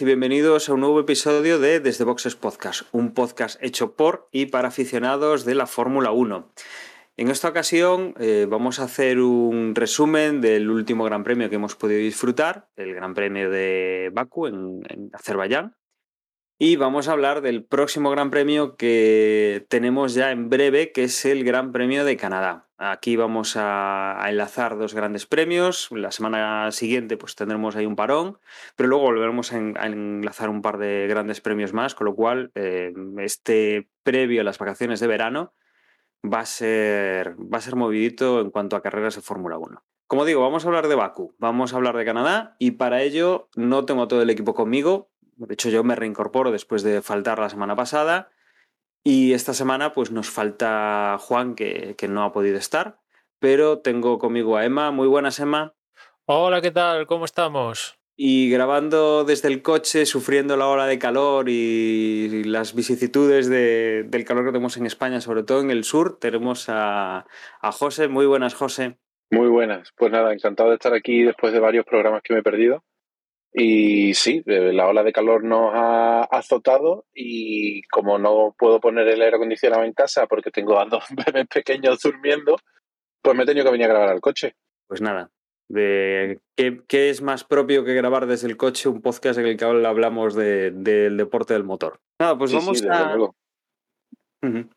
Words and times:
y 0.00 0.04
bienvenidos 0.04 0.68
a 0.68 0.74
un 0.74 0.80
nuevo 0.80 1.00
episodio 1.00 1.58
de 1.58 1.80
Desde 1.80 2.04
Boxes 2.04 2.36
Podcast, 2.36 2.82
un 2.92 3.14
podcast 3.14 3.60
hecho 3.62 3.94
por 3.94 4.28
y 4.30 4.46
para 4.46 4.68
aficionados 4.68 5.44
de 5.44 5.54
la 5.54 5.66
Fórmula 5.66 6.12
1. 6.12 6.52
En 7.16 7.30
esta 7.30 7.48
ocasión 7.48 8.14
eh, 8.20 8.46
vamos 8.48 8.78
a 8.78 8.84
hacer 8.84 9.18
un 9.18 9.74
resumen 9.74 10.40
del 10.40 10.70
último 10.70 11.04
Gran 11.04 11.24
Premio 11.24 11.48
que 11.48 11.56
hemos 11.56 11.74
podido 11.74 12.00
disfrutar, 12.00 12.68
el 12.76 12.94
Gran 12.94 13.14
Premio 13.14 13.50
de 13.50 14.10
Baku 14.12 14.46
en, 14.46 14.82
en 14.88 15.10
Azerbaiyán. 15.14 15.74
Y 16.60 16.74
vamos 16.74 17.06
a 17.06 17.12
hablar 17.12 17.40
del 17.40 17.64
próximo 17.64 18.10
Gran 18.10 18.30
Premio 18.30 18.74
que 18.76 19.64
tenemos 19.68 20.14
ya 20.14 20.32
en 20.32 20.48
breve, 20.48 20.90
que 20.90 21.04
es 21.04 21.24
el 21.24 21.44
Gran 21.44 21.70
Premio 21.70 22.04
de 22.04 22.16
Canadá. 22.16 22.66
Aquí 22.78 23.14
vamos 23.14 23.54
a, 23.56 24.18
enlazar 24.28 24.76
dos 24.76 24.92
grandes 24.92 25.24
premios. 25.26 25.88
La 25.92 26.10
semana 26.10 26.72
siguiente 26.72 27.16
pues 27.16 27.36
tendremos 27.36 27.76
ahí 27.76 27.86
un 27.86 27.94
parón, 27.94 28.38
pero 28.74 28.88
luego 28.88 29.04
volveremos 29.04 29.52
a, 29.52 29.56
en- 29.58 29.78
a 29.78 29.86
enlazar 29.86 30.48
un 30.50 30.60
par 30.60 30.78
de 30.78 31.06
grandes 31.08 31.40
premios 31.40 31.72
más, 31.72 31.94
con 31.94 32.06
lo 32.06 32.16
cual 32.16 32.50
eh, 32.56 32.92
este 33.18 33.88
previo 34.02 34.40
a 34.40 34.44
las 34.44 34.58
vacaciones 34.58 34.98
de 34.98 35.06
verano 35.06 35.54
va 36.24 36.40
a 36.40 36.46
ser, 36.46 37.36
va 37.40 37.58
a 37.58 37.62
ser 37.62 37.76
movidito 37.76 38.40
en 38.40 38.50
cuanto 38.50 38.74
a 38.74 38.82
carreras 38.82 39.14
de 39.14 39.22
Fórmula 39.22 39.58
1. 39.58 39.84
Como 40.08 40.24
digo, 40.24 40.40
vamos 40.40 40.64
a 40.64 40.68
hablar 40.68 40.88
de 40.88 40.94
Baku, 40.96 41.36
vamos 41.38 41.72
a 41.72 41.76
hablar 41.76 41.96
de 41.96 42.04
Canadá 42.04 42.56
y 42.58 42.72
para 42.72 43.02
ello 43.02 43.48
no 43.54 43.84
tengo 43.84 44.08
todo 44.08 44.22
el 44.22 44.30
equipo 44.30 44.54
conmigo. 44.54 45.10
De 45.38 45.54
hecho, 45.54 45.68
yo 45.70 45.84
me 45.84 45.94
reincorporo 45.94 46.50
después 46.50 46.82
de 46.82 47.00
faltar 47.02 47.38
la 47.38 47.48
semana 47.48 47.76
pasada. 47.76 48.30
Y 49.04 49.32
esta 49.32 49.54
semana, 49.54 49.92
pues 49.92 50.10
nos 50.10 50.28
falta 50.28 51.16
Juan, 51.20 51.54
que, 51.54 51.94
que 51.96 52.08
no 52.08 52.24
ha 52.24 52.32
podido 52.32 52.58
estar. 52.58 52.98
Pero 53.38 53.78
tengo 53.78 54.18
conmigo 54.18 54.56
a 54.56 54.64
Emma. 54.64 54.90
Muy 54.90 55.06
buenas, 55.06 55.38
Emma. 55.38 55.74
Hola, 56.26 56.60
¿qué 56.60 56.70
tal? 56.72 57.06
¿Cómo 57.06 57.24
estamos? 57.24 57.98
Y 58.20 58.50
grabando 58.50 59.22
desde 59.24 59.46
el 59.46 59.62
coche, 59.62 60.04
sufriendo 60.04 60.56
la 60.56 60.66
ola 60.66 60.86
de 60.86 60.98
calor 60.98 61.48
y 61.48 62.42
las 62.44 62.74
vicisitudes 62.74 63.48
de- 63.48 64.02
del 64.08 64.24
calor 64.24 64.44
que 64.44 64.50
tenemos 64.50 64.76
en 64.76 64.86
España, 64.86 65.20
sobre 65.20 65.44
todo 65.44 65.60
en 65.60 65.70
el 65.70 65.84
sur, 65.84 66.18
tenemos 66.18 66.68
a, 66.68 67.26
a 67.60 67.72
José. 67.72 68.08
Muy 68.08 68.26
buenas, 68.26 68.54
José. 68.54 68.98
Muy 69.30 69.46
buenas. 69.48 69.92
Pues 69.96 70.10
nada, 70.10 70.32
encantado 70.32 70.70
de 70.70 70.74
estar 70.74 70.94
aquí 70.94 71.22
después 71.22 71.52
de 71.52 71.60
varios 71.60 71.84
programas 71.86 72.22
que 72.24 72.34
me 72.34 72.40
he 72.40 72.42
perdido. 72.42 72.82
Y 73.52 74.14
sí, 74.14 74.42
eh, 74.46 74.72
la 74.72 74.86
ola 74.88 75.02
de 75.02 75.12
calor 75.12 75.42
nos 75.42 75.72
ha 75.74 76.22
azotado 76.24 77.06
y 77.14 77.82
como 77.88 78.18
no 78.18 78.54
puedo 78.58 78.78
poner 78.80 79.08
el 79.08 79.22
aire 79.22 79.36
acondicionado 79.36 79.84
en 79.84 79.94
casa 79.94 80.26
porque 80.26 80.50
tengo 80.50 80.78
a 80.78 80.84
dos 80.84 81.04
bebés 81.26 81.46
pequeños 81.48 81.98
durmiendo, 82.00 82.56
pues 83.22 83.36
me 83.36 83.42
he 83.44 83.46
tenido 83.46 83.64
que 83.64 83.72
venir 83.72 83.86
a 83.86 83.90
grabar 83.90 84.10
al 84.10 84.20
coche. 84.20 84.54
Pues 84.86 85.00
nada, 85.00 85.30
de 85.68 86.40
¿qué, 86.56 86.80
qué 86.86 87.10
es 87.10 87.20
más 87.22 87.44
propio 87.44 87.84
que 87.84 87.94
grabar 87.94 88.26
desde 88.26 88.48
el 88.48 88.56
coche 88.56 88.88
un 88.88 89.00
podcast 89.02 89.38
en 89.38 89.46
el 89.46 89.56
que 89.56 89.64
hablamos 89.64 90.34
de- 90.34 90.70
del 90.70 91.16
deporte 91.16 91.54
del 91.54 91.64
motor? 91.64 92.00
Nada, 92.20 92.36
pues 92.38 92.50
Sí, 92.50 92.56
vamos 92.56 92.78
sí, 92.78 92.86
a... 92.88 93.08
luego. 93.14 93.34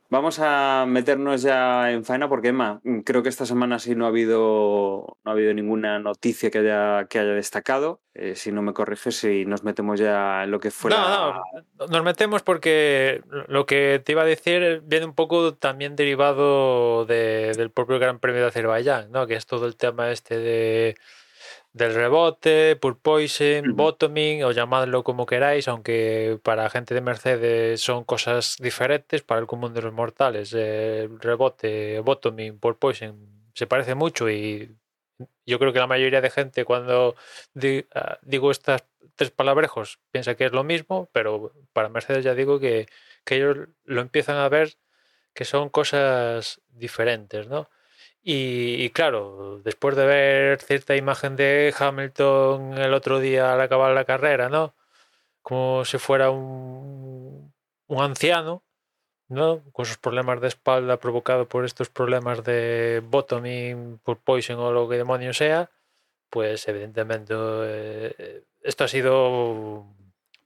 Vamos 0.09 0.39
a 0.41 0.85
meternos 0.87 1.41
ya 1.43 1.91
en 1.91 2.03
faena 2.03 2.27
porque, 2.27 2.47
Emma, 2.49 2.81
mm, 2.83 3.01
creo 3.01 3.21
que 3.23 3.29
esta 3.29 3.45
semana 3.45 3.77
sí 3.79 3.95
no 3.95 4.05
ha 4.05 4.09
habido, 4.09 5.17
no 5.23 5.31
ha 5.31 5.33
habido 5.33 5.53
ninguna 5.53 5.99
noticia 5.99 6.49
que 6.49 6.57
haya, 6.59 7.05
que 7.07 7.19
haya 7.19 7.31
destacado. 7.33 8.01
Eh, 8.13 8.35
si 8.35 8.51
no 8.51 8.61
me 8.61 8.73
corriges, 8.73 9.15
si 9.17 9.45
nos 9.45 9.63
metemos 9.63 9.99
ya 9.99 10.43
en 10.43 10.51
lo 10.51 10.59
que 10.59 10.71
fue 10.71 10.89
la... 10.91 10.97
No, 10.97 11.33
no, 11.79 11.87
nos 11.87 12.03
metemos 12.03 12.41
porque 12.41 13.21
lo 13.47 13.65
que 13.65 14.01
te 14.03 14.11
iba 14.13 14.23
a 14.23 14.25
decir 14.25 14.81
viene 14.83 15.05
un 15.05 15.13
poco 15.15 15.53
también 15.53 15.95
derivado 15.95 17.05
de- 17.05 17.53
del 17.55 17.69
propio 17.71 17.99
Gran 17.99 18.19
Premio 18.19 18.41
de 18.41 18.47
Azerbaiyán, 18.47 19.11
¿no? 19.11 19.27
Que 19.27 19.35
es 19.35 19.45
todo 19.45 19.65
el 19.67 19.77
tema 19.77 20.11
este 20.11 20.37
de 20.39 20.97
del 21.73 21.93
rebote, 21.95 22.75
porpoising, 22.75 23.69
Ujú. 23.69 23.75
bottoming, 23.75 24.43
o 24.43 24.51
llamadlo 24.51 25.03
como 25.03 25.25
queráis, 25.25 25.67
aunque 25.67 26.39
para 26.43 26.69
gente 26.69 26.93
de 26.93 27.01
Mercedes 27.01 27.81
son 27.81 28.03
cosas 28.03 28.57
diferentes, 28.59 29.21
para 29.23 29.39
el 29.41 29.47
común 29.47 29.73
de 29.73 29.81
los 29.81 29.93
mortales, 29.93 30.53
el 30.53 31.19
rebote, 31.19 31.99
bottoming, 32.01 32.59
porpoising, 32.59 33.51
se 33.53 33.67
parece 33.67 33.95
mucho 33.95 34.29
y 34.29 34.75
yo 35.45 35.59
creo 35.59 35.73
que 35.73 35.79
la 35.79 35.87
mayoría 35.87 36.21
de 36.21 36.29
gente 36.29 36.65
cuando 36.65 37.15
ah, 37.95 38.19
digo 38.21 38.51
estas 38.51 38.85
tres 39.15 39.31
palabrejos 39.31 39.99
piensa 40.11 40.35
que 40.35 40.45
es 40.45 40.51
lo 40.51 40.63
mismo, 40.63 41.09
pero 41.13 41.53
para 41.73 41.89
Mercedes 41.89 42.23
ya 42.23 42.35
digo 42.35 42.59
que, 42.59 42.87
que 43.25 43.35
ellos 43.37 43.69
lo 43.85 44.01
empiezan 44.01 44.37
a 44.37 44.49
ver 44.49 44.77
que 45.33 45.45
son 45.45 45.69
cosas 45.69 46.61
diferentes, 46.69 47.47
¿no? 47.47 47.69
Y, 48.23 48.89
claro, 48.91 49.59
después 49.63 49.95
de 49.95 50.05
ver 50.05 50.61
cierta 50.61 50.95
imagen 50.95 51.35
de 51.35 51.73
Hamilton 51.77 52.77
el 52.77 52.93
otro 52.93 53.19
día 53.19 53.53
al 53.53 53.61
acabar 53.61 53.93
la 53.93 54.05
carrera, 54.05 54.49
¿no? 54.49 54.75
Como 55.41 55.85
si 55.85 55.97
fuera 55.97 56.29
un, 56.31 57.53
un 57.87 58.01
anciano, 58.03 58.63
¿no? 59.27 59.63
Con 59.73 59.85
sus 59.85 59.97
problemas 59.97 60.41
de 60.41 60.49
espalda 60.49 60.99
provocados 60.99 61.47
por 61.47 61.65
estos 61.65 61.89
problemas 61.89 62.43
de 62.43 63.01
bottoming, 63.05 63.99
por 64.03 64.19
poison 64.19 64.59
o 64.59 64.71
lo 64.71 64.89
que 64.89 64.97
demonio 64.97 65.33
sea, 65.33 65.71
pues 66.29 66.67
evidentemente 66.67 67.33
eh, 67.37 68.43
esto 68.61 68.85
ha 68.85 68.87
sido 68.87 69.85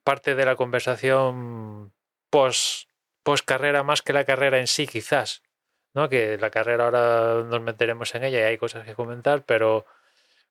parte 0.03 0.35
de 0.35 0.45
la 0.45 0.55
conversación 0.55 1.93
post, 2.29 2.89
post 3.23 3.45
carrera 3.45 3.83
más 3.83 4.01
que 4.01 4.13
la 4.13 4.25
carrera 4.25 4.59
en 4.59 4.67
sí, 4.67 4.87
quizás. 4.87 5.43
¿No? 5.95 6.09
Que 6.09 6.37
la 6.37 6.51
carrera 6.51 6.85
ahora 6.85 7.43
nos 7.43 7.61
meteremos 7.61 8.13
en 8.15 8.25
ella 8.25 8.39
y 8.41 8.43
hay 8.43 8.57
cosas 8.57 8.85
que 8.85 8.95
comentar, 8.95 9.43
pero 9.45 9.85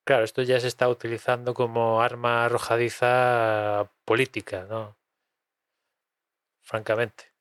claro, 0.05 0.25
esto 0.25 0.43
ya 0.43 0.61
se 0.61 0.69
está 0.69 0.89
utilizando 0.89 1.55
como 1.55 2.03
arma 2.03 2.47
arrojadiza 2.47 3.91
política, 4.05 4.67
¿no? 4.69 4.97
Francamente. 6.63 7.33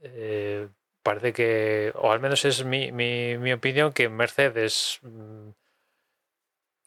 Eh, 0.00 0.68
parece 1.02 1.32
que, 1.32 1.92
o 1.96 2.12
al 2.12 2.20
menos 2.20 2.44
es 2.44 2.64
mi, 2.64 2.92
mi, 2.92 3.38
mi 3.38 3.52
opinión, 3.52 3.92
que 3.92 4.08
Mercedes 4.08 4.98
mm, 5.02 5.50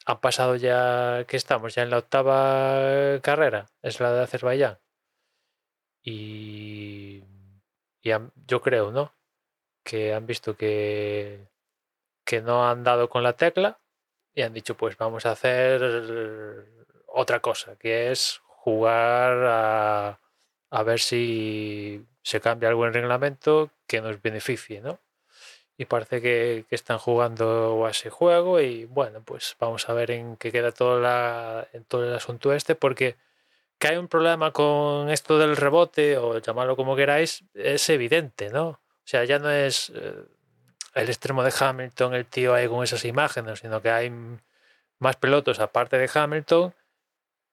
han 0.06 0.20
pasado 0.20 0.56
ya, 0.56 1.24
que 1.28 1.36
estamos 1.36 1.74
ya 1.74 1.82
en 1.82 1.90
la 1.90 1.98
octava 1.98 3.20
carrera, 3.22 3.66
es 3.82 4.00
la 4.00 4.12
de 4.12 4.22
Azerbaiyán. 4.22 4.78
Y, 6.02 7.24
y 8.02 8.10
yo 8.46 8.60
creo, 8.62 8.90
¿no? 8.92 9.12
Que 9.82 10.14
han 10.14 10.26
visto 10.26 10.56
que, 10.56 11.48
que 12.24 12.40
no 12.42 12.68
han 12.68 12.84
dado 12.84 13.08
con 13.08 13.22
la 13.22 13.34
tecla 13.34 13.80
y 14.34 14.42
han 14.42 14.52
dicho, 14.52 14.76
pues 14.76 14.96
vamos 14.96 15.26
a 15.26 15.32
hacer 15.32 16.66
otra 17.06 17.40
cosa, 17.40 17.76
que 17.76 18.10
es 18.12 18.40
jugar 18.46 19.44
a, 19.46 20.20
a 20.70 20.82
ver 20.82 21.00
si 21.00 22.06
se 22.22 22.40
cambia 22.40 22.68
algo 22.68 22.84
en 22.84 22.88
el 22.88 22.94
reglamento 22.94 23.70
que 23.86 24.00
nos 24.00 24.20
beneficie, 24.22 24.80
¿no? 24.80 25.00
Y 25.76 25.86
parece 25.86 26.20
que, 26.20 26.66
que 26.68 26.74
están 26.74 26.98
jugando 26.98 27.86
a 27.86 27.90
ese 27.90 28.10
juego 28.10 28.60
y 28.60 28.84
bueno, 28.84 29.22
pues 29.24 29.56
vamos 29.58 29.88
a 29.88 29.94
ver 29.94 30.10
en 30.10 30.36
qué 30.36 30.52
queda 30.52 30.72
todo, 30.72 31.00
la, 31.00 31.68
todo 31.88 32.04
el 32.04 32.14
asunto 32.14 32.52
este, 32.52 32.74
porque 32.74 33.16
que 33.78 33.88
hay 33.88 33.96
un 33.96 34.08
problema 34.08 34.52
con 34.52 35.08
esto 35.10 35.38
del 35.38 35.56
rebote 35.56 36.18
o 36.18 36.38
llamarlo 36.38 36.76
como 36.76 36.96
queráis, 36.96 37.44
es 37.54 37.88
evidente, 37.88 38.50
¿no? 38.50 38.78
Sea, 39.10 39.24
ya 39.24 39.40
no 39.40 39.50
es 39.50 39.90
eh, 39.92 40.22
el 40.94 41.08
extremo 41.08 41.42
de 41.42 41.52
Hamilton, 41.58 42.14
el 42.14 42.26
tío 42.26 42.54
ahí 42.54 42.68
con 42.68 42.84
esas 42.84 43.04
imágenes, 43.04 43.58
sino 43.58 43.82
que 43.82 43.90
hay 43.90 44.12
más 45.00 45.16
pilotos 45.16 45.58
aparte 45.58 45.98
de 45.98 46.08
Hamilton 46.14 46.72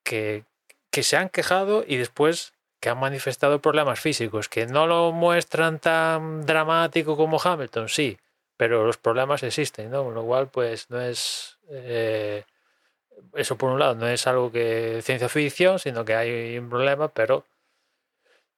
que, 0.04 0.44
que 0.92 1.02
se 1.02 1.18
han 1.18 1.30
quejado 1.30 1.84
y 1.88 1.98
después 1.98 2.54
que 2.80 2.90
han 2.90 3.00
manifestado 3.00 3.60
problemas 3.60 4.00
físicos, 4.00 4.50
que 4.50 4.68
no 4.68 4.86
lo 4.86 5.12
muestran 5.12 5.80
tan 5.80 6.46
dramático 6.46 7.18
como 7.18 7.42
Hamilton, 7.44 7.90
sí, 7.90 8.20
pero 8.56 8.86
los 8.86 8.98
problemas 8.98 9.42
existen, 9.42 9.90
¿no? 9.90 10.04
Con 10.04 10.14
lo 10.14 10.24
cual, 10.26 10.50
pues 10.50 10.92
no 10.92 11.02
es... 11.02 11.58
eh, 11.72 12.44
eso 13.34 13.58
por 13.58 13.72
un 13.72 13.80
lado 13.80 13.96
no 13.96 14.08
es 14.08 14.28
algo 14.28 14.52
que 14.52 15.02
ciencia 15.02 15.28
ficción, 15.28 15.80
sino 15.80 16.06
que 16.06 16.14
hay 16.14 16.60
un 16.60 16.70
problema, 16.70 17.08
pero 17.08 17.46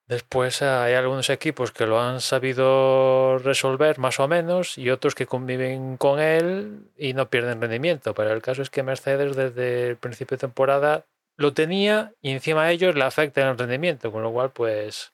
después 0.09 0.61
hay 0.63 0.95
algunos 0.95 1.29
equipos 1.29 1.71
que 1.71 1.85
lo 1.85 2.01
han 2.01 2.19
sabido 2.19 3.37
resolver 3.37 3.99
más 3.99 4.19
o 4.19 4.27
menos 4.27 4.77
y 4.77 4.89
otros 4.89 5.15
que 5.15 5.27
conviven 5.27 5.97
con 5.97 6.19
él 6.19 6.81
y 6.97 7.13
no 7.13 7.29
pierden 7.29 7.61
rendimiento. 7.61 8.13
Pero 8.15 8.33
el 8.33 8.41
caso 8.41 8.63
es 8.63 8.71
que 8.71 8.83
Mercedes 8.83 9.35
desde 9.35 9.87
el 9.87 9.97
principio 9.97 10.35
de 10.35 10.41
temporada 10.41 11.05
lo 11.37 11.53
tenía 11.53 12.11
y 12.21 12.31
encima 12.31 12.63
a 12.63 12.71
ellos 12.71 12.95
le 12.95 13.03
afecta 13.03 13.47
el 13.49 13.57
rendimiento, 13.57 14.11
con 14.11 14.23
lo 14.23 14.31
cual 14.33 14.51
pues 14.51 15.13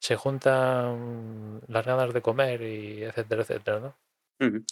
se 0.00 0.16
juntan 0.16 1.60
las 1.68 1.86
ganas 1.86 2.12
de 2.12 2.20
comer 2.20 2.60
y 2.60 3.04
etcétera, 3.04 3.42
etcétera, 3.42 3.80
¿no? 3.80 3.96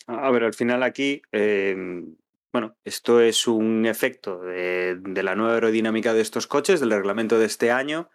A 0.09 0.31
ver, 0.33 0.43
al 0.43 0.55
final 0.55 0.83
aquí, 0.83 1.23
eh, 1.31 2.05
bueno, 2.53 2.75
esto 2.85 3.21
es 3.21 3.47
un 3.47 3.87
efecto 3.87 4.41
de, 4.41 4.97
de 4.97 5.23
la 5.23 5.37
nueva 5.37 5.55
aerodinámica 5.55 6.13
de 6.13 6.21
estos 6.21 6.49
coches, 6.49 6.81
del 6.81 6.91
reglamento 6.91 7.39
de 7.39 7.47
este 7.47 7.71
año. 7.71 8.11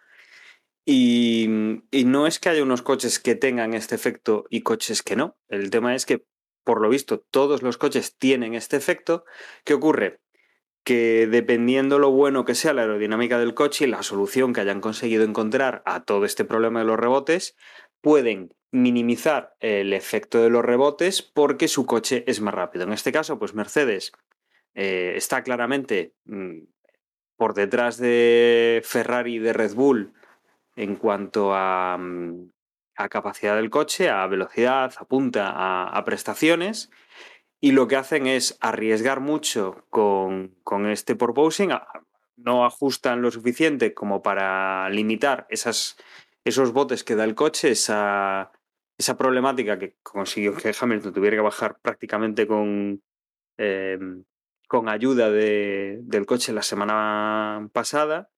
Y, 0.90 1.48
no 2.06 2.26
es 2.26 2.38
que 2.38 2.48
haya 2.48 2.62
unos 2.62 2.80
coches 2.80 3.18
que 3.18 3.34
tengan 3.34 3.74
este 3.74 3.94
efecto 3.94 4.46
y 4.48 4.62
coches 4.62 5.02
que 5.02 5.16
no. 5.16 5.36
El 5.50 5.68
tema 5.68 5.94
es 5.94 6.06
que, 6.06 6.24
por 6.64 6.80
lo 6.80 6.88
visto, 6.88 7.20
todos 7.30 7.62
los 7.62 7.76
coches 7.76 8.16
tienen 8.16 8.54
este 8.54 8.78
efecto. 8.78 9.26
¿Qué 9.64 9.74
ocurre? 9.74 10.22
Que 10.84 11.28
dependiendo 11.30 11.98
lo 11.98 12.10
bueno 12.10 12.46
que 12.46 12.54
sea 12.54 12.72
la 12.72 12.82
aerodinámica 12.82 13.38
del 13.38 13.52
coche 13.52 13.84
y 13.84 13.88
la 13.88 14.02
solución 14.02 14.54
que 14.54 14.62
hayan 14.62 14.80
conseguido 14.80 15.24
encontrar 15.24 15.82
a 15.84 16.04
todo 16.04 16.24
este 16.24 16.46
problema 16.46 16.78
de 16.78 16.86
los 16.86 16.98
rebotes, 16.98 17.54
pueden 18.00 18.54
minimizar 18.70 19.56
el 19.60 19.92
efecto 19.92 20.42
de 20.42 20.48
los 20.48 20.64
rebotes 20.64 21.20
porque 21.20 21.68
su 21.68 21.84
coche 21.84 22.24
es 22.26 22.40
más 22.40 22.54
rápido. 22.54 22.84
En 22.84 22.94
este 22.94 23.12
caso, 23.12 23.38
pues 23.38 23.52
Mercedes 23.52 24.12
eh, 24.72 25.12
está 25.16 25.42
claramente 25.42 26.14
mm, 26.24 26.60
por 27.36 27.52
detrás 27.52 27.98
de 27.98 28.80
Ferrari 28.86 29.34
y 29.34 29.38
de 29.38 29.52
Red 29.52 29.74
Bull 29.74 30.14
en 30.78 30.96
cuanto 30.96 31.54
a, 31.54 31.96
mm, 31.98 32.50
a 32.96 33.08
capacidad 33.08 33.56
del 33.56 33.70
coche, 33.70 34.08
a 34.10 34.26
velocidad, 34.26 34.92
a 34.98 35.04
punta, 35.04 35.52
a, 35.54 36.04
prestaciones. 36.04 36.90
Y 37.60 37.72
lo 37.72 37.88
que 37.88 37.96
hacen 37.96 38.26
es 38.26 38.56
arriesgar 38.60 39.20
mucho 39.20 39.84
con, 39.90 40.54
con 40.62 40.86
este 40.86 41.16
porposing, 41.16 41.72
a- 41.72 41.86
no 42.36 42.64
ajustan 42.64 43.20
lo 43.20 43.30
suficiente 43.32 43.92
como 43.94 44.22
para 44.22 44.88
limitar 44.90 45.46
esos 45.50 46.72
botes 46.72 47.02
que 47.02 47.16
da 47.16 47.24
el 47.24 47.34
coche, 47.34 47.70
esa, 47.70 48.52
esa 48.96 49.16
problemática 49.16 49.78
que 49.78 49.96
consiguió 50.04 50.54
que 50.54 50.72
Hamilton 50.80 51.12
tuviera 51.12 51.36
que 51.36 51.42
bajar 51.42 51.78
prácticamente 51.82 52.46
con, 52.46 53.02
eh, 53.58 53.98
con 54.68 54.88
ayuda 54.88 55.30
de- 55.30 55.98
del 56.02 56.26
coche 56.26 56.52
la 56.52 56.62
semana 56.62 57.68
pasada. 57.72 58.30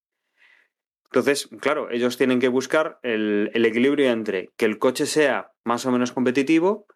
Entonces, 1.12 1.49
claro, 1.61 1.91
ellos 1.91 2.17
tienen 2.17 2.39
que 2.39 2.47
buscar 2.49 3.01
el, 3.03 3.51
el 3.53 3.67
equilibrio 3.67 4.11
entre 4.11 4.51
que 4.57 4.65
el 4.65 4.79
coche 4.79 5.07
sea 5.07 5.51
más 5.65 5.85
o 5.85 5.91
menos 5.91 6.12
competitivo 6.12 6.87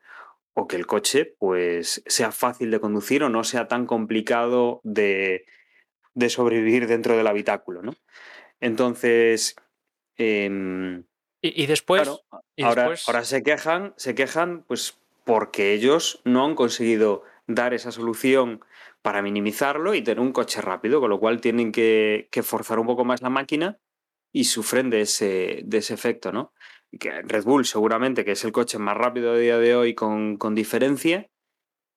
o 0.55 0.69
que 0.69 0.77
el 0.77 0.87
coche 0.87 1.35
pues 1.39 2.03
sea 2.07 2.31
fácil 2.31 2.71
de 2.71 2.79
conducir 2.79 3.25
o 3.25 3.29
no 3.29 3.43
sea 3.43 3.67
tan 3.67 3.87
complicado 3.87 4.81
de, 4.85 5.47
de 6.15 6.29
sobrevivir 6.31 6.87
dentro 6.87 7.17
del 7.17 7.27
habitáculo, 7.27 7.83
¿no? 7.83 7.95
Entonces, 8.61 9.57
em, 10.17 11.05
Y, 11.43 11.63
y 11.63 11.67
después, 11.67 12.03
Claro, 12.03 12.21
y 12.57 12.63
ahora, 12.63 12.83
después- 12.85 13.09
ahora 13.09 13.25
se 13.25 13.43
quejan, 13.43 13.95
se 13.97 14.15
quejan, 14.15 14.63
pues 14.69 14.97
porque 15.25 15.73
ellos 15.73 16.21
no 16.25 16.45
han 16.45 16.55
conseguido 16.55 17.25
dar 17.47 17.75
esa 17.75 17.91
solución 17.91 18.65
para 19.03 19.23
minimizarlo 19.23 19.95
y 19.95 20.03
tener 20.03 20.21
un 20.21 20.33
coche 20.33 20.61
rápido, 20.63 21.01
con 21.01 21.11
lo 21.11 21.19
cual 21.19 21.41
tienen 21.41 21.73
que, 21.73 22.29
que 22.31 22.43
forzar 22.45 22.79
un 22.79 22.87
poco 22.87 23.05
más 23.05 23.21
la 23.21 23.29
máquina 23.31 23.79
y 24.35 24.45
sufren 24.45 24.91
de 24.91 25.03
ese, 25.03 25.63
de 25.65 25.79
ese 25.79 25.95
efecto, 25.95 26.33
¿no? 26.33 26.53
Red 26.91 27.45
Bull 27.45 27.65
seguramente, 27.65 28.25
que 28.25 28.33
es 28.33 28.45
el 28.45 28.51
coche 28.51 28.79
más 28.79 28.97
rápido 28.97 29.33
a 29.33 29.37
día 29.37 29.59
de 29.59 29.77
hoy 29.77 29.95
con, 29.95 30.37
con 30.39 30.57
diferencia, 30.57 31.31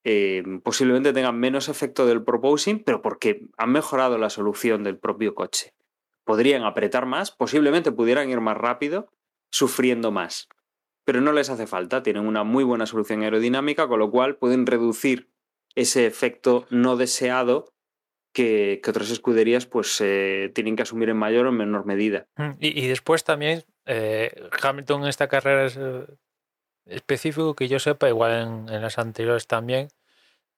eh, 0.04 0.44
posiblemente 0.64 1.14
tengan 1.14 1.40
menos 1.40 1.68
efecto 1.68 2.06
del 2.06 2.24
proposing, 2.24 2.84
pero 2.84 3.02
porque 3.02 3.42
han 3.58 3.72
mejorado 3.72 4.20
la 4.20 4.30
solución 4.30 4.84
del 4.84 5.00
propio 5.00 5.34
coche. 5.34 5.74
Podrían 6.26 6.64
apretar 6.64 7.08
más, 7.08 7.32
posiblemente 7.32 7.92
pudieran 7.92 8.30
ir 8.30 8.40
más 8.40 8.56
rápido, 8.56 9.12
sufriendo 9.50 10.12
más. 10.12 10.48
Pero 11.06 11.22
no 11.22 11.32
les 11.32 11.50
hace 11.50 11.66
falta, 11.66 12.04
tienen 12.04 12.28
una 12.28 12.44
muy 12.44 12.64
buena 12.64 12.86
solución 12.86 13.24
aerodinámica, 13.24 13.88
con 13.88 13.98
lo 13.98 14.12
cual 14.12 14.38
pueden 14.38 14.68
reducir 14.68 15.32
ese 15.74 16.06
efecto 16.06 16.68
no 16.70 16.98
deseado 16.98 17.74
que, 18.38 18.82
otras 18.88 19.10
escuderías 19.10 19.66
pues 19.66 20.00
eh, 20.00 20.52
tienen 20.54 20.76
que 20.76 20.84
asumir 20.84 21.10
en 21.10 21.18
mayor 21.18 21.48
o 21.48 21.52
menor 21.52 21.88
medida. 21.88 22.28
Mm, 22.36 22.52
Y, 22.60 22.88
después 22.88 23.24
también 23.24 23.64
eh, 23.88 24.48
Hamilton 24.62 25.04
en 25.04 25.08
esta 25.08 25.28
carrera 25.28 25.66
es 25.66 25.76
eh, 25.76 26.06
específico 26.86 27.56
que 27.56 27.68
yo 27.68 27.80
sepa, 27.80 28.08
igual 28.08 28.32
en, 28.68 28.76
en 28.76 28.82
las 28.84 29.00
anteriores 29.00 29.48
también, 29.48 29.88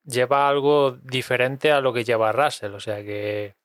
lleva 0.04 0.50
algo 0.50 0.98
diferente 1.04 1.72
a 1.72 1.80
lo 1.80 1.94
que 1.94 2.04
lleva 2.04 2.34
Russell. 2.34 2.74
O 2.74 2.82
sea 2.82 2.98
que. 2.98 3.56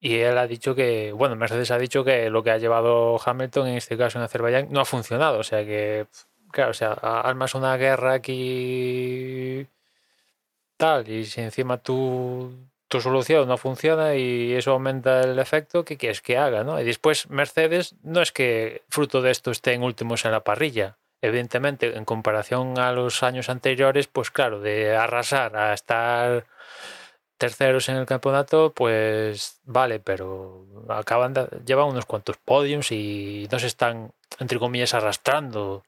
Y 0.00 0.16
él 0.20 0.38
ha 0.38 0.46
dicho 0.46 0.74
que, 0.74 1.12
bueno, 1.12 1.36
Mercedes 1.36 1.70
ha 1.70 1.78
dicho 1.78 2.04
que 2.04 2.30
lo 2.30 2.42
que 2.42 2.52
ha 2.52 2.58
llevado 2.58 3.20
Hamilton 3.22 3.68
en 3.68 3.76
este 3.76 3.98
caso 3.98 4.18
en 4.18 4.24
Azerbaiyán 4.24 4.68
no 4.70 4.80
ha 4.80 4.84
funcionado. 4.86 5.38
O 5.40 5.42
sea 5.42 5.66
que, 5.66 6.06
claro, 6.50 6.70
o 6.70 6.74
sea, 6.74 6.92
armas 6.92 7.54
una 7.54 7.76
guerra 7.76 8.14
aquí 8.14 9.66
tal, 10.78 11.08
y 11.08 11.24
si 11.26 11.40
encima 11.42 11.78
tu, 11.78 12.52
tu 12.88 13.00
solución 13.00 13.46
no 13.46 13.58
funciona 13.58 14.16
y 14.16 14.54
eso 14.54 14.72
aumenta 14.72 15.20
el 15.20 15.38
efecto, 15.38 15.84
¿qué 15.84 15.96
quieres 15.96 16.22
que 16.22 16.38
haga? 16.38 16.64
¿no? 16.64 16.80
Y 16.80 16.84
después 16.84 17.28
Mercedes 17.28 17.94
no 18.02 18.22
es 18.22 18.32
que 18.32 18.82
fruto 18.88 19.22
de 19.22 19.30
esto 19.30 19.50
estén 19.50 19.82
últimos 19.82 20.24
en 20.24 20.32
la 20.32 20.42
parrilla. 20.42 20.96
Evidentemente, 21.20 21.96
en 21.96 22.04
comparación 22.04 22.78
a 22.78 22.92
los 22.92 23.22
años 23.22 23.48
anteriores, 23.48 24.06
pues 24.06 24.30
claro, 24.30 24.60
de 24.60 24.96
arrasar 24.96 25.56
a 25.56 25.74
estar 25.74 26.46
terceros 27.36 27.88
en 27.88 27.96
el 27.96 28.06
campeonato, 28.06 28.72
pues 28.72 29.60
vale, 29.64 30.00
pero 30.00 30.64
acaban 30.88 31.34
de, 31.34 31.48
llevan 31.66 31.88
unos 31.88 32.06
cuantos 32.06 32.36
podiums 32.36 32.90
y 32.92 33.48
no 33.50 33.58
se 33.58 33.66
están, 33.66 34.12
entre 34.38 34.58
comillas, 34.58 34.94
arrastrando 34.94 35.84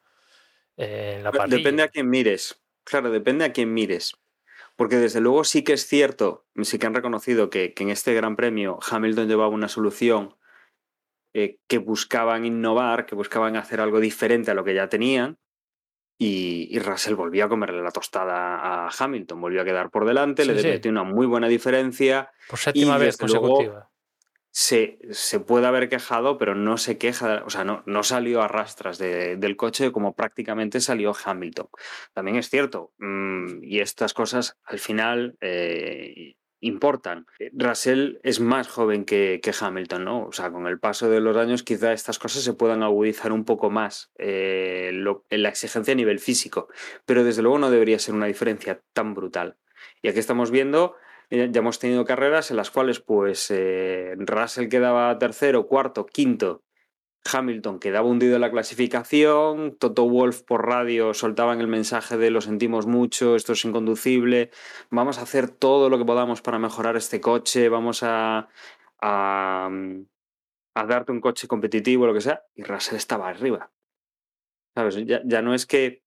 eh, 0.76 1.14
en 1.16 1.24
la 1.24 1.32
parrilla. 1.32 1.58
Depende 1.58 1.82
a 1.84 1.88
quién 1.88 2.10
mires. 2.10 2.60
Claro, 2.84 3.10
depende 3.10 3.44
a 3.44 3.52
quién 3.52 3.72
mires. 3.72 4.14
Porque 4.80 4.96
desde 4.96 5.20
luego 5.20 5.44
sí 5.44 5.62
que 5.62 5.74
es 5.74 5.86
cierto, 5.86 6.46
sí 6.62 6.78
que 6.78 6.86
han 6.86 6.94
reconocido 6.94 7.50
que, 7.50 7.74
que 7.74 7.82
en 7.82 7.90
este 7.90 8.14
Gran 8.14 8.34
Premio 8.34 8.78
Hamilton 8.90 9.28
llevaba 9.28 9.50
una 9.50 9.68
solución 9.68 10.38
eh, 11.34 11.58
que 11.68 11.76
buscaban 11.76 12.46
innovar, 12.46 13.04
que 13.04 13.14
buscaban 13.14 13.56
hacer 13.56 13.82
algo 13.82 14.00
diferente 14.00 14.50
a 14.50 14.54
lo 14.54 14.64
que 14.64 14.72
ya 14.72 14.88
tenían. 14.88 15.36
Y, 16.18 16.66
y 16.70 16.78
Russell 16.78 17.14
volvió 17.14 17.44
a 17.44 17.48
comerle 17.50 17.82
la 17.82 17.90
tostada 17.90 18.86
a 18.86 18.88
Hamilton, 18.88 19.38
volvió 19.42 19.60
a 19.60 19.66
quedar 19.66 19.90
por 19.90 20.06
delante, 20.06 20.44
Sí, 20.44 20.48
le 20.50 20.62
sí. 20.62 20.68
metió 20.68 20.90
una 20.90 21.02
muy 21.04 21.26
buena 21.26 21.48
diferencia. 21.48 22.30
Por 22.48 22.58
séptima 22.58 22.96
vez 22.96 23.18
luego, 23.20 23.48
consecutiva. 23.48 23.89
Se, 24.52 24.98
se 25.10 25.40
puede 25.40 25.66
haber 25.66 25.88
quejado, 25.88 26.38
pero 26.38 26.54
no 26.54 26.76
se 26.76 26.98
queja, 26.98 27.42
o 27.46 27.50
sea, 27.50 27.64
no, 27.64 27.82
no 27.86 28.02
salió 28.02 28.42
a 28.42 28.48
rastras 28.48 28.98
de- 28.98 29.36
del 29.36 29.56
coche 29.56 29.92
como 29.92 30.14
prácticamente 30.14 30.80
salió 30.80 31.12
Hamilton. 31.24 31.68
También 32.12 32.36
es 32.36 32.50
cierto, 32.50 32.92
mm, 32.98 33.62
y 33.62 33.80
estas 33.80 34.12
cosas 34.14 34.58
al 34.64 34.78
final 34.80 35.36
eh, 35.40 36.34
importan. 36.62 37.26
Russell 37.52 38.16
es 38.22 38.40
más 38.40 38.68
joven 38.68 39.04
que, 39.04 39.40
que 39.42 39.52
Hamilton, 39.58 40.04
¿no? 40.04 40.26
O 40.26 40.32
sea, 40.32 40.50
con 40.50 40.66
el 40.66 40.78
paso 40.78 41.08
de 41.08 41.20
los 41.20 41.36
años 41.36 41.62
quizá 41.62 41.92
estas 41.92 42.18
cosas 42.18 42.42
se 42.42 42.52
puedan 42.52 42.82
agudizar 42.82 43.32
un 43.32 43.44
poco 43.44 43.70
más 43.70 44.12
eh, 44.18 44.90
en 45.30 45.42
la 45.42 45.48
exigencia 45.48 45.92
a 45.92 45.96
nivel 45.96 46.18
físico, 46.18 46.68
pero 47.06 47.24
desde 47.24 47.42
luego 47.42 47.58
no 47.58 47.70
debería 47.70 47.98
ser 47.98 48.14
una 48.14 48.26
diferencia 48.26 48.82
tan 48.92 49.14
brutal. 49.14 49.56
Y 50.02 50.08
aquí 50.08 50.18
estamos 50.18 50.50
viendo 50.50 50.96
eh, 50.96 51.00
ya 51.30 51.44
hemos 51.44 51.78
tenido 51.78 52.04
carreras 52.04 52.50
en 52.50 52.56
las 52.56 52.70
cuales 52.70 53.00
pues 53.00 53.50
eh, 53.50 54.14
Russell 54.18 54.68
quedaba 54.68 55.16
tercero, 55.18 55.66
cuarto, 55.66 56.06
quinto, 56.06 56.64
Hamilton 57.30 57.78
quedaba 57.78 58.08
hundido 58.08 58.34
en 58.34 58.40
la 58.40 58.50
clasificación, 58.50 59.76
Toto 59.78 60.08
Wolf 60.08 60.42
por 60.42 60.66
radio 60.66 61.14
soltaban 61.14 61.60
el 61.60 61.66
mensaje 61.68 62.16
de 62.16 62.30
lo 62.30 62.40
sentimos 62.40 62.86
mucho, 62.86 63.36
esto 63.36 63.52
es 63.52 63.64
inconducible, 63.64 64.50
vamos 64.90 65.18
a 65.18 65.22
hacer 65.22 65.50
todo 65.50 65.88
lo 65.90 65.98
que 65.98 66.04
podamos 66.04 66.42
para 66.42 66.58
mejorar 66.58 66.96
este 66.96 67.20
coche, 67.20 67.68
vamos 67.68 68.02
a, 68.02 68.48
a, 69.00 69.70
a 70.74 70.86
darte 70.86 71.12
un 71.12 71.20
coche 71.20 71.46
competitivo, 71.46 72.06
lo 72.06 72.14
que 72.14 72.22
sea, 72.22 72.42
y 72.54 72.62
Russell 72.62 72.96
estaba 72.96 73.28
arriba. 73.28 73.70
¿Sabes? 74.74 75.04
Ya, 75.04 75.20
ya 75.24 75.42
no 75.42 75.52
es 75.52 75.66
que, 75.66 76.02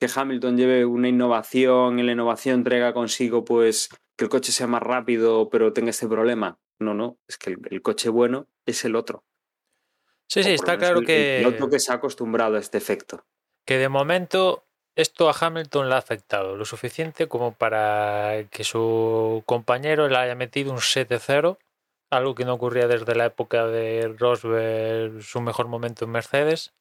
que 0.00 0.08
Hamilton 0.14 0.56
lleve 0.56 0.84
una 0.84 1.08
innovación 1.08 1.98
y 1.98 2.02
la 2.02 2.12
innovación 2.12 2.64
traiga 2.64 2.92
consigo 2.92 3.44
pues 3.44 3.88
que 4.16 4.24
el 4.24 4.30
coche 4.30 4.52
sea 4.52 4.66
más 4.66 4.82
rápido 4.82 5.48
pero 5.50 5.72
tenga 5.72 5.90
este 5.90 6.08
problema. 6.08 6.58
No, 6.80 6.94
no, 6.94 7.18
es 7.26 7.38
que 7.38 7.50
el, 7.50 7.58
el 7.70 7.82
coche 7.82 8.08
bueno 8.08 8.46
es 8.66 8.84
el 8.84 8.94
otro. 8.96 9.24
Sí, 10.28 10.42
sí, 10.42 10.50
está 10.50 10.76
claro 10.78 11.00
el- 11.00 11.06
que, 11.06 11.38
El 11.38 11.44
piloto 11.52 11.70
que 11.70 11.80
se 11.80 11.90
ha 11.92 11.96
acostumbrado 11.96 12.56
a 12.56 12.60
este 12.60 12.78
efecto. 12.78 13.24
que 13.66 13.78
de 13.78 13.88
momento 13.88 14.64
esto 14.96 15.28
a 15.30 15.34
Hamilton 15.38 15.88
le 15.88 15.94
ha 15.94 15.98
afectado 15.98 16.56
lo 16.56 16.64
suficiente 16.64 17.28
como 17.28 17.52
para 17.52 18.44
que 18.50 18.64
su 18.64 19.42
compañero 19.46 20.08
le 20.08 20.16
haya 20.16 20.34
metido 20.34 20.72
un 20.72 20.78
7-0, 20.80 21.58
algo 22.10 22.34
que 22.34 22.44
no 22.44 22.54
ocurría 22.54 22.88
desde 22.88 23.14
la 23.14 23.26
época 23.26 23.66
de 23.66 24.14
Rosberg, 24.18 25.22
su 25.22 25.40
mejor 25.40 25.68
momento 25.68 26.04
en 26.04 26.10
Mercedes. 26.10 26.72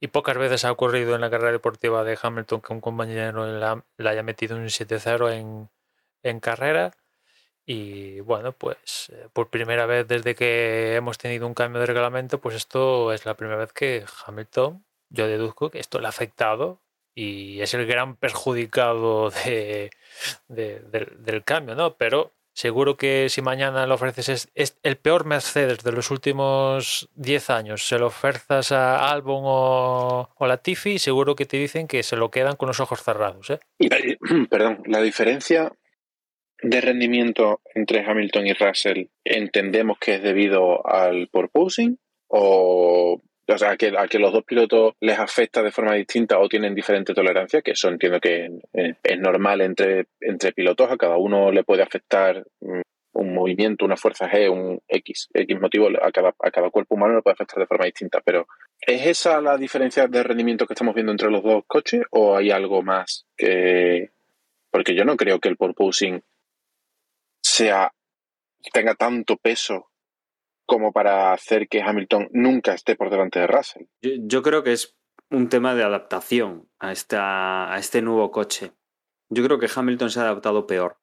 Y 0.00 0.08
pocas 0.08 0.36
veces 0.38 0.64
ha 0.64 0.72
ocurrido 0.72 1.14
en 1.14 1.20
la 1.20 1.30
carrera 1.30 1.52
deportiva 1.52 2.04
de 2.04 2.18
Hamilton 2.20 2.60
que 2.60 2.72
un 2.72 2.80
compañero 2.80 3.46
le, 3.58 3.64
ha- 3.64 3.84
le 3.96 4.08
haya 4.08 4.22
metido 4.22 4.56
un 4.56 4.66
7-0 4.70 5.30
en, 5.32 5.68
en 6.22 6.40
carrera. 6.40 6.92
Y 7.66 8.20
bueno, 8.20 8.52
pues 8.52 9.10
eh, 9.12 9.28
por 9.32 9.50
primera 9.50 9.86
vez 9.86 10.06
desde 10.08 10.34
que 10.34 10.94
hemos 10.96 11.18
tenido 11.18 11.46
un 11.46 11.54
cambio 11.54 11.80
de 11.80 11.86
reglamento, 11.86 12.40
pues 12.40 12.54
esto 12.56 13.12
es 13.12 13.26
la 13.26 13.34
primera 13.34 13.58
vez 13.58 13.72
que 13.72 14.04
Hamilton, 14.26 14.84
yo 15.10 15.26
deduzco 15.28 15.70
que 15.70 15.78
esto 15.80 15.98
le 16.00 16.06
ha 16.06 16.10
afectado 16.10 16.80
y 17.14 17.60
es 17.60 17.74
el 17.74 17.86
gran 17.86 18.16
perjudicado 18.16 19.30
de, 19.44 19.90
de- 20.48 20.80
del- 20.80 21.22
del 21.24 21.44
cambio, 21.44 21.74
¿no? 21.74 21.94
Pero 21.96 22.32
seguro 22.58 22.96
que 22.96 23.28
si 23.28 23.40
mañana 23.40 23.86
le 23.86 23.94
ofreces 23.94 24.50
es, 24.56 24.78
el 24.82 24.96
peor 24.96 25.24
Mercedes 25.24 25.84
de 25.84 25.92
los 25.92 26.10
últimos 26.10 27.08
10 27.14 27.50
años, 27.50 27.86
se 27.86 28.00
lo 28.00 28.08
ofertas 28.08 28.72
a 28.72 29.12
Albon 29.12 29.42
o, 29.44 30.28
o 30.34 30.46
Latifi, 30.48 30.98
seguro 30.98 31.36
que 31.36 31.46
te 31.46 31.56
dicen 31.56 31.86
que 31.86 32.02
se 32.02 32.16
lo 32.16 32.32
quedan 32.32 32.56
con 32.56 32.66
los 32.66 32.80
ojos 32.80 33.04
cerrados, 33.04 33.50
¿eh? 33.50 33.60
Perdón, 34.50 34.82
la 34.86 35.00
diferencia 35.00 35.70
de 36.60 36.80
rendimiento 36.80 37.60
entre 37.76 38.04
Hamilton 38.04 38.48
y 38.48 38.54
Russell 38.54 39.06
entendemos 39.22 39.96
que 40.00 40.16
es 40.16 40.22
debido 40.24 40.84
al 40.84 41.28
porpoising 41.28 41.96
o, 42.26 43.22
o 43.48 43.58
sea, 43.58 43.70
a 43.70 43.76
que, 43.76 43.92
a 43.96 44.06
que 44.08 44.18
los 44.18 44.32
dos 44.32 44.44
pilotos 44.44 44.94
les 45.00 45.18
afecta 45.18 45.62
de 45.62 45.72
forma 45.72 45.94
distinta 45.94 46.38
o 46.38 46.48
tienen 46.48 46.74
diferente 46.74 47.14
tolerancia, 47.14 47.62
que 47.62 47.70
eso 47.70 47.88
entiendo 47.88 48.20
que 48.20 48.50
es 48.72 49.18
normal 49.18 49.62
entre, 49.62 50.06
entre 50.20 50.52
pilotos, 50.52 50.90
a 50.90 50.98
cada 50.98 51.16
uno 51.16 51.50
le 51.50 51.64
puede 51.64 51.82
afectar 51.82 52.44
mm, 52.60 52.80
un 53.12 53.34
movimiento, 53.34 53.84
una 53.84 53.96
fuerza 53.96 54.28
G, 54.28 54.50
un 54.50 54.80
X, 54.86 55.28
X 55.32 55.60
motivo, 55.60 55.88
a 55.88 56.12
cada, 56.12 56.34
a 56.38 56.50
cada 56.50 56.70
cuerpo 56.70 56.94
humano 56.94 57.16
le 57.16 57.22
puede 57.22 57.34
afectar 57.34 57.58
de 57.58 57.66
forma 57.66 57.86
distinta, 57.86 58.20
pero 58.22 58.46
¿es 58.80 59.06
esa 59.06 59.40
la 59.40 59.56
diferencia 59.56 60.06
de 60.06 60.22
rendimiento 60.22 60.66
que 60.66 60.74
estamos 60.74 60.94
viendo 60.94 61.12
entre 61.12 61.30
los 61.30 61.42
dos 61.42 61.64
coches 61.66 62.02
o 62.10 62.36
hay 62.36 62.50
algo 62.50 62.82
más 62.82 63.26
que, 63.36 64.10
porque 64.70 64.94
yo 64.94 65.04
no 65.04 65.16
creo 65.16 65.40
que 65.40 65.48
el 65.48 65.56
porpoising 65.56 66.22
sea 67.40 67.92
tenga 68.72 68.94
tanto 68.94 69.36
peso 69.36 69.87
como 70.68 70.92
para 70.92 71.32
hacer 71.32 71.66
que 71.66 71.80
Hamilton 71.80 72.28
nunca 72.30 72.74
esté 72.74 72.94
por 72.94 73.08
delante 73.08 73.40
de 73.40 73.46
Russell. 73.46 73.84
Yo, 74.02 74.42
creo 74.42 74.62
que 74.62 74.74
es 74.74 74.98
un 75.30 75.48
tema 75.48 75.74
de 75.74 75.82
adaptación 75.82 76.68
a, 76.78 76.92
esta, 76.92 77.72
a 77.72 77.78
este 77.78 78.02
nuevo 78.02 78.30
coche. 78.30 78.72
Yo 79.30 79.42
creo 79.42 79.58
que 79.58 79.68
Hamilton 79.74 80.10
se 80.10 80.20
ha 80.20 80.24
adaptado 80.24 80.66
peor. 80.66 80.98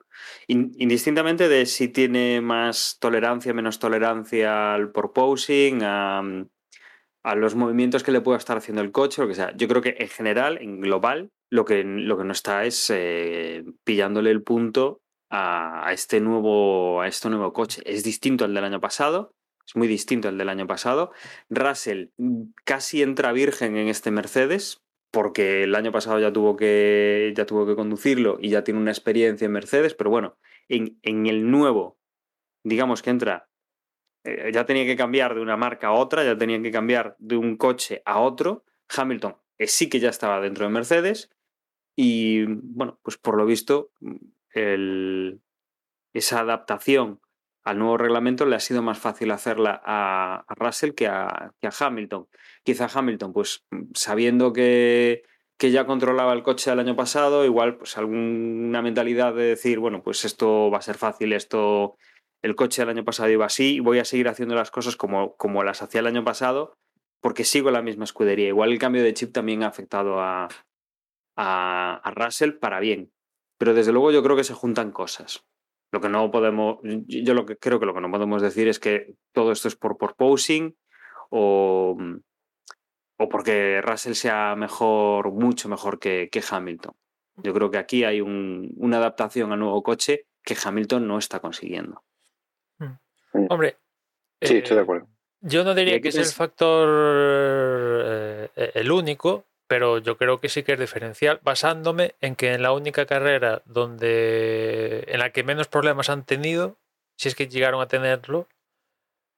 In- 0.48 0.72
indistintamente 0.78 1.50
de 1.50 1.66
si 1.66 1.88
tiene 1.88 2.42
más 2.42 2.98
tolerancia, 3.00 3.56
menos 3.56 3.80
tolerancia 3.80 4.76
al 4.76 4.92
porpoising, 4.92 5.80
a, 5.82 6.22
los 7.36 7.56
movimientos 7.56 8.04
que 8.04 8.12
le 8.12 8.22
pueda 8.22 8.38
estar 8.38 8.58
haciendo 8.58 8.84
el 8.84 8.92
coche, 8.92 9.24
lo 9.24 9.28
que 9.28 9.34
sea. 9.34 9.52
Yo 9.58 9.68
creo 9.68 9.82
que 9.82 9.96
en 9.98 10.10
general, 10.10 10.60
en 10.62 10.80
global, 10.80 11.32
lo 11.50 11.66
que, 11.66 11.84
lo 11.84 12.20
que 12.20 12.24
no 12.24 12.34
está 12.34 12.66
es 12.66 12.92
eh, 12.94 13.64
pillándole 13.84 14.30
el 14.30 14.44
punto 14.44 15.02
a 15.32 15.90
este 15.92 16.22
nuevo, 16.22 17.02
a 17.02 17.08
este 17.08 17.30
nuevo 17.30 17.52
coche. 17.52 17.82
Es 17.84 18.04
distinto 18.04 18.46
al 18.46 18.54
del 18.54 18.64
año 18.64 18.80
pasado, 18.80 19.34
es 19.68 19.76
muy 19.76 19.88
distinto 19.88 20.28
al 20.28 20.38
del 20.38 20.50
año 20.50 20.68
pasado. 20.68 21.12
Russell 21.50 22.08
casi 22.64 23.02
entra 23.02 23.32
virgen 23.32 23.78
en 23.78 23.88
este 23.88 24.12
Mercedes, 24.12 24.84
porque 25.12 25.64
el 25.64 25.76
año 25.76 25.92
pasado 25.92 26.20
ya 26.20 26.32
tuvo 26.34 26.56
que, 26.56 27.34
ya 27.36 27.46
tuvo 27.46 27.66
que 27.66 27.76
conducirlo 27.76 28.38
y 28.42 28.50
ya 28.50 28.64
tiene 28.64 28.80
una 28.80 28.92
experiencia 28.92 29.46
en 29.46 29.52
Mercedes, 29.54 29.94
pero 29.94 30.10
bueno, 30.10 30.38
en, 30.68 31.00
en 31.04 31.26
el 31.26 31.50
nuevo, 31.50 31.98
digamos 32.64 33.02
que 33.02 33.12
entra, 33.12 33.50
eh, 34.24 34.52
ya 34.54 34.66
tenía 34.66 34.86
que 34.86 34.96
cambiar 34.98 35.36
de 35.36 35.42
una 35.42 35.58
marca 35.58 35.88
a 35.88 35.92
otra, 35.94 36.24
ya 36.24 36.38
tenía 36.38 36.62
que 36.62 36.72
cambiar 36.72 37.16
de 37.20 37.38
un 37.38 37.58
coche 37.58 38.02
a 38.06 38.20
otro. 38.20 38.66
Hamilton 38.96 39.38
eh, 39.58 39.68
sí 39.68 39.90
que 39.90 40.00
ya 40.00 40.10
estaba 40.10 40.42
dentro 40.42 40.66
de 40.66 40.72
Mercedes 40.72 41.30
y 41.96 42.44
bueno, 42.46 43.00
pues 43.04 43.18
por 43.18 43.38
lo 43.38 43.46
visto 43.46 43.92
el- 44.52 45.42
esa 46.14 46.40
adaptación 46.42 47.20
al 47.66 47.80
nuevo 47.80 47.98
reglamento 47.98 48.46
le 48.46 48.56
ha 48.56 48.60
sido 48.60 48.84
más 48.84 49.00
fácil 49.00 49.32
hacerla 49.32 49.82
a, 49.84 50.46
Russell 50.56 50.92
que 50.92 51.08
a, 51.08 51.52
que 51.60 51.68
a 51.68 51.74
Hamilton. 51.78 52.28
Quizá 52.64 52.88
Hamilton, 52.94 53.34
pues 53.34 53.66
sabiendo 53.96 54.54
que, 54.54 55.24
que 55.58 55.72
ya 55.72 55.88
controlaba 55.88 56.34
el 56.34 56.44
coche 56.44 56.72
el 56.72 56.80
año 56.80 56.96
pasado, 56.96 57.44
igual 57.44 57.78
pues 57.78 57.98
alguna 57.98 58.84
mentalidad 58.84 59.34
de 59.34 59.46
decir, 59.46 59.80
bueno, 59.80 60.04
pues 60.04 60.26
esto 60.26 60.70
va 60.70 60.78
a 60.78 60.84
ser 60.84 60.96
fácil, 60.96 61.34
esto, 61.34 61.98
el 62.44 62.56
coche 62.56 62.84
el 62.84 62.90
año 62.90 63.04
pasado 63.04 63.30
iba 63.30 63.48
así, 63.48 63.80
voy 63.80 63.98
a 63.98 64.06
seguir 64.06 64.28
haciendo 64.28 64.54
las 64.54 64.70
cosas 64.70 64.96
como, 64.96 65.36
como 65.36 65.64
las 65.64 65.82
hacía 65.82 66.02
el 66.02 66.08
año 66.08 66.24
pasado, 66.24 66.76
porque 67.20 67.46
sigo 67.46 67.72
la 67.72 67.82
misma 67.82 68.04
escudería. 68.04 68.48
Igual 68.48 68.74
el 68.74 68.80
cambio 68.80 69.02
de 69.02 69.16
chip 69.16 69.34
también 69.34 69.64
ha 69.64 69.68
afectado 69.68 70.20
a, 70.20 70.48
a 71.36 72.14
Russell 72.16 72.60
para 72.60 72.80
bien. 72.80 73.12
Pero 73.58 73.74
desde 73.74 73.92
luego 73.92 74.12
yo 74.12 74.22
creo 74.22 74.36
que 74.36 74.44
se 74.44 74.54
juntan 74.54 74.92
cosas. 74.92 75.44
Lo 75.92 76.02
que 76.02 76.10
no 76.10 76.30
podemos, 76.32 76.80
yo 76.84 77.34
lo 77.34 77.46
que 77.46 77.58
creo 77.58 77.80
que 77.80 77.86
lo 77.86 77.94
que 77.94 78.02
no 78.02 78.12
podemos 78.12 78.42
decir 78.42 78.68
es 78.68 78.80
que 78.80 79.14
todo 79.32 79.52
esto 79.52 79.68
es 79.68 79.76
por 79.76 79.98
posing 80.16 80.76
o, 81.30 81.98
o 83.18 83.30
porque 83.30 83.82
Russell 83.82 84.14
sea 84.14 84.56
mejor, 84.56 85.32
mucho 85.32 85.70
mejor 85.70 86.00
que, 86.00 86.30
que 86.32 86.44
Hamilton. 86.50 86.94
Yo 87.44 87.54
creo 87.54 87.70
que 87.72 87.78
aquí 87.78 88.04
hay 88.04 88.22
un- 88.22 88.74
una 88.78 88.98
adaptación 88.98 89.52
al 89.52 89.60
nuevo 89.60 89.84
coche 89.84 90.26
que 90.44 90.56
Hamilton 90.64 91.08
no 91.08 91.18
está 91.18 91.40
consiguiendo. 91.40 92.04
Hombre. 93.50 93.78
Sí, 94.42 94.56
eh, 94.56 94.58
estoy 94.60 94.78
de 94.78 94.84
acuerdo. 94.84 95.08
Yo 95.42 95.64
no 95.64 95.76
diría 95.76 96.00
que 96.02 96.08
es 96.10 96.16
el 96.16 96.26
factor 96.26 96.88
eh, 98.06 98.50
el 98.74 98.92
único, 98.92 99.44
pero 99.68 99.98
yo 100.00 100.18
creo 100.18 100.40
que 100.40 100.50
sí 100.50 100.64
que 100.64 100.74
es 100.74 100.80
diferencial, 100.80 101.40
basándome 101.44 102.16
en 102.22 102.36
que 102.36 102.54
en 102.54 102.62
la 102.62 102.72
única 102.72 103.06
carrera 103.06 103.62
donde 103.66 105.06
en 105.08 105.20
la 105.20 105.32
que 105.32 105.44
menos 105.44 105.68
problemas 105.68 106.10
han 106.10 106.26
tenido, 106.26 106.78
si 107.18 107.30
es 107.30 107.36
que 107.36 107.48
llegaron 107.48 107.82
a 107.82 107.88
tenerlo, 107.88 108.48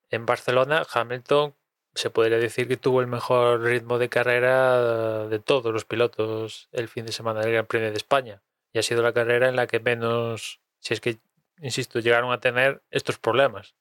en 0.10 0.26
Barcelona, 0.26 0.86
Hamilton 0.92 1.54
se 1.94 2.10
podría 2.10 2.38
decir 2.38 2.68
que 2.68 2.78
tuvo 2.78 3.02
el 3.02 3.08
mejor 3.08 3.62
ritmo 3.62 3.98
de 3.98 4.10
carrera 4.10 5.28
de 5.28 5.40
todos 5.40 5.74
los 5.74 5.86
pilotos 5.86 6.70
el 6.72 6.88
fin 6.88 7.06
de 7.06 7.12
semana 7.12 7.42
del 7.42 7.54
Gran 7.54 7.66
Premio 7.66 7.90
de 7.90 7.98
España. 7.98 8.42
Y 8.72 8.80
ha 8.80 8.84
sido 8.84 9.02
la 9.02 9.14
carrera 9.14 9.50
en 9.50 9.56
la 9.56 9.68
que 9.68 9.80
menos, 9.80 10.62
si 10.80 10.94
es 10.94 11.02
que, 11.02 11.18
insisto, 11.60 12.00
llegaron 12.00 12.32
a 12.32 12.40
tener 12.40 12.82
estos 12.92 13.18
problemas. 13.18 13.76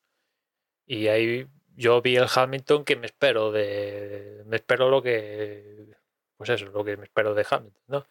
Y 0.86 1.08
ahí 1.08 1.46
yo 1.76 2.00
vi 2.00 2.16
el 2.16 2.28
Hamilton 2.34 2.84
que 2.84 2.96
me 2.96 3.06
espero 3.06 3.52
de. 3.52 4.42
Me 4.46 4.56
espero 4.56 4.88
lo 4.88 5.02
que. 5.02 5.96
Pues 6.36 6.50
eso, 6.50 6.66
lo 6.66 6.84
que 6.84 6.96
me 6.96 7.04
espero 7.04 7.34
de 7.34 7.46
Hamilton, 7.48 7.82
¿no? 7.88 8.06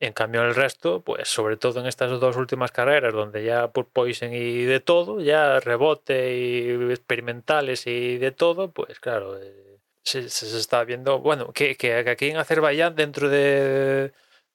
En 0.00 0.12
cambio, 0.14 0.42
el 0.44 0.54
resto, 0.54 1.02
pues 1.02 1.28
sobre 1.28 1.56
todo 1.56 1.80
en 1.80 1.86
estas 1.86 2.10
dos 2.20 2.36
últimas 2.36 2.72
carreras, 2.72 3.14
donde 3.14 3.44
ya 3.44 3.72
porpoising 3.72 4.32
y 4.34 4.64
de 4.64 4.80
todo, 4.80 5.20
ya 5.20 5.60
rebote 5.60 6.36
y 6.36 6.70
experimentales 6.92 7.86
y 7.86 8.18
de 8.18 8.32
todo, 8.32 8.72
pues 8.72 9.00
claro, 9.00 9.38
eh, 9.40 9.78
se, 10.04 10.28
se- 10.30 10.58
está 10.58 10.84
viendo. 10.84 11.20
Bueno, 11.20 11.52
que, 11.52 11.76
que 11.76 11.94
aquí 12.10 12.30
en 12.30 12.38
Azerbaiyán, 12.38 12.96
dentro 12.96 13.28
de, 13.30 14.12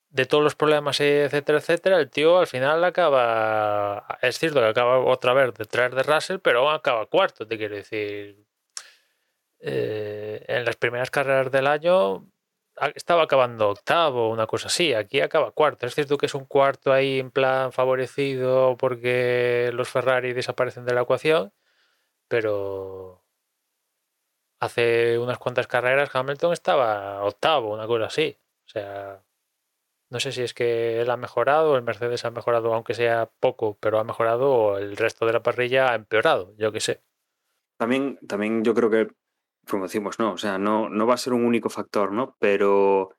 de 0.10 0.26
todos 0.26 0.44
los 0.44 0.56
problemas, 0.56 1.00
etcétera, 1.02 1.60
etcétera, 1.60 2.00
el 2.00 2.10
tío 2.10 2.40
al 2.40 2.48
final 2.48 2.84
acaba. 2.84 4.06
Es 4.22 4.40
cierto 4.40 4.60
que 4.62 4.68
acaba 4.68 5.00
otra 5.00 5.34
vez 5.34 5.54
detrás 5.56 5.94
de 5.96 6.04
Russell, 6.04 6.40
pero 6.40 6.70
acaba 6.72 7.06
cuarto, 7.08 7.48
te 7.48 7.58
quiero 7.58 7.76
decir. 7.76 8.46
Eh, 9.60 10.44
en 10.48 10.66
las 10.66 10.76
primeras 10.76 11.10
carreras 11.10 11.52
del 11.52 11.66
año 11.68 12.26
estaba 12.96 13.24
acabando 13.24 13.70
octavo, 13.70 14.30
una 14.30 14.48
cosa 14.48 14.68
así. 14.68 14.94
Aquí 14.94 15.22
acaba 15.22 15.52
cuarto. 15.52 15.86
Es 15.86 15.96
cierto 15.96 16.18
que 16.18 16.28
es 16.28 16.36
un 16.36 16.46
cuarto 16.46 16.94
ahí 16.94 17.20
en 17.20 17.32
plan 17.32 17.72
favorecido 17.72 18.78
porque 18.78 19.72
los 19.74 19.90
Ferrari 19.90 20.34
desaparecen 20.34 20.86
de 20.86 20.94
la 20.94 21.02
ecuación, 21.02 21.54
pero 22.28 23.24
hace 24.60 25.18
unas 25.20 25.38
cuantas 25.38 25.68
carreras 25.68 26.10
Hamilton 26.14 26.54
estaba 26.54 27.24
octavo, 27.24 27.74
una 27.74 27.88
cosa 27.88 28.06
así. 28.06 28.38
O 28.66 28.70
sea, 28.70 29.24
no 30.10 30.20
sé 30.20 30.32
si 30.32 30.42
es 30.42 30.54
que 30.54 31.02
él 31.02 31.10
ha 31.10 31.18
mejorado, 31.18 31.76
el 31.76 31.84
Mercedes 31.84 32.26
ha 32.26 32.32
mejorado, 32.32 32.74
aunque 32.74 32.94
sea 32.94 33.30
poco, 33.40 33.78
pero 33.80 34.00
ha 34.00 34.04
mejorado, 34.04 34.52
o 34.52 34.78
el 34.78 34.96
resto 34.98 35.26
de 35.26 35.34
la 35.34 35.44
parrilla 35.44 35.92
ha 35.92 35.96
empeorado, 35.96 36.54
yo 36.58 36.72
qué 36.72 36.80
sé. 36.80 37.02
También, 37.78 38.18
también 38.28 38.64
yo 38.64 38.74
creo 38.74 38.90
que, 38.90 39.08
como 39.70 39.84
decimos, 39.84 40.20
no, 40.20 40.34
o 40.34 40.38
sea, 40.38 40.58
no, 40.58 40.90
no 40.90 41.08
va 41.08 41.16
a 41.16 41.18
ser 41.18 41.34
un 41.34 41.46
único 41.46 41.70
factor, 41.70 42.12
¿no? 42.12 42.36
Pero 42.40 43.16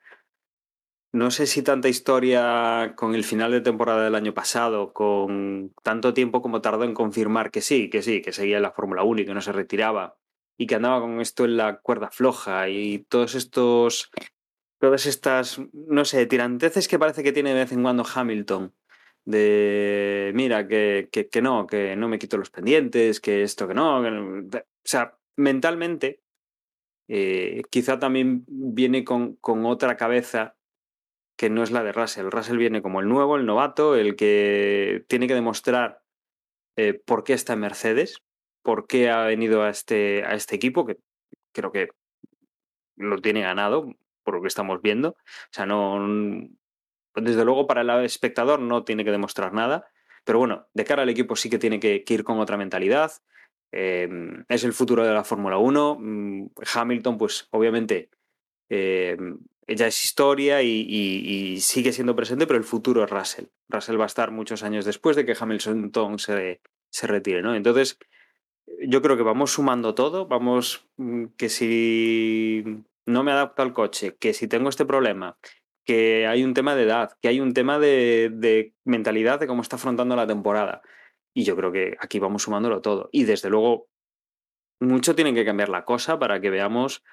no 1.13 1.31
sé 1.31 1.47
si 1.47 1.63
tanta 1.63 1.89
historia 1.89 2.95
con 2.97 3.15
el 3.15 3.25
final 3.25 3.51
de 3.53 3.61
temporada 3.61 4.05
del 4.05 4.15
año 4.15 4.35
pasado, 4.35 4.93
con 4.93 5.73
tanto 5.83 6.13
tiempo 6.13 6.43
como 6.43 6.61
tardó 6.61 6.85
en 6.85 6.95
confirmar 6.95 7.51
que 7.51 7.63
sí, 7.63 7.89
que 7.89 8.03
sí, 8.03 8.21
que 8.21 8.33
seguía 8.33 8.57
en 8.57 8.63
la 8.63 8.73
Fórmula 8.73 9.05
1 9.05 9.23
y 9.23 9.25
que 9.27 9.35
no 9.35 9.41
se 9.41 9.53
retiraba, 9.53 10.19
y 10.59 10.67
que 10.67 10.75
andaba 10.75 11.01
con 11.01 11.21
esto 11.21 11.45
en 11.45 11.57
la 11.57 11.79
cuerda 11.81 12.11
floja 12.11 12.69
y 12.69 12.99
todos 13.09 13.35
estos, 13.37 14.11
todas 14.79 15.07
estas, 15.07 15.61
no 15.73 16.05
sé, 16.05 16.27
tiranteces 16.27 16.89
que 16.89 16.99
parece 16.99 17.23
que 17.23 17.33
tiene 17.33 17.51
de 17.51 17.61
vez 17.61 17.73
en 17.73 17.83
cuando 17.83 18.05
Hamilton. 18.05 18.75
De 19.25 20.33
mira, 20.35 20.67
que, 20.67 21.09
que, 21.11 21.43
no, 21.43 21.67
que 21.67 21.97
no 21.97 22.09
me 22.09 22.19
quito 22.19 22.39
los 22.39 22.51
pendientes, 22.51 23.21
que 23.21 23.43
esto 23.43 23.67
no. 23.75 24.03
que 24.03 24.11
no. 24.11 24.39
O 24.39 24.63
sea, 24.85 25.19
mentalmente, 25.37 26.23
eh, 27.09 27.63
quizá 27.71 27.99
también 27.99 28.45
viene 28.47 29.05
con, 29.05 29.37
con 29.37 29.67
otra 29.67 29.97
cabeza 29.97 30.57
que 31.37 31.51
no 31.51 31.63
es 31.63 31.71
la 31.71 31.83
de 31.83 31.93
Russell. 31.93 32.31
Russell 32.31 32.59
viene 32.59 32.83
como 32.83 33.01
el 33.01 33.09
nuevo, 33.09 33.37
el 33.37 33.47
novato, 33.47 33.95
el 33.95 34.17
que 34.17 35.05
tiene 35.09 35.29
que 35.29 35.35
demostrar 35.35 36.03
eh, 36.77 36.95
por 36.95 37.25
qué 37.25 37.33
está 37.33 37.55
en 37.55 37.61
Mercedes, 37.61 38.23
por 38.63 38.87
qué 38.87 39.11
ha 39.11 39.25
venido 39.25 39.63
a 39.63 39.71
este, 39.71 40.25
a 40.25 40.35
este 40.35 40.57
equipo, 40.57 40.87
que 40.87 40.99
creo 41.53 41.73
que 41.73 41.89
lo 42.97 43.19
tiene 43.19 43.41
ganado, 43.41 43.95
por 44.25 44.35
lo 44.35 44.43
que 44.43 44.49
estamos 44.49 44.83
viendo. 44.83 45.11
O 45.11 45.53
sea, 45.53 45.65
no. 45.65 45.99
Desde 47.15 47.45
luego, 47.45 47.67
para 47.67 47.81
el 47.81 47.91
espectador 48.05 48.61
no 48.61 48.85
tiene 48.85 49.05
que 49.05 49.11
demostrar 49.11 49.53
nada. 49.53 49.89
Pero 50.25 50.41
bueno, 50.41 50.67
de 50.75 50.85
cara 50.85 51.03
al 51.03 51.09
equipo 51.09 51.37
sí 51.37 51.49
que 51.49 51.59
tiene 51.59 51.81
que, 51.81 52.05
ir 52.07 52.25
con 52.25 52.39
otra 52.39 52.57
mentalidad. 52.57 53.11
Em, 53.73 54.45
es 54.49 54.65
el 54.65 54.73
futuro 54.73 55.05
de 55.05 55.13
la 55.13 55.25
Fórmula 55.25 55.59
1. 55.59 55.99
Mm, 56.01 56.51
Hamilton, 56.75 57.19
pues 57.19 57.49
obviamente, 57.51 58.11
em, 58.69 59.39
ya 59.67 59.87
es 59.87 60.05
historia 60.05 60.63
y, 60.63 61.59
sigue 61.61 61.93
siendo 61.93 62.17
presente, 62.17 62.47
pero 62.47 62.59
el 62.59 62.65
futuro 62.65 63.05
es 63.05 63.11
Russell. 63.11 63.47
Russell 63.69 64.01
va 64.01 64.05
a 64.05 64.07
estar 64.07 64.31
muchos 64.31 64.63
años 64.63 64.85
después 64.85 65.17
de 65.17 65.27
que 65.27 65.37
Hamilton 65.39 66.19
se, 66.19 66.61
se 66.91 67.07
retire, 67.07 67.43
¿no? 67.43 67.55
Entonces, 67.55 67.99
yo 68.87 69.03
creo 69.03 69.17
que 69.17 69.23
vamos 69.23 69.53
sumando 69.53 69.95
todo, 69.95 70.27
vamos, 70.27 70.87
mm, 70.97 71.27
que 71.37 71.49
si 71.49 72.65
no 73.07 73.23
me 73.23 73.33
adapto 73.33 73.63
al 73.63 73.73
coche, 73.73 74.17
que 74.19 74.35
si 74.35 74.49
tengo 74.49 74.69
este 74.69 74.85
problema, 74.85 75.39
que 75.85 76.27
hay 76.27 76.45
un 76.45 76.55
tema 76.55 76.75
de 76.75 76.83
edad, 76.83 77.13
que 77.21 77.29
hay 77.29 77.41
un 77.41 77.55
tema 77.55 77.79
de, 77.79 78.75
mentalidad 78.85 79.41
de 79.41 79.47
cómo 79.47 79.63
está 79.63 79.77
afrontando 79.77 80.17
la 80.17 80.27
temporada. 80.27 80.83
Y 81.39 81.45
yo 81.45 81.55
creo 81.55 81.71
que 81.71 81.97
aquí 82.01 82.19
vamos 82.19 82.43
sumándolo 82.43 82.83
todo. 82.83 83.11
Y 83.13 83.23
desde 83.23 83.49
luego, 83.49 83.87
mucho 84.81 85.15
tiene 85.15 85.33
que 85.35 85.45
cambiar 85.45 85.69
la 85.69 85.85
cosa 85.85 86.19
para 86.19 86.41
que 86.41 86.51
veamos 86.51 87.05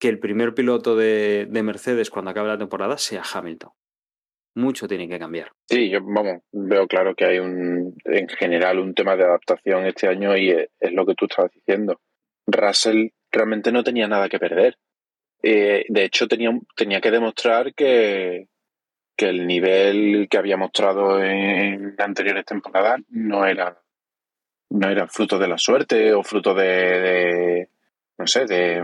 que 0.00 0.08
el 0.08 0.18
primer 0.18 0.52
piloto 0.52 0.96
de, 0.96 1.46
de 1.48 1.62
Mercedes 1.62 2.10
cuando 2.10 2.32
acabe 2.32 2.48
la 2.48 2.58
temporada 2.58 2.98
sea 2.98 3.22
Hamilton 3.22 3.70
mucho 4.58 4.88
tiene 4.88 5.08
que 5.08 5.18
cambiar. 5.18 5.52
Sí, 5.68 5.88
yo 5.88 6.00
vamos, 6.02 6.42
veo 6.52 6.88
claro 6.88 7.14
que 7.14 7.24
hay 7.24 7.38
un, 7.38 7.94
en 8.04 8.28
general 8.28 8.80
un 8.80 8.92
tema 8.92 9.14
de 9.14 9.22
adaptación 9.24 9.86
este 9.86 10.08
año 10.08 10.36
y 10.36 10.50
es, 10.50 10.92
lo 10.92 11.06
que 11.06 11.14
tú 11.14 11.26
estabas 11.26 11.52
diciendo. 11.52 12.00
Russell 12.46 13.10
realmente 13.30 13.70
no 13.70 13.84
tenía 13.84 14.08
nada 14.08 14.28
que 14.28 14.40
perder. 14.40 14.76
Eh, 15.42 15.84
de 15.88 16.04
hecho, 16.04 16.26
tenía, 16.26 16.50
tenía 16.76 17.00
que 17.00 17.12
demostrar 17.12 17.72
que, 17.74 18.48
que 19.18 19.28
el 19.28 19.48
nivel 19.48 20.28
que 20.30 20.38
había 20.38 20.56
mostrado 20.56 21.20
en 21.20 21.96
anteriores 21.98 22.44
temporadas 22.44 23.00
no 23.08 23.44
era, 23.44 23.76
no 24.70 24.88
era 24.88 25.08
fruto 25.08 25.40
de 25.40 25.48
la 25.48 25.58
suerte 25.58 26.14
o 26.14 26.22
fruto 26.22 26.54
de, 26.54 27.68
no 28.16 28.26
sé, 28.28 28.46
de, 28.46 28.80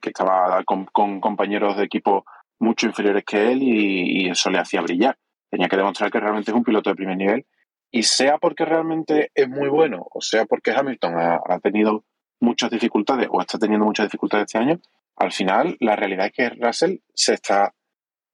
que 0.00 0.10
estaba 0.10 0.62
con, 0.62 0.86
compañeros 0.86 1.78
de 1.78 1.82
equipo 1.82 2.24
mucho 2.60 2.86
inferiores 2.86 3.24
que 3.24 3.50
él 3.50 3.58
y, 3.60 4.28
eso 4.28 4.50
le 4.50 4.60
hacía 4.60 4.82
brillar. 4.82 5.18
Tenía 5.50 5.68
que 5.68 5.76
demostrar 5.76 6.12
que 6.12 6.20
realmente 6.20 6.52
es 6.52 6.56
un 6.56 6.62
piloto 6.62 6.90
de 6.90 6.96
primer 6.96 7.16
nivel 7.16 7.46
y 7.90 8.04
sea 8.04 8.38
porque 8.38 8.64
realmente 8.64 9.32
es 9.34 9.48
muy 9.48 9.68
bueno 9.68 10.06
o 10.12 10.20
sea 10.20 10.44
porque 10.44 10.70
Hamilton 10.70 11.14
ha, 11.18 11.58
tenido 11.58 12.04
muchas 12.38 12.70
dificultades 12.70 13.26
o 13.32 13.40
está 13.40 13.58
teniendo 13.58 13.84
muchas 13.84 14.06
dificultades 14.06 14.44
este 14.44 14.58
año, 14.58 14.80
al 15.16 15.32
final 15.32 15.76
la 15.80 15.96
realidad 15.96 16.26
es 16.26 16.32
que 16.32 16.50
Russell 16.50 16.98
se 17.12 17.34
está 17.34 17.74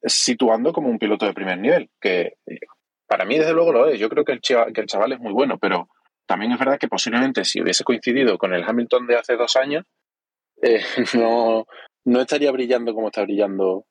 situando 0.06 0.72
como 0.72 0.88
un 0.88 0.98
piloto 0.98 1.26
de 1.26 1.34
primer 1.34 1.58
nivel, 1.58 1.90
que 2.00 2.36
eh, 2.46 2.60
para 3.06 3.24
mí 3.24 3.38
desde 3.38 3.52
luego 3.52 3.72
lo 3.72 3.88
es. 3.88 3.98
Yo 3.98 4.08
creo 4.08 4.24
que 4.24 4.32
el, 4.32 4.40
chaval, 4.40 4.72
que 4.72 4.80
el 4.80 4.86
chaval 4.86 5.12
es 5.12 5.20
muy 5.20 5.32
bueno, 5.32 5.58
pero 5.58 5.88
también 6.26 6.52
es 6.52 6.58
verdad 6.58 6.78
que 6.78 6.88
posiblemente 6.88 7.44
si 7.44 7.60
hubiese 7.60 7.84
coincidido 7.84 8.38
con 8.38 8.52
el 8.54 8.64
Hamilton 8.64 9.06
de 9.06 9.16
hace 9.16 9.36
dos 9.36 9.56
años, 9.56 9.84
eh, 10.62 10.80
no, 11.14 11.66
no 12.04 12.20
estaría 12.20 12.50
brillando 12.52 12.94
como 12.94 13.08
está 13.08 13.22
brillando 13.22 13.86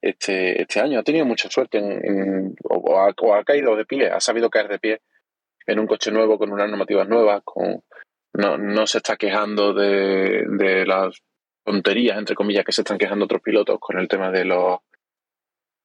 este, 0.00 0.60
este 0.62 0.80
año. 0.80 0.98
Ha 0.98 1.04
tenido 1.04 1.24
mucha 1.24 1.50
suerte 1.50 1.78
en, 1.78 2.54
o, 2.68 3.00
ha, 3.00 3.44
caído 3.44 3.76
de 3.76 3.84
pie, 3.84 4.08
ha 4.08 4.20
sabido 4.20 4.50
caer 4.50 4.68
de 4.68 4.78
pie 4.78 5.00
en 5.66 5.78
un 5.78 5.86
coche 5.86 6.10
nuevo, 6.10 6.38
con 6.38 6.52
unas 6.52 6.68
normativas 6.68 7.08
nuevas, 7.08 7.42
con, 7.44 7.82
no, 8.34 8.58
no 8.58 8.86
se 8.86 8.98
está 8.98 9.16
quejando 9.16 9.74
de, 9.74 10.44
de 10.48 10.86
las 10.86 11.20
tonterías, 11.64 12.18
entre 12.18 12.34
comillas, 12.34 12.64
que 12.64 12.72
se 12.72 12.82
están 12.82 12.98
quejando 12.98 13.26
otros 13.26 13.42
pilotos 13.42 13.78
con 13.78 13.98
el 13.98 14.08
tema 14.08 14.30
de 14.32 14.44
los 14.44 14.80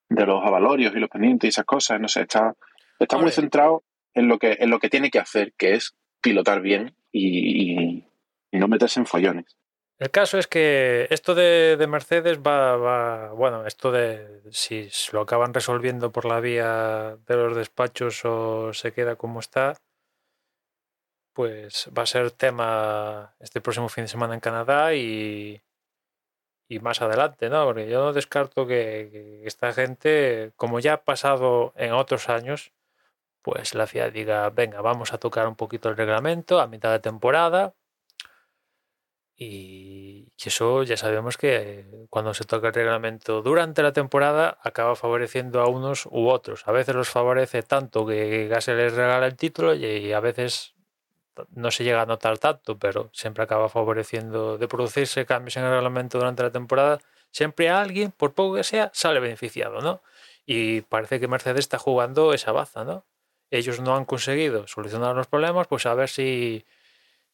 de 0.09 0.25
los 0.25 0.43
avalorios 0.43 0.95
y 0.95 0.99
los 0.99 1.09
pendientes 1.09 1.47
y 1.47 1.49
esas 1.49 1.65
cosas. 1.65 1.99
No 1.99 2.07
sé, 2.07 2.21
está, 2.21 2.55
está 2.99 3.17
muy 3.17 3.31
centrado 3.31 3.83
en 4.13 4.27
lo 4.27 4.39
que 4.39 4.57
en 4.59 4.69
lo 4.69 4.79
que 4.79 4.89
tiene 4.89 5.11
que 5.11 5.19
hacer, 5.19 5.53
que 5.57 5.73
es 5.73 5.95
pilotar 6.21 6.61
bien 6.61 6.95
y 7.11 8.03
no 8.51 8.67
meterse 8.67 8.99
en 8.99 9.05
follones. 9.05 9.57
El 9.99 10.11
caso 10.11 10.37
es 10.37 10.45
que 10.45 11.07
esto 11.09 11.33
de, 11.33 11.83
Mercedes 11.89 12.39
va, 12.39 12.77
va, 12.77 13.31
bueno, 13.31 13.65
esto 13.65 13.91
de 13.91 14.41
si 14.51 14.89
lo 15.11 15.21
acaban 15.21 15.55
resolviendo 15.55 16.11
por 16.11 16.25
la 16.25 16.39
vía 16.39 17.17
de 17.25 17.35
los 17.35 17.55
despachos 17.55 18.23
o 18.23 18.73
se 18.73 18.93
queda 18.93 19.15
como 19.15 19.39
está, 19.39 19.75
pues 21.33 21.89
va 21.97 22.03
a 22.03 22.05
ser 22.05 22.29
tema 22.29 23.35
este 23.39 23.59
próximo 23.59 23.89
fin 23.89 24.03
de 24.03 24.09
semana 24.09 24.35
en 24.35 24.39
Canadá 24.39 24.93
y, 24.93 25.63
y 26.67 26.79
más 26.79 27.01
adelante, 27.01 27.49
¿no? 27.49 27.65
Porque 27.65 27.89
yo 27.89 28.01
no 28.03 28.13
descarto 28.13 28.67
que, 28.67 29.41
esta 29.45 29.73
gente, 29.73 30.53
como 30.55 30.79
ya 30.79 30.93
ha 30.93 31.03
pasado 31.03 31.73
en 31.77 31.93
otros 31.93 32.29
años, 32.29 32.73
pues 33.41 33.75
la 33.75 33.87
FIA 33.87 34.11
diga, 34.11 34.49
venga, 34.49 34.81
vamos 34.81 35.13
a 35.13 35.19
tocar 35.19 35.47
un 35.47 35.55
poquito 35.55 35.89
el 35.89 35.97
reglamento 35.97 36.59
a 36.59 36.67
mitad 36.67 36.91
de 36.91 36.99
temporada, 36.99 37.75
y, 39.37 40.33
eso 40.43 40.83
ya 40.83 40.97
sabemos 40.97 41.37
que 41.37 41.85
cuando 42.09 42.33
se 42.33 42.45
toca 42.45 42.69
el 42.69 42.73
reglamento 42.73 43.41
durante 43.41 43.83
la 43.83 43.91
temporada 43.93 44.57
acaba 44.63 44.95
favoreciendo 44.95 45.61
a 45.61 45.67
unos 45.67 46.07
u 46.07 46.29
otros. 46.29 46.67
A 46.67 46.71
veces 46.71 46.95
los 46.95 47.09
favorece 47.09 47.63
tanto 47.63 48.05
que 48.05 48.47
Gase 48.47 48.73
les 48.75 48.93
regala 48.93 49.27
el 49.27 49.35
título 49.35 49.75
y 49.75 50.13
a 50.13 50.19
veces 50.21 50.76
no 51.51 51.71
se 51.71 51.83
llega 51.83 52.01
a 52.01 52.05
notar 52.05 52.37
tanto, 52.37 52.77
pero 52.77 53.09
siempre 53.13 53.43
acaba 53.43 53.69
favoreciendo 53.69 54.57
de 54.57 54.67
producirse 54.67 55.25
cambios 55.25 55.57
en 55.57 55.63
el 55.63 55.71
reglamento 55.71 56.17
durante 56.17 56.43
la 56.43 56.51
temporada. 56.51 56.99
Siempre 57.31 57.69
alguien, 57.69 58.11
por 58.11 58.33
poco 58.33 58.55
que 58.55 58.63
sea, 58.63 58.91
sale 58.93 59.19
beneficiado, 59.19 59.81
¿no? 59.81 60.01
Y 60.45 60.81
parece 60.81 61.19
que 61.19 61.27
Mercedes 61.27 61.59
está 61.59 61.77
jugando 61.77 62.33
esa 62.33 62.51
baza, 62.51 62.83
¿no? 62.83 63.05
Ellos 63.51 63.79
no 63.79 63.95
han 63.95 64.05
conseguido 64.05 64.67
solucionar 64.67 65.15
los 65.15 65.27
problemas, 65.27 65.67
pues 65.67 65.85
a 65.85 65.93
ver 65.93 66.09
si 66.09 66.65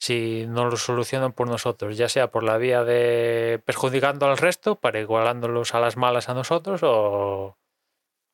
si 0.03 0.45
no 0.47 0.65
lo 0.65 0.75
solucionan 0.75 1.31
por 1.31 1.47
nosotros, 1.47 1.95
ya 1.97 2.09
sea 2.09 2.29
por 2.29 2.43
la 2.43 2.57
vía 2.57 2.83
de 2.83 3.61
perjudicando 3.65 4.25
al 4.25 4.37
resto 4.37 4.75
para 4.75 4.99
igualándolos 4.99 5.73
a 5.75 5.79
las 5.79 5.95
malas 5.95 6.27
a 6.27 6.33
nosotros 6.33 6.81
o, 6.83 7.57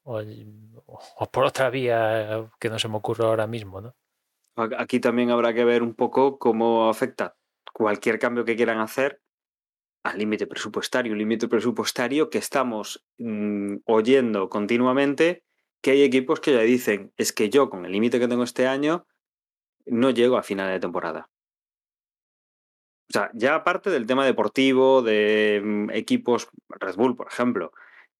o, 0.03 1.31
por 1.31 1.45
otra 1.45 1.69
vía 1.69 2.49
que 2.59 2.69
no 2.69 2.79
se 2.79 2.87
me 2.87 2.97
ocurre 2.97 3.25
ahora 3.25 3.45
mismo. 3.45 3.81
¿no? 3.81 3.95
Aquí 4.55 4.99
también 4.99 5.31
habrá 5.31 5.53
que 5.53 5.63
ver 5.63 5.83
un 5.83 5.93
poco 5.93 6.37
cómo 6.37 6.89
afecta 6.89 7.35
cualquier 7.73 8.19
cambio 8.19 8.45
que 8.45 8.55
quieran 8.55 8.79
hacer 8.79 9.21
al 10.03 10.17
límite 10.17 10.47
presupuestario, 10.47 11.11
un 11.11 11.19
límite 11.19 11.47
presupuestario 11.47 12.29
que 12.29 12.37
estamos 12.37 13.05
mm, 13.17 13.77
oyendo 13.85 14.49
continuamente 14.49 15.43
que 15.81 15.91
hay 15.91 16.03
equipos 16.03 16.39
que 16.39 16.53
ya 16.53 16.61
dicen, 16.61 17.13
es 17.17 17.31
que 17.31 17.49
yo 17.49 17.69
con 17.69 17.85
el 17.85 17.91
límite 17.91 18.19
que 18.19 18.27
tengo 18.27 18.43
este 18.43 18.67
año 18.67 19.05
no 19.85 20.09
llego 20.09 20.37
a 20.37 20.43
final 20.43 20.69
de 20.69 20.79
temporada. 20.79 21.29
O 23.09 23.13
sea, 23.13 23.31
ya 23.33 23.55
aparte 23.55 23.89
del 23.89 24.05
tema 24.05 24.25
deportivo, 24.25 25.01
de 25.01 25.61
mm, 25.63 25.89
equipos, 25.91 26.49
Red 26.69 26.95
Bull, 26.95 27.15
por 27.15 27.27
ejemplo, 27.27 27.71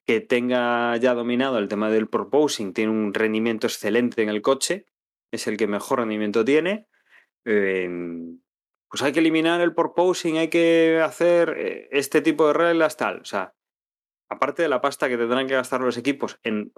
que 0.05 0.21
tenga 0.21 0.97
ya 0.97 1.13
dominado 1.13 1.59
el 1.59 1.67
tema 1.67 1.91
del 1.91 2.07
proposing, 2.07 2.73
tiene 2.73 2.91
un 2.91 3.13
rendimiento 3.13 3.67
excelente 3.67 4.23
en 4.23 4.29
el 4.29 4.41
coche, 4.41 4.87
es 5.31 5.47
el 5.47 5.57
que 5.57 5.67
mejor 5.67 5.99
rendimiento 5.99 6.43
tiene. 6.45 6.87
Em, 7.45 8.39
pues 8.89 9.03
hay 9.03 9.11
que 9.11 9.19
eliminar 9.19 9.61
el 9.61 9.73
proposing, 9.73 10.37
hay 10.37 10.49
que 10.49 10.99
hacer 11.03 11.55
eh, 11.57 11.89
este 11.91 12.21
tipo 12.21 12.47
de 12.47 12.53
reglas, 12.53 12.97
tal. 12.97 13.21
O 13.21 13.25
sea, 13.25 13.53
aparte 14.29 14.63
de 14.63 14.69
la 14.69 14.81
pasta 14.81 15.09
que 15.09 15.17
tendrán 15.17 15.47
que 15.47 15.53
gastar 15.53 15.81
los 15.81 15.97
equipos 15.97 16.39
en 16.43 16.73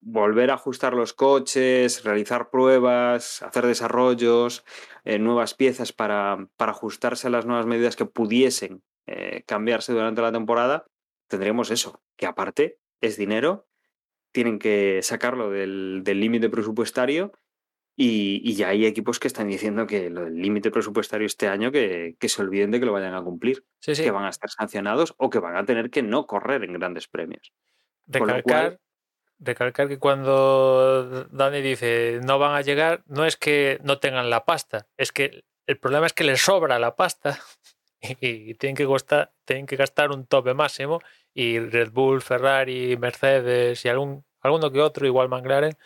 volver 0.00 0.50
a 0.50 0.54
ajustar 0.54 0.94
los 0.94 1.14
coches, 1.14 2.04
realizar 2.04 2.50
pruebas, 2.50 3.42
hacer 3.42 3.66
desarrollos, 3.66 4.64
eh, 5.04 5.18
nuevas 5.18 5.54
piezas 5.54 5.92
para, 5.92 6.48
para, 6.56 6.72
ajustarse 6.72 7.28
a 7.28 7.30
las 7.30 7.46
nuevas 7.46 7.66
medidas 7.66 7.96
que 7.96 8.04
pudiesen 8.04 8.82
eh, 9.06 9.42
cambiarse 9.46 9.92
durante 9.92 10.20
la 10.20 10.32
temporada, 10.32 10.86
tendríamos 11.28 11.70
eso, 11.70 12.02
que 12.16 12.26
aparte 12.26 12.78
es 13.00 13.16
dinero, 13.16 13.66
tienen 14.32 14.58
que 14.58 15.00
sacarlo 15.02 15.50
del 15.50 16.04
límite 16.04 16.50
presupuestario 16.50 17.32
y, 17.96 18.54
ya 18.54 18.68
hay 18.68 18.86
equipos 18.86 19.18
que 19.18 19.28
están 19.28 19.48
diciendo 19.48 19.86
que 19.86 20.10
lo 20.10 20.24
del 20.24 20.36
límite 20.40 20.70
presupuestario 20.70 21.26
este 21.26 21.48
año 21.48 21.70
que, 21.70 22.16
que, 22.18 22.28
se 22.28 22.40
olviden 22.40 22.70
de 22.70 22.80
que 22.80 22.86
lo 22.86 22.92
vayan 22.92 23.14
a 23.14 23.22
cumplir, 23.22 23.64
que 23.84 24.10
van 24.10 24.24
a 24.24 24.30
estar 24.30 24.48
sancionados 24.48 25.14
o 25.18 25.28
que 25.28 25.38
van 25.38 25.56
a 25.56 25.64
tener 25.64 25.90
que 25.90 26.02
no 26.02 26.26
correr 26.26 26.64
en 26.64 26.72
grandes 26.72 27.08
premios. 27.08 27.52
Recalcar 28.06 28.78
recalcar 29.40 29.88
que 29.88 29.98
cuando 29.98 31.24
Dani 31.30 31.62
dice 31.62 32.20
no 32.22 32.38
van 32.38 32.54
a 32.54 32.60
llegar, 32.60 33.02
no 33.06 33.24
es 33.24 33.36
que 33.36 33.78
no 33.82 33.98
tengan 33.98 34.30
la 34.30 34.44
pasta, 34.44 34.86
es 34.96 35.12
que 35.12 35.44
el 35.66 35.78
problema 35.78 36.06
es 36.06 36.12
que 36.12 36.24
les 36.24 36.42
sobra 36.42 36.78
la 36.78 36.94
pasta 36.94 37.40
y 38.20 38.54
tienen 38.54 38.76
que, 38.76 38.86
gastar, 38.86 39.32
tienen 39.44 39.66
que 39.66 39.76
gastar 39.76 40.10
un 40.10 40.26
tope 40.26 40.54
máximo 40.54 41.00
y 41.34 41.58
Red 41.58 41.90
Bull, 41.92 42.22
Ferrari, 42.22 42.96
Mercedes 42.96 43.84
y 43.84 43.88
algún, 43.88 44.24
alguno 44.40 44.70
que 44.70 44.80
otro, 44.80 45.06
igual 45.06 45.28
McLaren, 45.28 45.76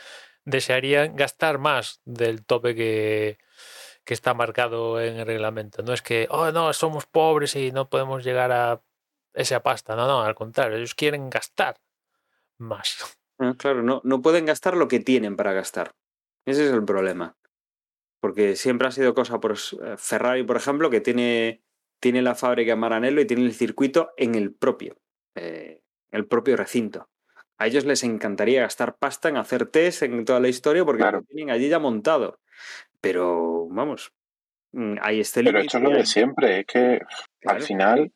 desearían 0.45 1.17
gastar 1.17 1.59
más 1.59 2.01
del 2.05 2.45
tope 2.45 2.75
que, 2.75 3.39
que 4.05 4.15
está 4.15 4.35
marcado 4.35 5.01
en 5.01 5.17
el 5.17 5.27
reglamento. 5.27 5.83
No 5.83 5.93
es 5.93 6.03
que, 6.03 6.27
oh, 6.31 6.53
no, 6.53 6.73
somos 6.73 7.07
pobres 7.07 7.57
y 7.57 7.73
no 7.73 7.89
podemos 7.89 8.25
llegar 8.25 8.53
a 8.53 8.83
esa 9.33 9.63
pasta. 9.63 9.97
No, 9.97 10.07
no, 10.07 10.23
al 10.23 10.35
contrario, 10.35 10.77
ellos 10.77 10.95
quieren 10.95 11.31
gastar 11.31 11.77
más. 12.59 13.19
Ah, 13.39 13.55
claro, 13.59 13.83
no, 13.83 14.01
no 14.05 14.23
pueden 14.23 14.47
gastar 14.47 14.77
lo 14.77 14.89
que 14.89 15.01
tienen 15.01 15.37
para 15.37 15.53
gastar. 15.53 15.95
Ese 16.47 16.67
es 16.67 16.73
el 16.73 16.85
problema. 16.85 17.37
Porque 18.21 18.57
siempre 18.57 18.89
ha 18.89 18.93
sido 18.93 19.15
cosa 19.15 19.41
por 19.41 19.53
eh, 19.53 19.97
Ferrari, 19.97 20.45
por 20.45 20.57
ejemplo, 20.57 20.91
que 20.91 21.01
tiene, 21.01 21.63
tiene 22.01 22.23
la 22.23 22.35
fábrica 22.35 22.77
Maranello 22.77 23.21
y 23.21 23.27
tiene 23.27 23.45
el 23.45 23.55
circuito 23.55 24.13
en 24.17 24.35
el 24.35 24.55
propio, 24.55 24.97
eh, 25.35 25.83
el 26.11 26.27
propio 26.27 26.57
recinto. 26.57 27.09
A 27.59 27.67
ellos 27.67 27.85
les 27.85 28.03
encantaría 28.03 28.63
gastar 28.63 28.97
pasta 28.97 29.29
en 29.29 29.37
hacer 29.37 29.67
test 29.67 30.03
en 30.03 30.25
toda 30.25 30.41
la 30.41 30.49
historia 30.49 30.85
porque 30.85 31.03
Claro. 31.03 31.19
lo 31.21 31.25
tienen 31.25 31.51
allí 31.51 31.69
ya 31.69 31.79
montado. 31.79 32.41
Pero, 33.01 33.69
vamos, 33.69 34.13
mm, 34.73 34.97
hay 35.01 35.21
este 35.21 35.43
Pero 35.45 35.61
esto 35.61 35.79
es 35.79 35.85
lo 35.85 35.91
de 35.91 36.07
siempre, 36.07 36.61
es 36.61 36.67
que 36.67 37.01
claro. 37.41 37.59
al 37.59 37.63
final. 37.63 38.13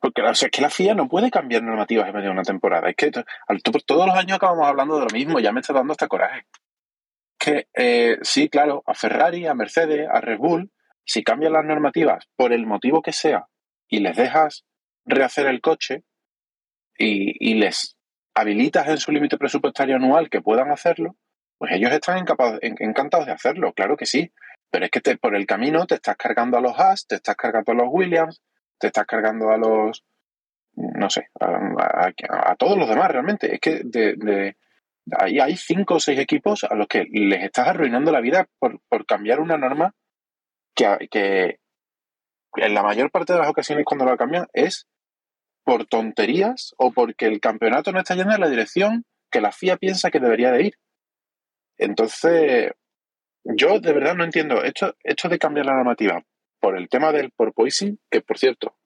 Porque 0.00 0.22
o 0.22 0.34
sea, 0.34 0.46
es 0.46 0.52
que 0.52 0.62
la 0.62 0.70
FIA 0.70 0.94
no 0.94 1.08
puede 1.08 1.28
cambiar 1.30 1.62
normativas 1.64 2.06
en 2.08 2.14
medio 2.14 2.26
de 2.28 2.32
una 2.32 2.42
temporada. 2.42 2.88
Es 2.88 2.94
que 2.94 3.10
todos 3.10 4.06
los 4.06 4.16
años 4.16 4.36
acabamos 4.36 4.66
hablando 4.68 4.94
de 4.96 5.06
lo 5.06 5.10
mismo, 5.12 5.40
ya 5.40 5.50
me 5.50 5.60
está 5.60 5.72
dando 5.72 5.92
hasta 5.92 6.06
coraje. 6.06 6.46
Que 7.36 7.66
eh, 7.74 8.16
sí, 8.22 8.48
claro, 8.48 8.82
a 8.86 8.94
Ferrari, 8.94 9.46
a 9.46 9.54
Mercedes, 9.54 10.08
a 10.08 10.20
Red 10.20 10.38
Bull, 10.38 10.70
si 11.04 11.24
cambian 11.24 11.52
las 11.52 11.64
normativas 11.64 12.26
por 12.36 12.52
el 12.52 12.64
motivo 12.66 13.02
que 13.02 13.12
sea 13.12 13.46
y 13.88 13.98
les 14.00 14.16
dejas 14.16 14.64
rehacer 15.04 15.46
el 15.46 15.60
coche 15.60 16.04
y, 16.96 17.34
y 17.40 17.54
les 17.54 17.96
habilitas 18.40 18.88
en 18.88 18.98
su 18.98 19.12
límite 19.12 19.38
presupuestario 19.38 19.96
anual 19.96 20.30
que 20.30 20.40
puedan 20.40 20.70
hacerlo, 20.70 21.16
pues 21.58 21.72
ellos 21.72 21.90
están 21.92 22.24
encantados 22.60 23.26
de 23.26 23.32
hacerlo, 23.32 23.72
claro 23.72 23.96
que 23.96 24.06
sí. 24.06 24.32
Pero 24.70 24.84
es 24.84 24.90
que 24.90 25.00
por 25.16 25.34
el 25.34 25.46
camino 25.46 25.86
te 25.86 25.94
estás 25.94 26.16
cargando 26.16 26.58
a 26.58 26.60
los 26.60 26.78
Haas, 26.78 27.06
te 27.06 27.14
estás 27.14 27.36
cargando 27.36 27.72
a 27.72 27.74
los 27.74 27.88
Williams, 27.90 28.42
te 28.78 28.88
estás 28.88 29.06
cargando 29.06 29.50
a 29.50 29.56
los, 29.56 30.04
no 30.74 31.08
sé, 31.08 31.28
a, 31.40 32.54
todos 32.56 32.76
los 32.76 32.88
demás 32.88 33.10
realmente. 33.10 33.54
Es 33.54 33.60
que 33.60 33.80
de, 33.84 34.14
de- 34.16 34.56
ahí 35.18 35.40
hay 35.40 35.56
cinco 35.56 35.94
o 35.94 36.00
seis 36.00 36.18
equipos 36.18 36.64
a 36.64 36.74
los 36.74 36.86
que 36.86 37.04
les 37.10 37.42
estás 37.42 37.68
arruinando 37.68 38.12
la 38.12 38.20
vida 38.20 38.46
por, 38.58 38.78
por 38.90 39.06
cambiar 39.06 39.40
una 39.40 39.56
norma 39.56 39.94
que, 40.74 41.08
que 41.10 41.58
en 42.56 42.74
la 42.74 42.82
mayor 42.82 43.10
parte 43.10 43.32
de 43.32 43.38
las 43.38 43.48
ocasiones 43.48 43.84
cuando 43.86 44.04
la 44.04 44.16
cambian 44.18 44.46
es 44.52 44.86
por 45.68 45.84
tonterías 45.84 46.74
o 46.78 46.92
porque 46.92 47.26
el 47.26 47.40
campeonato 47.40 47.92
no 47.92 47.98
está 47.98 48.14
yendo 48.14 48.32
en 48.34 48.40
la 48.40 48.48
dirección 48.48 49.04
que 49.30 49.42
la 49.42 49.52
FIA 49.52 49.76
piensa 49.76 50.10
que 50.10 50.18
debería 50.18 50.50
de 50.50 50.62
ir. 50.62 50.78
Entonces, 51.76 52.72
yo 53.44 53.78
de 53.78 53.92
verdad 53.92 54.14
no 54.14 54.24
entiendo 54.24 54.64
esto, 54.64 54.96
esto 55.04 55.28
de 55.28 55.38
cambiar 55.38 55.66
la 55.66 55.74
normativa 55.74 56.24
por 56.58 56.78
el 56.78 56.88
tema 56.88 57.12
del 57.12 57.32
porpoising, 57.32 58.00
que 58.10 58.22
por 58.22 58.38
cierto, 58.38 58.78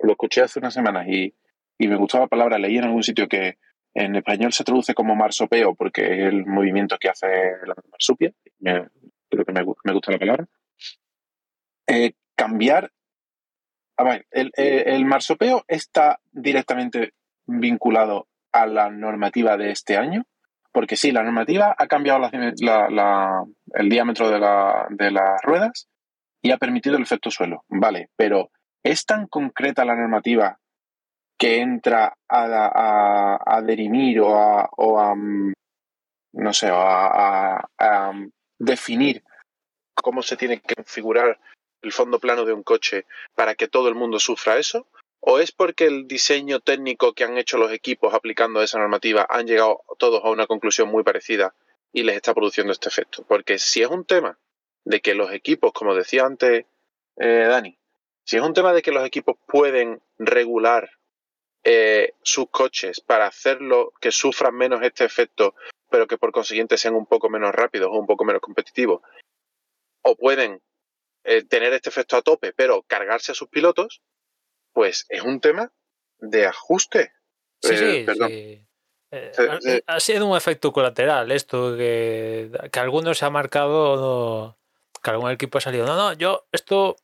lo 0.00 0.12
escuché 0.12 0.40
hace 0.40 0.60
unas 0.60 0.72
semanas 0.72 1.06
y, 1.08 1.34
y 1.76 1.88
me 1.88 1.96
gustó 1.96 2.18
la 2.18 2.26
palabra, 2.26 2.56
leí 2.56 2.78
en 2.78 2.84
algún 2.84 3.02
sitio 3.02 3.28
que 3.28 3.58
en 3.92 4.16
español 4.16 4.54
se 4.54 4.64
traduce 4.64 4.94
como 4.94 5.14
marsopeo 5.14 5.74
porque 5.74 6.04
es 6.04 6.28
el 6.28 6.46
movimiento 6.46 6.96
que 6.98 7.10
hace 7.10 7.26
la 7.66 7.74
marsupia, 7.90 8.32
creo 8.58 9.44
que 9.44 9.52
me, 9.52 9.62
me 9.84 9.92
gusta 9.92 10.10
la 10.10 10.18
palabra. 10.18 10.46
Eh, 11.86 12.14
cambiar, 12.34 12.92
a 13.96 14.04
ver, 14.04 14.26
el, 14.30 14.50
el- 14.54 14.88
el 14.88 15.04
marsopeo 15.04 15.64
está 15.68 16.18
directamente 16.32 17.12
vinculado 17.46 18.26
a 18.52 18.66
la 18.66 18.90
normativa 18.90 19.56
de 19.56 19.70
este 19.70 19.96
año, 19.96 20.24
porque 20.72 20.96
sí, 20.96 21.12
la 21.12 21.22
normativa 21.22 21.74
ha 21.78 21.86
cambiado 21.86 22.18
la- 22.18 22.30
la- 22.60 22.88
la- 22.90 23.44
el 23.74 23.88
diámetro 23.88 24.30
de, 24.30 24.38
la- 24.40 24.86
de 24.90 25.10
las 25.10 25.40
ruedas 25.42 25.88
y 26.42 26.50
ha 26.50 26.58
permitido 26.58 26.96
el 26.96 27.02
efecto 27.02 27.30
suelo, 27.30 27.64
vale, 27.68 28.08
pero 28.16 28.50
¿es 28.82 29.06
tan 29.06 29.26
concreta 29.28 29.84
la 29.84 29.94
normativa 29.96 30.58
que 31.38 31.60
entra 31.60 32.16
a, 32.28 32.44
a- 32.44 33.38
a 33.56 33.62
derimir 33.62 34.20
o 34.20 34.36
a, 34.36 34.68
o 34.76 35.00
a, 35.00 35.14
mm, 35.14 35.52
no 36.34 36.52
sé, 36.52 36.68
a- 36.72 37.64
a, 37.78 38.12
mm, 38.12 38.30
definir 38.58 39.22
cómo 39.94 40.22
se 40.22 40.36
tiene 40.36 40.60
que 40.60 40.74
configurar 40.74 41.38
el 41.84 41.92
fondo 41.92 42.18
plano 42.18 42.44
de 42.44 42.52
un 42.52 42.62
coche 42.62 43.06
para 43.34 43.54
que 43.54 43.68
todo 43.68 43.88
el 43.88 43.94
mundo 43.94 44.18
sufra 44.18 44.58
eso? 44.58 44.86
¿O 45.20 45.38
es 45.38 45.52
porque 45.52 45.86
el 45.86 46.06
diseño 46.06 46.60
técnico 46.60 47.14
que 47.14 47.24
han 47.24 47.38
hecho 47.38 47.56
los 47.56 47.72
equipos 47.72 48.12
aplicando 48.12 48.62
esa 48.62 48.78
normativa 48.78 49.26
han 49.28 49.46
llegado 49.46 49.82
todos 49.98 50.22
a 50.24 50.30
una 50.30 50.46
conclusión 50.46 50.88
muy 50.88 51.02
parecida 51.02 51.54
y 51.92 52.02
les 52.02 52.16
está 52.16 52.34
produciendo 52.34 52.72
este 52.72 52.88
efecto? 52.88 53.24
Porque 53.26 53.58
si 53.58 53.82
es 53.82 53.88
un 53.88 54.04
tema 54.04 54.38
de 54.84 55.00
que 55.00 55.14
los 55.14 55.32
equipos, 55.32 55.72
como 55.72 55.94
decía 55.94 56.24
antes 56.24 56.66
eh, 57.16 57.46
Dani, 57.48 57.78
si 58.24 58.36
es 58.36 58.42
un 58.42 58.54
tema 58.54 58.72
de 58.72 58.82
que 58.82 58.92
los 58.92 59.04
equipos 59.04 59.36
pueden 59.46 60.02
regular 60.18 60.90
eh, 61.62 62.12
sus 62.22 62.50
coches 62.50 63.00
para 63.00 63.26
hacerlo 63.26 63.92
que 64.00 64.10
sufran 64.10 64.54
menos 64.54 64.82
este 64.82 65.04
efecto, 65.04 65.54
pero 65.90 66.06
que 66.06 66.18
por 66.18 66.32
consiguiente 66.32 66.76
sean 66.76 66.94
un 66.94 67.06
poco 67.06 67.30
menos 67.30 67.54
rápidos 67.54 67.88
o 67.90 67.98
un 67.98 68.06
poco 68.06 68.24
menos 68.24 68.42
competitivos, 68.42 69.00
o 70.02 70.16
pueden 70.16 70.60
eh, 71.24 71.42
tener 71.44 71.72
este 71.72 71.88
efecto 71.88 72.16
a 72.16 72.22
tope, 72.22 72.52
pero 72.52 72.82
cargarse 72.82 73.32
a 73.32 73.34
sus 73.34 73.48
pilotos, 73.48 74.02
pues 74.72 75.06
es 75.08 75.22
un 75.22 75.40
tema 75.40 75.72
de 76.18 76.46
ajuste. 76.46 77.12
Sí, 77.62 77.74
Eh, 77.74 77.76
sí, 77.76 78.04
perdón. 78.04 78.28
sí. 78.28 78.66
Eh, 79.10 79.32
ha- 79.86 80.00
sido 80.00 80.26
un 80.26 80.36
efecto 80.36 80.72
colateral 80.72 81.30
esto 81.30 81.76
que, 81.76 82.50
que 82.72 82.80
algunos 82.80 83.16
se 83.18 83.24
ha 83.24 83.30
marcado, 83.30 83.96
no- 83.96 84.58
que 85.02 85.10
algún 85.10 85.30
equipo 85.30 85.58
ha 85.58 85.60
salido, 85.60 85.86
no, 85.86 85.94
no, 85.96 86.12
yo 86.14 86.46
esto 86.50 86.96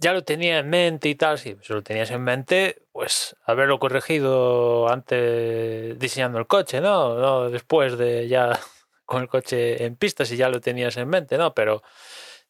ya 0.00 0.12
lo 0.12 0.22
tenía 0.24 0.58
en 0.58 0.68
mente 0.70 1.08
y 1.08 1.14
tal, 1.14 1.38
si 1.38 1.56
lo 1.68 1.82
tenías 1.82 2.10
en 2.10 2.22
mente, 2.22 2.82
pues 2.92 3.34
haberlo 3.44 3.78
corregido 3.78 4.88
antes 4.88 5.98
diseñando 5.98 6.38
el 6.38 6.46
coche, 6.46 6.80
¿no? 6.80 7.14
No 7.16 7.50
después 7.50 7.96
de 7.98 8.28
ya 8.28 8.50
con 9.04 9.22
el 9.22 9.28
coche 9.28 9.82
en 9.84 9.96
pista 9.96 10.24
si 10.24 10.36
ya 10.36 10.48
lo 10.50 10.60
tenías 10.60 10.96
en 10.98 11.08
mente, 11.08 11.36
¿no? 11.38 11.54
Pero 11.54 11.82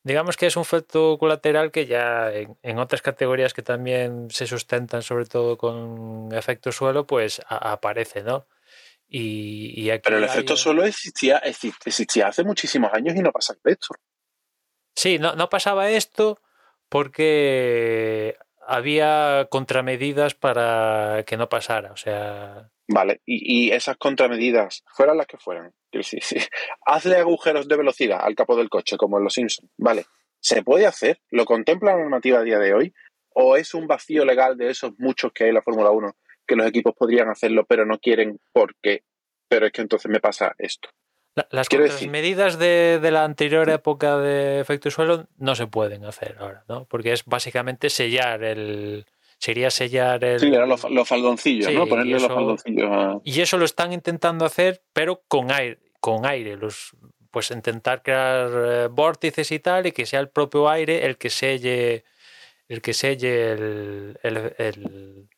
digamos 0.09 0.37
que 0.37 0.47
es 0.47 0.57
un 0.57 0.63
efecto 0.63 1.17
colateral 1.19 1.71
que 1.71 1.87
ya 1.87 2.33
en, 2.33 2.57
en 2.63 2.79
otras 2.79 3.03
categorías 3.03 3.55
que 3.55 3.63
también 3.63 4.29
se 4.31 4.47
sustentan 4.49 5.03
sobre 5.03 5.27
todo 5.27 5.57
con 5.57 6.31
efecto 6.33 6.73
suelo, 6.73 7.07
pues 7.07 7.41
a- 7.49 7.73
aparece, 7.73 8.23
¿no? 8.25 8.47
Y, 9.07 9.81
y 9.81 9.91
aquí 9.91 10.03
Pero 10.05 10.17
el 10.19 10.25
hay- 10.25 10.31
efecto 10.31 10.57
suelo 10.57 10.85
existía, 10.85 11.41
exi- 11.43 11.75
existía 11.85 12.27
hace 12.29 12.43
muchísimos 12.45 12.93
años 12.93 13.15
y 13.17 13.21
no 13.21 13.31
pasa 13.33 13.55
esto. 13.65 13.95
Sí, 14.97 15.19
no, 15.19 15.35
no 15.37 15.49
pasaba 15.49 15.91
esto 15.91 16.41
porque 16.89 18.37
había 18.67 19.47
contramedidas 19.51 20.35
para 20.35 21.23
que 21.27 21.37
no 21.37 21.49
pasara. 21.49 21.93
O 21.93 21.97
sea, 21.97 22.71
Vale, 22.91 23.21
y, 23.27 23.67
y 23.67 23.71
esas 23.73 23.97
contramedidas, 23.99 24.83
fueran 24.95 25.19
las 25.19 25.27
que 25.27 25.37
fueran, 25.37 25.73
decir, 25.93 26.23
sí, 26.23 26.37
hazle 26.87 27.17
agujeros 27.17 27.69
de 27.69 27.77
velocidad 27.77 28.21
al 28.23 28.35
capó 28.35 28.57
del 28.57 28.71
coche, 28.71 28.97
como 28.97 29.19
en 29.19 29.25
los 29.25 29.35
Simpsons. 29.35 29.71
Vale, 29.77 30.07
¿se 30.41 30.63
puede 30.63 30.87
hacer? 30.87 31.21
¿Lo 31.31 31.45
contempla 31.45 31.93
la 31.93 31.99
normativa 31.99 32.39
a 32.39 32.43
día 32.45 32.59
de 32.59 32.73
hoy? 32.73 32.95
¿O 33.35 33.57
es 33.57 33.75
un 33.75 33.87
vacío 33.87 34.25
legal 34.25 34.57
de 34.57 34.71
esos 34.71 34.93
muchos 34.99 35.33
que 35.33 35.45
hay 35.45 35.49
en 35.51 35.55
la 35.57 35.63
Fórmula 35.63 35.91
1 35.91 36.17
que 36.47 36.57
los 36.57 36.67
equipos 36.67 36.95
podrían 36.97 37.29
hacerlo 37.29 37.67
pero 37.69 37.85
no 37.85 37.99
quieren 37.99 38.41
porque? 38.53 39.03
Pero 39.49 39.67
es 39.67 39.73
que 39.73 39.83
entonces 39.83 40.11
me 40.11 40.19
pasa 40.21 40.55
esto. 40.59 40.89
la- 41.35 41.47
las 41.51 41.69
contramedidas 41.69 42.59
de, 42.59 42.99
de 43.01 43.11
la 43.11 43.25
anterior 43.25 43.69
época 43.71 44.17
de 44.19 44.61
efecto 44.61 44.91
suelo 44.91 45.27
no 45.37 45.55
se 45.55 45.67
pueden 45.67 46.05
hacer 46.07 46.37
ahora, 46.39 46.65
¿no? 46.69 46.87
Porque 46.87 47.13
es 47.13 47.25
básicamente 47.27 47.91
sellar 47.91 48.43
el. 48.45 49.05
Sería 49.39 49.71
sellar 49.71 50.25
el. 50.25 50.41
Sí, 50.41 50.47
eran 50.49 50.69
los, 50.69 50.83
los 50.91 51.07
faldoncillos, 51.09 51.67
Sí, 51.67 51.75
¿no? 51.75 51.87
y 51.87 51.89
Ponerle 51.89 52.17
eso- 52.17 52.27
los 52.29 52.35
faldoncillos 52.35 52.91
a... 52.91 53.19
Y 53.25 53.41
eso 53.41 53.57
lo 53.57 53.65
están 53.65 53.93
intentando 53.93 54.45
hacer, 54.45 54.83
pero 54.93 55.23
con 55.29 55.53
aire, 55.53 55.79
con 56.01 56.27
aire, 56.27 56.57
los 56.57 56.97
pues 57.31 57.51
intentar 57.51 58.03
crear 58.03 58.51
eh, 58.55 58.89
vórtices 58.91 59.53
y 59.53 59.59
tal, 59.61 59.87
y 59.87 59.93
que 59.93 60.07
sea 60.07 60.19
el 60.21 60.29
propio 60.31 60.69
aire 60.69 61.05
el 61.07 61.19
que 61.19 61.29
selle 61.31 62.05
el 62.69 62.81
que 62.83 62.95
selle 62.95 63.53
el, 63.53 64.19
el, 64.23 64.37
el, 64.59 65.29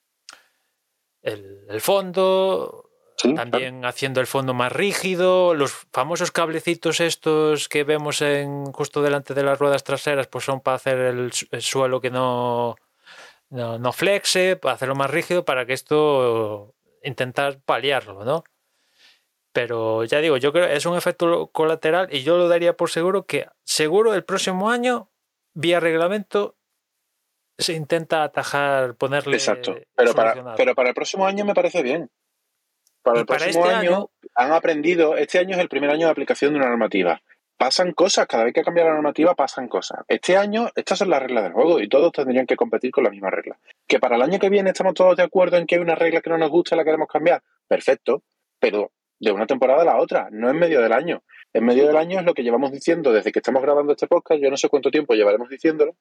el- 1.22 1.66
el 1.68 1.80
fondo, 1.80 2.86
Sí, 3.16 3.34
también 3.34 3.84
haciendo 3.84 4.20
el 4.22 4.26
fondo 4.26 4.54
más 4.54 4.72
rígido, 4.72 5.52
los 5.52 5.72
famosos 5.92 6.30
cablecitos 6.32 7.00
estos 7.00 7.68
que 7.68 7.84
vemos 7.84 8.22
en 8.22 8.64
justo 8.72 9.02
delante 9.02 9.34
de 9.34 9.42
las 9.42 9.58
ruedas 9.58 9.84
traseras, 9.84 10.26
pues 10.26 10.46
son 10.46 10.60
para 10.62 10.76
hacer 10.76 10.98
el 10.98 11.30
suelo 11.60 12.00
que 12.00 12.08
no, 12.10 12.76
no, 13.50 13.78
no 13.78 13.92
flexe, 13.92 14.56
para 14.56 14.74
hacerlo 14.74 14.94
más 14.94 15.10
rígido, 15.10 15.44
para 15.44 15.66
que 15.66 15.72
esto 15.74 16.74
intentar 17.02 17.60
paliarlo, 17.64 18.24
¿no? 18.24 18.44
Pero 19.52 20.04
ya 20.04 20.20
digo, 20.20 20.36
yo 20.36 20.52
creo 20.52 20.68
que 20.68 20.76
es 20.76 20.86
un 20.86 20.96
efecto 20.96 21.48
colateral 21.48 22.08
y 22.12 22.22
yo 22.22 22.36
lo 22.38 22.48
daría 22.48 22.76
por 22.76 22.90
seguro 22.90 23.26
que 23.26 23.48
seguro 23.64 24.14
el 24.14 24.24
próximo 24.24 24.70
año, 24.70 25.10
vía 25.54 25.80
reglamento, 25.80 26.56
se 27.58 27.72
intenta 27.74 28.22
atajar, 28.22 28.94
ponerle. 28.94 29.36
Exacto. 29.36 29.76
Pero 29.96 30.14
para, 30.14 30.54
pero 30.54 30.74
para 30.74 30.90
el 30.90 30.94
próximo 30.94 31.26
año 31.26 31.44
me 31.44 31.54
parece 31.54 31.82
bien. 31.82 32.10
Para 33.02 33.18
Y 33.18 33.20
el 33.20 33.26
para 33.26 33.40
próximo 33.40 33.64
este 33.66 33.76
año, 33.76 33.90
año- 33.96 34.10
han 34.34 34.52
aprendido, 34.52 35.16
este 35.16 35.38
año 35.38 35.56
es 35.56 35.60
el 35.60 35.68
primer 35.68 35.90
año 35.90 36.06
de 36.06 36.12
aplicación 36.12 36.52
de 36.52 36.60
una 36.60 36.68
normativa. 36.68 37.20
Pasan 37.60 37.92
cosas, 37.92 38.26
cada 38.26 38.44
vez 38.44 38.54
que 38.54 38.62
cambia 38.62 38.84
la 38.84 38.94
normativa 38.94 39.34
pasan 39.34 39.68
cosas. 39.68 40.00
Este 40.08 40.34
año, 40.34 40.70
estas 40.74 40.98
son 40.98 41.10
las 41.10 41.20
reglas 41.20 41.44
del 41.44 41.52
juego 41.52 41.78
y 41.78 41.90
todos 41.90 42.10
tendrían 42.10 42.46
que 42.46 42.56
competir 42.56 42.90
con 42.90 43.04
la 43.04 43.10
misma 43.10 43.28
regla. 43.28 43.58
Que 43.86 43.98
para 43.98 44.16
el 44.16 44.22
año 44.22 44.38
que 44.38 44.48
viene 44.48 44.70
estamos 44.70 44.94
todos 44.94 45.14
de 45.14 45.24
acuerdo 45.24 45.58
en 45.58 45.66
que 45.66 45.74
hay 45.74 45.82
una 45.82 45.94
regla 45.94 46.22
que 46.22 46.30
no 46.30 46.38
nos 46.38 46.48
gusta 46.48 46.74
y 46.74 46.78
la 46.78 46.84
queremos 46.84 47.06
cambiar, 47.08 47.42
perfecto, 47.68 48.22
pero 48.58 48.92
de 49.18 49.32
una 49.32 49.46
temporada 49.46 49.82
a 49.82 49.84
la 49.84 49.98
otra, 49.98 50.28
no 50.32 50.48
en 50.48 50.58
medio 50.58 50.80
del 50.80 50.94
año. 50.94 51.22
En 51.52 51.66
medio 51.66 51.86
del 51.86 51.98
año 51.98 52.20
es 52.20 52.24
lo 52.24 52.32
que 52.32 52.44
llevamos 52.44 52.72
diciendo 52.72 53.12
desde 53.12 53.30
que 53.30 53.40
estamos 53.40 53.60
grabando 53.60 53.92
este 53.92 54.06
podcast, 54.06 54.40
yo 54.40 54.48
no 54.48 54.56
sé 54.56 54.70
cuánto 54.70 54.90
tiempo 54.90 55.12
llevaremos 55.12 55.50
diciéndolo. 55.50 55.96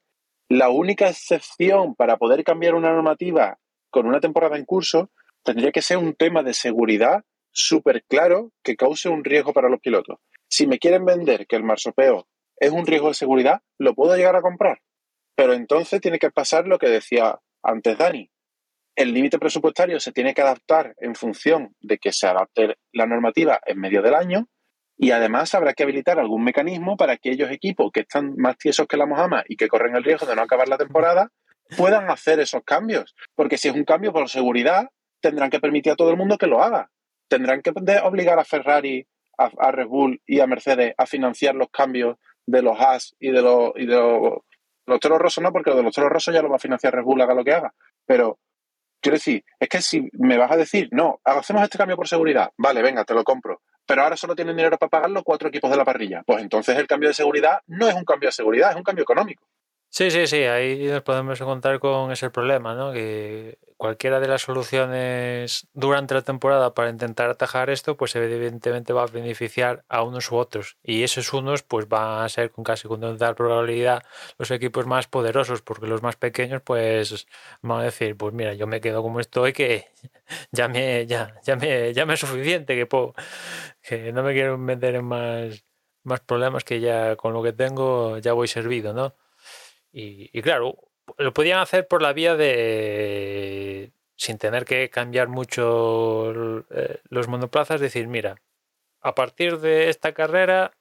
La 0.48 0.70
única 0.70 1.10
excepción 1.10 1.94
para 1.94 2.16
poder 2.16 2.46
cambiar 2.46 2.74
una 2.74 2.94
normativa 2.94 3.60
con 3.90 4.08
una 4.08 4.22
temporada 4.22 4.56
en 4.56 4.64
curso 4.64 5.10
tendría 5.44 5.74
que 5.74 5.82
ser 5.82 5.98
un 5.98 6.16
tema 6.16 6.42
de 6.42 6.54
seguridad 6.54 7.26
súper 7.52 8.06
claro 8.06 8.54
que 8.64 8.78
cause 8.78 9.10
un 9.10 9.26
riesgo 9.26 9.52
para 9.52 9.68
los 9.68 9.82
pilotos. 9.82 10.20
Si 10.50 10.68
me 10.68 10.80
quieren 10.80 11.06
vender 11.06 11.48
que 11.48 11.56
el 11.56 11.64
marsopeo 11.64 12.28
es 12.58 12.72
un 12.72 12.86
riesgo 12.86 13.10
de 13.10 13.14
seguridad, 13.14 13.62
lo 13.78 13.94
puedo 13.94 14.16
llegar 14.16 14.36
a 14.36 14.42
comprar. 14.42 14.82
Pero 15.36 15.54
entonces 15.54 16.02
tiene 16.02 16.20
que 16.20 16.32
pasar 16.32 16.68
lo 16.68 16.80
que 16.80 16.90
decía 16.90 17.40
antes 17.64 17.98
Dani. 17.98 18.30
El 18.96 19.14
límite 19.14 19.40
presupuestario 19.40 20.00
se 20.00 20.12
tiene 20.12 20.34
que 20.34 20.42
adaptar 20.42 20.94
en 20.98 21.16
función 21.16 21.76
de 21.80 21.98
que 22.00 22.12
se 22.12 22.28
adapte 22.28 22.76
la 22.92 23.06
normativa 23.06 23.62
en 23.66 23.80
medio 23.80 24.02
del 24.02 24.16
año 24.16 24.50
y 24.98 25.12
además 25.12 25.56
habrá 25.56 25.74
que 25.74 25.84
habilitar 25.84 26.20
algún 26.20 26.44
mecanismo 26.44 26.98
para 26.98 27.16
que 27.16 27.30
aquellos 27.30 27.52
equipos 27.52 27.92
que 27.94 28.02
están 28.02 28.36
más 28.36 28.58
tiesos 28.58 28.88
que 28.88 28.98
la 28.98 29.06
Mojama 29.06 29.46
y 29.48 29.56
que 29.56 29.70
corren 29.70 29.96
el 29.96 30.04
riesgo 30.04 30.26
de 30.26 30.36
no 30.36 30.42
acabar 30.42 30.68
la 30.68 30.78
temporada 30.78 31.32
puedan 31.78 32.10
hacer 32.12 32.42
esos 32.42 32.64
cambios. 32.66 33.16
Porque 33.36 33.58
si 33.58 33.70
es 33.70 33.76
un 33.76 33.86
cambio 33.86 34.12
por 34.12 34.28
seguridad, 34.28 34.90
tendrán 35.22 35.50
que 35.50 35.62
permitir 35.62 35.94
a 35.94 35.96
todo 35.96 36.10
el 36.12 36.18
mundo 36.18 36.38
que 36.38 36.48
lo 36.48 36.62
haga. 36.62 36.92
Tendrán 37.30 37.62
que 37.62 37.72
obligar 38.04 38.40
a 38.40 38.44
Ferrari, 38.44 39.08
a, 39.40 39.72
Red 39.72 39.88
Bull 39.88 40.22
y 40.26 40.40
a 40.40 40.48
Mercedes 40.48 40.94
a 40.98 41.06
financiar 41.06 41.56
los 41.56 41.70
cambios 41.70 42.18
de 42.46 42.62
los 42.62 42.80
Haas 42.80 43.16
y 43.20 43.32
de 43.32 43.42
los, 43.42 43.72
y 43.76 43.86
de 43.86 43.96
los, 43.96 44.40
los 44.86 45.00
toros 45.00 45.20
rosos, 45.20 45.44
no, 45.44 45.52
porque 45.52 45.72
de 45.72 45.84
los 45.84 45.94
toros 45.94 46.12
rosos 46.12 46.34
ya 46.34 46.42
lo 46.42 46.50
va 46.50 46.58
a 46.58 46.60
financiar 46.60 46.94
Red 46.94 47.04
Bull, 47.04 47.22
haga 47.22 47.34
lo 47.34 47.44
que 47.44 47.54
haga. 47.54 47.74
Pero 48.06 48.40
quiero 49.02 49.16
decir, 49.16 49.44
es 49.60 49.70
que 49.70 49.82
si 49.82 50.10
me 50.14 50.38
vas 50.38 50.52
a 50.52 50.58
decir, 50.58 50.90
no, 50.92 51.20
hacemos 51.24 51.64
este 51.64 51.78
cambio 51.78 51.96
por 51.96 52.08
seguridad, 52.08 52.52
vale, 52.58 52.82
venga, 52.82 53.06
te 53.06 53.14
lo 53.14 53.24
compro. 53.24 53.62
Pero 53.86 54.04
ahora 54.04 54.18
solo 54.18 54.36
tienen 54.36 54.56
dinero 54.56 54.78
para 54.78 54.90
pagar 54.90 55.10
los 55.10 55.24
cuatro 55.24 55.50
equipos 55.50 55.72
de 55.72 55.78
la 55.78 55.86
parrilla. 55.86 56.22
Pues 56.26 56.42
entonces 56.42 56.78
el 56.78 56.86
cambio 56.86 57.10
de 57.10 57.16
seguridad 57.16 57.60
no 57.68 57.88
es 57.88 57.96
un 57.96 58.06
cambio 58.06 58.28
de 58.28 58.34
seguridad, 58.34 58.72
es 58.72 58.76
un 58.76 58.84
cambio 58.84 59.04
económico. 59.04 59.48
Sí, 59.92 60.12
sí, 60.12 60.28
sí, 60.28 60.44
ahí 60.44 60.86
nos 60.88 61.02
podemos 61.02 61.42
encontrar 61.42 61.80
con 61.80 62.12
ese 62.12 62.30
problema, 62.30 62.76
¿no? 62.76 62.94
Que 62.94 63.58
cualquiera 63.76 64.20
de 64.20 64.28
las 64.28 64.44
soluciones 64.44 65.68
durante 65.74 66.14
la 66.14 66.22
temporada 66.22 66.74
para 66.76 66.90
intentar 66.92 67.30
atajar 67.32 67.70
esto, 67.72 67.98
pues 67.98 68.16
evidentemente 68.16 68.94
va 68.94 69.04
a 69.04 69.06
beneficiar 69.08 69.84
a 69.90 70.04
unos 70.04 70.32
u 70.32 70.36
otros. 70.38 70.78
Y 70.84 71.02
esos 71.04 71.34
unos, 71.34 71.64
pues 71.64 71.88
van 71.90 72.24
a 72.24 72.30
ser 72.30 72.52
con 72.52 72.64
casi 72.64 72.88
con 72.88 73.02
total 73.02 73.34
probabilidad 73.36 74.04
los 74.38 74.52
equipos 74.52 74.86
más 74.86 75.08
poderosos, 75.08 75.62
porque 75.64 75.88
los 75.88 76.04
más 76.04 76.16
pequeños, 76.18 76.62
pues 76.62 77.26
van 77.64 77.80
a 77.82 77.84
decir, 77.86 78.16
pues 78.16 78.32
mira, 78.34 78.54
yo 78.54 78.68
me 78.68 78.82
quedo 78.82 79.02
como 79.02 79.20
estoy, 79.20 79.54
que 79.54 79.88
ya 80.52 80.68
me, 80.68 81.08
ya, 81.08 81.34
ya 81.44 81.56
me, 81.56 81.94
ya 81.96 82.06
me 82.06 82.14
es 82.14 82.20
suficiente, 82.20 82.76
que 82.76 82.86
puedo, 82.86 83.16
que 83.82 84.12
no 84.14 84.22
me 84.24 84.34
quiero 84.34 84.58
meter 84.60 84.96
en 84.96 85.06
más, 85.06 85.66
más 86.04 86.20
problemas 86.22 86.64
que 86.64 86.80
ya 86.80 87.16
con 87.16 87.34
lo 87.34 87.42
que 87.44 87.54
tengo 87.54 88.20
ya 88.20 88.34
voy 88.34 88.48
servido, 88.48 88.94
¿no? 88.94 89.16
Y, 89.92 90.42
claro, 90.42 90.78
lo 91.18 91.34
podían 91.34 91.60
hacer 91.60 91.88
por 91.88 92.02
la 92.02 92.14
vía 92.14 92.36
de, 92.36 93.92
sin 94.16 94.38
tener 94.38 94.66
que 94.66 94.90
cambiar 94.90 95.28
mucho 95.28 96.32
eh, 96.70 97.02
los 97.10 97.28
monoplazas, 97.28 97.82
decir, 97.82 98.08
mira, 98.08 98.42
a 99.02 99.16
partir 99.16 99.60
de 99.60 99.90
esta 99.90 100.14
carrera 100.14 100.78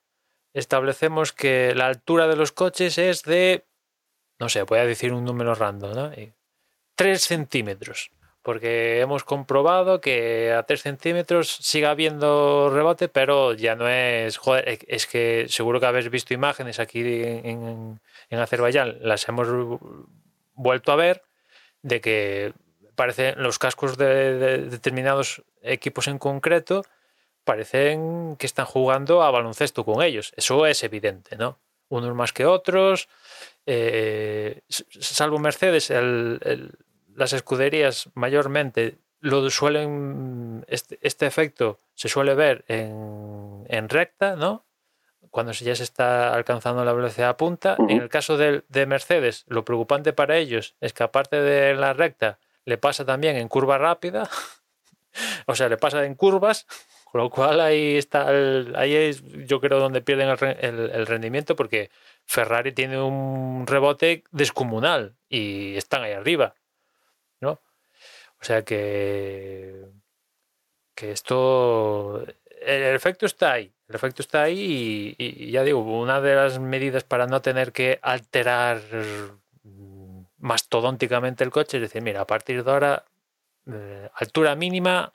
establecemos 0.53 1.33
que 1.33 1.75
la 1.75 1.87
altura 1.87 2.29
de 2.29 2.37
los 2.37 2.53
coches 2.53 2.99
es 2.99 3.23
de, 3.23 3.65
no 4.39 4.49
sé, 4.49 4.63
voy 4.63 4.81
a 4.81 4.87
decir 4.87 5.13
un 5.13 5.25
número 5.25 5.55
random, 5.55 5.95
¿no? 5.95 6.13
3 6.97 7.23
centímetros 7.23 8.11
porque 8.49 9.01
hemos 9.01 9.25
comprobado 9.25 10.01
que 10.01 10.55
a 10.55 10.63
3 10.63 10.81
centímetros 10.81 11.49
sigue 11.61 11.85
habiendo 11.85 12.71
rebote, 12.73 13.09
pero 13.09 13.53
ya 13.53 13.75
no 13.75 13.87
es, 13.89 14.39
joder, 14.39 14.79
es 14.89 15.07
que 15.07 15.45
seguro 15.51 15.81
que 15.81 15.85
habéis 15.85 16.09
visto 16.09 16.33
imágenes 16.33 16.81
aquí 16.81 17.01
en, 17.01 17.45
en 17.45 18.01
Azerbaiyán, 18.31 18.99
las 19.01 19.29
hemos 19.29 19.49
vuelto 20.55 20.93
a 20.93 20.97
ver, 20.97 21.23
de 21.83 22.01
que 22.01 22.53
parecen 22.95 23.43
los 23.43 23.59
cascos 23.59 23.97
de, 23.97 24.67
determinados 24.69 25.43
equipos 25.63 26.09
en 26.09 26.19
concreto 26.19 26.85
parecen 27.45 28.37
que 28.37 28.45
están 28.45 28.67
jugando 28.67 29.23
a 29.23 29.31
baloncesto 29.31 29.83
con 29.83 30.03
ellos. 30.03 30.35
Eso 30.37 30.67
es 30.67 30.85
evidente, 30.85 31.37
¿no? 31.37 31.59
Unos 31.89 32.15
más 32.15 32.35
que 32.35 32.45
otros. 32.45 33.09
Eh, 33.65 34.61
salvo 34.69 35.39
Mercedes, 35.39 35.91
las 37.15 37.33
escuderías 37.33 38.11
mayormente 38.15 38.99
lo 39.21 39.49
suelen, 39.49 40.65
este, 40.69 40.99
este, 41.01 41.27
efecto 41.27 41.79
se 41.95 42.09
suele 42.09 42.35
ver 42.35 42.65
en, 42.69 43.65
en, 43.69 43.89
recta, 43.89 44.37
¿no? 44.37 44.67
Cuando 45.31 45.53
ya 45.53 45.75
se 45.75 45.83
está 45.83 46.35
alcanzando 46.35 46.85
la 46.85 46.93
velocidad 46.93 47.37
punta. 47.37 47.77
En 47.79 48.01
el 48.03 48.09
caso 48.09 48.37
de, 48.37 48.63
de, 48.69 48.87
Mercedes, 48.87 49.45
lo 49.49 49.65
preocupante 49.65 50.13
para 50.13 50.37
ellos 50.37 50.75
es 50.81 50.93
que 50.93 51.03
aparte 51.03 51.41
de 51.41 51.75
la 51.75 51.93
recta, 51.93 52.39
le 52.65 52.79
pasa 52.79 53.05
también 53.05 53.37
en 53.37 53.49
curva 53.49 53.79
rápida, 53.79 54.29
o 55.47 55.55
sea, 55.55 55.69
le 55.69 55.77
pasa 55.77 56.05
en 56.05 56.15
curvas, 56.15 56.67
con 57.05 57.23
lo 57.23 57.31
cual 57.31 57.61
ahí 57.61 57.97
está, 57.97 58.29
ahí 58.29 58.95
es 58.95 59.23
yo 59.47 59.61
creo 59.61 59.81
donde 59.81 60.03
pierden 60.03 60.29
el, 60.29 60.91
el, 60.91 61.07
rendimiento 61.07 61.57
porque 61.57 61.91
Ferrari 62.27 62.73
tiene 62.73 63.01
un 63.01 63.67
rebote 63.67 64.25
descomunal 64.31 65.17
y 65.29 65.77
están 65.77 66.03
ahí 66.03 66.13
arriba. 66.13 66.55
¿no? 67.41 67.61
O 68.41 68.45
sea 68.45 68.65
que, 68.65 69.87
que 70.95 71.13
esto, 71.13 72.25
el 72.61 72.95
efecto 72.95 73.27
está 73.27 73.53
ahí, 73.53 73.73
el 73.89 73.95
efecto 73.95 74.23
está 74.23 74.43
ahí 74.43 75.17
y, 75.19 75.51
ya 75.51 75.63
digo, 75.65 75.81
una 75.81 76.21
de 76.21 76.35
las 76.35 76.59
medidas 76.59 77.05
para 77.05 77.27
no 77.27 77.41
tener 77.41 77.73
que 77.73 77.99
alterar 78.03 78.81
mastodónticamente 80.39 81.43
el 81.45 81.51
coche 81.51 81.79
es 81.79 81.83
decir, 81.83 82.03
mira, 82.03 82.21
a 82.21 82.27
partir 82.27 82.63
de 82.63 82.71
ahora, 82.71 83.05
eh, 83.67 84.09
altura 84.15 84.55
mínima 84.55 85.13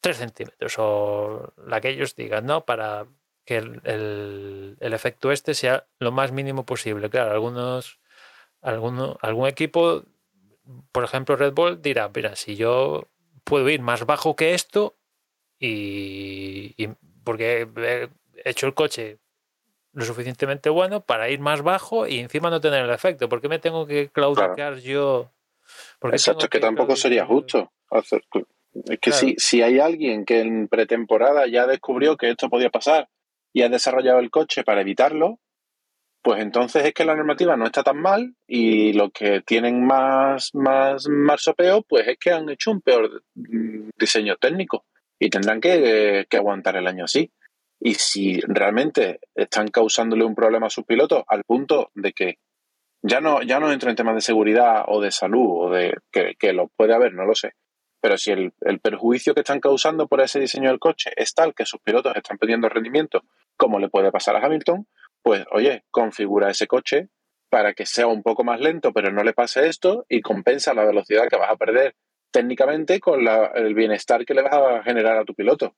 3 0.00 0.16
centímetros 0.16 0.74
o 0.78 1.54
la 1.66 1.80
que 1.80 1.90
ellos 1.90 2.14
digan, 2.14 2.46
¿no? 2.46 2.64
Para 2.64 3.06
que 3.44 3.56
el, 3.56 3.80
el, 4.80 4.92
efecto 4.92 5.32
este 5.32 5.54
sea 5.54 5.86
lo 5.98 6.12
más 6.12 6.32
mínimo 6.32 6.64
posible. 6.64 7.10
Claro, 7.10 7.32
algunos, 7.32 7.98
alguno, 8.60 9.18
algún 9.20 9.48
equipo 9.48 10.04
por 10.92 11.04
ejemplo, 11.04 11.36
Red 11.36 11.52
Bull 11.52 11.82
dirá, 11.82 12.10
mira, 12.14 12.36
si 12.36 12.56
yo 12.56 13.08
puedo 13.44 13.68
ir 13.68 13.80
más 13.80 14.06
bajo 14.06 14.36
que 14.36 14.54
esto 14.54 14.96
y, 15.58 16.88
porque 17.24 17.68
he 17.76 18.08
hecho 18.44 18.66
el 18.66 18.74
coche 18.74 19.18
lo 19.92 20.04
suficientemente 20.04 20.70
bueno 20.70 21.02
para 21.02 21.28
ir 21.28 21.40
más 21.40 21.62
bajo 21.62 22.06
y 22.06 22.18
encima 22.18 22.50
no 22.50 22.60
tener 22.60 22.84
el 22.84 22.90
efecto. 22.90 23.28
¿Por 23.28 23.40
qué 23.40 23.48
me 23.48 23.58
tengo 23.58 23.86
que 23.86 24.08
claudicar 24.08 24.78
yo? 24.78 25.30
Exacto, 26.02 26.46
es 26.46 26.50
que, 26.50 26.60
tampoco 26.60 26.96
sería 26.96 27.26
justo. 27.26 27.70
Hacer, 27.90 28.22
es 28.86 28.98
que 29.00 29.12
si, 29.12 29.34
si 29.36 29.62
hay 29.62 29.78
alguien 29.78 30.24
que 30.24 30.40
en 30.40 30.68
pretemporada 30.68 31.46
ya 31.46 31.66
descubrió 31.66 32.16
que 32.16 32.30
esto 32.30 32.48
podía 32.48 32.70
pasar 32.70 33.08
y 33.52 33.62
ha 33.62 33.68
desarrollado 33.68 34.18
el 34.18 34.30
coche 34.30 34.64
para 34.64 34.80
evitarlo, 34.80 35.38
pues 36.22 36.40
entonces 36.40 36.84
es 36.86 36.94
que 36.94 37.04
la 37.04 37.14
normativa 37.14 37.56
no 37.56 37.66
está 37.66 37.82
tan 37.82 38.00
mal 38.00 38.34
y 38.46 38.94
los 38.94 39.10
que 39.12 39.42
tienen 39.42 39.84
más, 39.84 40.54
más 40.54 41.06
marsopeo, 41.08 41.82
pues 41.82 42.08
es 42.08 42.16
que 42.18 42.30
han 42.30 42.48
hecho 42.48 42.70
un 42.70 42.80
peor 42.80 43.22
diseño 43.34 44.36
técnico 44.36 44.86
y 45.22 45.30
tendrán 45.30 45.60
que, 45.60 46.26
aguantar 46.32 46.74
el 46.76 46.88
año 46.88 47.04
así. 47.04 47.30
Y 47.78 47.94
si 47.94 48.40
realmente 48.40 49.20
están 49.36 49.68
causándole 49.68 50.24
un 50.24 50.34
problema 50.34 50.66
a 50.66 50.70
sus 50.70 50.84
pilotos 50.84 51.22
al 51.28 51.44
punto 51.44 51.92
de 51.94 52.12
que 52.12 52.38
ya 53.02 53.20
no, 53.20 53.40
ya 53.42 53.60
no 53.60 53.70
entro 53.70 53.88
en 53.88 53.94
temas 53.94 54.16
de 54.16 54.20
seguridad 54.20 54.84
o 54.88 55.00
de 55.00 55.12
salud 55.12 55.66
o 55.66 55.70
de 55.70 55.94
que, 56.10 56.34
que 56.36 56.52
lo 56.52 56.68
puede 56.76 56.92
haber, 56.92 57.14
no 57.14 57.24
lo 57.24 57.36
sé. 57.36 57.52
Pero 58.00 58.18
si 58.18 58.32
el, 58.32 58.52
el 58.62 58.80
perjuicio 58.80 59.32
que 59.32 59.42
están 59.42 59.60
causando 59.60 60.08
por 60.08 60.20
ese 60.20 60.40
diseño 60.40 60.70
del 60.70 60.80
coche 60.80 61.12
es 61.14 61.34
tal 61.34 61.54
que 61.54 61.66
sus 61.66 61.80
pilotos 61.80 62.16
están 62.16 62.38
perdiendo 62.38 62.68
rendimiento, 62.68 63.22
como 63.56 63.78
le 63.78 63.88
puede 63.88 64.10
pasar 64.10 64.34
a 64.34 64.44
Hamilton, 64.44 64.88
pues 65.22 65.44
oye, 65.52 65.84
configura 65.92 66.50
ese 66.50 66.66
coche 66.66 67.10
para 67.48 67.74
que 67.74 67.86
sea 67.86 68.08
un 68.08 68.24
poco 68.24 68.42
más 68.42 68.60
lento, 68.60 68.92
pero 68.92 69.12
no 69.12 69.22
le 69.22 69.34
pase 69.34 69.68
esto 69.68 70.04
y 70.08 70.20
compensa 70.20 70.74
la 70.74 70.84
velocidad 70.84 71.28
que 71.28 71.36
vas 71.36 71.50
a 71.52 71.56
perder 71.56 71.94
técnicamente 72.32 72.98
con 72.98 73.20
el 73.54 73.74
bienestar 73.74 74.24
que 74.24 74.34
le 74.34 74.42
vas 74.42 74.54
a 74.54 74.82
generar 74.82 75.18
a 75.18 75.24
tu 75.24 75.34
piloto. 75.34 75.74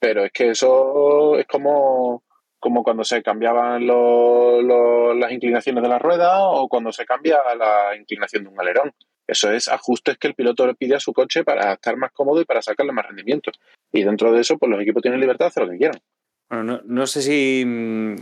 Pero 0.00 0.24
es 0.24 0.32
que 0.32 0.50
eso 0.50 1.36
es 1.38 1.46
como, 1.46 2.24
como 2.58 2.82
cuando 2.82 3.04
se 3.04 3.22
cambiaban 3.22 3.86
las 3.86 5.32
inclinaciones 5.32 5.82
de 5.82 5.88
la 5.88 5.98
rueda 5.98 6.48
o 6.48 6.68
cuando 6.68 6.92
se 6.92 7.06
cambia 7.06 7.38
la 7.56 7.94
inclinación 7.96 8.44
de 8.44 8.50
un 8.50 8.60
alerón. 8.60 8.92
Eso 9.26 9.50
es 9.50 9.68
ajustes 9.68 10.18
que 10.18 10.28
el 10.28 10.34
piloto 10.34 10.66
le 10.66 10.74
pide 10.74 10.94
a 10.94 11.00
su 11.00 11.12
coche 11.12 11.44
para 11.44 11.72
estar 11.72 11.96
más 11.96 12.12
cómodo 12.12 12.40
y 12.40 12.44
para 12.44 12.62
sacarle 12.62 12.92
más 12.92 13.06
rendimiento. 13.06 13.50
Y 13.92 14.04
dentro 14.04 14.32
de 14.32 14.40
eso, 14.40 14.56
pues 14.56 14.70
los 14.70 14.80
equipos 14.80 15.02
tienen 15.02 15.20
libertad 15.20 15.46
de 15.46 15.48
hacer 15.48 15.64
lo 15.64 15.70
que 15.70 15.78
quieran. 15.78 16.00
Bueno, 16.48 16.64
no, 16.64 16.80
no 16.84 17.06
sé 17.06 17.22
si 17.22 17.64
mm, 17.66 18.16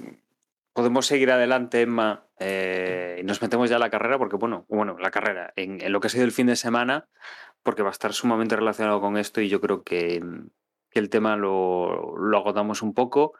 podemos 0.73 1.07
seguir 1.07 1.31
adelante, 1.31 1.83
Emma, 1.83 2.27
eh, 2.39 3.19
y 3.21 3.23
nos 3.23 3.41
metemos 3.41 3.71
ya 3.71 3.77
a 3.77 3.79
la 3.79 3.91
carrera, 3.91 4.19
porque 4.19 4.37
bueno, 4.37 4.67
bueno, 4.69 4.97
la 4.99 5.11
carrera, 5.11 5.53
en 5.57 5.93
lo 5.93 6.01
que 6.01 6.09
ha 6.09 6.11
sido 6.11 6.25
el 6.25 6.33
fin 6.33 6.47
de 6.47 6.57
semana, 6.57 7.07
porque 7.65 7.83
va 7.83 7.89
a 7.89 7.93
estar 7.93 8.13
sumamente 8.13 8.55
relacionado 8.55 9.01
con 9.01 9.17
esto 9.17 9.41
y 9.41 9.49
yo 9.49 9.61
creo 9.61 9.83
que, 9.83 10.23
que 10.91 10.99
el 11.01 11.09
tema 11.09 11.37
lo, 11.37 12.17
lo 12.17 12.39
agotamos 12.39 12.83
un 12.83 12.95
poco. 12.95 13.35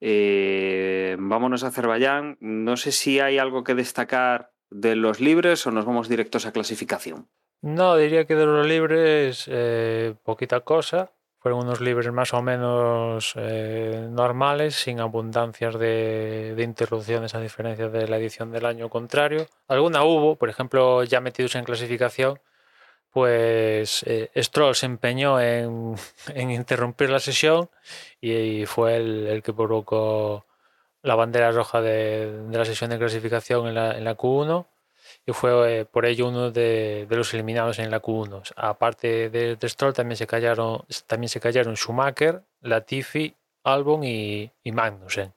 Eh, 0.00 1.16
vámonos 1.18 1.64
a 1.64 1.68
Azerbaiyán. 1.68 2.38
No 2.40 2.76
sé 2.76 2.92
si 2.92 3.20
hay 3.20 3.38
algo 3.38 3.64
que 3.64 3.74
destacar 3.74 4.52
de 4.70 4.96
los 4.96 5.20
libres 5.20 5.66
o 5.66 5.70
nos 5.70 5.84
vamos 5.84 6.08
directos 6.08 6.46
a 6.46 6.52
clasificación. 6.52 7.28
No, 7.62 7.96
diría 7.96 8.26
que 8.26 8.34
de 8.34 8.46
los 8.46 8.66
libres 8.66 9.46
eh, 9.50 10.14
poquita 10.22 10.60
cosa. 10.60 11.12
Fueron 11.38 11.60
unos 11.60 11.80
libres 11.80 12.12
más 12.12 12.34
o 12.34 12.42
menos 12.42 13.34
eh, 13.36 14.08
normales, 14.10 14.74
sin 14.74 15.00
abundancias 15.00 15.78
de, 15.78 16.54
de 16.56 16.62
interrupciones 16.62 17.34
a 17.34 17.40
diferencia 17.40 17.88
de 17.88 18.08
la 18.08 18.18
edición 18.18 18.50
del 18.50 18.66
año 18.66 18.88
contrario. 18.88 19.46
Alguna 19.68 20.02
hubo, 20.02 20.36
por 20.36 20.48
ejemplo, 20.48 21.04
ya 21.04 21.20
metidos 21.20 21.54
en 21.54 21.64
clasificación, 21.64 22.40
pues 23.16 24.02
eh, 24.02 24.28
Stroll 24.36 24.74
se 24.74 24.84
empeñó 24.84 25.40
en, 25.40 25.94
en 26.34 26.50
interrumpir 26.50 27.08
la 27.08 27.18
sesión 27.18 27.70
y, 28.20 28.66
fue 28.66 28.96
el, 28.96 29.42
que 29.42 29.54
provocó 29.54 30.44
la 31.00 31.14
bandera 31.14 31.50
roja 31.50 31.80
de, 31.80 32.42
la 32.50 32.66
sesión 32.66 32.90
de 32.90 32.98
clasificación 32.98 33.68
en 33.68 33.74
la, 33.74 33.96
en 33.96 34.04
la 34.04 34.18
Q1 34.18 34.66
y 35.24 35.32
fue 35.32 35.80
eh, 35.80 35.84
por 35.86 36.04
ello 36.04 36.28
uno 36.28 36.50
de, 36.50 37.06
los 37.08 37.32
eliminados 37.32 37.78
en 37.78 37.90
la 37.90 38.02
Q1. 38.02 38.52
Aparte 38.54 39.30
de, 39.30 39.56
Stroll 39.66 39.94
también 39.94 40.18
se 40.18 40.26
cayeron, 40.26 40.84
también 41.06 41.30
se 41.30 41.40
cayeron 41.40 41.74
Schumacher, 41.74 42.42
Latifi, 42.60 43.34
Albon 43.64 44.04
y, 44.04 44.50
Magnussen. 44.62 45.32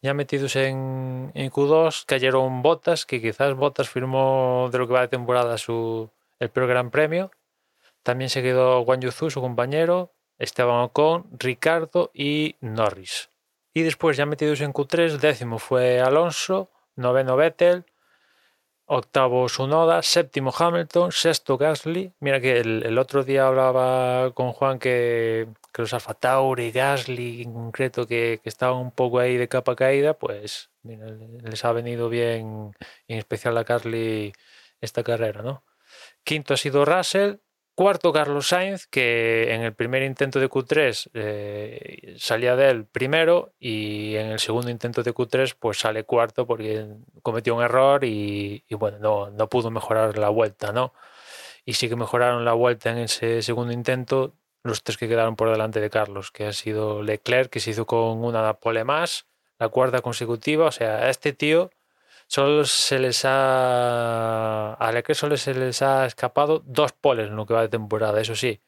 Ya 0.00 0.14
metidos 0.14 0.54
en, 0.54 1.32
en 1.34 1.50
Q2 1.50 2.04
cayeron 2.06 2.62
Bottas, 2.62 3.04
que 3.04 3.20
quizás 3.20 3.52
Bottas 3.56 3.88
firmó 3.88 4.68
de 4.70 4.78
lo 4.78 4.86
que 4.86 4.94
va 4.94 5.00
de 5.00 5.08
temporada 5.08 5.58
su, 5.58 6.08
el 6.40 6.50
peor 6.50 6.66
gran 6.66 6.90
premio. 6.90 7.30
También 8.02 8.30
se 8.30 8.42
quedó 8.42 8.80
Guan 8.80 9.00
Yuzu, 9.00 9.30
su 9.30 9.40
compañero, 9.40 10.12
Esteban 10.38 10.80
Ocon, 10.80 11.28
Ricardo 11.38 12.10
y 12.14 12.56
Norris. 12.60 13.30
Y 13.72 13.82
después 13.82 14.16
ya 14.16 14.26
metidos 14.26 14.62
en 14.62 14.72
Q3, 14.72 15.18
décimo 15.18 15.58
fue 15.58 16.00
Alonso, 16.00 16.70
noveno 16.96 17.36
Vettel, 17.36 17.84
octavo 18.86 19.48
Sunoda, 19.48 20.02
séptimo 20.02 20.52
Hamilton, 20.56 21.12
sexto 21.12 21.56
Gasly. 21.56 22.12
Mira 22.18 22.40
que 22.40 22.58
el, 22.58 22.98
otro 22.98 23.22
día 23.22 23.46
hablaba 23.46 24.32
con 24.32 24.52
Juan 24.52 24.80
que, 24.80 25.46
que 25.72 25.82
los 25.82 25.94
Alfa 25.94 26.14
Tauri, 26.14 26.72
Gasly 26.72 27.42
en 27.42 27.52
concreto, 27.52 28.06
que, 28.06 28.40
que, 28.42 28.48
estaban 28.48 28.78
un 28.78 28.90
poco 28.90 29.20
ahí 29.20 29.36
de 29.36 29.46
capa 29.46 29.76
caída, 29.76 30.14
pues 30.14 30.70
les 30.82 31.64
ha 31.64 31.72
venido 31.72 32.08
bien, 32.08 32.72
en 33.06 33.18
especial 33.18 33.56
a 33.58 33.62
Gasly, 33.62 34.32
esta 34.80 35.04
carrera, 35.04 35.42
¿no? 35.42 35.62
Quinto 36.24 36.54
ha 36.54 36.56
sido 36.56 36.84
Russell, 36.84 37.36
Cuarto, 37.80 38.12
Carlos 38.12 38.48
Sainz, 38.48 38.86
que 38.86 39.54
en 39.54 39.62
el 39.62 39.72
primer 39.72 40.02
intento 40.02 40.38
de 40.38 40.50
Q3 40.50 41.10
eh, 41.14 42.14
salía 42.18 42.54
de 42.54 42.68
él 42.68 42.84
primero 42.84 43.54
y 43.58 44.16
en 44.16 44.26
el 44.26 44.38
segundo 44.38 44.70
intento 44.70 45.02
de 45.02 45.14
Q3 45.14 45.56
pues 45.58 45.78
sale 45.78 46.04
cuarto 46.04 46.46
porque 46.46 46.88
cometió 47.22 47.54
un 47.54 47.62
error 47.62 48.04
y, 48.04 48.64
y 48.68 48.74
bueno, 48.74 48.98
no, 48.98 49.30
no, 49.30 49.48
pudo 49.48 49.70
mejorar 49.70 50.18
la 50.18 50.28
vuelta, 50.28 50.72
¿no? 50.72 50.92
Y 51.64 51.72
sí 51.72 51.88
que 51.88 51.96
mejoraron 51.96 52.44
la 52.44 52.52
vuelta 52.52 52.90
en 52.90 52.98
ese 52.98 53.40
segundo 53.40 53.72
intento 53.72 54.34
los 54.62 54.82
tres 54.82 54.98
que 54.98 55.08
quedaron 55.08 55.36
por 55.36 55.50
delante 55.50 55.80
de 55.80 55.88
Carlos, 55.88 56.30
que 56.30 56.44
ha 56.46 56.52
sido 56.52 57.02
Leclerc, 57.02 57.50
que 57.50 57.60
se 57.60 57.70
hizo 57.70 57.86
con 57.86 58.22
una 58.22 58.52
pole 58.60 58.84
más, 58.84 59.26
la 59.58 59.70
cuarta 59.70 60.02
consecutiva, 60.02 60.66
o 60.66 60.70
sea, 60.70 61.08
este 61.08 61.32
tío 61.32 61.70
solo 62.30 62.64
se 62.64 63.00
les 63.00 63.24
ha 63.24 64.74
a 64.74 64.92
Leclerc 64.92 65.18
solo 65.18 65.36
se 65.36 65.52
les 65.52 65.82
ha 65.82 66.06
escapado 66.06 66.62
dos 66.64 66.92
poles 66.92 67.26
en 67.28 67.34
lo 67.34 67.44
que 67.44 67.54
va 67.54 67.62
de 67.62 67.68
temporada, 67.68 68.20
eso 68.20 68.36
sí. 68.36 68.62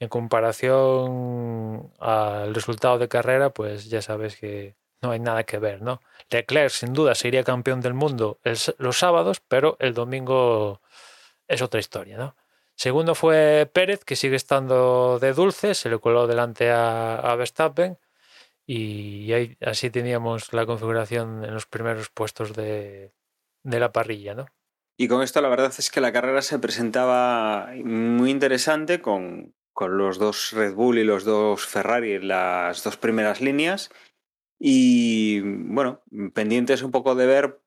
En 0.00 0.08
comparación 0.10 1.92
al 1.98 2.54
resultado 2.54 2.98
de 2.98 3.08
carrera, 3.08 3.50
pues 3.50 3.88
ya 3.88 4.02
sabes 4.02 4.36
que 4.36 4.76
no 5.00 5.12
hay 5.12 5.20
nada 5.20 5.44
que 5.44 5.58
ver, 5.58 5.80
¿no? 5.80 6.02
Leclerc 6.30 6.70
sin 6.70 6.92
duda 6.92 7.14
sería 7.14 7.42
campeón 7.42 7.80
del 7.80 7.94
mundo 7.94 8.38
los 8.78 8.98
sábados, 8.98 9.40
pero 9.48 9.76
el 9.80 9.94
domingo 9.94 10.82
es 11.48 11.62
otra 11.62 11.80
historia, 11.80 12.18
¿no? 12.18 12.36
Segundo 12.74 13.14
fue 13.14 13.70
Pérez, 13.72 14.04
que 14.04 14.16
sigue 14.16 14.36
estando 14.36 15.18
de 15.18 15.32
dulce, 15.32 15.74
se 15.74 15.88
le 15.88 15.98
coló 15.98 16.26
delante 16.26 16.70
a, 16.70 17.16
a 17.16 17.34
Verstappen 17.36 17.98
y 18.66 19.32
ahí, 19.32 19.56
así 19.60 19.90
teníamos 19.90 20.52
la 20.52 20.66
configuración 20.66 21.44
en 21.44 21.54
los 21.54 21.66
primeros 21.66 22.10
puestos 22.10 22.54
de, 22.54 23.12
de, 23.62 23.80
la 23.80 23.92
parrilla, 23.92 24.34
¿no? 24.34 24.46
Y 24.98 25.08
con 25.08 25.22
esto 25.22 25.40
la 25.40 25.48
verdad 25.48 25.72
es 25.78 25.90
que 25.90 26.00
la 26.00 26.12
carrera 26.12 26.42
se 26.42 26.58
presentaba 26.58 27.70
muy 27.84 28.30
interesante 28.30 29.00
con, 29.00 29.54
con 29.72 29.98
los 29.98 30.18
dos 30.18 30.52
Red 30.52 30.74
Bull 30.74 30.98
y 30.98 31.04
los 31.04 31.24
dos 31.24 31.66
Ferrari 31.66 32.18
las 32.18 32.82
dos 32.82 32.96
primeras 32.96 33.40
líneas 33.40 33.90
y 34.58 35.40
bueno, 35.40 36.02
pendientes 36.32 36.82
un 36.82 36.90
poco 36.90 37.14
de 37.14 37.26
ver 37.26 37.60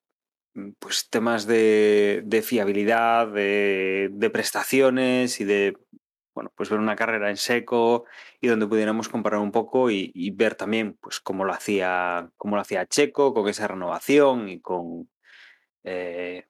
pues 0.79 1.09
temas 1.09 1.45
de, 1.45 2.23
de 2.25 2.41
fiabilidad, 2.41 3.27
de, 3.27 4.09
de 4.11 4.29
prestaciones 4.31 5.39
y 5.39 5.45
de 5.45 5.77
bueno, 6.39 6.53
pues 6.55 6.69
ver 6.69 6.79
una 6.79 6.95
carrera 6.95 7.29
en 7.29 7.35
seco 7.35 8.05
y 8.39 8.47
donde 8.47 8.65
pudiéramos 8.65 9.09
comparar 9.09 9.41
un 9.41 9.51
poco 9.51 9.91
y, 9.91 10.31
ver 10.31 10.55
también 10.55 10.93
pues 11.01 11.19
cómo 11.19 11.43
lo 11.43 11.51
hacía 11.51 12.31
cómo 12.37 12.55
lo 12.55 12.61
hacía 12.61 12.85
Checo 12.85 13.33
con 13.33 13.49
esa 13.49 13.67
renovación 13.67 14.47
y 14.47 14.61
con 14.61 15.09
eh, 15.83 16.47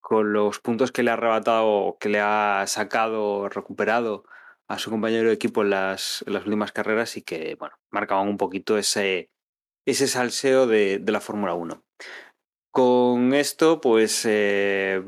con 0.00 0.32
los 0.32 0.58
puntos 0.58 0.90
que 0.90 1.04
le 1.04 1.10
ha 1.10 1.14
arrebatado 1.14 1.98
que 2.00 2.08
le 2.08 2.18
ha 2.18 2.64
sacado 2.66 3.48
recuperado 3.48 4.24
a 4.66 4.80
su 4.80 4.90
compañero 4.90 5.28
de 5.28 5.34
equipo 5.34 5.62
en 5.62 5.70
las, 5.70 6.22
últimas 6.26 6.72
carreras 6.72 7.16
y 7.16 7.22
que 7.22 7.54
bueno 7.54 7.76
marcaban 7.90 8.26
un 8.28 8.38
poquito 8.38 8.76
ese 8.76 9.30
ese 9.86 10.08
salseo 10.08 10.66
de, 10.66 10.98
de 10.98 11.12
la 11.12 11.20
Fórmula 11.20 11.54
1 11.54 11.84
con 12.72 13.34
esto 13.34 13.80
pues 13.80 14.24
eh, 14.28 15.00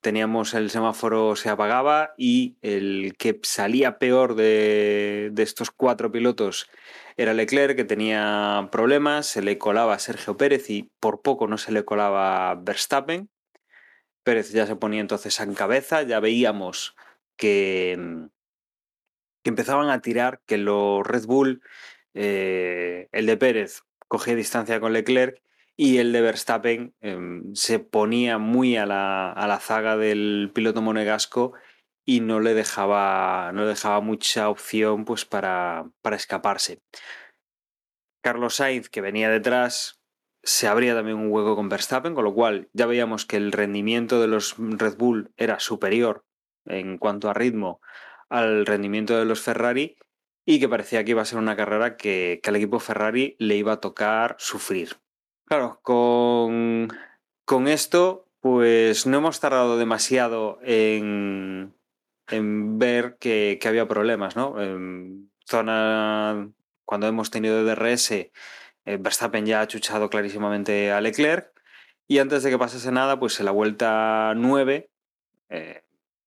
teníamos 0.00 0.54
el 0.54 0.70
semáforo 0.70 1.36
se 1.36 1.48
apagaba 1.48 2.14
y 2.16 2.56
el 2.62 3.14
que 3.18 3.38
salía 3.42 3.98
peor 3.98 4.34
de, 4.34 5.30
de, 5.32 5.42
estos 5.42 5.70
cuatro 5.70 6.10
pilotos 6.10 6.70
era 7.16 7.34
Leclerc, 7.34 7.76
que 7.76 7.84
tenía 7.84 8.68
problemas, 8.72 9.26
se 9.26 9.42
le 9.42 9.58
colaba 9.58 9.98
Sergio 9.98 10.36
Pérez 10.36 10.70
y 10.70 10.90
por 11.00 11.22
poco 11.22 11.46
no 11.46 11.58
se 11.58 11.72
le 11.72 11.84
colaba 11.84 12.54
Verstappen. 12.54 13.28
Pérez 14.22 14.52
ya 14.52 14.66
se 14.66 14.76
ponía 14.76 15.00
entonces 15.00 15.38
en 15.40 15.54
cabeza, 15.54 16.02
ya 16.02 16.20
veíamos 16.20 16.94
que, 17.36 17.98
que 19.42 19.50
empezaban 19.50 19.90
a 19.90 20.00
tirar, 20.00 20.40
que 20.46 20.58
los 20.58 21.06
Red 21.06 21.26
Bull, 21.26 21.62
eh, 22.14 23.08
el 23.12 23.26
de 23.26 23.36
Pérez 23.36 23.82
cogía 24.08 24.34
distancia 24.34 24.80
con 24.80 24.92
Leclerc 24.92 25.42
y 25.82 25.96
el 25.96 26.12
de 26.12 26.20
Verstappen 26.20 26.94
eh, 27.00 27.40
se 27.54 27.78
ponía 27.78 28.36
muy 28.36 28.76
a 28.76 28.84
la, 28.84 29.32
a 29.32 29.46
la, 29.46 29.58
zaga 29.60 29.96
del 29.96 30.50
piloto 30.54 30.82
monegasco 30.82 31.54
y 32.04 32.20
no 32.20 32.38
le 32.38 32.52
dejaba, 32.52 33.50
no 33.54 33.62
le 33.62 33.68
dejaba 33.68 34.02
mucha 34.02 34.50
opción 34.50 35.06
pues, 35.06 35.24
para, 35.24 35.88
para 36.02 36.16
escaparse. 36.16 36.82
Carlos 38.22 38.56
Sainz, 38.56 38.90
que 38.90 39.00
venía 39.00 39.30
detrás, 39.30 40.02
se 40.42 40.68
abría 40.68 40.94
también 40.94 41.16
un 41.16 41.32
hueco 41.32 41.56
con 41.56 41.70
Verstappen, 41.70 42.14
con 42.14 42.24
lo 42.24 42.34
cual 42.34 42.68
ya 42.74 42.84
veíamos 42.84 43.24
que 43.24 43.38
el 43.38 43.50
rendimiento 43.50 44.20
de 44.20 44.28
los 44.28 44.56
Red 44.58 44.98
Bull 44.98 45.32
era 45.38 45.60
superior 45.60 46.26
en 46.66 46.98
cuanto 46.98 47.30
a 47.30 47.32
ritmo 47.32 47.80
al 48.28 48.66
rendimiento 48.66 49.18
de 49.18 49.24
los 49.24 49.40
Ferrari 49.40 49.96
y 50.44 50.60
que 50.60 50.68
parecía 50.68 51.04
que 51.04 51.12
iba 51.12 51.22
a 51.22 51.24
ser 51.24 51.38
una 51.38 51.56
carrera 51.56 51.96
que, 51.96 52.38
que 52.42 52.50
al 52.50 52.56
equipo 52.56 52.80
Ferrari 52.80 53.34
le 53.38 53.56
iba 53.56 53.72
a 53.72 53.80
tocar 53.80 54.36
sufrir. 54.38 54.98
Claro, 55.50 55.80
con, 55.82 56.86
con 57.44 57.66
esto, 57.66 58.28
pues 58.38 59.08
no 59.08 59.16
hemos 59.16 59.40
tardado 59.40 59.78
demasiado 59.78 60.60
en, 60.62 61.74
en 62.28 62.78
ver 62.78 63.16
que, 63.18 63.58
que, 63.60 63.66
había 63.66 63.88
problemas, 63.88 64.36
¿no? 64.36 64.62
En 64.62 65.32
zona, 65.44 66.52
cuando 66.84 67.08
hemos 67.08 67.32
tenido 67.32 67.64
DRS, 67.64 68.12
eh, 68.12 68.30
Verstappen 69.00 69.44
ya 69.44 69.60
ha 69.60 69.66
chuchado 69.66 70.08
clarísimamente 70.08 70.92
a 70.92 71.00
Leclerc 71.00 71.50
y 72.06 72.20
antes 72.20 72.44
de 72.44 72.50
que 72.50 72.58
pasase 72.58 72.92
nada, 72.92 73.18
pues 73.18 73.40
en 73.40 73.46
la 73.46 73.50
vuelta 73.50 74.32
9, 74.36 74.88
eh, 75.48 75.82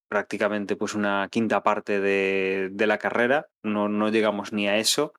prácticamente 0.09 0.75
pues 0.75 0.95
una 0.95 1.29
quinta 1.31 1.63
parte 1.63 2.01
de, 2.01 2.71
de 2.73 2.87
la 2.87 2.97
carrera, 2.97 3.47
no, 3.61 3.87
no 3.87 4.09
llegamos 4.09 4.51
ni 4.51 4.67
a 4.67 4.75
eso, 4.75 5.13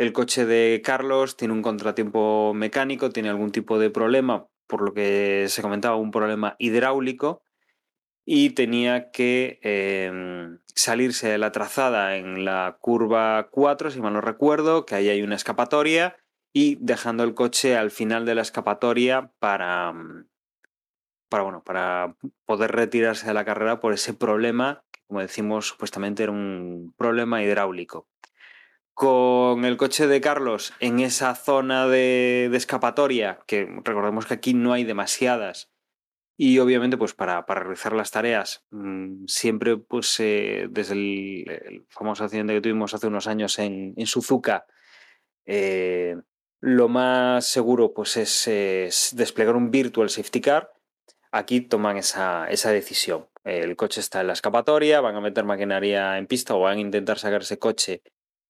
el 0.00 0.14
coche 0.14 0.46
de 0.46 0.80
Carlos 0.82 1.36
tiene 1.36 1.52
un 1.52 1.60
contratiempo 1.60 2.54
mecánico, 2.54 3.10
tiene 3.10 3.28
algún 3.28 3.52
tipo 3.52 3.78
de 3.78 3.90
problema, 3.90 4.46
por 4.66 4.80
lo 4.80 4.94
que 4.94 5.44
se 5.48 5.60
comentaba, 5.60 5.96
un 5.96 6.10
problema 6.10 6.56
hidráulico. 6.58 7.42
y 8.24 8.50
tenía 8.50 9.10
que 9.10 9.58
eh, 9.62 10.10
salirse 10.74 11.28
de 11.28 11.38
la 11.38 11.52
trazada 11.52 12.16
en 12.16 12.46
la 12.46 12.78
curva 12.80 13.48
4, 13.50 13.90
si 13.90 14.00
mal 14.00 14.14
no 14.14 14.22
recuerdo, 14.22 14.86
que 14.86 14.94
ahí 14.94 15.10
hay 15.10 15.22
una 15.22 15.34
escapatoria 15.36 16.16
y 16.52 16.76
dejando 16.80 17.22
el 17.24 17.34
coche 17.34 17.76
al 17.76 17.90
final 17.90 18.24
de 18.24 18.34
la 18.36 18.42
escapatoria 18.42 19.32
para, 19.38 19.92
para, 21.28 21.42
bueno, 21.42 21.62
para 21.62 22.16
poder 22.46 22.72
retirarse 22.72 23.26
de 23.26 23.34
la 23.34 23.44
carrera 23.44 23.80
por 23.80 23.92
ese 23.92 24.14
problema, 24.14 24.82
que 24.92 25.00
como 25.06 25.20
decimos, 25.20 25.66
supuestamente 25.66 26.22
era 26.22 26.32
un 26.32 26.94
problema 26.96 27.42
hidráulico. 27.42 28.08
Con 29.00 29.64
el 29.64 29.78
coche 29.78 30.06
de 30.06 30.20
Carlos 30.20 30.74
en 30.78 31.00
esa 31.00 31.34
zona 31.34 31.88
de, 31.88 32.50
escapatoria, 32.52 33.40
que 33.46 33.66
recordemos 33.82 34.26
que 34.26 34.34
aquí 34.34 34.52
no 34.52 34.74
hay 34.74 34.84
demasiadas, 34.84 35.70
y 36.36 36.58
obviamente, 36.58 36.98
pues 36.98 37.14
para, 37.14 37.40
realizar 37.40 37.94
las 37.94 38.10
tareas, 38.10 38.66
mmm, 38.68 39.24
siempre, 39.26 39.78
pues 39.78 40.20
eh, 40.20 40.66
desde 40.68 40.92
el, 40.92 41.86
famoso 41.88 42.24
accidente 42.24 42.52
que 42.52 42.60
tuvimos 42.60 42.92
hace 42.92 43.06
unos 43.06 43.26
años 43.26 43.58
en, 43.58 43.94
en 43.96 44.04
Suzuka, 44.04 44.66
eh, 45.46 46.16
lo 46.60 46.90
más 46.90 47.46
seguro 47.46 47.94
pues 47.94 48.18
es, 48.18 48.48
es, 48.48 49.14
desplegar 49.16 49.56
un 49.56 49.70
virtual 49.70 50.10
safety 50.10 50.42
car. 50.42 50.74
Aquí 51.32 51.62
toman 51.62 51.96
esa, 51.96 52.50
esa 52.50 52.70
decisión. 52.70 53.28
El 53.44 53.76
coche 53.76 54.00
está 54.00 54.20
en 54.20 54.26
la 54.26 54.34
escapatoria, 54.34 55.00
van 55.00 55.16
a 55.16 55.22
meter 55.22 55.44
maquinaria 55.44 56.18
en 56.18 56.26
pista 56.26 56.54
o 56.54 56.60
van 56.60 56.76
a 56.76 56.80
intentar 56.82 57.18
sacar 57.18 57.40
ese 57.40 57.58
coche 57.58 58.02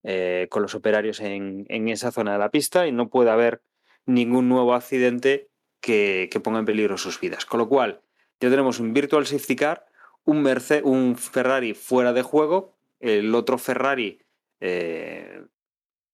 eh, 0.02 0.46
con 0.50 0.62
los 0.62 0.74
operarios 0.74 1.20
en, 1.20 1.66
en 1.68 1.88
esa 1.88 2.12
zona 2.12 2.32
de 2.32 2.38
la 2.38 2.50
pista 2.50 2.86
y 2.86 2.92
no 2.92 3.08
puede 3.10 3.30
haber 3.30 3.62
ningún 4.06 4.48
nuevo 4.48 4.74
accidente 4.74 5.50
que, 5.80 6.28
que, 6.32 6.40
ponga 6.40 6.58
en 6.58 6.64
peligro 6.64 6.98
sus 6.98 7.20
vidas. 7.20 7.44
Con 7.44 7.58
lo 7.58 7.68
cual, 7.68 8.00
ya 8.40 8.50
tenemos 8.50 8.80
un 8.80 8.92
Virtual 8.92 9.26
Safety 9.26 9.56
Car, 9.56 9.86
un, 10.24 10.42
Mercedes, 10.42 10.84
un 10.84 11.16
Ferrari 11.16 11.74
fuera 11.74 12.12
de 12.12 12.22
juego, 12.22 12.76
el 13.00 13.34
otro 13.34 13.58
Ferrari 13.58 14.20
eh, 14.60 15.42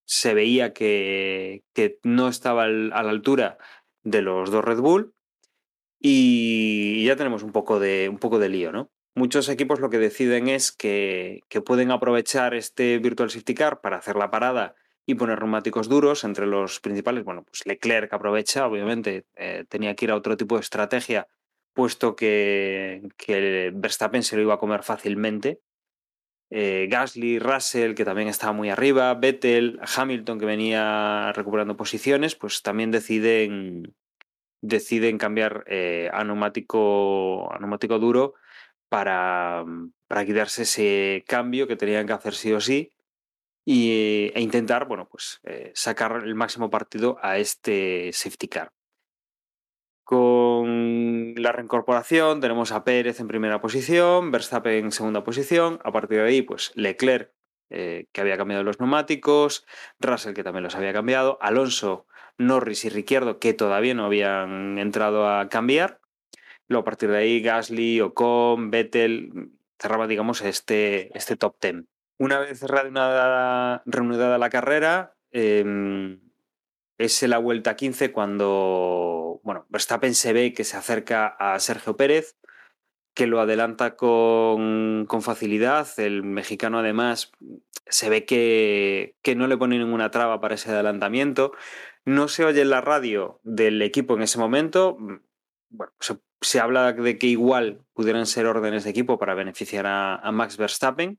se 0.04 0.34
veía 0.34 0.72
que, 0.72 1.64
que 1.72 1.98
no 2.04 2.28
estaba 2.28 2.64
a 2.64 2.68
la 2.68 3.10
altura 3.10 3.58
de 4.04 4.22
los 4.22 4.50
dos 4.50 4.64
Red 4.64 4.78
Bull 4.78 5.14
y 6.00 7.04
ya 7.04 7.16
tenemos 7.16 7.42
un 7.42 7.52
poco 7.52 7.80
de, 7.80 8.08
un 8.08 8.18
poco 8.18 8.38
de 8.38 8.48
lío, 8.48 8.70
¿no? 8.70 8.90
Muchos 9.16 9.48
equipos 9.48 9.80
lo 9.80 9.88
que 9.88 9.96
deciden 9.96 10.46
es 10.46 10.72
que, 10.72 11.40
que 11.48 11.62
pueden 11.62 11.90
aprovechar 11.90 12.52
este 12.52 12.98
Virtual 12.98 13.30
Safety 13.30 13.54
Car 13.54 13.80
para 13.80 13.96
hacer 13.96 14.14
la 14.14 14.30
parada 14.30 14.74
y 15.06 15.14
poner 15.14 15.38
neumáticos 15.38 15.88
duros 15.88 16.22
entre 16.22 16.46
los 16.46 16.80
principales. 16.80 17.24
Bueno, 17.24 17.42
pues 17.42 17.64
Leclerc 17.64 18.12
aprovecha, 18.12 18.66
obviamente, 18.66 19.24
eh, 19.34 19.64
tenía 19.70 19.94
que 19.94 20.04
ir 20.04 20.10
a 20.10 20.16
otro 20.16 20.36
tipo 20.36 20.56
de 20.56 20.60
estrategia, 20.60 21.28
puesto 21.72 22.14
que, 22.14 23.08
que 23.16 23.72
Verstappen 23.74 24.22
se 24.22 24.36
lo 24.36 24.42
iba 24.42 24.52
a 24.52 24.58
comer 24.58 24.82
fácilmente. 24.82 25.60
Eh, 26.50 26.86
Gasly, 26.90 27.38
Russell, 27.38 27.94
que 27.94 28.04
también 28.04 28.28
estaba 28.28 28.52
muy 28.52 28.68
arriba, 28.68 29.14
Vettel, 29.14 29.80
Hamilton, 29.96 30.38
que 30.38 30.44
venía 30.44 31.32
recuperando 31.32 31.74
posiciones, 31.74 32.34
pues 32.34 32.60
también 32.60 32.90
deciden, 32.90 33.94
deciden 34.60 35.16
cambiar 35.16 35.64
eh, 35.68 36.10
a, 36.12 36.22
neumático, 36.22 37.50
a 37.50 37.58
neumático 37.58 37.98
duro 37.98 38.34
para, 38.88 39.64
para 40.06 40.24
quitarse 40.24 40.62
ese 40.62 41.24
cambio 41.26 41.66
que 41.66 41.76
tenían 41.76 42.06
que 42.06 42.12
hacer 42.12 42.34
sí 42.34 42.52
o 42.52 42.60
sí 42.60 42.92
y, 43.64 44.30
e 44.34 44.40
intentar, 44.40 44.86
bueno, 44.86 45.08
pues 45.10 45.40
eh, 45.44 45.72
sacar 45.74 46.22
el 46.24 46.34
máximo 46.34 46.70
partido 46.70 47.18
a 47.20 47.38
este 47.38 48.12
safety 48.12 48.48
car. 48.48 48.72
Con 50.04 51.34
la 51.36 51.50
reincorporación 51.50 52.40
tenemos 52.40 52.70
a 52.70 52.84
Pérez 52.84 53.18
en 53.18 53.26
primera 53.26 53.60
posición, 53.60 54.30
Verstappen 54.30 54.84
en 54.84 54.92
segunda 54.92 55.24
posición, 55.24 55.80
a 55.82 55.90
partir 55.90 56.18
de 56.18 56.24
ahí, 56.24 56.42
pues 56.42 56.70
Leclerc, 56.76 57.32
eh, 57.70 58.06
que 58.12 58.20
había 58.20 58.36
cambiado 58.36 58.62
los 58.62 58.78
neumáticos, 58.78 59.66
Russell, 59.98 60.34
que 60.34 60.44
también 60.44 60.62
los 60.62 60.76
había 60.76 60.92
cambiado, 60.92 61.38
Alonso, 61.40 62.06
Norris 62.38 62.84
y 62.84 62.88
Ricciardo, 62.88 63.40
que 63.40 63.52
todavía 63.52 63.94
no 63.94 64.04
habían 64.04 64.78
entrado 64.78 65.28
a 65.28 65.48
cambiar. 65.48 66.00
Luego, 66.68 66.82
a 66.82 66.84
partir 66.84 67.10
de 67.10 67.18
ahí, 67.18 67.40
Gasly, 67.40 68.00
Ocon, 68.00 68.70
Vettel, 68.70 69.50
cerraba, 69.78 70.06
digamos, 70.06 70.42
este, 70.42 71.16
este 71.16 71.36
top 71.36 71.56
ten. 71.58 71.88
Una 72.18 72.38
vez 72.38 72.62
reanudada, 72.62 73.82
reanudada 73.86 74.38
la 74.38 74.50
carrera, 74.50 75.16
eh, 75.32 76.18
es 76.98 77.22
la 77.22 77.38
vuelta 77.38 77.76
15 77.76 78.10
cuando 78.10 79.26
bueno, 79.46 79.64
Verstappen 79.68 80.12
se 80.14 80.32
ve 80.32 80.52
que 80.52 80.64
se 80.64 80.76
acerca 80.76 81.28
a 81.28 81.60
Sergio 81.60 81.96
Pérez, 81.96 82.36
que 83.14 83.28
lo 83.28 83.40
adelanta 83.40 83.94
con, 83.94 85.06
con 85.06 85.22
facilidad. 85.22 85.86
El 85.98 86.24
mexicano 86.24 86.80
además 86.80 87.30
se 87.86 88.10
ve 88.10 88.24
que, 88.24 89.14
que, 89.22 89.36
no 89.36 89.46
le 89.46 89.56
pone 89.56 89.78
ninguna 89.78 90.10
traba 90.10 90.40
para 90.40 90.56
ese 90.56 90.72
adelantamiento. 90.72 91.52
No 92.04 92.26
se 92.26 92.44
oye 92.44 92.62
en 92.62 92.70
la 92.70 92.80
radio 92.80 93.40
del 93.44 93.80
equipo 93.82 94.16
en 94.16 94.22
ese 94.22 94.38
momento. 94.40 94.98
Bueno, 95.70 95.92
se, 96.00 96.18
se 96.40 96.60
habla 96.60 96.92
de 96.92 97.18
que 97.18 97.26
igual 97.26 97.82
pudieran 97.94 98.26
ser 98.26 98.46
órdenes 98.46 98.84
de 98.84 98.90
equipo 98.90 99.18
para 99.18 99.34
beneficiar 99.34 99.86
a, 99.86 100.30
Max 100.32 100.56
Verstappen 100.56 101.18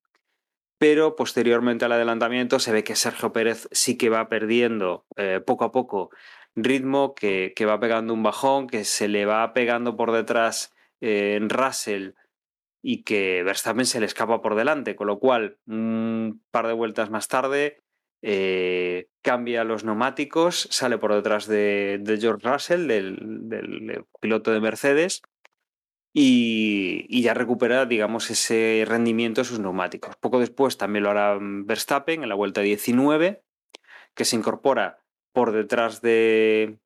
pero 0.80 1.16
posteriormente 1.16 1.86
al 1.86 1.94
adelantamiento 1.94 2.60
se 2.60 2.72
ve 2.72 2.84
que 2.84 2.96
Sergio 2.96 3.34
Pérez 3.34 3.68
sí 3.72 3.98
que 3.98 4.10
va 4.10 4.30
perdiendo 4.30 5.06
eh, 5.16 5.42
poco 5.44 5.66
a 5.66 5.72
poco 5.72 6.12
ritmo, 6.56 7.16
que, 7.16 7.54
que, 7.56 7.66
va 7.66 7.80
pegando 7.80 8.14
un 8.14 8.22
bajón, 8.22 8.68
que 8.68 8.84
se 8.84 9.08
le 9.08 9.26
va 9.26 9.54
pegando 9.54 9.96
por 9.96 10.12
detrás 10.12 10.74
eh, 11.02 11.36
en 11.36 11.50
Russell 11.50 12.12
y 12.82 13.04
que 13.04 13.44
Verstappen 13.44 13.86
se 13.86 14.00
le 14.00 14.06
escapa 14.06 14.42
por 14.42 14.56
delante, 14.56 14.96
con 14.96 15.08
lo 15.08 15.20
cual 15.20 15.58
un 15.68 16.44
par 16.52 16.68
de 16.68 16.74
vueltas 16.74 17.10
más 17.10 17.28
tarde 17.28 17.82
eh, 18.30 19.08
cambia 19.22 19.64
los 19.64 19.86
neumáticos, 19.86 20.68
sale 20.70 20.98
por 20.98 21.14
detrás 21.14 21.48
de, 21.48 22.18
George 22.20 22.46
Russell, 22.46 22.86
del, 22.86 24.04
piloto 24.20 24.52
de 24.52 24.60
Mercedes, 24.60 25.22
y, 26.14 27.22
ya 27.22 27.34
recupera, 27.34 27.86
digamos, 27.86 28.30
ese 28.30 28.84
rendimiento 28.86 29.40
de 29.40 29.46
sus 29.46 29.62
neumáticos. 29.62 30.18
Poco 30.18 30.42
después 30.42 30.76
también 30.76 31.06
lo 31.06 31.12
hará 31.12 31.38
Verstappen 31.40 32.22
en 32.22 32.28
la 32.28 32.36
vuelta 32.36 32.60
19, 32.60 33.46
que 34.14 34.26
se 34.26 34.36
incorpora 34.36 35.00
por 35.32 35.54
detrás 35.54 36.02
de, 36.02 36.80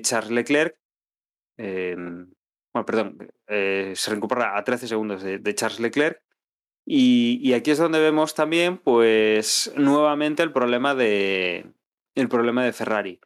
Charles 0.00 0.30
Leclerc. 0.30 0.78
Eh, 1.58 1.94
bueno, 1.94 2.86
perdón, 2.86 3.32
eh, 3.48 3.92
se 3.94 4.14
incorpora 4.14 4.56
a 4.56 4.64
13 4.64 4.88
segundos 4.88 5.22
de 5.22 5.54
Charles 5.54 5.80
Leclerc. 5.80 6.22
Y, 6.84 7.52
aquí 7.54 7.70
es 7.70 7.78
donde 7.78 8.00
vemos 8.00 8.34
también, 8.34 8.78
pues, 8.78 9.72
nuevamente 9.76 10.42
el 10.42 10.52
problema 10.52 10.94
de, 10.94 11.72
el 12.14 12.28
problema 12.28 12.64
de 12.64 12.72
Ferrari. 12.72 13.20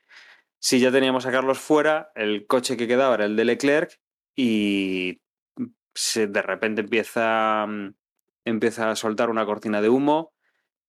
Si 0.59 0.81
ya 0.81 0.93
teníamos 0.93 1.27
a 1.27 1.33
Carlos 1.33 1.59
fuera, 1.59 2.11
el 2.15 2.47
coche 2.47 2.77
que 2.77 2.89
quedaba 2.89 3.15
era 3.15 3.25
el 3.25 3.37
de 3.37 3.45
Leclerc 3.45 4.01
y 4.35 5.21
de 6.15 6.43
repente 6.43 6.83
empieza, 6.83 7.67
empieza 8.45 8.91
a 8.91 8.97
soltar 8.97 9.31
una 9.31 9.47
cortina 9.47 9.81
de 9.81 9.89
humo, 9.89 10.35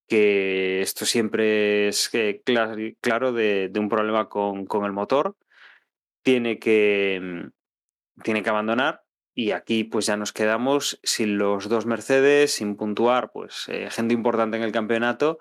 que 0.07 0.81
esto 0.81 1.05
siempre 1.05 1.87
es 1.87 2.09
claro, 2.45 2.75
claro 3.01 3.33
de, 3.33 3.69
de, 3.69 3.79
un 3.79 3.89
problema 3.89 4.29
con, 4.29 4.65
con, 4.65 4.85
el 4.85 4.93
motor. 4.93 5.37
Tiene 6.21 6.59
que, 6.59 7.49
tiene 8.23 8.43
que 8.43 8.49
abandonar 8.49 9.06
y 9.37 9.51
aquí 9.51 9.83
pues 9.83 10.07
ya 10.07 10.17
nos 10.17 10.33
quedamos 10.33 10.99
sin 11.03 11.37
los 11.37 11.69
dos 11.69 11.85
Mercedes, 11.85 12.53
sin 12.53 12.75
puntuar, 12.75 13.31
pues 13.31 13.65
eh, 13.67 13.87
gente 13.91 14.15
importante 14.15 14.57
en 14.57 14.63
el 14.63 14.71
campeonato 14.71 15.37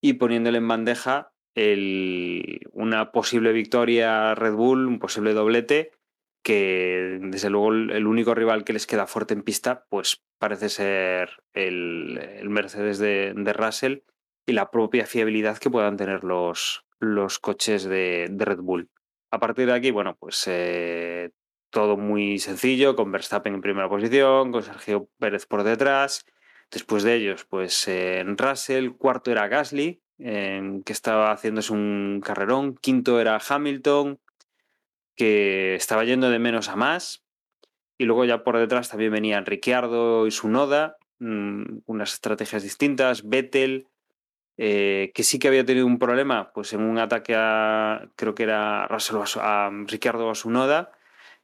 y 0.00 0.12
poniéndole 0.12 0.58
en 0.58 0.68
bandeja 0.68 1.32
el, 1.56 2.60
una 2.70 3.10
posible 3.10 3.52
victoria 3.52 4.36
Red 4.36 4.52
Bull, 4.52 4.86
un 4.86 5.00
posible 5.00 5.34
doblete 5.34 5.90
que 6.44 7.18
desde 7.22 7.50
luego 7.50 7.72
el 7.72 8.06
único 8.06 8.36
rival 8.36 8.62
que 8.62 8.72
les 8.72 8.86
queda 8.86 9.08
fuerte 9.08 9.34
en 9.34 9.42
pista, 9.42 9.84
pues 9.88 10.22
parece 10.38 10.68
ser 10.68 11.42
el, 11.54 12.18
el 12.18 12.50
Mercedes 12.50 13.00
de, 13.00 13.34
Russell 13.52 14.02
y 14.46 14.52
la 14.52 14.70
propia 14.70 15.06
fiabilidad 15.06 15.58
que 15.58 15.70
puedan 15.70 15.96
tener 15.96 16.22
los, 16.22 16.84
los 17.00 17.40
coches 17.40 17.82
de, 17.82 18.28
de 18.30 18.44
Red 18.44 18.60
Bull. 18.60 18.90
A 19.32 19.40
partir 19.40 19.66
de 19.66 19.72
aquí, 19.72 19.90
bueno, 19.90 20.16
pues 20.20 20.44
eh, 20.46 21.32
todo 21.74 21.96
muy 21.96 22.38
sencillo, 22.38 22.94
con 22.94 23.10
Verstappen 23.10 23.54
en 23.54 23.60
primera 23.60 23.88
posición, 23.88 24.52
con 24.52 24.62
Sergio 24.62 25.08
Pérez 25.18 25.44
por 25.44 25.64
detrás. 25.64 26.24
Después 26.70 27.02
de 27.02 27.16
ellos, 27.16 27.44
pues 27.44 27.88
en 27.88 28.38
Russell, 28.38 28.92
cuarto 28.92 29.32
era 29.32 29.48
Gasly, 29.48 30.00
que 30.16 30.92
estaba 30.92 31.32
haciéndose 31.32 31.72
un 31.72 32.22
carrerón, 32.24 32.76
quinto 32.76 33.20
era 33.20 33.40
Hamilton, 33.46 34.20
que 35.16 35.74
estaba 35.74 36.04
yendo 36.04 36.30
de 36.30 36.38
menos 36.38 36.68
a 36.68 36.76
más. 36.76 37.24
Y 37.98 38.04
luego 38.04 38.24
ya 38.24 38.44
por 38.44 38.56
detrás 38.56 38.88
también 38.88 39.10
venían 39.10 39.44
Ricciardo 39.44 40.28
y 40.28 40.30
Sunoda, 40.30 40.96
mmm, 41.18 41.80
unas 41.86 42.14
estrategias 42.14 42.62
distintas, 42.62 43.28
Vettel, 43.28 43.88
eh, 44.58 45.10
que 45.12 45.24
sí 45.24 45.40
que 45.40 45.48
había 45.48 45.64
tenido 45.64 45.86
un 45.86 45.98
problema, 45.98 46.52
pues 46.52 46.72
en 46.72 46.82
un 46.82 46.98
ataque 46.98 47.34
a, 47.36 48.08
creo 48.14 48.36
que 48.36 48.44
era 48.44 48.86
Russell 48.86 49.16
a, 49.16 49.66
a 49.66 49.70
Ricciardo 49.88 50.28
o 50.28 50.30
a 50.30 50.36
Sunoda, 50.36 50.92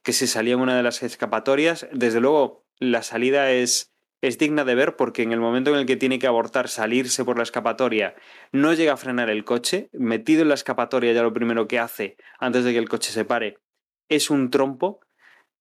que 0.02 0.12
se 0.12 0.26
salía 0.26 0.54
en 0.54 0.60
una 0.60 0.76
de 0.76 0.82
las 0.82 1.02
escapatorias. 1.02 1.86
Desde 1.92 2.20
luego, 2.20 2.66
la 2.78 3.02
salida 3.02 3.50
es, 3.50 3.92
es 4.20 4.38
digna 4.38 4.64
de 4.64 4.74
ver 4.74 4.96
porque 4.96 5.22
en 5.22 5.32
el 5.32 5.40
momento 5.40 5.70
en 5.70 5.76
el 5.76 5.86
que 5.86 5.96
tiene 5.96 6.18
que 6.18 6.26
abortar, 6.26 6.68
salirse 6.68 7.24
por 7.24 7.36
la 7.36 7.42
escapatoria, 7.42 8.14
no 8.52 8.72
llega 8.72 8.94
a 8.94 8.96
frenar 8.96 9.30
el 9.30 9.44
coche. 9.44 9.88
Metido 9.92 10.42
en 10.42 10.48
la 10.48 10.54
escapatoria 10.54 11.12
ya 11.12 11.22
lo 11.22 11.32
primero 11.32 11.68
que 11.68 11.78
hace 11.78 12.16
antes 12.38 12.64
de 12.64 12.72
que 12.72 12.78
el 12.78 12.88
coche 12.88 13.12
se 13.12 13.24
pare 13.24 13.58
es 14.08 14.30
un 14.30 14.50
trompo. 14.50 15.00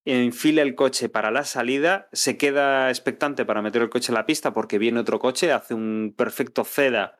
Enfila 0.05 0.61
el 0.61 0.75
coche 0.75 1.09
para 1.09 1.29
la 1.29 1.43
salida, 1.43 2.07
se 2.13 2.37
queda 2.37 2.89
expectante 2.89 3.45
para 3.45 3.61
meter 3.61 3.81
el 3.81 3.89
coche 3.89 4.11
en 4.11 4.15
la 4.15 4.25
pista 4.25 4.53
porque 4.53 4.79
viene 4.79 5.01
otro 5.01 5.19
coche, 5.19 5.51
hace 5.51 5.73
un 5.73 6.15
perfecto 6.17 6.63
ceda 6.63 7.19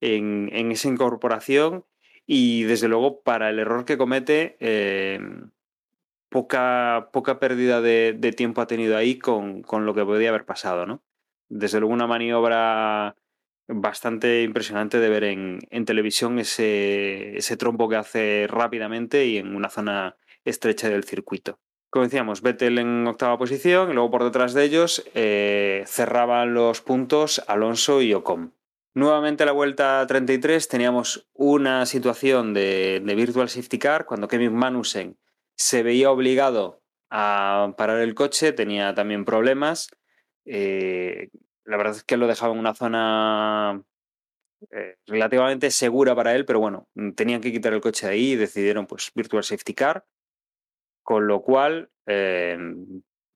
en, 0.00 0.50
en 0.52 0.72
esa 0.72 0.88
incorporación 0.88 1.86
y 2.26 2.64
desde 2.64 2.88
luego 2.88 3.22
para 3.22 3.48
el 3.48 3.58
error 3.58 3.86
que 3.86 3.96
comete, 3.96 4.58
eh, 4.60 5.18
poca, 6.28 7.10
poca 7.12 7.38
pérdida 7.38 7.80
de, 7.80 8.34
tiempo 8.36 8.60
ha 8.60 8.66
tenido 8.66 8.96
ahí 8.96 9.18
con, 9.18 9.62
con, 9.62 9.86
lo 9.86 9.94
que 9.94 10.04
podía 10.04 10.28
haber 10.28 10.44
pasado, 10.44 10.86
¿no? 10.86 11.02
Desde 11.48 11.80
luego 11.80 11.94
una 11.94 12.06
maniobra 12.06 13.16
bastante 13.68 14.42
impresionante 14.42 14.98
de 14.98 15.08
ver 15.08 15.24
en, 15.24 15.84
televisión 15.84 16.38
ese, 16.38 17.36
ese 17.36 17.56
trompo 17.56 17.88
que 17.88 17.96
hace 17.96 18.46
rápidamente 18.48 19.26
y 19.26 19.38
en 19.38 19.54
una 19.54 19.68
zona 19.68 20.16
estrecha 20.44 20.88
del 20.88 21.04
circuito. 21.04 21.58
Como 21.90 22.04
decíamos, 22.04 22.42
Vettel 22.42 22.78
en 22.78 23.06
octava 23.06 23.38
posición 23.38 23.90
y 23.90 23.94
luego 23.94 24.10
por 24.10 24.24
detrás 24.24 24.52
de 24.52 24.64
ellos 24.64 25.04
eh, 25.14 25.84
cerraban 25.86 26.52
los 26.52 26.82
puntos 26.82 27.42
Alonso 27.46 28.02
y 28.02 28.12
Ocon. 28.12 28.52
Nuevamente 28.94 29.44
a 29.44 29.46
la 29.46 29.52
vuelta 29.52 30.04
33 30.06 30.68
teníamos 30.68 31.28
una 31.32 31.86
situación 31.86 32.52
de, 32.52 33.02
Virtual 33.04 33.48
Safety 33.48 33.78
Car 33.78 34.04
cuando 34.06 34.28
Kevin 34.28 34.54
Manusen 34.54 35.16
se 35.58 35.82
veía 35.82 36.10
obligado 36.10 36.80
a 37.10 37.74
parar 37.76 38.00
el 38.00 38.14
coche, 38.14 38.52
tenía 38.52 38.94
también 38.94 39.24
problemas. 39.24 39.88
Eh, 40.44 41.28
la 41.64 41.76
verdad 41.76 41.96
es 41.96 42.04
que 42.04 42.16
lo 42.16 42.28
dejaba 42.28 42.54
en 42.54 42.60
una 42.60 42.74
zona 42.74 43.82
eh, 44.70 44.96
relativamente 45.06 45.70
segura 45.70 46.14
para 46.14 46.34
él, 46.34 46.44
pero 46.44 46.60
bueno, 46.60 46.88
tenían 47.16 47.40
que 47.40 47.52
quitar 47.52 47.74
el 47.74 47.80
coche 47.80 48.06
de 48.06 48.12
ahí 48.12 48.32
y 48.32 48.36
decidieron 48.36 48.86
pues 48.86 49.10
Virtual 49.14 49.42
Safety 49.42 49.74
Car. 49.74 50.06
Con 51.02 51.26
lo 51.26 51.42
cual, 51.42 51.90
eh, 52.06 52.56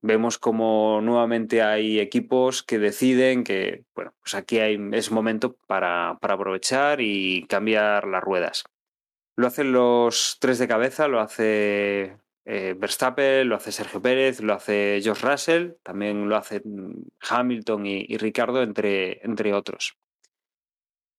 vemos 0.01 0.37
como 0.37 1.01
nuevamente 1.01 1.61
hay 1.61 1.99
equipos 1.99 2.61
que 2.61 2.77
deciden 2.77 3.43
que, 3.43 3.83
bueno, 3.95 4.13
pues 4.21 4.35
aquí 4.35 4.59
hay, 4.59 4.77
es 4.91 5.11
momento 5.11 5.55
para, 5.65 6.19
para 6.21 6.35
aprovechar 6.35 7.01
y 7.01 7.45
cambiar 7.47 8.07
las 8.07 8.23
ruedas. 8.23 8.63
Lo 9.35 9.47
hacen 9.47 9.71
los 9.71 10.37
tres 10.39 10.59
de 10.59 10.67
cabeza, 10.67 11.07
lo 11.07 11.19
hace 11.19 12.17
eh, 12.45 12.75
Verstappen, 12.77 13.49
lo 13.49 13.55
hace 13.55 13.71
Sergio 13.71 14.01
Pérez, 14.01 14.41
lo 14.41 14.53
hace 14.53 14.99
George 15.01 15.27
Russell, 15.27 15.71
también 15.81 16.29
lo 16.29 16.35
hacen 16.35 17.05
Hamilton 17.21 17.85
y, 17.85 18.05
y 18.07 18.17
Ricardo, 18.17 18.61
entre, 18.61 19.25
entre 19.25 19.53
otros. 19.53 19.97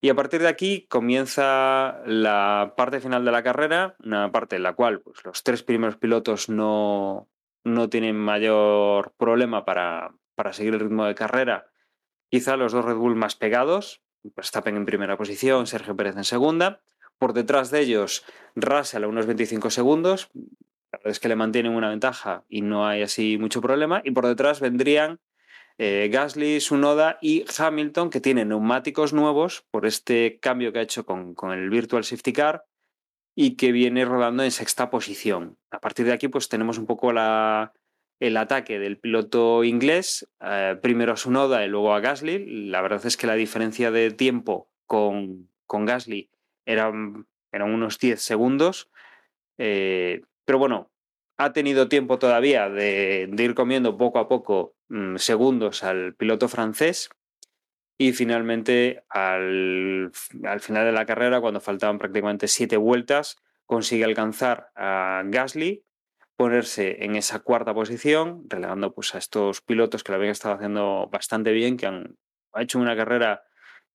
Y 0.05 0.11
a 0.11 0.15
partir 0.15 0.43
de 0.43 0.49
aquí 0.49 0.87
comienza 0.87 2.03
la 2.05 2.75
parte 2.77 3.01
final 3.01 3.25
de 3.25 3.33
la 3.33 3.43
carrera, 3.43 3.97
una 4.05 4.31
parte 4.31 4.57
en 4.57 4.63
la 4.63 4.75
cual 4.75 5.01
pues, 5.01 5.25
los 5.25 5.43
tres 5.43 5.63
primeros 5.63 5.97
pilotos 5.97 6.51
no, 6.51 7.31
no 7.65 7.89
tienen 7.89 8.15
mayor 8.15 9.15
problema 9.17 9.65
para, 9.65 10.15
para, 10.35 10.53
seguir 10.53 10.75
el 10.75 10.81
ritmo 10.81 11.07
de 11.07 11.15
carrera. 11.15 11.73
Quizá 12.31 12.59
los 12.59 12.73
dos 12.73 12.85
Red 12.85 12.97
Bull 12.97 13.17
más 13.17 13.35
pegados, 13.35 14.03
Verstappen 14.23 14.77
en 14.77 14.85
primera 14.85 15.17
posición, 15.17 15.67
Sergio 15.67 15.97
Pérez 15.97 16.19
en 16.19 16.25
segunda. 16.25 16.83
Por 17.19 17.33
detrás 17.33 17.71
de 17.71 17.81
ellos, 17.81 18.25
Russell 18.55 19.05
a 19.05 19.09
unos 19.09 19.27
25 19.27 19.71
segundos. 19.71 20.31
La 20.93 20.99
verdad 20.99 21.11
es 21.11 21.21
que 21.21 21.29
le 21.29 21.37
mantienen 21.37 21.73
una 21.73 21.89
ventaja 21.89 22.45
y 22.49 22.61
no 22.61 22.87
hay 22.87 23.03
así 23.03 23.39
mucho 23.39 23.61
problema. 23.61 24.03
Y 24.05 24.13
por 24.13 24.27
detrás 24.27 24.61
vendrían 24.61 25.21
eh, 25.79 26.09
Gasly, 26.13 26.61
Sunoda 26.61 27.19
y 27.21 27.45
Hamilton, 27.59 28.11
que 28.11 28.21
tienen 28.21 28.49
neumáticos 28.49 29.13
nuevos 29.13 29.65
por 29.71 29.87
este 29.87 30.39
cambio 30.41 30.73
que 30.73 30.79
ha 30.79 30.83
hecho 30.83 31.05
con, 31.05 31.35
con, 31.35 31.53
el 31.53 31.69
Virtual 31.69 32.05
Safety 32.05 32.33
Car 32.33 32.65
y 33.35 33.57
que 33.57 33.73
viene 33.73 34.05
rodando 34.05 34.45
en 34.45 34.53
sexta 34.53 34.91
posición. 34.91 35.59
A 35.71 35.81
partir 35.81 36.07
de 36.07 36.13
aquí, 36.13 36.29
pues 36.29 36.49
tenemos 36.49 36.79
un 36.79 36.87
poco 36.87 37.13
la, 37.13 37.73
el 38.21 38.37
ataque 38.37 38.79
del 38.79 38.99
piloto 38.99 39.65
inglés, 39.65 40.29
eh, 40.41 40.79
primero 40.81 41.13
a 41.13 41.17
Sunoda 41.17 41.65
y 41.65 41.69
luego 41.69 41.93
a 41.93 42.01
Gasly. 42.01 42.69
La 42.69 42.81
verdad 42.81 43.05
es 43.05 43.17
que 43.17 43.27
la 43.27 43.35
diferencia 43.35 43.91
de 43.91 44.13
tiempo 44.13 44.69
con, 44.87 45.51
con 45.67 45.87
Gasly 45.87 46.31
eran, 46.67 47.27
eran 47.53 47.73
unos 47.73 47.99
10 47.99 48.21
segundos. 48.21 48.91
Eh, 49.59 50.23
pero 50.45 50.59
bueno, 50.59 50.91
ha 51.37 51.53
tenido 51.53 51.89
tiempo 51.89 52.19
todavía 52.19 52.69
de, 52.69 53.31
ir 53.37 53.55
comiendo 53.55 53.97
poco 53.97 54.19
a 54.19 54.29
poco 54.29 54.77
mmm, 54.89 55.17
segundos 55.17 55.83
al 55.83 56.15
piloto 56.15 56.49
francés 56.49 57.11
y 57.99 58.13
finalmente 58.13 59.05
al, 59.09 60.11
al, 60.45 60.61
final 60.61 60.85
de 60.85 60.93
la 60.93 61.07
carrera, 61.07 61.41
cuando 61.41 61.61
faltaban 61.61 61.99
prácticamente 61.99 62.49
siete 62.49 62.77
vueltas, 62.77 63.37
consigue 63.67 64.05
alcanzar 64.05 64.71
a 64.75 65.23
Gasly, 65.27 65.85
ponerse 66.37 67.05
en 67.05 67.15
esa 67.15 67.41
cuarta 67.41 67.73
posición, 67.73 68.45
relegando 68.49 68.93
pues, 68.93 69.15
a 69.15 69.19
estos 69.19 69.61
pilotos 69.61 70.03
que 70.03 70.11
lo 70.13 70.17
habían 70.17 70.33
estado 70.33 70.57
haciendo 70.57 71.09
bastante 71.11 71.53
bien, 71.53 71.77
que 71.77 71.87
han, 71.87 72.17
han 72.53 72.63
hecho 72.63 72.81
una 72.81 72.97
carrera 72.97 73.45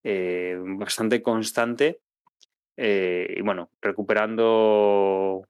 eh, 0.03 0.57
bastante 0.61 1.22
constante 1.22 2.01
eh, 2.82 3.36
y 3.36 3.41
bueno, 3.41 3.71
recuperando 3.82 5.45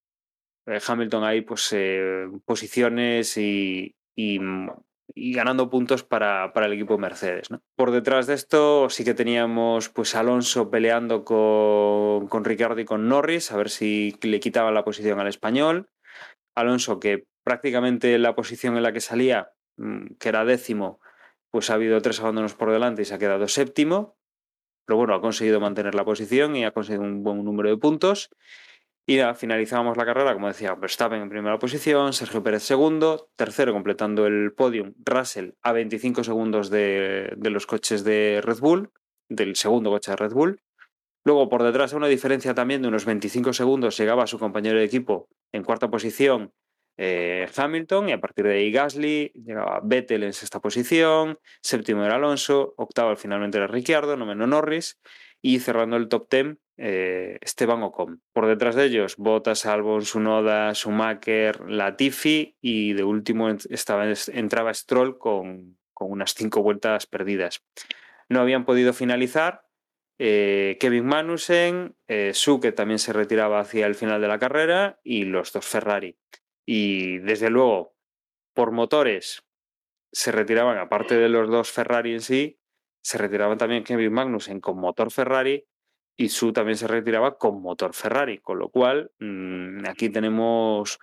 eh, 0.66 0.80
Hamilton 0.86 1.24
ahí 1.24 1.42
pues 1.42 1.70
eh, 1.74 2.26
posiciones 2.44 3.38
y, 3.38 3.96
y, 4.16 4.40
ganando 5.16 5.70
puntos 5.70 6.04
para, 6.04 6.54
para 6.54 6.66
el 6.66 6.74
equipo 6.74 6.98
Mercedes. 6.98 7.50
Por 7.76 7.92
detrás 7.92 8.26
de 8.26 8.34
esto 8.34 8.90
sí 8.90 9.04
que 9.04 9.14
teníamos 9.14 9.90
pues 9.90 10.16
Alonso 10.16 10.72
peleando 10.72 11.24
con, 11.24 12.28
con 12.30 12.46
Ricardo 12.46 12.82
y 12.82 12.86
con 12.86 13.08
Norris 13.08 13.52
a 13.52 13.58
ver 13.58 13.70
si 13.70 14.16
le 14.24 14.40
quitaba 14.40 14.72
la 14.72 14.84
posición 14.84 15.20
al 15.20 15.28
español. 15.28 15.88
Alonso 16.56 17.00
que 17.00 17.26
prácticamente 17.44 18.18
la 18.18 18.34
posición 18.34 18.76
en 18.76 18.82
la 18.82 18.92
que 18.92 19.02
salía, 19.02 19.52
mm, 19.78 20.16
que 20.20 20.30
era 20.30 20.46
décimo, 20.46 21.00
pues 21.52 21.70
ha 21.70 21.76
habido 21.76 22.02
tres 22.02 22.20
abandonos 22.22 22.56
por 22.56 22.72
delante 22.72 23.04
y 23.04 23.06
se 23.06 23.14
ha 23.14 23.20
quedado 23.20 23.48
séptimo. 23.48 24.19
Pero 24.90 24.98
bueno, 24.98 25.14
ha 25.14 25.22
conseguido 25.22 25.60
mantener 25.60 25.94
la 25.94 26.04
posición 26.04 26.56
y 26.56 26.66
ha 26.66 26.72
conseguido 26.72 27.04
un 27.04 27.22
buen 27.22 27.44
número 27.44 27.70
de 27.70 27.78
puntos. 27.78 28.32
Y 29.06 29.20
finalizábamos 29.36 29.98
la 29.98 30.04
carrera, 30.04 30.34
como 30.34 30.48
decía, 30.48 30.74
Verstappen 30.74 31.22
en 31.22 31.30
primera 31.30 31.60
posición, 31.60 32.12
Sergio 32.12 32.42
Pérez 32.42 32.64
segundo, 32.64 33.30
tercero 33.36 33.72
completando 33.72 34.26
el 34.26 34.52
podium, 34.52 34.96
Russell 35.06 35.52
a 35.62 35.74
25 35.74 36.24
segundos 36.24 36.72
de, 36.72 37.32
de, 37.38 37.50
los 37.52 37.68
coches 37.68 38.04
de 38.04 38.42
Red 38.44 38.62
Bull, 38.62 38.90
del 39.30 39.56
segundo 39.56 39.92
coche 39.92 40.10
de 40.10 40.18
Red 40.18 40.34
Bull. 40.34 40.60
Luego 41.24 41.50
por 41.50 41.62
detrás 41.62 41.94
a 41.94 41.98
una 41.98 42.08
diferencia 42.08 42.56
también 42.56 42.82
de 42.82 42.88
unos 42.88 43.06
25 43.06 43.54
segundos 43.54 43.96
llegaba 43.96 44.26
su 44.26 44.40
compañero 44.40 44.80
de 44.80 44.86
equipo 44.86 45.30
en 45.52 45.64
cuarta 45.64 45.92
posición, 45.92 46.52
eh, 47.02 47.48
Hamilton, 47.56 48.10
y 48.10 48.12
a 48.12 48.20
partir 48.20 48.46
de 48.46 48.56
ahí 48.56 48.74
Gasly, 48.74 49.32
llegaba 49.34 49.80
Vettel 49.82 50.24
en 50.24 50.34
sexta 50.34 50.60
posición, 50.60 51.40
séptimo 51.62 52.04
era 52.04 52.16
Alonso, 52.16 52.74
octavo 52.76 53.16
finalmente 53.16 53.58
era 53.58 53.68
Ricciardo, 53.68 54.18
noveno 54.18 54.48
Norris, 54.48 55.00
y 55.42 55.60
cerrando 55.60 55.96
el 55.96 56.10
top 56.10 56.28
ten 56.28 56.60
eh, 56.76 57.38
Esteban 57.40 57.84
Ocon. 57.84 58.22
Por 58.34 58.48
detrás 58.48 58.76
de 58.76 58.84
ellos, 58.84 59.16
Bottas, 59.16 59.66
Albon, 59.66 60.04
Sunoda, 60.04 60.74
Schumacher, 60.74 61.70
Latifi 61.70 62.58
y 62.60 62.92
de 62.92 63.06
último 63.06 63.50
estaba, 63.70 64.06
entraba 64.34 64.74
Stroll 64.74 65.18
con, 65.18 65.78
unas 66.02 66.34
cinco 66.34 66.62
vueltas 66.62 67.06
perdidas. 67.06 67.64
No 68.28 68.42
habían 68.42 68.66
podido 68.66 68.92
finalizar. 68.92 69.62
Eh, 70.18 70.76
Kevin 70.82 71.06
Magnussen, 71.06 71.96
eh, 72.10 72.32
Su, 72.34 72.60
que 72.60 72.74
también 72.74 73.00
se 73.00 73.14
retiraba 73.14 73.62
hacia 73.62 73.86
el 73.86 73.96
final 73.96 74.20
de 74.20 74.28
la 74.28 74.38
carrera, 74.38 75.00
y 75.02 75.24
los 75.24 75.54
dos 75.54 75.66
Ferrari. 75.66 76.18
Y 76.72 77.18
desde 77.18 77.50
luego, 77.50 77.96
por 78.54 78.72
motores, 78.72 79.44
se 80.12 80.32
retiraban, 80.32 80.78
aparte 80.78 81.16
de 81.18 81.28
los 81.28 81.50
dos 81.50 81.72
Ferrari 81.72 82.14
en 82.14 82.22
sí, 82.22 82.60
se 83.02 83.18
retiraban 83.18 83.58
también 83.58 83.84
Kevin 83.84 84.14
Magnussen 84.14 84.60
con 84.60 84.80
motor 84.80 85.10
Ferrari 85.12 85.66
y 86.16 86.30
Su 86.30 86.54
también 86.54 86.78
se 86.78 86.86
retiraba 86.86 87.40
con 87.40 87.64
motor 87.64 87.96
Ferrari, 87.96 88.38
con 88.38 88.60
lo 88.60 88.70
cual 88.70 89.10
mmm, 89.18 89.84
aquí 89.88 90.10
tenemos 90.10 91.00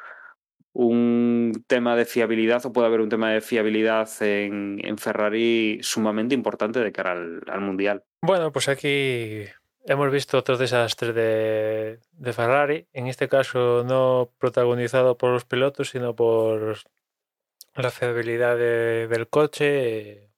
un 0.73 1.65
tema 1.67 1.97
de 1.97 2.05
fiabilidad 2.05 2.65
o 2.65 2.73
puede 2.73 2.87
haber 2.87 3.01
un 3.01 3.09
tema 3.09 3.33
de 3.33 3.41
fiabilidad 3.41 4.09
en, 4.21 4.79
en 4.85 4.99
Ferrari 4.99 5.81
sumamente 5.83 6.37
importante 6.37 6.79
de 6.79 6.93
cara 6.93 7.11
al, 7.11 7.43
al, 7.49 7.61
Mundial. 7.61 8.05
Bueno, 8.23 8.53
pues 8.53 8.69
aquí 8.69 9.47
hemos 9.87 10.11
visto 10.11 10.39
otro 10.39 10.57
desastre 10.57 11.13
de, 11.13 12.33
Ferrari, 12.33 12.87
en 12.93 13.07
este 13.07 13.29
caso 13.29 13.85
no 13.85 14.31
protagonizado 14.39 15.17
por 15.17 15.31
los 15.31 15.45
pilotos, 15.45 15.91
sino 15.91 16.15
por 16.15 16.79
la 17.75 17.91
fiabilidad 17.91 18.57
de, 18.57 19.09
del 19.09 19.29
coche. 19.29 20.31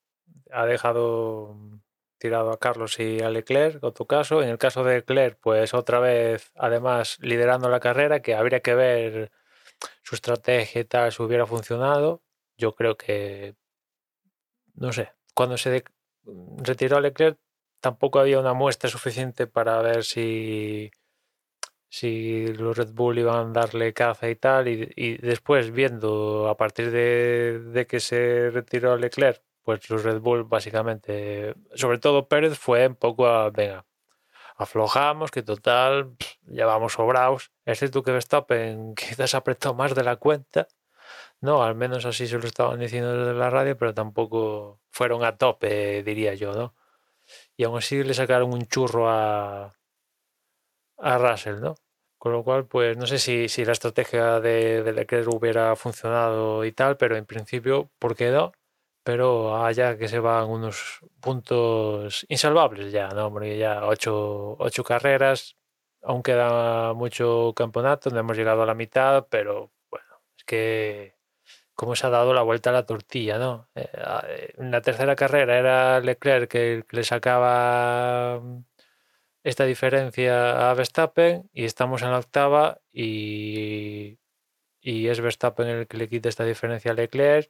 Ha 0.50 0.64
dejado 0.66 1.56
tirado 2.18 2.50
a 2.50 2.58
Carlos 2.58 2.98
y 3.00 3.20
a 3.20 3.30
Leclerc, 3.30 3.80
tu 3.94 4.06
caso. 4.06 4.42
En 4.42 4.48
el 4.50 4.58
caso 4.58 4.84
de 4.84 4.96
Leclerc, 4.96 5.38
pues 5.40 5.74
otra 5.74 6.00
vez, 6.00 6.52
además, 6.56 7.18
liderando 7.20 7.68
la 7.68 7.80
carrera, 7.80 8.20
que 8.20 8.34
habría 8.34 8.60
que 8.60 8.74
ver 8.74 9.30
su 10.02 10.14
estrategia 10.14 10.80
y 10.82 10.84
tal, 10.84 11.12
si 11.12 11.22
hubiera 11.22 11.46
funcionado. 11.46 12.22
Yo 12.56 12.74
creo 12.74 12.96
que 12.96 13.54
no 14.78 14.92
sé, 14.92 15.12
cuando 15.34 15.56
se 15.58 15.84
retiró 16.58 17.00
Leclerc 17.00 17.38
tampoco 17.80 18.20
había 18.20 18.40
una 18.40 18.54
muestra 18.54 18.90
suficiente 18.90 19.46
para 19.46 19.80
ver 19.82 20.04
si, 20.04 20.90
si 21.88 22.46
los 22.54 22.76
Red 22.76 22.92
Bull 22.92 23.18
iban 23.18 23.50
a 23.50 23.60
darle 23.60 23.92
caza 23.92 24.28
y 24.28 24.36
tal, 24.36 24.68
y, 24.68 25.16
después 25.18 25.70
viendo 25.72 26.48
a 26.48 26.56
partir 26.56 26.90
de, 26.90 27.60
de 27.60 27.86
que 27.86 28.00
se 28.00 28.50
retiró 28.50 28.96
Leclerc, 28.96 29.42
pues 29.62 29.88
los 29.90 30.02
Red 30.04 30.20
Bull 30.20 30.44
básicamente, 30.44 31.54
sobre 31.74 31.98
todo 31.98 32.28
Pérez 32.28 32.58
fue 32.58 32.86
un 32.86 32.96
poco 32.96 33.26
a, 33.26 33.50
venga, 33.50 33.84
aflojamos, 34.56 35.30
que 35.30 35.42
total, 35.42 36.16
ya 36.46 36.66
vamos 36.66 36.94
sobrados. 36.94 37.52
Es 37.64 37.78
cierto 37.78 38.02
que 38.02 38.12
Verstappen 38.12 38.94
quizás 38.96 39.34
apretó 39.34 39.74
más 39.74 39.94
de 39.94 40.04
la 40.04 40.16
cuenta, 40.16 40.68
no, 41.40 41.62
al 41.62 41.74
menos 41.76 42.04
así 42.04 42.26
se 42.26 42.38
lo 42.38 42.46
estaban 42.46 42.80
diciendo 42.80 43.16
desde 43.16 43.38
la 43.38 43.50
radio, 43.50 43.76
pero 43.76 43.94
tampoco 43.94 44.80
fueron 44.90 45.24
a 45.24 45.36
tope, 45.36 46.02
diría 46.02 46.34
yo, 46.34 46.52
¿no? 46.52 46.74
Y 47.58 47.64
aún 47.64 47.78
así 47.78 48.02
le 48.04 48.14
sacaron 48.14 48.52
un 48.54 48.66
churro 48.66 49.10
a, 49.10 49.74
a 50.98 51.18
Russell, 51.18 51.60
¿no? 51.60 51.74
Con 52.18 52.32
lo 52.32 52.42
cual, 52.44 52.66
pues 52.66 52.96
no 52.96 53.06
sé 53.06 53.18
si, 53.18 53.48
si 53.48 53.64
la 53.64 53.72
estrategia 53.72 54.40
de, 54.40 54.82
de 54.82 54.92
Leclerc 54.92 55.28
hubiera 55.28 55.74
funcionado 55.76 56.64
y 56.64 56.72
tal, 56.72 56.96
pero 56.96 57.16
en 57.16 57.26
principio, 57.26 57.90
¿por 57.98 58.16
qué 58.16 58.30
no? 58.30 58.52
Pero 59.04 59.64
allá 59.64 59.96
que 59.98 60.08
se 60.08 60.20
van 60.20 60.48
unos 60.50 61.00
puntos 61.20 62.26
insalvables 62.28 62.92
ya, 62.92 63.08
¿no? 63.08 63.32
Porque 63.32 63.58
ya 63.58 63.86
ocho, 63.86 64.56
ocho 64.58 64.84
carreras, 64.84 65.56
aún 66.02 66.22
queda 66.22 66.92
mucho 66.94 67.52
campeonato, 67.56 68.10
no 68.10 68.20
hemos 68.20 68.36
llegado 68.36 68.62
a 68.62 68.66
la 68.66 68.74
mitad, 68.74 69.26
pero 69.30 69.72
bueno, 69.90 70.06
es 70.36 70.44
que 70.44 71.17
cómo 71.78 71.94
se 71.94 72.08
ha 72.08 72.10
dado 72.10 72.34
la 72.34 72.42
vuelta 72.42 72.70
a 72.70 72.72
la 72.72 72.86
tortilla, 72.86 73.38
¿no? 73.38 73.68
Eh, 73.76 73.88
eh, 74.28 74.54
en 74.58 74.72
la 74.72 74.82
tercera 74.82 75.14
carrera 75.14 75.58
era 75.58 76.00
Leclerc 76.00 76.50
que 76.50 76.84
le 76.90 77.04
sacaba 77.04 78.40
mm, 78.40 78.64
esta 79.44 79.64
diferencia 79.64 80.70
a 80.70 80.74
Verstappen 80.74 81.48
y 81.52 81.64
estamos 81.64 82.02
en 82.02 82.10
la 82.10 82.18
octava 82.18 82.80
y, 82.92 84.18
y 84.80 85.06
es 85.08 85.20
Verstappen 85.20 85.68
el 85.68 85.86
que 85.86 85.98
le 85.98 86.08
quita 86.08 86.28
esta 86.28 86.44
diferencia 86.44 86.90
a 86.90 86.94
Leclerc. 86.94 87.48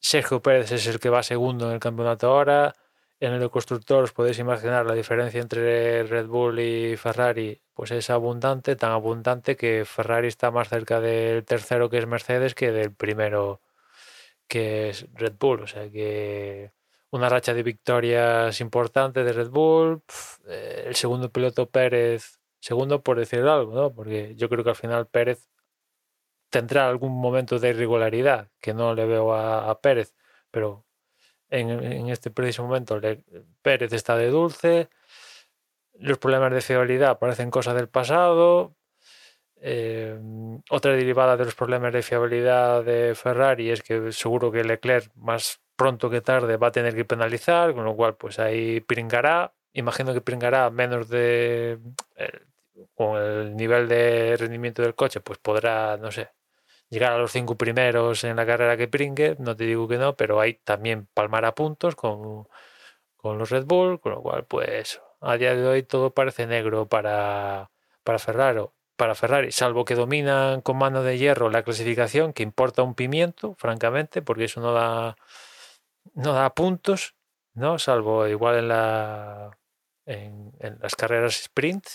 Sergio 0.00 0.40
Pérez 0.40 0.72
es 0.72 0.86
el 0.86 0.98
que 0.98 1.10
va 1.10 1.22
segundo 1.22 1.68
en 1.68 1.74
el 1.74 1.80
campeonato 1.80 2.28
ahora. 2.28 2.74
En 3.22 3.32
el 3.34 3.40
de 3.40 3.50
constructores 3.50 4.10
podéis 4.12 4.40
imaginar 4.40 4.84
la 4.84 4.94
diferencia 4.94 5.40
entre 5.40 6.02
Red 6.02 6.26
Bull 6.26 6.58
y 6.58 6.96
Ferrari, 6.96 7.60
pues 7.72 7.92
es 7.92 8.10
abundante, 8.10 8.74
tan 8.74 8.90
abundante 8.90 9.56
que 9.56 9.84
Ferrari 9.84 10.26
está 10.26 10.50
más 10.50 10.68
cerca 10.68 11.00
del 11.00 11.44
tercero 11.44 11.88
que 11.88 11.98
es 11.98 12.06
Mercedes 12.08 12.56
que 12.56 12.72
del 12.72 12.92
primero 12.92 13.60
que 14.48 14.90
es 14.90 15.06
Red 15.14 15.34
Bull. 15.38 15.62
O 15.62 15.66
sea 15.68 15.88
que 15.90 16.72
una 17.10 17.28
racha 17.28 17.54
de 17.54 17.62
victorias 17.62 18.60
importante 18.60 19.22
de 19.24 19.32
Red 19.32 19.50
Bull. 19.50 20.02
eh, 20.48 20.84
el 20.88 20.96
segundo 20.96 21.30
piloto 21.30 21.70
Pérez, 21.70 22.40
segundo 22.60 23.02
por 23.02 23.18
decir 23.18 23.40
algo, 23.42 23.74
¿no? 23.74 23.94
Porque 23.94 24.34
yo 24.36 24.48
creo 24.48 24.64
que 24.64 24.70
al 24.70 24.76
final 24.76 25.06
Pérez 25.06 25.48
tendrá 26.50 26.88
algún 26.88 27.12
momento 27.20 27.58
de 27.58 27.70
irregularidad 27.70 28.50
que 28.60 28.74
no 28.74 28.94
le 28.94 29.06
veo 29.06 29.32
a, 29.34 29.70
a 29.70 29.80
Pérez, 29.80 30.14
pero 30.50 30.84
en, 31.60 32.08
este 32.08 32.30
preciso 32.30 32.64
momento 32.64 32.98
le- 32.98 33.24
Pérez 33.62 33.92
está 33.92 34.16
de 34.16 34.28
dulce. 34.28 34.88
Los 35.94 36.18
problemas 36.18 36.52
de 36.52 36.60
fiabilidad 36.60 37.18
parecen 37.18 37.50
cosas 37.50 37.74
del 37.74 37.88
pasado. 37.88 38.74
Eh, 39.60 40.18
otra 40.70 40.92
derivada 40.92 41.36
de 41.36 41.44
los 41.44 41.54
problemas 41.54 41.92
de 41.92 42.02
fiabilidad 42.02 42.82
de 42.84 43.14
Ferrari 43.14 43.70
es 43.70 43.82
que 43.82 44.10
seguro 44.12 44.50
que 44.50 44.64
Leclerc 44.64 45.12
más 45.14 45.60
pronto 45.76 46.10
que 46.10 46.20
tarde 46.20 46.56
va 46.56 46.68
a 46.68 46.72
tener 46.72 46.94
que 46.94 47.04
penalizar, 47.04 47.74
con 47.74 47.84
lo 47.84 47.94
cual 47.94 48.16
pues 48.16 48.38
ahí 48.38 48.80
pringará. 48.80 49.54
Imagino 49.72 50.12
que 50.14 50.20
pringará 50.20 50.70
menos 50.70 51.08
de... 51.08 51.78
eh, 52.16 52.40
con 52.94 53.16
el 53.20 53.56
nivel 53.56 53.88
de 53.88 54.36
rendimiento 54.38 54.82
del 54.82 54.94
coche, 54.94 55.20
pues 55.20 55.38
podrá, 55.38 55.96
no 55.96 56.10
sé, 56.10 56.30
llegar 56.92 57.12
a 57.12 57.18
los 57.18 57.32
cinco 57.32 57.56
primeros 57.56 58.22
en 58.22 58.36
la 58.36 58.44
carrera 58.44 58.76
que 58.76 58.86
pringue, 58.86 59.34
no 59.38 59.56
te 59.56 59.64
digo 59.64 59.88
que 59.88 59.96
no, 59.96 60.14
pero 60.14 60.40
ahí 60.40 60.60
también 60.62 61.08
palmará 61.14 61.54
puntos 61.54 61.96
con, 61.96 62.46
con 63.16 63.38
los 63.38 63.48
Red 63.48 63.64
Bull, 63.64 63.98
con 63.98 64.12
lo 64.12 64.22
cual, 64.22 64.44
pues 64.44 65.00
a 65.22 65.38
día 65.38 65.54
de 65.54 65.66
hoy 65.66 65.82
todo 65.84 66.12
parece 66.12 66.46
negro 66.46 66.86
para, 66.86 67.70
para 68.04 68.18
Ferrari, 68.18 68.66
para 68.96 69.14
Ferrari, 69.14 69.52
salvo 69.52 69.86
que 69.86 69.94
dominan 69.94 70.60
con 70.60 70.76
mano 70.76 71.02
de 71.02 71.16
hierro 71.16 71.48
la 71.48 71.62
clasificación, 71.62 72.34
que 72.34 72.42
importa 72.42 72.82
un 72.82 72.94
pimiento, 72.94 73.54
francamente, 73.56 74.20
porque 74.20 74.44
eso 74.44 74.60
no 74.60 74.74
da, 74.74 75.16
no 76.14 76.34
da 76.34 76.54
puntos, 76.54 77.14
¿no? 77.54 77.78
Salvo 77.78 78.28
igual 78.28 78.58
en 78.58 78.68
la 78.68 79.58
en, 80.04 80.52
en 80.60 80.78
las 80.80 80.94
carreras 80.94 81.40
sprint, 81.40 81.86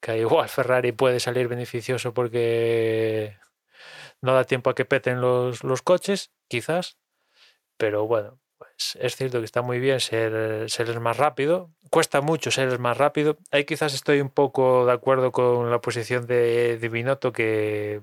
que 0.00 0.18
igual 0.18 0.48
Ferrari 0.48 0.90
puede 0.90 1.20
salir 1.20 1.46
beneficioso 1.46 2.12
porque 2.12 3.36
no 4.20 4.34
da 4.34 4.44
tiempo 4.44 4.70
a 4.70 4.74
que 4.74 4.84
peten 4.84 5.20
los, 5.20 5.64
los 5.64 5.82
coches, 5.82 6.32
quizás, 6.48 6.98
pero 7.76 8.06
bueno, 8.06 8.38
pues 8.58 8.96
es 9.00 9.16
cierto 9.16 9.38
que 9.38 9.44
está 9.44 9.62
muy 9.62 9.78
bien 9.78 10.00
ser, 10.00 10.68
ser 10.70 10.88
el 10.88 11.00
más 11.00 11.16
rápido, 11.16 11.70
cuesta 11.90 12.20
mucho 12.20 12.50
ser 12.50 12.68
el 12.68 12.78
más 12.78 12.96
rápido, 12.96 13.38
ahí 13.50 13.64
quizás 13.64 13.94
estoy 13.94 14.20
un 14.20 14.30
poco 14.30 14.86
de 14.86 14.92
acuerdo 14.92 15.32
con 15.32 15.70
la 15.70 15.80
posición 15.80 16.26
de, 16.26 16.78
de 16.78 16.88
Binotto 16.88 17.32
que 17.32 18.00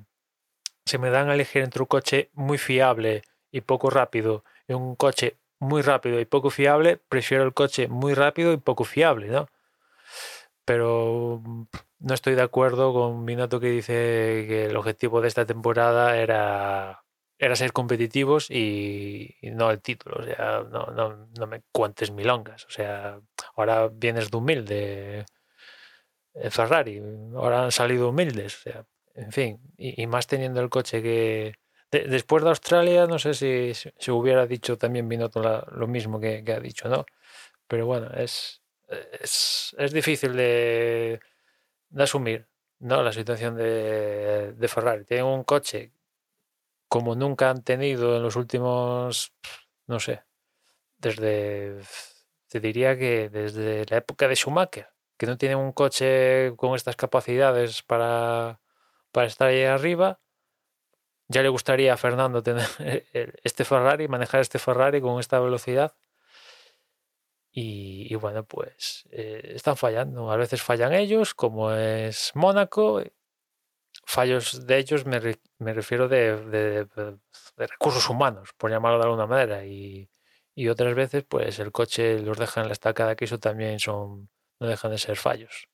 se 0.85 0.97
me 0.97 1.09
dan 1.09 1.29
a 1.29 1.33
elegir 1.33 1.63
entre 1.63 1.81
un 1.81 1.87
coche 1.87 2.29
muy 2.33 2.57
fiable 2.57 3.23
y 3.51 3.61
poco 3.61 3.89
rápido 3.89 4.43
y 4.67 4.73
un 4.73 4.95
coche 4.95 5.37
muy 5.59 5.81
rápido 5.81 6.19
y 6.19 6.25
poco 6.25 6.49
fiable, 6.49 6.97
prefiero 6.97 7.43
el 7.43 7.53
coche 7.53 7.87
muy 7.87 8.13
rápido 8.13 8.53
y 8.53 8.57
poco 8.57 8.83
fiable, 8.83 9.27
¿no? 9.27 9.47
Pero 10.65 11.41
no 12.03 12.13
estoy 12.13 12.35
de 12.35 12.41
acuerdo 12.43 12.93
con 12.93 13.25
Binotto 13.25 13.59
que 13.59 13.69
dice 13.71 13.93
que 14.47 14.65
el 14.65 14.75
objetivo 14.77 15.21
de 15.21 15.29
esta 15.29 15.45
temporada 15.45 16.17
era, 16.17 17.03
era 17.39 17.55
ser 17.55 17.71
competitivos 17.73 18.51
y, 18.51 19.35
no 19.43 19.71
el 19.71 19.81
título. 19.81 20.17
O 20.19 20.23
sea, 20.23 20.63
no, 20.69 20.87
no, 20.87 21.27
no 21.39 21.47
me 21.47 21.61
cuentes 21.71 22.11
milongas. 22.11 22.65
O 22.65 22.69
sea, 22.71 23.19
ahora 23.55 23.87
vienes 23.87 24.29
de 24.31 24.37
humilde 24.37 25.25
eh, 26.33 26.49
Ferrari, 26.49 27.01
ahora 27.35 27.63
han 27.65 27.71
salido 27.71 28.09
humildes. 28.09 28.57
O 28.57 28.61
sea, 28.61 28.85
en 29.15 29.31
fin, 29.31 29.59
y, 29.77 30.05
más 30.07 30.27
teniendo 30.27 30.61
el 30.61 30.69
coche 30.69 31.01
que... 31.01 31.53
de- 31.91 32.07
después 32.07 32.43
de 32.43 32.49
Australia, 32.49 33.05
no 33.07 33.19
sé 33.19 33.33
si 33.33 33.73
se 33.73 34.11
hubiera 34.11 34.45
dicho 34.47 34.77
también 34.77 35.07
Binotto 35.07 35.41
la- 35.41 35.65
lo 35.71 35.87
mismo 35.87 36.19
que, 36.19 36.43
que 36.43 36.53
ha 36.53 36.59
dicho, 36.59 36.89
¿no? 36.89 37.05
Pero 37.67 37.85
bueno, 37.87 38.09
es, 38.15 38.61
es, 39.21 39.75
es 39.79 39.93
difícil 39.93 40.35
de, 40.35 41.19
de 41.93 42.03
asumir 42.03 42.47
¿no? 42.79 43.01
la 43.03 43.13
situación 43.13 43.55
de, 43.55 44.53
de 44.53 44.67
Ferrari. 44.67 45.05
Tienen 45.05 45.25
un 45.25 45.43
coche 45.43 45.93
como 46.89 47.15
nunca 47.15 47.49
han 47.49 47.63
tenido 47.63 48.17
en 48.17 48.23
los 48.23 48.35
últimos, 48.35 49.33
no 49.87 49.99
sé, 49.99 50.23
desde, 50.97 51.79
te 52.47 52.59
diría 52.59 52.97
que 52.97 53.29
desde 53.29 53.85
la 53.89 53.97
época 53.97 54.27
de 54.27 54.35
Schumacher, 54.35 54.89
que 55.17 55.25
no 55.25 55.37
tienen 55.37 55.57
un 55.57 55.71
coche 55.71 56.53
con 56.55 56.75
estas 56.75 56.95
capacidades 56.95 57.81
para, 57.83 58.59
para 59.11 59.27
estar 59.27 59.47
ahí 59.49 59.63
arriba. 59.63 60.19
Ya 61.29 61.41
le 61.41 61.49
gustaría 61.49 61.93
a 61.93 61.97
Fernando 61.97 62.43
tener 62.43 62.67
este 63.43 63.65
Ferrari, 63.65 64.07
manejar 64.07 64.41
este 64.41 64.59
Ferrari 64.59 65.01
con 65.01 65.19
esta 65.19 65.39
velocidad. 65.39 65.95
Y, 67.55 68.15
bueno, 68.15 68.43
pues 68.45 69.05
eh, 69.11 69.53
están 69.55 69.77
fallando. 69.77 70.31
A 70.31 70.37
veces 70.37 70.61
fallan 70.63 70.93
ellos, 70.93 71.33
como 71.35 71.71
es 71.71 72.31
Mónaco. 72.35 73.01
Fallos 74.05 74.65
de 74.67 74.77
ellos 74.77 75.05
me, 75.05 75.19
me 75.59 75.73
refiero 75.73 76.07
de- 76.07 76.35
de 77.57 77.67
recursos 77.67 78.09
humanos, 78.09 78.49
por 78.57 78.69
llamarlo 78.71 78.97
de 78.99 79.05
alguna 79.05 79.27
manera. 79.27 79.65
Y, 79.65 80.09
y 80.55 80.67
otras 80.69 80.93
veces, 80.95 81.23
pues 81.27 81.59
el 81.59 81.71
coche 81.71 82.19
los 82.19 82.37
deja 82.37 82.61
en 82.61 82.67
la 82.67 82.73
estacada, 82.73 83.15
que 83.15 83.25
eso 83.25 83.39
también 83.39 83.79
son, 83.79 84.29
no 84.59 84.67
dejan 84.67 84.91
de 84.91 84.97
ser 84.97 85.15
fallos. 85.17 85.67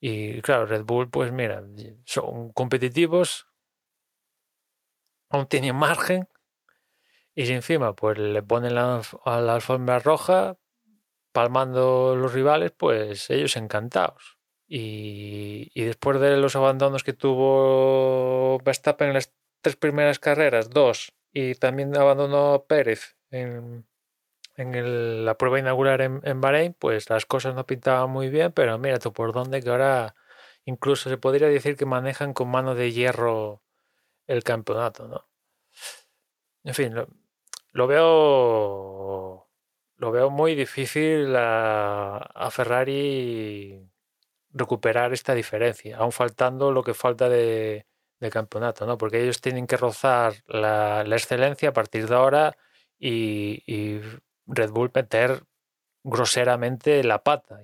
Y 0.00 0.40
claro, 0.42 0.64
Red 0.66 0.84
Bull, 0.84 1.10
pues 1.10 1.32
mira, 1.32 1.62
son 2.06 2.50
competitivos, 2.52 3.46
aún 5.30 5.46
tienen 5.46 5.76
margen, 5.76 6.28
y 7.36 7.46
si 7.46 7.52
encima 7.52 7.94
pues 7.94 8.18
le 8.18 8.42
ponen 8.42 8.74
la, 8.74 9.02
a 9.24 9.40
la 9.40 9.54
alfombra 9.54 10.00
roja, 10.00 10.56
palmando 11.32 12.16
los 12.16 12.32
rivales, 12.32 12.72
pues 12.72 13.30
ellos 13.30 13.56
encantados. 13.56 14.38
Y, 14.66 15.70
y 15.74 15.84
después 15.84 16.18
de 16.18 16.38
los 16.38 16.56
abandonos 16.56 17.04
que 17.04 17.12
tuvo 17.12 18.58
Verstappen 18.64 19.08
en 19.08 19.14
las 19.14 19.32
tres 19.60 19.76
primeras 19.76 20.18
carreras, 20.18 20.70
dos, 20.70 21.12
y 21.32 21.54
también 21.56 21.96
abandonó 21.96 22.64
Pérez 22.66 23.16
en, 23.30 23.86
en 24.56 25.24
la 25.26 25.36
prueba 25.36 25.58
inaugural 25.58 26.00
en, 26.00 26.20
en 26.24 26.40
Bahrein, 26.40 26.74
pues 26.74 27.10
las 27.10 27.26
cosas 27.26 27.54
no 27.54 27.66
pintaban 27.66 28.10
muy 28.10 28.30
bien, 28.30 28.52
pero 28.52 28.78
mira 28.78 28.98
tú 28.98 29.12
por 29.12 29.32
dónde 29.34 29.62
que 29.62 29.68
ahora 29.70 30.14
incluso 30.64 31.10
se 31.10 31.18
podría 31.18 31.48
decir 31.48 31.76
que 31.76 31.86
manejan 31.86 32.32
con 32.32 32.48
mano 32.50 32.74
de 32.74 32.92
hierro 32.92 33.62
el 34.26 34.42
campeonato, 34.42 35.08
¿no? 35.08 35.28
En 36.64 36.74
fin, 36.74 36.94
lo, 37.76 37.86
veo 37.86 39.48
lo 39.96 40.10
veo 40.10 40.30
muy 40.30 40.54
difícil 40.54 41.34
a, 41.36 42.48
Ferrari 42.50 43.80
recuperar 44.50 45.12
esta 45.12 45.34
diferencia, 45.34 45.98
aún 45.98 46.12
faltando 46.12 46.72
lo 46.72 46.82
que 46.82 46.94
falta 46.94 47.28
de, 47.28 47.86
campeonato, 48.30 48.86
¿no? 48.86 48.96
Porque 48.98 49.22
ellos 49.22 49.40
tienen 49.40 49.66
que 49.66 49.76
rozar 49.76 50.34
la, 50.48 51.02
excelencia 51.02 51.68
a 51.68 51.72
partir 51.72 52.08
de 52.08 52.14
ahora 52.14 52.56
y, 52.98 54.00
Red 54.46 54.70
Bull 54.70 54.90
meter 54.94 55.42
groseramente 56.04 57.02
la 57.04 57.22
pata. 57.22 57.60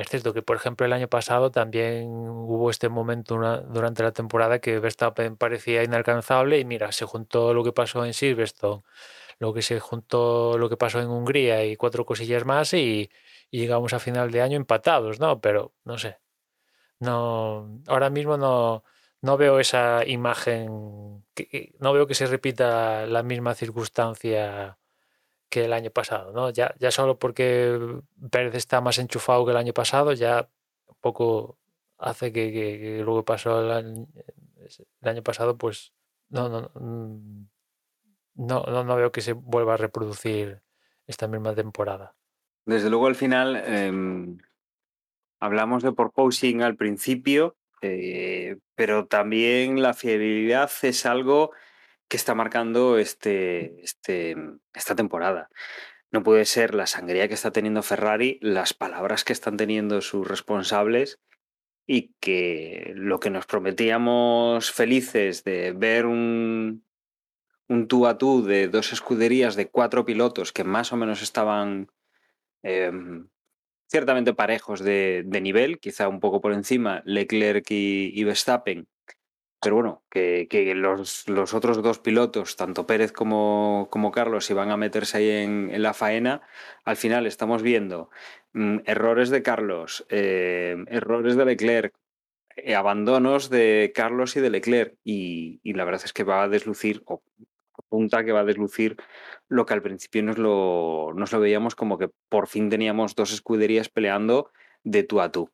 Es 0.00 0.08
cierto 0.08 0.32
que, 0.32 0.42
por 0.42 0.56
ejemplo, 0.56 0.86
el 0.86 0.92
año 0.94 1.08
pasado 1.08 1.50
también 1.50 2.08
hubo 2.08 2.70
este 2.70 2.88
momento 2.88 3.36
durante 3.68 4.02
la 4.02 4.12
temporada 4.12 4.58
que 4.58 4.78
Verstappen 4.78 5.36
parecía 5.36 5.84
inalcanzable 5.84 6.58
y 6.58 6.64
mira, 6.64 6.90
se 6.92 7.04
juntó 7.04 7.52
lo 7.54 7.62
que 7.64 7.72
pasó 7.72 8.04
en 8.06 8.14
Silverstone, 8.14 8.82
lo 9.38 9.52
que 9.54 9.62
se 9.62 9.80
juntó 9.80 10.58
lo 10.58 10.68
que 10.70 10.76
pasó 10.76 11.00
en 11.00 11.08
Hungría 11.10 11.64
y 11.66 11.76
cuatro 11.76 12.06
cosillas 12.06 12.44
más 12.44 12.74
y, 12.74 13.10
llegamos 13.50 13.92
a 13.94 13.98
final 14.00 14.30
de 14.30 14.42
año 14.42 14.56
empatados, 14.56 15.20
¿no? 15.20 15.40
Pero 15.40 15.74
no 15.84 15.98
sé. 15.98 16.18
No, 17.00 17.80
ahora 17.88 18.10
mismo 18.10 18.36
no, 18.36 18.84
no 19.22 19.36
veo 19.36 19.60
esa 19.60 20.06
imagen, 20.06 21.24
no 21.78 21.92
veo 21.92 22.06
que 22.06 22.14
se 22.14 22.26
repita 22.26 23.06
la 23.06 23.22
misma 23.22 23.54
circunstancia 23.54 24.78
que 25.50 25.64
el 25.64 25.72
año 25.72 25.90
pasado, 25.90 26.32
¿no? 26.32 26.50
Ya, 26.50 26.74
ya 26.78 26.90
solo 26.90 27.18
porque 27.18 27.78
Pérez 28.30 28.54
está 28.54 28.80
más 28.80 28.98
enchufado 28.98 29.44
que 29.44 29.50
el 29.50 29.56
año 29.56 29.74
pasado, 29.74 30.12
ya 30.12 30.48
poco 31.00 31.58
hace 31.98 32.32
que, 32.32 32.52
que, 32.52 32.78
que 32.78 33.04
que 33.04 33.22
pasó 33.24 33.60
el 33.60 34.06
año, 35.02 35.22
pasado, 35.22 35.58
pues 35.58 35.92
no, 36.28 36.48
no, 36.48 36.70
no, 38.34 38.64
no, 38.64 38.84
no 38.84 38.96
veo 38.96 39.12
que 39.12 39.20
se 39.20 39.32
vuelva 39.32 39.74
a 39.74 39.76
reproducir 39.76 40.62
esta 41.06 41.26
misma 41.26 41.54
temporada. 41.54 42.14
Desde 42.64 42.88
luego 42.88 43.08
al 43.08 43.16
final 43.16 43.60
eh, 43.66 44.38
hablamos 45.40 45.82
de 45.82 45.92
porposing 45.92 46.62
al 46.62 46.76
principio, 46.76 47.56
eh, 47.82 48.58
pero 48.76 49.06
también 49.06 49.82
la 49.82 49.94
fiabilidad 49.94 50.70
es 50.82 51.06
algo 51.06 51.50
que 52.10 52.16
está 52.16 52.34
marcando 52.34 52.98
este, 52.98 53.80
este, 53.82 54.36
esta 54.74 54.96
temporada. 54.96 55.48
No 56.10 56.24
puede 56.24 56.44
ser 56.44 56.74
la 56.74 56.88
sangría 56.88 57.28
que 57.28 57.34
está 57.34 57.52
teniendo 57.52 57.84
Ferrari, 57.84 58.40
las 58.42 58.74
palabras 58.74 59.22
que 59.22 59.32
están 59.32 59.56
teniendo 59.56 60.00
sus 60.00 60.26
responsables 60.26 61.20
y 61.86 62.12
que 62.20 62.92
lo 62.96 63.20
que 63.20 63.30
nos 63.30 63.46
prometíamos 63.46 64.72
felices 64.72 65.44
de 65.44 65.72
ver 65.72 66.04
un, 66.04 66.84
un 67.68 67.86
tú 67.86 68.08
a 68.08 68.18
tú 68.18 68.42
de 68.44 68.66
dos 68.66 68.92
escuderías 68.92 69.54
de 69.54 69.68
cuatro 69.68 70.04
pilotos 70.04 70.52
que 70.52 70.64
más 70.64 70.92
o 70.92 70.96
menos 70.96 71.22
estaban 71.22 71.92
eh, 72.64 72.90
ciertamente 73.88 74.34
parejos 74.34 74.80
de, 74.80 75.22
de, 75.24 75.40
nivel, 75.40 75.78
quizá 75.78 76.08
un 76.08 76.18
poco 76.18 76.40
por 76.40 76.54
encima 76.54 77.02
Leclerc 77.04 77.70
y, 77.70 78.10
y 78.12 78.24
Verstappen, 78.24 78.88
pero 79.60 79.74
bueno, 79.76 80.02
que, 80.10 80.46
los, 80.74 81.28
los, 81.28 81.52
otros 81.54 81.82
dos 81.82 81.98
pilotos, 81.98 82.56
tanto 82.56 82.86
Pérez 82.86 83.12
como, 83.12 83.88
como 83.90 84.10
Carlos, 84.10 84.50
iban 84.50 84.70
a 84.70 84.78
meterse 84.78 85.18
ahí 85.18 85.30
en, 85.30 85.70
en, 85.70 85.82
la 85.82 85.92
faena, 85.92 86.42
al 86.84 86.96
final 86.96 87.26
estamos 87.26 87.62
viendo 87.62 88.10
mm, 88.54 88.78
errores 88.86 89.28
de 89.28 89.42
Carlos, 89.42 90.06
eh, 90.08 90.76
errores 90.88 91.36
de 91.36 91.44
Leclerc, 91.44 91.94
eh, 92.56 92.74
abandonos 92.74 93.50
de 93.50 93.92
Carlos 93.94 94.34
y 94.36 94.40
de 94.40 94.50
Leclerc, 94.50 94.96
y, 95.04 95.60
y, 95.62 95.74
la 95.74 95.84
verdad 95.84 96.02
es 96.04 96.12
que 96.14 96.24
va 96.24 96.42
a 96.42 96.48
deslucir, 96.48 97.02
o 97.04 97.22
apunta 97.74 98.24
que 98.24 98.32
va 98.32 98.40
a 98.40 98.44
deslucir 98.44 98.96
lo 99.48 99.66
que 99.66 99.74
al 99.74 99.82
principio 99.82 100.22
nos 100.22 100.38
lo, 100.38 101.12
nos 101.14 101.32
lo 101.32 101.40
veíamos 101.40 101.74
como 101.74 101.98
que 101.98 102.10
por 102.28 102.46
fin 102.46 102.70
teníamos 102.70 103.14
dos 103.14 103.32
escuderías 103.32 103.88
peleando 103.88 104.52
de 104.84 105.02
tú 105.02 105.20
a 105.20 105.30
tú. 105.32 105.50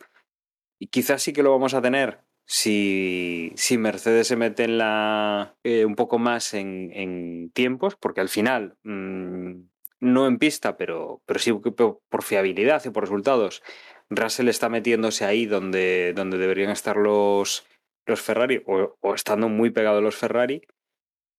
Y 0.79 0.89
quizás 0.89 1.23
sí 1.23 1.33
que 1.33 1.43
lo 1.43 1.51
vamos 1.51 1.75
a 1.75 1.83
tener 1.83 2.26
si, 2.47 3.53
si 3.57 3.77
Mercedes 3.77 4.29
se 4.29 4.37
mete 4.37 4.65
en 4.65 4.79
la, 4.79 5.57
eh, 5.65 5.85
un 5.85 5.97
poco 5.97 6.19
más 6.19 6.55
en, 6.55 6.91
en, 6.93 7.51
tiempos, 7.51 7.97
porque 7.97 8.21
al 8.21 8.29
final, 8.29 8.77
mmm, 8.85 9.63
no 10.01 10.27
en 10.29 10.39
pista, 10.39 10.77
pero, 10.77 11.23
pero 11.27 11.41
sí 11.41 11.53
por, 11.53 12.23
fiabilidad 12.23 12.85
y 12.85 12.91
por 12.91 13.03
resultados, 13.05 13.63
Russell 14.11 14.49
está 14.49 14.69
metiéndose 14.69 15.25
ahí 15.25 15.47
donde, 15.47 16.13
donde 16.15 16.39
deberían 16.39 16.71
estar 16.71 16.97
los, 16.97 17.67
los 18.07 18.21
Ferrari 18.23 18.63
o, 18.67 19.15
estando 19.15 19.49
muy 19.49 19.71
pegados 19.71 20.03
los 20.03 20.17
Ferrari. 20.17 20.63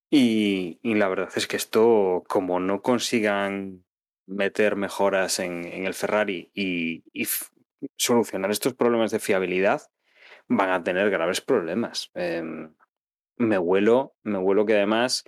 Y, 0.09 0.79
la 0.83 1.07
verdad 1.09 1.29
es 1.35 1.47
que 1.47 1.57
esto, 1.57 2.23
como 2.27 2.59
no 2.59 2.81
consigan 2.81 3.85
meter 4.25 4.75
mejoras 4.75 5.39
en, 5.39 5.65
el 5.65 5.93
Ferrari 5.93 6.51
y 6.53 7.03
solucionar 7.97 8.51
estos 8.51 8.73
problemas 8.73 9.11
de 9.11 9.19
fiabilidad, 9.19 9.89
van 10.47 10.69
a 10.69 10.83
tener 10.83 11.09
graves 11.09 11.41
problemas. 11.41 12.11
Eh, 12.15 12.43
me 13.37 13.57
huelo, 13.57 14.15
me 14.23 14.39
huelo 14.39 14.65
que 14.65 14.75
además 14.75 15.23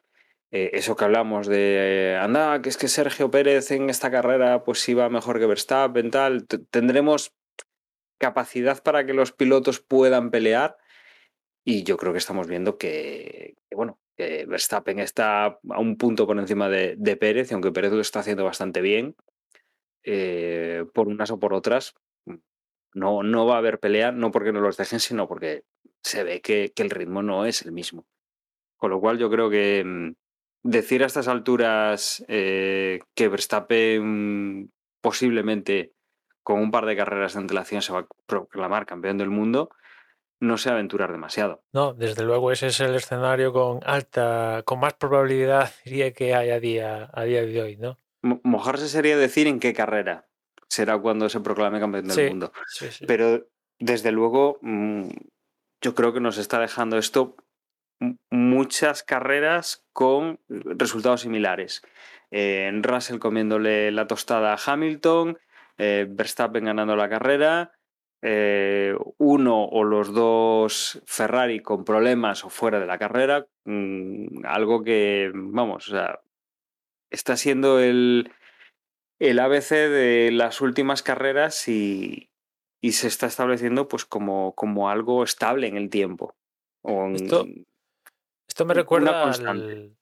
eh, 0.51 0.71
eso 0.73 0.95
que 0.95 1.05
hablamos 1.05 1.47
de 1.47 2.17
anda, 2.19 2.61
que 2.61 2.69
es 2.69 2.77
que 2.77 2.87
Sergio 2.87 3.29
Pérez 3.29 3.71
en 3.71 3.89
esta 3.89 4.09
carrera 4.09 4.63
pues 4.63 4.87
iba 4.89 5.09
mejor 5.09 5.39
que 5.39 5.45
Verstappen, 5.45 6.09
tal, 6.09 6.47
tendremos 6.47 7.33
capacidad 8.17 8.81
para 8.81 9.05
que 9.05 9.13
los 9.13 9.31
pilotos 9.31 9.79
puedan 9.79 10.31
pelear 10.31 10.77
y 11.63 11.83
yo 11.83 11.97
creo 11.97 12.13
que 12.13 12.17
estamos 12.17 12.47
viendo 12.47 12.77
que, 12.77 13.55
bueno, 13.71 13.99
Verstappen 14.17 14.99
está 14.99 15.45
a 15.45 15.79
un 15.79 15.97
punto 15.97 16.25
por 16.25 16.37
encima 16.39 16.67
de, 16.67 17.17
Pérez, 17.17 17.51
aunque 17.51 17.71
Pérez 17.71 17.91
lo 17.91 18.01
está 18.01 18.19
haciendo 18.19 18.43
bastante 18.43 18.81
bien, 18.81 19.15
eh, 20.03 20.85
por 20.93 21.07
unas 21.07 21.31
o 21.31 21.39
por 21.39 21.53
otras, 21.53 21.95
no, 22.93 23.23
no 23.23 23.45
va 23.45 23.55
a 23.55 23.59
haber 23.59 23.79
pelea, 23.79 24.11
no 24.11 24.31
porque 24.31 24.51
no 24.51 24.61
los 24.61 24.77
dejen, 24.77 24.99
sino 24.99 25.27
porque 25.27 25.63
se 26.03 26.23
ve 26.23 26.41
que, 26.41 26.71
que 26.75 26.83
el 26.83 26.89
ritmo 26.89 27.21
no 27.21 27.45
es 27.45 27.61
el 27.61 27.71
mismo. 27.71 28.05
Con 28.77 28.91
lo 28.91 28.99
cual 28.99 29.17
yo 29.17 29.29
creo 29.29 29.49
que 29.49 29.83
mmm, 29.85 30.13
decir 30.63 31.03
a 31.03 31.07
estas 31.07 31.27
alturas 31.27 32.23
eh, 32.27 32.99
que 33.15 33.27
Verstappen 33.27 34.71
posiblemente 35.01 35.93
con 36.43 36.59
un 36.59 36.71
par 36.71 36.85
de 36.85 36.95
carreras 36.95 37.33
de 37.33 37.39
antelación 37.39 37.81
se 37.81 37.93
va 37.93 37.99
a 37.99 38.07
proclamar 38.25 38.85
campeón 38.85 39.17
del 39.17 39.29
mundo, 39.29 39.69
no 40.39 40.57
se 40.57 40.69
aventurar 40.69 41.11
demasiado. 41.11 41.61
No, 41.73 41.93
desde 41.93 42.23
luego 42.23 42.51
ese 42.51 42.67
es 42.67 42.79
el 42.79 42.95
escenario 42.95 43.51
con 43.53 43.81
alta, 43.85 44.63
con 44.65 44.79
más 44.79 44.93
probabilidad 44.93 45.71
diría 45.85 46.11
que 46.11 46.33
hay 46.33 46.49
a 46.49 46.59
día, 46.59 47.09
a 47.13 47.23
día 47.23 47.45
de 47.45 47.61
hoy, 47.61 47.77
¿no? 47.77 47.97
Mojarse 48.21 48.89
sería 48.89 49.17
decir 49.17 49.47
en 49.47 49.59
qué 49.59 49.73
carrera 49.73 50.28
será 50.69 50.97
cuando 50.97 51.27
se 51.29 51.39
proclame 51.39 51.79
campeón 51.79 52.07
del 52.07 52.15
sí, 52.15 52.29
mundo. 52.29 52.51
Sí, 52.67 52.91
sí. 52.91 53.05
Pero 53.05 53.47
desde 53.79 54.11
luego 54.11 54.59
mm, 54.61 55.09
yo 55.81 55.95
creo 55.95 56.13
que 56.13 56.19
nos 56.19 56.37
está 56.37 56.59
dejando 56.59 56.97
esto 56.97 57.35
muchas 58.29 59.03
carreras 59.03 59.85
con 59.93 60.39
resultados 60.47 61.21
similares. 61.21 61.81
Eh, 62.31 62.71
Russell 62.81 63.19
comiéndole 63.19 63.91
la 63.91 64.07
tostada 64.07 64.53
a 64.53 64.59
Hamilton, 64.63 65.37
eh, 65.77 66.05
Verstappen 66.09 66.65
ganando 66.65 66.95
la 66.95 67.09
carrera, 67.09 67.73
eh, 68.21 68.95
uno 69.17 69.65
o 69.65 69.83
los 69.83 70.13
dos 70.13 71.01
Ferrari 71.05 71.61
con 71.61 71.85
problemas 71.85 72.43
o 72.43 72.49
fuera 72.49 72.79
de 72.79 72.85
la 72.85 72.97
carrera, 72.97 73.47
mmm, 73.65 74.45
algo 74.45 74.83
que, 74.83 75.31
vamos, 75.33 75.87
o 75.87 75.91
sea, 75.91 76.19
está 77.09 77.37
siendo 77.37 77.79
el, 77.79 78.31
el 79.19 79.39
ABC 79.39 79.69
de 79.69 80.29
las 80.31 80.61
últimas 80.61 81.03
carreras 81.03 81.67
y, 81.67 82.31
y 82.81 82.93
se 82.93 83.07
está 83.07 83.27
estableciendo 83.27 83.87
pues 83.87 84.05
como, 84.05 84.55
como, 84.55 84.89
algo 84.89 85.23
estable 85.23 85.67
en 85.67 85.77
el 85.77 85.89
tiempo. 85.89 86.35
En, 86.83 87.15
esto, 87.15 87.45
esto, 88.47 88.65
me 88.65 88.73
recuerda 88.73 89.23
al, 89.23 89.95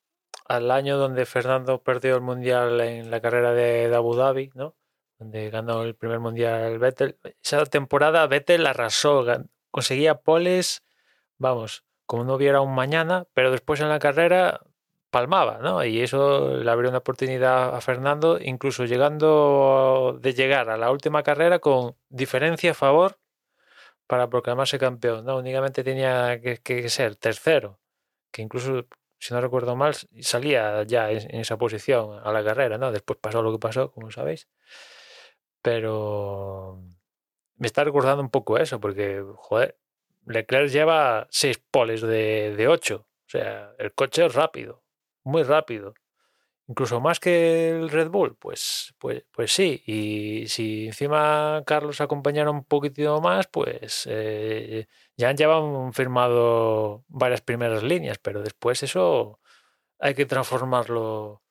al, 0.47 0.71
año 0.71 0.97
donde 0.97 1.25
Fernando 1.25 1.81
perdió 1.81 2.15
el 2.15 2.21
mundial 2.21 2.79
en 2.81 3.09
la 3.09 3.19
carrera 3.19 3.53
de, 3.53 3.89
de 3.89 3.95
Abu 3.95 4.15
Dhabi, 4.15 4.51
¿no? 4.53 4.75
donde 5.19 5.49
ganó 5.49 5.83
el 5.83 5.95
primer 5.95 6.19
mundial 6.19 6.77
Vettel. 6.79 7.17
Esa 7.43 7.65
temporada 7.65 8.27
Vettel 8.27 8.67
arrasó, 8.67 9.25
conseguía 9.71 10.19
poles, 10.19 10.83
vamos, 11.37 11.85
como 12.05 12.23
no 12.23 12.35
hubiera 12.35 12.61
un 12.61 12.75
mañana, 12.75 13.25
pero 13.33 13.51
después 13.51 13.81
en 13.81 13.89
la 13.89 13.99
carrera 13.99 14.61
palmaba, 15.09 15.59
¿no? 15.59 15.83
Y 15.85 16.01
eso 16.01 16.57
le 16.57 16.69
abrió 16.69 16.89
una 16.89 16.99
oportunidad 16.99 17.75
a 17.75 17.81
Fernando, 17.81 18.39
incluso 18.41 18.85
llegando 18.85 20.17
de 20.21 20.33
llegar 20.33 20.69
a 20.69 20.77
la 20.77 20.91
última 20.91 21.23
carrera 21.23 21.59
con 21.59 21.95
diferencia 22.09 22.71
a 22.71 22.73
favor 22.73 23.19
para 24.07 24.29
proclamarse 24.29 24.79
campeón, 24.79 25.25
¿no? 25.25 25.37
Únicamente 25.37 25.83
tenía 25.83 26.41
que, 26.41 26.89
ser 26.89 27.15
tercero, 27.15 27.79
que 28.31 28.41
incluso, 28.41 28.85
si 29.19 29.33
no 29.33 29.41
recuerdo 29.41 29.75
mal, 29.75 29.95
salía 30.21 30.83
ya 30.83 31.11
en, 31.11 31.19
en 31.33 31.41
esa 31.41 31.57
posición 31.57 32.19
a 32.23 32.31
la 32.31 32.43
carrera, 32.43 32.77
¿no? 32.77 32.91
Después 32.91 33.19
pasó 33.21 33.41
lo 33.41 33.51
que 33.51 33.59
pasó, 33.59 33.91
como 33.91 34.11
sabéis 34.11 34.47
pero 35.67 36.81
me 37.57 37.67
está 37.67 37.83
recordando 37.83 38.23
un 38.23 38.29
poco 38.29 38.57
eso, 38.57 38.79
porque, 38.79 39.21
joder, 39.35 39.77
Leclerc 40.25 40.69
lleva 40.69 41.27
seis 41.29 41.57
poles 41.57 41.99
de, 41.99 42.55
de 42.55 42.67
ocho. 42.69 43.05
O 43.27 43.29
sea, 43.29 43.73
el 43.77 43.93
coche 43.93 44.25
es 44.25 44.33
rápido, 44.33 44.83
muy 45.27 45.43
rápido. 45.43 45.93
incluso 46.67 46.99
más 47.01 47.19
que 47.19 47.69
el 47.71 47.89
Red 47.89 48.09
Bull, 48.09 48.35
pues, 48.37 48.93
pues, 48.99 49.25
pues 49.31 49.51
sí. 49.53 49.83
Y 49.85 50.47
si 50.49 50.87
encima 50.87 51.63
Carlos 51.65 52.01
acompañara 52.01 52.51
un 52.51 52.65
poquitito 52.65 53.21
más, 53.21 53.47
pues 53.47 54.05
eh, 54.09 54.87
ya 55.17 55.29
han 55.29 55.37
llevado 55.37 55.91
firmado 55.93 57.05
varias 57.07 57.41
primeras 57.41 57.83
líneas, 57.83 58.19
pero 58.19 58.41
después 58.43 58.83
eso 58.83 59.39
hay 59.99 60.15
que 60.15 60.25
transformarlo 60.25 61.43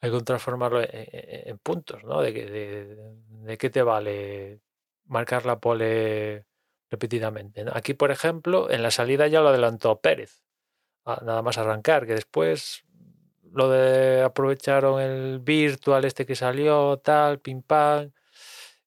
hay 0.00 0.10
que 0.10 0.20
transformarlo 0.22 0.82
en, 0.82 1.58
puntos, 1.58 2.04
¿no? 2.04 2.20
De, 2.22 2.32
de, 2.32 2.96
de 3.28 3.58
qué 3.58 3.70
te 3.70 3.82
vale 3.82 4.60
marcar 5.06 5.46
la 5.46 5.58
pole 5.60 6.46
repetidamente. 6.90 7.64
Aquí, 7.72 7.94
por 7.94 8.10
ejemplo, 8.10 8.70
en 8.70 8.82
la 8.82 8.90
salida 8.90 9.26
ya 9.28 9.40
lo 9.40 9.48
adelantó 9.48 10.00
Pérez, 10.00 10.42
nada 11.04 11.42
más 11.42 11.58
arrancar, 11.58 12.06
que 12.06 12.14
después 12.14 12.84
lo 13.52 13.70
de 13.70 14.22
aprovecharon 14.22 15.00
el 15.00 15.38
virtual 15.40 16.04
este 16.04 16.26
que 16.26 16.34
salió, 16.34 16.98
tal, 16.98 17.40
pim 17.40 17.62
pam. 17.62 18.12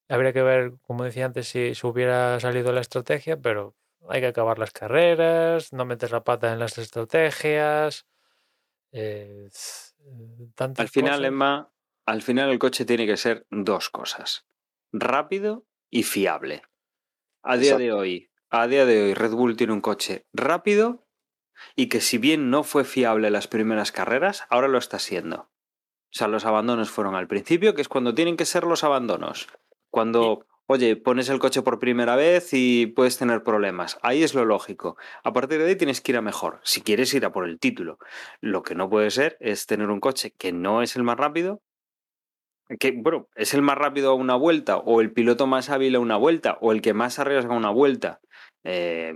Habría 0.07 0.33
que 0.33 0.41
ver, 0.41 0.73
como 0.81 1.03
decía 1.03 1.25
antes, 1.25 1.47
si, 1.47 1.75
si 1.75 1.87
hubiera 1.87 2.39
salido 2.39 2.71
la 2.71 2.81
estrategia, 2.81 3.37
pero 3.37 3.75
hay 4.09 4.21
que 4.21 4.27
acabar 4.27 4.57
las 4.57 4.71
carreras, 4.71 5.71
no 5.73 5.85
metes 5.85 6.11
la 6.11 6.23
pata 6.23 6.51
en 6.51 6.59
las 6.59 6.77
estrategias. 6.77 8.05
eh, 8.91 9.49
tantas 10.55 10.83
Al 10.85 10.89
final, 10.89 11.11
cosas. 11.11 11.27
Emma, 11.27 11.71
al 12.05 12.21
final 12.21 12.49
el 12.49 12.59
coche 12.59 12.85
tiene 12.85 13.05
que 13.05 13.17
ser 13.17 13.45
dos 13.51 13.89
cosas: 13.89 14.45
rápido 14.91 15.65
y 15.89 16.03
fiable. 16.03 16.63
A 17.43 17.57
día 17.57 17.77
de 17.77 17.91
hoy, 17.91 18.31
a 18.49 18.67
día 18.67 18.85
de 18.85 19.03
hoy, 19.03 19.13
Red 19.13 19.31
Bull 19.31 19.55
tiene 19.55 19.73
un 19.73 19.81
coche 19.81 20.25
rápido 20.33 21.07
y 21.75 21.87
que 21.87 22.01
si 22.01 22.17
bien 22.17 22.49
no 22.49 22.63
fue 22.63 22.83
fiable 22.83 23.29
las 23.31 23.47
primeras 23.47 23.91
carreras, 23.91 24.45
ahora 24.49 24.67
lo 24.67 24.77
está 24.77 24.99
siendo. 24.99 25.49
O 26.11 26.17
sea, 26.17 26.27
los 26.27 26.45
abandonos 26.45 26.89
fueron 26.89 27.15
al 27.15 27.27
principio, 27.27 27.75
que 27.75 27.81
es 27.81 27.87
cuando 27.87 28.15
tienen 28.15 28.35
que 28.35 28.45
ser 28.45 28.63
los 28.63 28.83
abandonos. 28.83 29.47
Cuando, 29.91 30.47
oye, 30.65 30.95
pones 30.95 31.29
el 31.29 31.37
coche 31.37 31.61
por 31.61 31.79
primera 31.79 32.15
vez 32.15 32.49
y 32.53 32.87
puedes 32.87 33.17
tener 33.17 33.43
problemas. 33.43 33.99
Ahí 34.01 34.23
es 34.23 34.33
lo 34.33 34.43
lógico. 34.43 34.97
A 35.23 35.33
partir 35.33 35.59
de 35.59 35.67
ahí 35.67 35.75
tienes 35.75 36.01
que 36.01 36.11
ir 36.11 36.17
a 36.17 36.21
mejor. 36.21 36.59
Si 36.63 36.81
quieres 36.81 37.13
ir 37.13 37.25
a 37.25 37.31
por 37.31 37.47
el 37.47 37.59
título. 37.59 37.99
Lo 38.41 38.63
que 38.63 38.73
no 38.73 38.89
puede 38.89 39.11
ser 39.11 39.37
es 39.39 39.67
tener 39.67 39.89
un 39.89 39.99
coche 39.99 40.33
que 40.35 40.51
no 40.51 40.81
es 40.81 40.95
el 40.95 41.03
más 41.03 41.17
rápido. 41.17 41.61
Que, 42.79 42.91
bueno, 42.91 43.27
es 43.35 43.53
el 43.53 43.61
más 43.61 43.77
rápido 43.77 44.11
a 44.11 44.15
una 44.15 44.35
vuelta, 44.35 44.77
o 44.77 45.01
el 45.01 45.11
piloto 45.11 45.47
más 45.47 45.69
hábil 45.69 45.95
a 45.95 45.99
una 45.99 46.17
vuelta, 46.17 46.57
o 46.61 46.71
el 46.71 46.81
que 46.81 46.93
más 46.93 47.17
arriesga 47.17 47.55
una 47.55 47.71
vuelta. 47.71 48.19
Eh, 48.63 49.13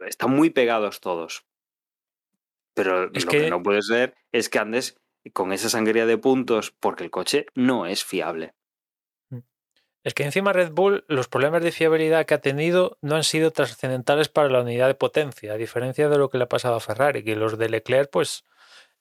están 0.00 0.30
muy 0.30 0.50
pegados 0.50 1.00
todos. 1.00 1.44
Pero 2.74 3.10
Es 3.12 3.24
lo 3.24 3.30
que- 3.30 3.40
que 3.42 3.50
no 3.50 3.62
puede 3.62 3.82
ser 3.82 4.14
es 4.32 4.48
que 4.48 4.58
andes 4.58 4.98
con 5.32 5.52
esa 5.52 5.68
sangría 5.68 6.06
de 6.06 6.18
puntos 6.18 6.70
porque 6.80 7.04
el 7.04 7.10
coche 7.10 7.46
no 7.54 7.86
es 7.86 8.04
fiable. 8.04 8.54
Es 10.04 10.14
que 10.14 10.24
encima 10.24 10.52
Red 10.52 10.72
Bull 10.72 11.04
los 11.06 11.28
problemas 11.28 11.62
de 11.62 11.70
fiabilidad 11.70 12.26
que 12.26 12.34
ha 12.34 12.40
tenido 12.40 12.98
no 13.02 13.14
han 13.14 13.22
sido 13.22 13.52
trascendentales 13.52 14.28
para 14.28 14.48
la 14.48 14.62
unidad 14.62 14.88
de 14.88 14.96
potencia, 14.96 15.52
a 15.52 15.56
diferencia 15.56 16.08
de 16.08 16.18
lo 16.18 16.28
que 16.28 16.38
le 16.38 16.44
ha 16.44 16.48
pasado 16.48 16.74
a 16.74 16.80
Ferrari, 16.80 17.22
que 17.22 17.36
los 17.36 17.56
de 17.56 17.68
Leclerc, 17.68 18.10
pues 18.10 18.44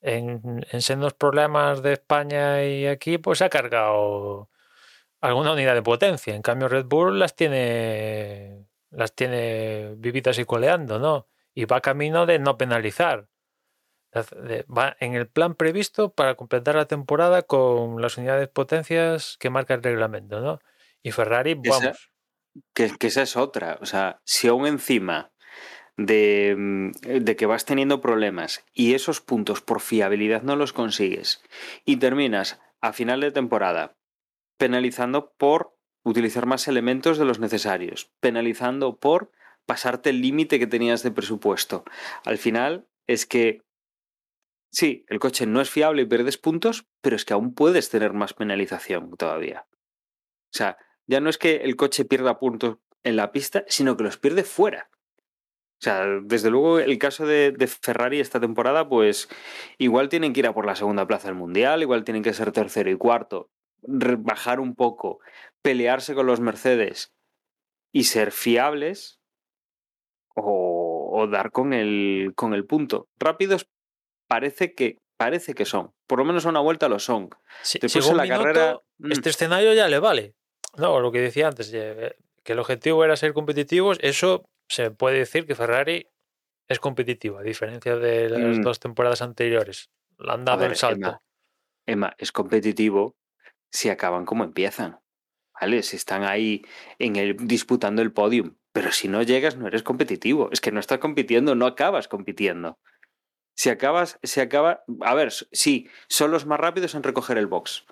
en, 0.01 0.63
en 0.71 0.81
sendos 0.83 1.13
problemas 1.15 1.81
de 1.81 1.93
España 1.93 2.63
y 2.65 2.85
aquí, 2.85 3.17
pues 3.17 3.41
ha 3.41 3.49
cargado 3.49 4.49
alguna 5.21 5.53
unidad 5.53 5.73
de 5.73 5.81
potencia. 5.81 6.35
En 6.35 6.43
cambio 6.43 6.67
Red 6.67 6.85
Bull 6.85 7.17
las 7.17 7.35
tiene 7.35 8.67
las 8.91 9.15
tiene 9.15 9.95
vividas 9.97 10.37
y 10.39 10.45
coleando, 10.45 10.99
¿no? 10.99 11.27
Y 11.53 11.65
va 11.65 11.81
camino 11.81 12.25
de 12.25 12.39
no 12.39 12.57
penalizar. 12.57 13.27
Va 14.13 14.95
en 14.99 15.15
el 15.15 15.27
plan 15.29 15.55
previsto 15.55 16.13
para 16.13 16.35
completar 16.35 16.75
la 16.75 16.85
temporada 16.85 17.43
con 17.43 18.01
las 18.01 18.17
unidades 18.17 18.49
potencias 18.49 19.37
que 19.39 19.49
marca 19.49 19.73
el 19.73 19.83
reglamento, 19.83 20.41
¿no? 20.41 20.59
Y 21.01 21.11
Ferrari, 21.11 21.59
Esa- 21.63 21.79
vamos. 21.79 22.11
Que, 22.73 22.91
que 22.97 23.07
esa 23.07 23.21
es 23.21 23.37
otra. 23.37 23.77
O 23.81 23.85
sea, 23.85 24.19
si 24.25 24.49
aún 24.49 24.67
encima 24.67 25.31
de, 25.95 26.55
mm, 26.57 26.91
de 27.23 27.35
que 27.37 27.45
vas 27.45 27.63
teniendo 27.63 28.01
problemas 28.01 28.65
y 28.73 28.93
esos 28.93 29.21
puntos 29.21 29.61
por 29.61 29.79
fiabilidad 29.79 30.41
no 30.41 30.57
los 30.57 30.73
consigues 30.73 31.41
y 31.85 31.97
terminas 31.97 32.59
a 32.81 32.91
final 32.91 33.21
de 33.21 33.31
temporada 33.31 33.95
penalizando 34.57 35.33
por 35.37 35.77
utilizar 36.03 36.45
más 36.45 36.67
elementos 36.67 37.17
de 37.17 37.25
los 37.25 37.39
necesarios, 37.39 38.11
penalizando 38.19 38.97
por 38.97 39.31
pasarte 39.65 40.09
el 40.09 40.21
límite 40.21 40.59
que 40.59 40.67
tenías 40.67 41.03
de 41.03 41.11
presupuesto. 41.11 41.83
Al 42.25 42.37
final 42.37 42.87
es 43.07 43.25
que 43.25 43.61
sí, 44.71 45.05
el 45.07 45.19
coche 45.19 45.45
no 45.45 45.61
es 45.61 45.69
fiable 45.69 46.03
y 46.03 46.05
pierdes 46.05 46.37
puntos, 46.37 46.87
pero 47.01 47.15
es 47.15 47.25
que 47.25 47.33
aún 47.33 47.53
puedes 47.53 47.89
tener 47.89 48.13
más 48.13 48.33
penalización 48.33 49.15
todavía. 49.17 49.67
O 50.53 50.57
sea, 50.57 50.77
ya 51.07 51.19
no 51.19 51.29
es 51.29 51.37
que 51.37 51.57
el 51.57 51.75
coche 51.75 52.05
pierda 52.05 52.39
puntos 52.39 52.77
en 53.03 53.15
la 53.15 53.31
pista, 53.31 53.63
sino 53.67 53.97
que 53.97 54.03
los 54.03 54.17
pierde 54.17 54.43
fuera. 54.43 54.89
O 55.81 55.83
sea, 55.83 56.05
desde 56.23 56.51
luego 56.51 56.79
el 56.79 56.99
caso 56.99 57.25
de, 57.25 57.51
de 57.51 57.67
Ferrari 57.67 58.19
esta 58.19 58.39
temporada, 58.39 58.87
pues 58.87 59.29
igual 59.79 60.09
tienen 60.09 60.31
que 60.31 60.41
ir 60.41 60.47
a 60.47 60.53
por 60.53 60.65
la 60.65 60.75
segunda 60.75 61.07
plaza 61.07 61.27
del 61.27 61.35
Mundial, 61.35 61.81
igual 61.81 62.03
tienen 62.03 62.21
que 62.21 62.33
ser 62.33 62.51
tercero 62.51 62.91
y 62.91 62.97
cuarto, 62.97 63.49
bajar 63.81 64.59
un 64.59 64.75
poco, 64.75 65.19
pelearse 65.63 66.15
con 66.15 66.25
los 66.25 66.39
Mercedes 66.39 67.11
y 67.93 68.05
ser 68.05 68.31
fiables 68.31 69.19
o, 70.35 71.11
o 71.13 71.27
dar 71.27 71.51
con 71.51 71.73
el, 71.73 72.33
con 72.35 72.53
el 72.53 72.65
punto. 72.65 73.07
Rápidos 73.19 73.67
parece 74.27 74.73
que, 74.73 74.97
parece 75.17 75.53
que 75.53 75.65
son, 75.65 75.91
por 76.07 76.19
lo 76.19 76.25
menos 76.25 76.45
a 76.45 76.49
una 76.49 76.61
vuelta 76.61 76.87
lo 76.89 76.99
son. 76.99 77.29
Después 77.81 78.07
en 78.07 78.17
la 78.17 78.23
minuto, 78.23 78.43
carrera... 78.43 78.79
mm, 78.99 79.11
este 79.11 79.29
escenario 79.29 79.73
ya 79.73 79.87
le 79.87 79.99
vale. 79.99 80.33
No, 80.77 80.99
lo 81.01 81.11
que 81.11 81.19
decía 81.19 81.47
antes, 81.47 81.71
eh, 81.73 82.15
que 82.43 82.53
el 82.53 82.59
objetivo 82.59 83.03
era 83.03 83.17
ser 83.17 83.33
competitivos, 83.33 83.97
eso 84.01 84.45
se 84.69 84.89
puede 84.89 85.17
decir 85.19 85.45
que 85.45 85.53
Ferrari 85.55 86.07
es 86.69 86.79
competitivo, 86.79 87.39
a 87.39 87.43
diferencia 87.43 87.97
de 87.97 88.29
las 88.29 88.59
Mm. 88.59 88.61
dos 88.61 88.79
temporadas 88.79 89.21
anteriores. 89.21 89.89
Le 90.17 90.31
han 90.31 90.45
dado 90.45 90.59
ver, 90.59 90.71
el 90.71 90.77
salto. 90.77 91.07
Emma, 91.07 91.21
Emma, 91.85 92.15
es 92.17 92.31
competitivo 92.31 93.17
si 93.69 93.89
acaban 93.89 94.23
como 94.25 94.45
empiezan. 94.45 95.00
¿Vale? 95.59 95.83
Si 95.83 95.95
están 95.95 96.23
ahí 96.23 96.63
en 96.99 97.15
el, 97.15 97.37
disputando 97.37 98.01
el 98.01 98.11
podium. 98.11 98.55
Pero 98.71 98.91
si 98.91 99.07
no 99.07 99.21
llegas, 99.21 99.57
no 99.57 99.67
eres 99.67 99.83
competitivo. 99.83 100.49
Es 100.51 100.61
que 100.61 100.71
no 100.71 100.79
estás 100.79 100.99
compitiendo, 100.99 101.55
no 101.55 101.65
acabas 101.65 102.07
compitiendo. 102.07 102.79
Si 103.55 103.69
acabas, 103.69 104.17
se 104.23 104.41
acaba. 104.41 104.83
A 105.01 105.13
ver, 105.13 105.31
sí, 105.31 105.89
son 106.07 106.31
los 106.31 106.45
más 106.45 106.59
rápidos 106.59 106.95
en 106.95 107.03
recoger 107.03 107.37
el 107.37 107.47
box. 107.47 107.85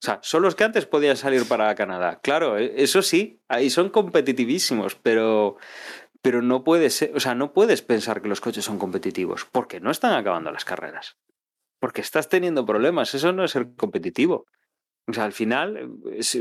O 0.00 0.06
sea, 0.06 0.20
son 0.22 0.42
los 0.42 0.54
que 0.54 0.64
antes 0.64 0.86
podían 0.86 1.16
salir 1.16 1.46
para 1.48 1.74
Canadá. 1.74 2.20
Claro, 2.22 2.56
e- 2.58 2.82
eso 2.82 3.02
sí, 3.02 3.40
ahí 3.48 3.68
son 3.68 3.90
competitivísimos, 3.90 4.94
pero, 4.94 5.56
pero 6.22 6.40
no 6.40 6.62
puedes 6.62 7.08
o 7.14 7.20
sea, 7.20 7.34
no 7.34 7.52
puedes 7.52 7.82
pensar 7.82 8.22
que 8.22 8.28
los 8.28 8.40
coches 8.40 8.64
son 8.64 8.78
competitivos, 8.78 9.46
porque 9.50 9.80
no 9.80 9.90
están 9.90 10.12
acabando 10.12 10.52
las 10.52 10.64
carreras. 10.64 11.16
Porque 11.80 12.00
estás 12.00 12.28
teniendo 12.28 12.64
problemas, 12.66 13.14
eso 13.14 13.32
no 13.32 13.44
es 13.44 13.52
ser 13.52 13.74
competitivo. 13.76 14.46
O 15.08 15.12
sea, 15.14 15.24
al 15.24 15.32
final, 15.32 15.90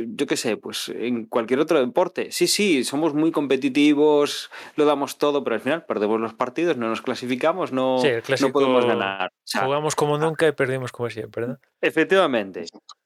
yo 0.07 0.25
qué 0.27 0.35
sé, 0.35 0.57
pues 0.57 0.89
en 0.89 1.25
cualquier 1.25 1.61
otro 1.61 1.79
deporte, 1.79 2.31
sí, 2.33 2.47
sí, 2.47 2.83
somos 2.83 3.13
muy 3.13 3.31
competitivos, 3.31 4.51
lo 4.75 4.83
damos 4.83 5.17
todo, 5.17 5.41
pero 5.43 5.55
al 5.55 5.61
final 5.61 5.85
perdemos 5.85 6.19
los 6.19 6.33
partidos, 6.33 6.75
no 6.75 6.89
nos 6.89 7.01
clasificamos, 7.01 7.71
no, 7.71 7.99
Sí, 7.99 8.09
no 8.41 8.51
podemos 8.51 8.85
ganar. 8.85 9.29
O 9.29 9.41
sea, 9.45 9.63
Jugamos 9.63 9.95
como 9.95 10.17
nunca 10.17 10.47
y 10.47 10.51
perdimos 10.51 10.91
como 10.91 11.09
siempre, 11.09 11.47
¿no? 11.47 11.57
Efectivamente, 11.81 12.65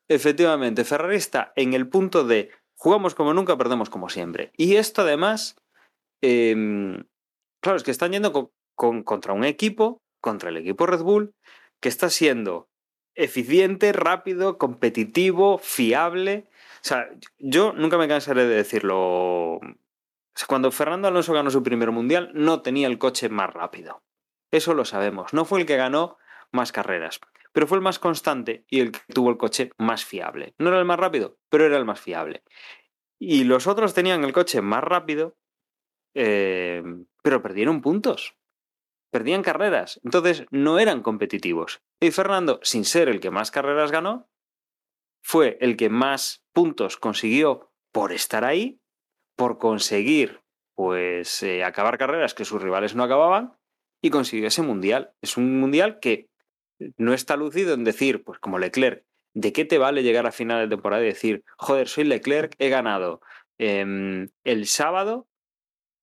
efectivamente. 0.10 0.84
Ferrari 0.84 1.18
está 1.18 1.54
en 1.56 1.74
el 1.76 1.88
punto 1.88 2.24
de 2.24 2.50
jugamos 2.76 3.14
como 3.14 3.34
nunca, 3.36 3.56
perdemos 3.56 3.92
como 3.92 4.10
siempre. 4.10 4.52
Y 4.58 4.78
esto 4.78 5.04
además, 5.04 5.58
em, 6.24 7.04
claro, 7.62 7.78
es 7.78 7.84
que 7.84 7.92
están 7.92 8.12
yendo 8.14 8.32
con- 8.34 8.50
con- 8.76 9.04
contra 9.04 9.34
un 9.34 9.44
equipo, 9.44 10.02
contra 10.22 10.50
el 10.50 10.58
equipo 10.58 10.88
Red 10.88 11.02
Bull, 11.04 11.34
que 11.80 11.90
está 11.90 12.10
siendo 12.10 12.68
eficiente, 13.16 13.94
rápido, 13.94 14.58
competitivo, 14.58 15.58
fiable. 15.58 16.46
O 16.76 16.84
sea, 16.84 17.10
yo 17.40 17.74
nunca 17.74 17.98
me 17.98 18.08
cansaré 18.08 18.46
de 18.46 18.56
decirlo. 18.56 19.60
Cuando 20.48 20.72
Fernando 20.72 21.08
Alonso 21.08 21.34
ganó 21.34 21.52
su 21.52 21.62
primer 21.62 21.92
mundial, 21.92 22.32
no 22.34 22.62
tenía 22.62 22.88
el 22.88 22.98
coche 22.98 23.30
más 23.30 23.54
rápido. 23.54 24.02
Eso 24.52 24.74
lo 24.74 24.86
sabemos. 24.86 25.34
No 25.34 25.46
fue 25.46 25.60
el 25.60 25.66
que 25.66 25.78
ganó 25.78 26.18
más 26.52 26.72
carreras, 26.72 27.20
pero 27.54 27.68
fue 27.68 27.78
el 27.78 27.84
más 27.84 28.00
constante 28.00 28.66
y 28.70 28.80
el 28.80 28.92
que 28.92 29.00
tuvo 29.14 29.30
el 29.30 29.38
coche 29.38 29.72
más 29.78 30.04
fiable. 30.06 30.54
No 30.58 30.70
era 30.70 30.80
el 30.80 30.86
más 30.86 31.00
rápido, 31.00 31.38
pero 31.50 31.66
era 31.66 31.78
el 31.78 31.86
más 31.86 32.00
fiable. 32.00 32.44
Y 33.20 33.44
los 33.44 33.68
otros 33.68 33.94
tenían 33.94 34.24
el 34.24 34.34
coche 34.34 34.62
más 34.62 34.84
rápido, 34.84 35.38
eh, 36.16 36.84
pero 37.22 37.42
perdieron 37.42 37.82
puntos. 37.82 38.36
Perdían 39.12 39.44
carreras. 39.44 40.00
Entonces 40.04 40.46
no 40.50 40.80
eran 40.80 41.02
competitivos. 41.02 41.82
Y 42.00 42.12
Fernando, 42.12 42.60
sin 42.64 42.86
ser 42.86 43.10
el 43.10 43.20
que 43.20 43.30
más 43.30 43.52
carreras 43.52 43.92
ganó, 43.92 44.30
fue 45.22 45.58
el 45.62 45.78
que 45.78 45.90
más 45.90 46.44
puntos 46.54 46.98
consiguió 46.98 47.72
por 47.92 48.12
estar 48.12 48.44
ahí, 48.46 48.80
por 49.36 49.58
conseguir 49.58 50.42
pues 50.76 51.44
eh, 51.44 51.64
acabar 51.64 51.98
carreras 51.98 52.34
que 52.34 52.46
sus 52.46 52.62
rivales 52.62 52.96
no 52.96 53.04
acababan 53.04 53.54
y 54.02 54.10
consiguió 54.10 54.48
ese 54.48 54.62
mundial. 54.62 55.14
Es 55.22 55.38
un 55.38 55.60
mundial 55.60 56.00
que 56.00 56.30
no 56.98 57.14
está 57.14 57.36
lucido 57.36 57.74
en 57.74 57.84
decir, 57.84 58.24
pues 58.24 58.40
como 58.40 58.58
Leclerc, 58.58 59.06
¿de 59.36 59.54
qué 59.54 59.66
te 59.66 59.78
vale 59.78 60.04
llegar 60.04 60.26
a 60.26 60.32
final 60.32 60.62
de 60.62 60.76
temporada 60.76 61.04
y 61.04 61.08
decir, 61.08 61.44
joder, 61.58 61.88
soy 61.88 62.06
Leclerc, 62.06 62.56
he 62.58 62.70
ganado 62.70 63.22
em, 63.60 64.30
el 64.44 64.66
sábado 64.66 65.28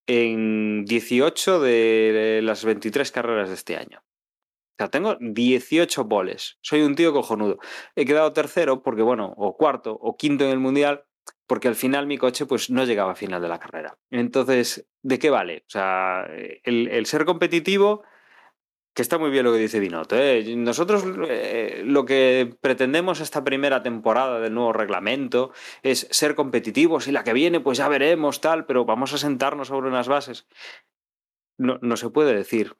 en 0.09 0.85
18 0.85 1.59
de 1.59 2.41
las 2.41 2.65
23 2.65 3.11
carreras 3.11 3.49
de 3.49 3.53
este 3.53 3.77
año? 3.77 3.99
O 4.01 4.75
sea, 4.79 4.87
tengo 4.87 5.17
18 5.19 6.05
boles. 6.05 6.57
Soy 6.61 6.81
un 6.81 6.95
tío 6.95 7.13
cojonudo. 7.13 7.59
He 7.95 8.05
quedado 8.05 8.33
tercero 8.33 8.81
porque, 8.81 9.03
bueno, 9.03 9.33
o 9.37 9.55
cuarto 9.55 9.93
o 9.93 10.17
quinto 10.17 10.45
en 10.45 10.49
el 10.49 10.59
mundial, 10.59 11.05
porque 11.45 11.67
al 11.67 11.75
final 11.75 12.07
mi 12.07 12.17
coche 12.17 12.47
pues 12.47 12.71
no 12.71 12.85
llegaba 12.85 13.11
a 13.11 13.15
final 13.15 13.39
de 13.39 13.49
la 13.49 13.59
carrera. 13.59 13.99
Entonces, 14.09 14.89
¿de 15.03 15.19
qué 15.19 15.29
vale? 15.29 15.63
O 15.67 15.69
sea, 15.69 16.25
el, 16.63 16.87
el 16.87 17.05
ser 17.05 17.25
competitivo 17.25 18.03
que 18.93 19.01
está 19.01 19.17
muy 19.17 19.29
bien 19.29 19.45
lo 19.45 19.53
que 19.53 19.59
dice 19.59 19.79
Binotto. 19.79 20.15
¿eh? 20.17 20.55
Nosotros 20.55 21.05
eh, 21.27 21.83
lo 21.85 22.05
que 22.05 22.55
pretendemos 22.61 23.19
esta 23.19 23.43
primera 23.43 23.83
temporada 23.83 24.39
del 24.39 24.53
nuevo 24.53 24.73
reglamento 24.73 25.51
es 25.83 26.07
ser 26.11 26.35
competitivos 26.35 27.07
y 27.07 27.11
la 27.11 27.23
que 27.23 27.33
viene 27.33 27.59
pues 27.59 27.77
ya 27.77 27.87
veremos 27.87 28.41
tal, 28.41 28.65
pero 28.65 28.85
vamos 28.85 29.13
a 29.13 29.17
sentarnos 29.17 29.69
sobre 29.69 29.89
unas 29.89 30.07
bases. 30.07 30.47
No, 31.57 31.77
no 31.81 31.97
se 31.97 32.09
puede 32.09 32.33
decir, 32.33 32.77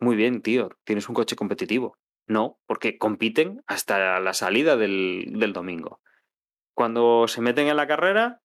muy 0.00 0.16
bien, 0.16 0.42
tío, 0.42 0.70
tienes 0.84 1.08
un 1.08 1.14
coche 1.14 1.36
competitivo. 1.36 1.98
No, 2.26 2.58
porque 2.66 2.96
compiten 2.96 3.62
hasta 3.66 4.18
la 4.18 4.32
salida 4.32 4.76
del, 4.76 5.32
del 5.34 5.52
domingo. 5.52 6.00
Cuando 6.74 7.28
se 7.28 7.42
meten 7.42 7.68
en 7.68 7.76
la 7.76 7.86
carrera, 7.86 8.42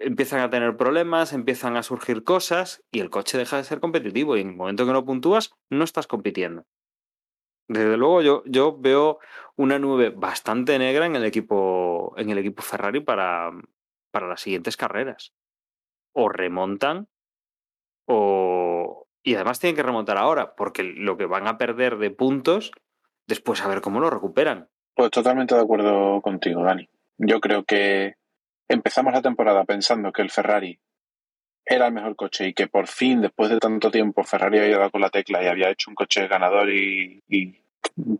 empiezan 0.00 0.40
a 0.40 0.50
tener 0.50 0.76
problemas, 0.76 1.32
empiezan 1.32 1.76
a 1.76 1.82
surgir 1.82 2.24
cosas 2.24 2.82
y 2.92 3.00
el 3.00 3.10
coche 3.10 3.38
deja 3.38 3.56
de 3.56 3.64
ser 3.64 3.80
competitivo 3.80 4.36
y 4.36 4.40
en 4.40 4.50
el 4.50 4.56
momento 4.56 4.86
que 4.86 4.92
no 4.92 5.04
puntúas 5.04 5.54
no 5.70 5.84
estás 5.84 6.06
compitiendo. 6.06 6.64
Desde 7.68 7.96
luego 7.96 8.20
yo, 8.22 8.42
yo 8.46 8.76
veo 8.78 9.18
una 9.56 9.78
nube 9.78 10.10
bastante 10.10 10.78
negra 10.78 11.06
en 11.06 11.16
el 11.16 11.24
equipo, 11.24 12.14
en 12.16 12.30
el 12.30 12.38
equipo 12.38 12.62
Ferrari 12.62 13.00
para, 13.00 13.50
para 14.10 14.28
las 14.28 14.40
siguientes 14.40 14.76
carreras. 14.76 15.32
O 16.12 16.28
remontan 16.28 17.08
o... 18.06 19.06
Y 19.22 19.36
además 19.36 19.58
tienen 19.58 19.76
que 19.76 19.82
remontar 19.82 20.18
ahora, 20.18 20.54
porque 20.54 20.82
lo 20.82 21.16
que 21.16 21.24
van 21.24 21.46
a 21.46 21.56
perder 21.56 21.96
de 21.96 22.10
puntos, 22.10 22.72
después 23.26 23.62
a 23.62 23.68
ver 23.68 23.80
cómo 23.80 24.00
lo 24.00 24.10
recuperan. 24.10 24.68
Pues 24.94 25.10
totalmente 25.10 25.54
de 25.54 25.62
acuerdo 25.62 26.20
contigo, 26.20 26.62
Dani. 26.62 26.88
Yo 27.16 27.40
creo 27.40 27.64
que 27.64 28.16
empezamos 28.68 29.12
la 29.12 29.22
temporada 29.22 29.64
pensando 29.64 30.12
que 30.12 30.22
el 30.22 30.30
Ferrari 30.30 30.78
era 31.64 31.86
el 31.86 31.94
mejor 31.94 32.16
coche 32.16 32.48
y 32.48 32.54
que 32.54 32.66
por 32.66 32.86
fin, 32.88 33.22
después 33.22 33.50
de 33.50 33.58
tanto 33.58 33.90
tiempo, 33.90 34.22
Ferrari 34.22 34.58
había 34.58 34.78
dado 34.78 34.90
con 34.90 35.00
la 35.00 35.10
tecla 35.10 35.42
y 35.42 35.46
había 35.46 35.70
hecho 35.70 35.90
un 35.90 35.94
coche 35.94 36.28
ganador 36.28 36.70
y, 36.70 37.22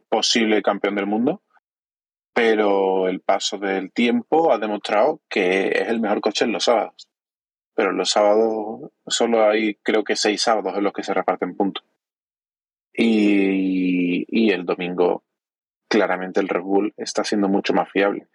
posible 0.09 0.63
campeón 0.63 0.95
del 0.95 1.07
mundo. 1.07 1.43
Pero 2.33 3.09
el 3.09 3.21
paso 3.21 3.59
del 3.59 3.93
tiempo 3.93 4.53
ha 4.53 4.59
demostrado 4.59 5.21
que 5.29 5.69
es 5.69 5.89
el 5.89 6.01
mejor 6.01 6.21
coche 6.21 6.45
en 6.45 6.53
los 6.53 6.65
sábados. 6.65 7.09
Pero 7.75 7.91
en 7.91 7.97
los 7.97 8.11
sábados 8.11 8.91
solo 9.07 9.49
hay 9.49 9.77
creo 9.77 10.05
que 10.05 10.17
seis 10.17 10.43
sábados 10.43 10.77
en 10.77 10.85
los 10.85 10.93
que 10.93 11.05
se 11.05 11.15
reparten 11.15 11.57
puntos. 11.57 11.85
Y, 12.93 14.25
y 14.29 14.51
el 14.51 14.65
domingo 14.65 15.23
claramente 15.89 16.41
el 16.41 16.49
Red 16.49 16.63
Bull 16.63 16.95
está 16.97 17.25
siendo 17.25 17.49
mucho 17.49 17.73
más 17.73 17.91
fiable. 17.91 18.27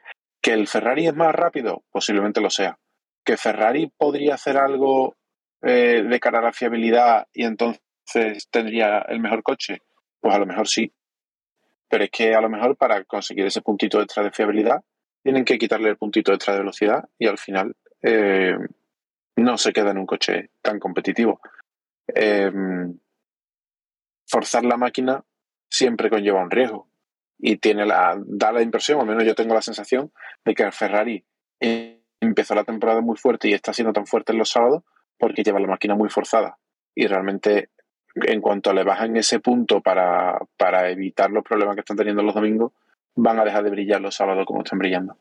¿Que 0.49 0.55
el 0.55 0.67
Ferrari 0.67 1.05
es 1.05 1.15
más 1.15 1.31
rápido? 1.35 1.83
Posiblemente 1.91 2.41
lo 2.41 2.49
sea. 2.49 2.79
¿Que 3.23 3.37
Ferrari 3.37 3.93
podría 3.95 4.33
hacer 4.33 4.57
algo 4.57 5.15
eh, 5.61 6.01
de 6.01 6.19
cara 6.19 6.39
a 6.39 6.41
la 6.41 6.53
fiabilidad 6.53 7.27
y 7.31 7.43
entonces 7.43 8.47
tendría 8.49 8.97
el 9.09 9.19
mejor 9.19 9.43
coche? 9.43 9.83
Pues 10.19 10.33
a 10.33 10.39
lo 10.39 10.47
mejor 10.47 10.67
sí. 10.67 10.91
Pero 11.87 12.05
es 12.05 12.09
que 12.09 12.33
a 12.33 12.41
lo 12.41 12.49
mejor 12.49 12.75
para 12.77 13.03
conseguir 13.03 13.45
ese 13.45 13.61
puntito 13.61 14.01
extra 14.01 14.23
de 14.23 14.31
fiabilidad 14.31 14.81
tienen 15.21 15.45
que 15.45 15.59
quitarle 15.59 15.89
el 15.89 15.97
puntito 15.97 16.33
extra 16.33 16.55
de 16.55 16.61
velocidad 16.61 17.07
y 17.19 17.27
al 17.27 17.37
final 17.37 17.75
eh, 18.01 18.57
no 19.35 19.55
se 19.55 19.71
queda 19.71 19.91
en 19.91 19.99
un 19.99 20.07
coche 20.07 20.49
tan 20.63 20.79
competitivo. 20.79 21.41
Eh, 22.07 22.51
forzar 24.25 24.65
la 24.65 24.77
máquina 24.77 25.23
siempre 25.69 26.09
conlleva 26.09 26.41
un 26.41 26.49
riesgo 26.49 26.88
y 27.39 27.57
tiene 27.57 27.85
la, 27.85 28.21
da 28.25 28.51
la 28.51 28.61
impresión, 28.61 28.99
al 28.99 29.07
menos 29.07 29.23
yo 29.23 29.33
tengo 29.33 29.55
la 29.55 29.61
sensación, 29.61 30.11
de 30.43 30.53
que 30.53 30.63
el 30.63 30.73
Ferrari 30.73 31.23
empezó 32.19 32.53
la 32.53 32.65
temporada 32.65 33.01
muy 33.01 33.17
fuerte 33.17 33.47
y 33.47 33.53
está 33.53 33.73
siendo 33.73 33.93
tan 33.93 34.05
fuerte 34.05 34.33
en 34.33 34.37
los 34.37 34.49
sábados 34.49 34.83
porque 35.17 35.43
lleva 35.43 35.59
la 35.59 35.67
máquina 35.67 35.95
muy 35.95 36.09
forzada. 36.09 36.57
Y 36.93 37.07
realmente, 37.07 37.69
en 38.15 38.41
cuanto 38.41 38.73
le 38.73 38.83
bajan 38.83 39.15
ese 39.15 39.39
punto 39.39 39.81
para, 39.81 40.37
para 40.57 40.89
evitar 40.89 41.31
los 41.31 41.43
problemas 41.43 41.75
que 41.75 41.81
están 41.81 41.97
teniendo 41.97 42.23
los 42.23 42.35
domingos, 42.35 42.73
van 43.15 43.39
a 43.39 43.45
dejar 43.45 43.63
de 43.63 43.69
brillar 43.69 44.01
los 44.01 44.15
sábados 44.15 44.45
como 44.45 44.63
están 44.63 44.79
brillando. 44.79 45.15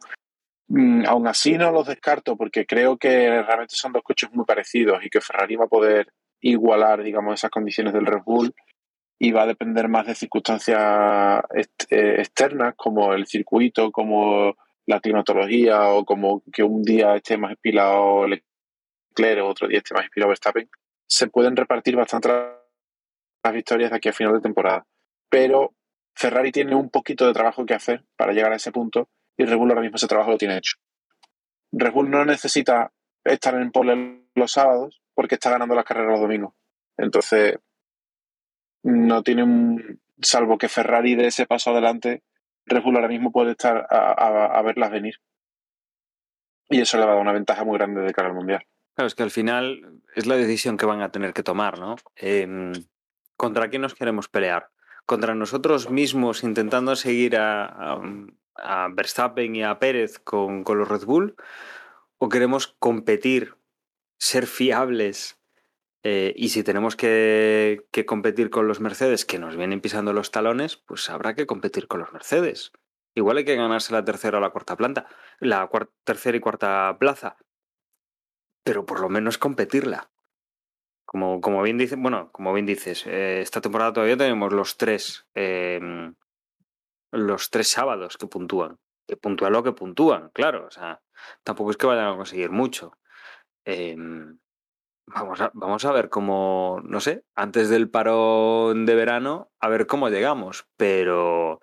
Mm, 0.69 1.07
aún 1.07 1.27
así 1.27 1.57
no 1.57 1.71
los 1.71 1.87
descarto 1.87 2.37
porque 2.37 2.67
creo 2.67 2.97
que 2.99 3.43
realmente 3.43 3.75
son 3.77 3.93
dos 3.93 4.03
coches 4.03 4.31
muy 4.33 4.45
parecidos 4.45 5.05
y 5.05 5.09
que 5.09 5.21
Ferrari 5.21 5.57
va 5.57 5.65
a 5.65 5.69
poder 5.69 6.13
igualar, 6.41 7.03
digamos, 7.03 7.35
esas 7.35 7.51
condiciones 7.51 7.93
del 7.93 8.07
Red 8.07 8.23
Bull 8.25 8.55
y 9.19 9.33
va 9.33 9.43
a 9.43 9.47
depender 9.47 9.89
más 9.89 10.07
de 10.07 10.15
circunstancias 10.15 11.43
externas 11.91 12.75
como 12.77 13.13
el 13.15 13.27
circuito, 13.27 13.91
como 13.91 14.57
la 14.87 15.01
climatología 15.01 15.89
o 15.89 16.05
como 16.05 16.43
que 16.53 16.63
un 16.63 16.83
día 16.83 17.17
esté 17.17 17.37
más 17.37 17.51
inspirado 17.51 18.27
Leclerc 18.27 19.43
o 19.43 19.49
otro 19.49 19.69
día 19.69 19.79
esté 19.79 19.95
más 19.95 20.05
inspirado 20.05 20.29
Verstappen, 20.29 20.71
se 21.07 21.27
pueden 21.27 21.57
repartir 21.57 21.97
bastante 21.97 22.29
las 22.29 23.53
victorias 23.53 23.91
de 23.91 23.97
aquí 23.97 24.09
a 24.09 24.13
final 24.13 24.35
de 24.35 24.41
temporada. 24.41 24.87
Pero 25.29 25.75
Ferrari 26.15 26.53
tiene 26.53 26.75
un 26.75 26.91
poquito 26.91 27.27
de 27.27 27.33
trabajo 27.33 27.67
que 27.67 27.75
hacer 27.75 28.05
para 28.17 28.33
llegar 28.33 28.53
a 28.53 28.57
ese 28.57 28.73
punto 28.73 29.09
y 29.37 29.45
Red 29.45 29.57
Bull 29.57 29.71
ahora 29.71 29.83
mismo 29.83 29.97
ese 29.97 30.07
trabajo 30.07 30.31
lo 30.31 30.39
tiene 30.39 30.57
hecho. 30.57 30.77
Red 31.73 31.93
Bull 31.93 32.11
no 32.11 32.25
necesita 32.25 32.93
estar 33.25 33.55
en 33.55 33.71
pole 33.73 34.23
los 34.35 34.53
sábados 34.53 35.03
porque 35.15 35.35
está 35.35 35.51
ganando 35.51 35.75
las 35.75 35.85
carreras 35.85 36.13
los 36.13 36.21
domingos. 36.21 36.55
Entonces, 36.97 37.59
no 38.83 39.23
tiene 39.23 39.43
un. 39.43 40.01
Salvo 40.21 40.59
que 40.59 40.69
Ferrari 40.69 41.15
de 41.15 41.29
ese 41.29 41.47
paso 41.47 41.71
adelante, 41.71 42.23
Red 42.67 42.83
Bull 42.83 42.97
ahora 42.97 43.09
mismo 43.09 43.31
puede 43.31 43.53
estar 43.53 43.87
a, 43.89 44.45
a, 44.47 44.63
verlas 44.63 44.91
venir. 44.91 45.15
Y 46.69 46.81
eso 46.81 46.99
le 46.99 47.05
va 47.05 47.13
a 47.13 47.15
dar 47.15 47.23
una 47.23 47.33
ventaja 47.33 47.65
muy 47.65 47.79
grande 47.79 48.01
de 48.01 48.13
cara 48.13 48.29
al 48.29 48.35
mundial. 48.35 48.63
Claro, 48.95 49.07
es 49.07 49.15
que 49.15 49.23
al 49.23 49.31
final 49.31 50.01
es 50.17 50.27
la 50.27 50.37
decisión 50.37 50.77
que 50.77 50.87
van 50.87 51.03
a 51.03 51.13
tener 51.13 51.33
que 51.33 51.45
tomar, 51.45 51.79
¿no? 51.79 51.97
Eh, 52.17 52.73
¿Contra 53.37 53.69
quién 53.71 53.83
nos 53.83 53.95
queremos 53.95 54.29
pelear? 54.29 54.71
¿Contra 55.07 55.35
nosotros 55.37 55.89
mismos 55.89 56.43
intentando 56.43 56.97
seguir 56.97 57.37
a, 57.37 57.65
a, 57.65 58.03
a 58.57 58.89
Verstappen 58.89 59.55
y 59.55 59.63
a 59.63 59.79
Pérez 59.79 60.19
con, 60.19 60.65
con, 60.65 60.79
los 60.79 60.89
Red 60.89 61.05
Bull? 61.05 61.37
¿O 62.19 62.29
queremos 62.29 62.67
competir, 62.81 63.55
ser 64.19 64.47
fiables? 64.49 65.38
Eh, 66.03 66.33
y 66.37 66.51
si 66.51 66.63
tenemos 66.63 66.97
que, 66.97 67.87
competir 68.07 68.51
con 68.51 68.69
los 68.69 68.81
Mercedes 68.81 69.25
que 69.25 69.39
nos 69.39 69.57
vienen 69.57 69.81
pisando 69.81 70.13
los 70.13 70.31
talones, 70.31 70.77
pues 70.77 71.11
habrá 71.11 71.35
que 71.35 71.47
competir 71.47 71.89
con 71.89 72.01
los 72.01 72.13
Mercedes. 72.13 72.73
Igual 73.15 73.39
hay 73.39 73.45
que 73.45 73.57
ganarse 73.57 73.93
la 73.93 74.05
tercera 74.05 74.39
o 74.39 74.41
la 74.41 74.51
cuarta 74.51 74.77
planta, 74.77 75.07
la 75.41 75.67
cuarta, 75.67 75.93
tercera 76.05 76.37
y 76.37 76.41
cuarta 76.41 76.97
plaza, 77.01 77.37
pero 78.63 78.87
por 78.87 79.01
lo 79.01 79.09
menos 79.09 79.39
competirla. 79.39 80.11
Como, 81.05 81.41
como 81.41 81.63
bien 81.63 81.79
dice, 81.79 81.97
bueno, 81.97 82.31
como 82.33 82.53
bien 82.53 82.67
dices, 82.67 83.07
eh, 83.07 83.41
esta 83.41 83.61
temporada 83.61 83.95
todavía 83.95 84.17
tenemos 84.17 84.53
los 84.53 84.77
tres, 84.77 85.27
eh, 85.35 85.81
los 87.11 87.51
tres 87.51 87.69
sábados 87.69 88.19
que 88.19 88.27
puntúan, 88.27 88.79
que 89.07 89.17
puntúan 89.17 89.55
lo 89.55 89.63
que 89.63 89.73
puntúan, 89.73 90.31
claro, 90.35 90.67
o 90.67 90.71
sea, 90.71 91.01
tampoco 91.43 91.71
es 91.71 91.79
que 91.79 91.87
vayan 91.87 92.09
a 92.13 92.17
conseguir 92.17 92.51
mucho. 92.51 92.99
Eh, 93.65 93.97
vamos, 95.15 95.41
a, 95.41 95.51
vamos 95.55 95.85
a 95.85 95.93
ver 95.93 96.09
cómo, 96.09 96.81
no 96.85 97.01
sé, 97.01 97.25
antes 97.35 97.69
del 97.69 97.91
parón 97.91 98.87
de 98.87 98.95
verano, 98.95 99.51
a 99.61 99.69
ver 99.69 99.87
cómo 99.87 100.09
llegamos, 100.09 100.67
pero, 100.77 101.61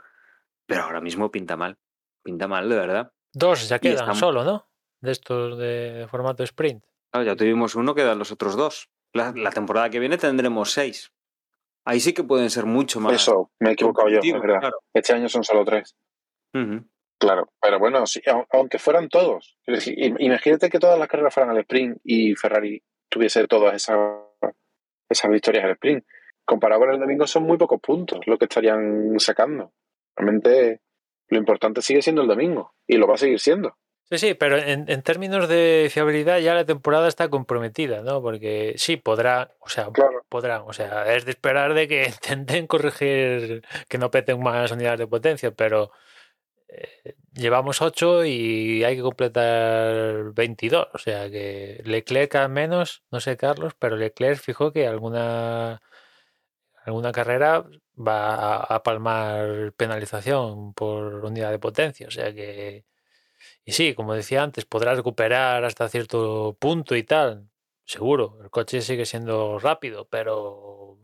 pero 0.65 0.83
ahora 0.83 1.01
mismo 1.01 1.31
pinta 1.31 1.55
mal, 1.55 1.77
pinta 2.23 2.47
mal, 2.47 2.69
de 2.69 2.75
verdad. 2.75 3.11
Dos 3.33 3.67
ya 3.67 3.79
quedan 3.79 3.95
estamos... 3.95 4.19
solo, 4.19 4.43
¿no? 4.43 4.67
De 5.01 5.11
estos 5.11 5.57
de 5.57 6.07
formato 6.09 6.43
sprint. 6.43 6.83
Claro, 7.11 7.25
ya 7.25 7.35
tuvimos 7.35 7.75
uno, 7.75 7.95
quedan 7.95 8.19
los 8.19 8.31
otros 8.31 8.55
dos. 8.55 8.89
La, 9.13 9.31
la, 9.35 9.51
temporada 9.51 9.89
que 9.89 9.99
viene 9.99 10.17
tendremos 10.17 10.71
seis. 10.71 11.13
Ahí 11.85 11.99
sí 11.99 12.13
que 12.13 12.23
pueden 12.23 12.49
ser 12.49 12.65
mucho 12.65 12.99
más. 12.99 13.13
Eso, 13.13 13.51
me 13.59 13.69
he 13.69 13.73
equivocado 13.73 14.09
yo, 14.09 14.19
es 14.19 14.33
verdad. 14.33 14.59
Claro. 14.59 14.79
Este 14.93 15.13
año 15.13 15.29
son 15.29 15.43
solo 15.43 15.63
tres. 15.63 15.95
Uh 16.53 16.59
-huh. 16.59 16.89
Claro, 17.17 17.49
pero 17.61 17.79
bueno, 17.79 18.05
sí, 18.05 18.21
aunque 18.51 18.77
fueran 18.77 19.07
todos. 19.07 19.57
Imagínate 19.65 20.69
que 20.69 20.79
todas 20.79 20.99
las 20.99 21.07
carreras 21.07 21.33
fueran 21.33 21.51
al 21.51 21.59
sprint 21.59 21.99
y 22.03 22.35
Ferrari 22.35 22.83
tuviese 23.16 23.47
todas 23.47 23.74
esas, 23.76 23.97
esas 25.09 25.32
victorias 25.32 25.63
al 25.63 25.72
sprint. 25.72 26.05
Comparado 26.43 26.82
con 26.82 26.91
el 26.91 26.99
domingo 26.99 27.26
son 27.26 27.43
muy 27.43 27.57
pocos 27.57 27.80
puntos 27.80 28.20
lo 28.28 28.38
que 28.38 28.43
estarían 28.45 29.18
sacando. 29.20 29.72
Realmente 30.18 30.82
lo 31.30 31.38
importante 31.38 31.82
sigue 31.82 32.01
siendo 32.01 32.22
el 32.24 32.28
domingo 32.28 32.74
y 32.86 32.97
lo 32.97 33.07
va 33.07 33.16
a 33.16 33.18
seguir 33.18 33.39
siendo. 33.39 33.78
Sí, 34.09 34.18
sí, 34.18 34.34
pero 34.36 34.57
en, 34.57 34.88
en 34.89 35.01
términos 35.01 35.47
de 35.47 35.88
fiabilidad 35.89 36.39
ya 36.39 36.53
la 36.53 36.66
temporada 36.66 37.07
está 37.07 37.30
comprometida, 37.30 38.01
¿no? 38.03 38.22
Porque 38.22 38.74
sí, 38.78 38.97
podrá, 38.97 39.51
o 39.59 39.70
sea, 39.70 39.88
Claro. 39.93 40.24
podrán, 40.30 40.63
o 40.68 40.74
sea, 40.74 41.16
es 41.16 41.24
de 41.26 41.32
esperar 41.32 41.74
de 41.74 41.88
que 41.88 42.05
intenten 42.09 42.68
corregir 42.68 43.63
que 43.88 43.97
no 43.97 44.11
peten 44.11 44.43
más 44.43 44.72
unidades 44.72 44.99
de 44.99 45.07
potencia, 45.07 45.51
pero 45.51 45.89
llevamos 47.34 47.82
8 47.82 48.26
y 48.26 48.84
hay 48.84 48.95
que 48.95 49.01
completar 49.01 50.34
22, 50.34 50.88
o 50.93 50.97
sea 50.97 51.30
que 51.30 51.82
Leclerc 51.86 52.36
al 52.36 52.49
menos, 52.49 53.03
no 53.11 53.20
sé 53.20 53.38
Carlos, 53.38 53.74
pero 53.78 53.97
Leclerc 53.97 54.39
fijó 54.39 54.72
que 54.72 54.88
alguna 54.88 55.82
alguna 56.86 57.11
carrera 57.11 57.66
va 57.97 58.57
a, 58.57 58.84
palmar 58.84 59.74
penalización 59.74 60.74
por 60.74 61.26
unidad 61.26 61.51
de 61.51 61.59
potencia, 61.59 62.07
o 62.07 62.11
sea 62.11 62.34
que 62.34 62.86
y 63.66 63.74
sí, 63.74 63.93
como 63.95 64.13
decía 64.13 64.43
antes, 64.43 64.66
podrá 64.66 64.95
recuperar 64.95 65.66
hasta 65.66 65.89
cierto 65.89 66.55
punto 66.59 66.95
y 66.95 67.03
tal. 67.03 67.49
Seguro, 67.86 68.39
el 68.43 68.49
coche 68.49 68.82
sigue 68.82 69.05
siendo 69.05 69.59
rápido, 69.59 70.07
pero 70.07 70.99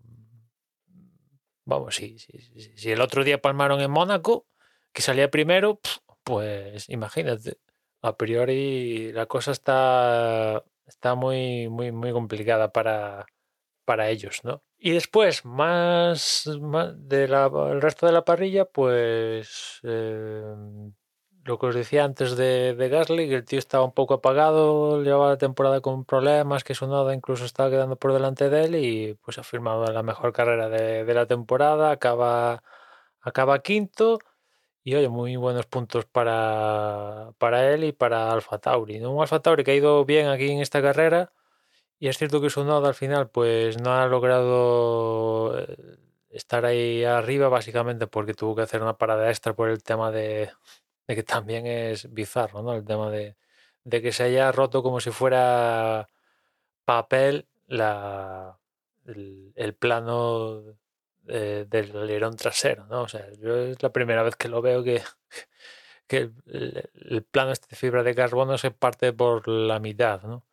vamos, 1.65 1.95
si, 1.95 2.17
si, 2.19 2.39
si, 2.39 2.77
si 2.77 2.91
el 2.91 3.01
otro 3.01 3.23
día 3.23 3.41
palmaron 3.41 3.81
en 3.81 3.91
Mónaco, 3.91 4.47
que 4.93 5.01
salía 5.01 5.31
primero, 5.31 5.79
pues 6.23 6.89
imagínate. 6.89 7.57
A 8.01 8.17
priori 8.17 9.11
la 9.11 9.27
cosa 9.27 9.51
está, 9.51 10.63
está 10.87 11.15
muy, 11.15 11.69
muy, 11.69 11.91
muy 11.91 12.11
complicada 12.11 12.71
para, 12.71 13.25
para 13.85 14.09
ellos, 14.09 14.41
¿no? 14.43 14.63
Y 14.79 14.91
después, 14.91 15.45
más, 15.45 16.49
más 16.59 16.93
de 17.07 17.27
la, 17.27 17.45
el 17.71 17.81
resto 17.81 18.07
de 18.07 18.13
la 18.13 18.25
parrilla, 18.25 18.65
pues 18.65 19.79
eh, 19.83 20.41
lo 21.43 21.59
que 21.59 21.65
os 21.67 21.75
decía 21.75 22.03
antes 22.03 22.35
de, 22.35 22.73
de 22.75 22.89
Gasly, 22.89 23.29
que 23.29 23.35
el 23.35 23.45
tío 23.45 23.59
estaba 23.59 23.83
un 23.83 23.93
poco 23.93 24.15
apagado, 24.15 25.03
llevaba 25.03 25.29
la 25.29 25.37
temporada 25.37 25.81
con 25.81 26.05
problemas, 26.05 26.63
que 26.63 26.73
su 26.73 26.87
noda 26.87 27.13
incluso 27.13 27.45
estaba 27.45 27.69
quedando 27.69 27.95
por 27.95 28.13
delante 28.13 28.49
de 28.49 28.63
él 28.65 28.75
y 28.75 29.13
pues 29.23 29.37
ha 29.37 29.43
firmado 29.43 29.85
la 29.85 30.03
mejor 30.03 30.33
carrera 30.33 30.69
de, 30.69 31.05
de 31.05 31.13
la 31.13 31.27
temporada, 31.27 31.91
acaba, 31.91 32.63
acaba 33.21 33.59
quinto 33.59 34.19
y 34.83 34.95
oye, 34.95 35.09
muy 35.09 35.35
buenos 35.35 35.65
puntos 35.67 36.05
para, 36.05 37.33
para 37.37 37.71
él 37.73 37.83
y 37.83 37.91
para 37.91 38.31
Alfa 38.31 38.57
Tauri. 38.59 38.99
¿no? 38.99 39.11
Un 39.11 39.21
Alfa 39.21 39.41
Tauri 39.41 39.63
que 39.63 39.71
ha 39.71 39.75
ido 39.75 40.05
bien 40.05 40.27
aquí 40.27 40.49
en 40.51 40.59
esta 40.61 40.81
carrera 40.81 41.31
y 41.99 42.07
es 42.07 42.17
cierto 42.17 42.41
que 42.41 42.49
su 42.49 42.63
noda 42.65 42.89
al 42.89 42.95
final 42.95 43.29
pues 43.29 43.79
no 43.81 43.93
ha 43.93 44.07
logrado 44.07 45.59
eh, 45.59 45.97
estar 46.31 46.65
ahí 46.65 47.03
arriba 47.03 47.49
básicamente 47.49 48.07
porque 48.07 48.33
tuvo 48.33 48.55
que 48.55 48.63
hacer 48.63 48.81
una 48.81 48.97
parada 48.97 49.29
extra 49.29 49.53
por 49.53 49.69
el 49.69 49.83
tema 49.83 50.11
de, 50.11 50.51
de 51.07 51.15
que 51.15 51.23
también 51.23 51.67
es 51.67 52.11
bizarro, 52.13 52.63
¿no? 52.63 52.73
El 52.73 52.85
tema 52.85 53.11
de, 53.11 53.35
de, 53.83 54.01
que 54.01 54.11
se 54.11 54.23
haya 54.23 54.51
roto 54.51 54.83
como 54.83 54.99
si 54.99 55.11
fuera 55.11 56.09
papel 56.85 57.47
la, 57.67 58.59
el 59.05 59.75
plano 59.75 60.63
de, 61.21 61.65
del 61.65 61.95
alerón 61.97 62.35
trasero, 62.35 62.85
¿no? 62.87 63.03
O 63.03 63.07
sea, 63.07 63.27
yo 63.39 63.55
es 63.57 63.81
la 63.81 63.91
primera 63.91 64.23
vez 64.23 64.35
que 64.35 64.49
lo 64.49 64.61
veo 64.61 64.83
que, 64.83 65.01
que 66.07 66.31
el, 66.47 66.89
el, 66.93 67.23
plano 67.23 67.51
este 67.51 67.67
de 67.69 67.75
fibra 67.75 68.03
de 68.03 68.15
carbono 68.15 68.57
se 68.57 68.71
parte 68.71 69.13
por 69.13 69.47
la 69.47 69.79
mitad, 69.79 70.21
¿no? 70.23 70.45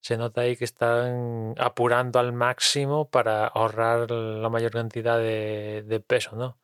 Se 0.00 0.16
nota 0.16 0.42
ahí 0.42 0.56
que 0.56 0.64
están 0.64 1.54
apurando 1.58 2.18
al 2.18 2.32
máximo 2.32 3.10
para 3.10 3.46
ahorrar 3.46 4.10
la 4.10 4.48
mayor 4.48 4.72
cantidad 4.72 5.18
de, 5.18 6.04
peso, 6.06 6.36
¿no? 6.36 6.58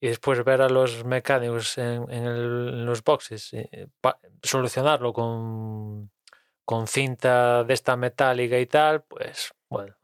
y 0.00 0.08
después 0.08 0.44
ver 0.44 0.60
a 0.62 0.68
los 0.68 1.04
mecánicos 1.04 1.78
en, 1.78 2.86
los 2.86 3.02
boxes 3.02 3.54
eh, 3.54 3.88
solucionarlo 4.42 5.12
con, 5.12 6.10
con 6.66 6.88
cinta 6.88 7.64
de 7.64 7.74
esta 7.74 7.96
metálica 7.96 8.58
y 8.58 8.66
tal, 8.66 9.02
pues 9.04 9.54
bueno, 9.68 9.96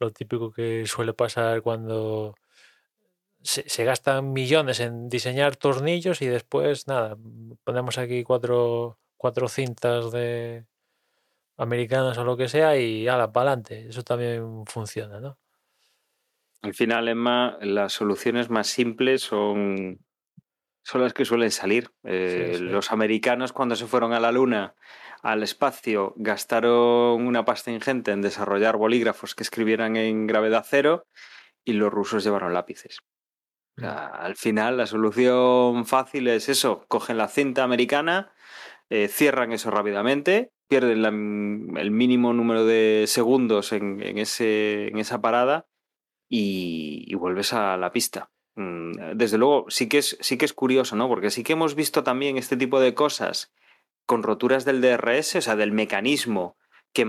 lo 0.00 0.10
típico 0.10 0.50
que 0.50 0.86
suele 0.86 1.14
pasar 1.14 1.62
cuando 1.62 2.34
se, 3.42 3.68
se, 3.68 3.84
gastan 3.84 4.32
millones 4.32 4.80
en 4.80 5.08
diseñar 5.08 5.56
tornillos 5.56 6.22
y 6.22 6.26
después 6.26 6.86
nada, 6.86 7.16
ponemos 7.64 7.98
aquí 7.98 8.24
cuatro, 8.24 8.98
cuatro 9.16 9.48
cintas 9.48 10.10
de 10.12 10.66
americanas 11.58 12.16
o 12.18 12.24
lo 12.24 12.36
que 12.36 12.48
sea 12.48 12.76
y 12.78 13.08
ala, 13.08 13.32
para 13.32 13.50
adelante. 13.50 13.88
Eso 13.88 14.02
también 14.02 14.64
funciona, 14.66 15.20
¿no? 15.20 15.38
Al 16.62 16.74
final, 16.74 17.08
Emma, 17.08 17.58
las 17.60 17.92
soluciones 17.92 18.50
más 18.50 18.66
simples 18.66 19.22
son, 19.22 20.00
son 20.82 21.02
las 21.02 21.12
que 21.12 21.24
suelen 21.24 21.50
salir. 21.50 21.90
Eh, 22.04 22.52
sí, 22.52 22.58
sí. 22.58 22.64
Los 22.64 22.90
americanos 22.90 23.52
cuando 23.52 23.76
se 23.76 23.86
fueron 23.86 24.12
a 24.12 24.20
la 24.20 24.32
Luna, 24.32 24.74
al 25.22 25.42
espacio, 25.42 26.14
gastaron 26.16 27.26
una 27.26 27.44
pasta 27.44 27.70
ingente 27.70 28.12
en 28.12 28.22
desarrollar 28.22 28.76
bolígrafos 28.76 29.34
que 29.34 29.42
escribieran 29.42 29.96
en 29.96 30.26
gravedad 30.26 30.64
cero 30.68 31.06
y 31.64 31.72
los 31.72 31.92
rusos 31.92 32.24
llevaron 32.24 32.54
lápices. 32.54 32.98
Al 33.76 34.34
final 34.34 34.76
la 34.76 34.86
solución 34.86 35.86
fácil 35.86 36.26
es 36.28 36.48
eso, 36.48 36.84
cogen 36.88 37.16
la 37.16 37.28
cinta 37.28 37.62
americana, 37.62 38.32
eh, 38.90 39.06
cierran 39.06 39.52
eso 39.52 39.70
rápidamente, 39.70 40.50
pierden 40.68 41.04
el 41.76 41.90
mínimo 41.90 42.32
número 42.32 42.64
de 42.64 43.04
segundos 43.06 43.72
en, 43.72 44.18
esa 44.18 45.20
parada 45.20 45.66
y, 46.28 47.04
y, 47.06 47.14
vuelves 47.14 47.52
a 47.52 47.76
la 47.76 47.92
pista. 47.92 48.30
Mm, 48.56 49.16
desde 49.16 49.38
luego, 49.38 49.66
sí 49.68 49.88
que, 49.88 49.98
es, 49.98 50.18
sí 50.20 50.36
que 50.36 50.44
es 50.44 50.52
curioso, 50.52 50.96
¿no? 50.96 51.06
Porque 51.08 51.30
sí 51.30 51.44
que 51.44 51.52
hemos 51.52 51.76
visto 51.76 52.02
también 52.02 52.36
este 52.36 52.56
tipo 52.56 52.80
de 52.80 52.94
cosas 52.94 53.52
con 54.08 54.22
roturas 54.22 54.64
del 54.64 54.80
DRS, 54.80 55.36
o 55.36 55.40
sea, 55.42 55.54
del 55.54 55.70
mecanismo 55.70 56.56
que, 56.94 57.06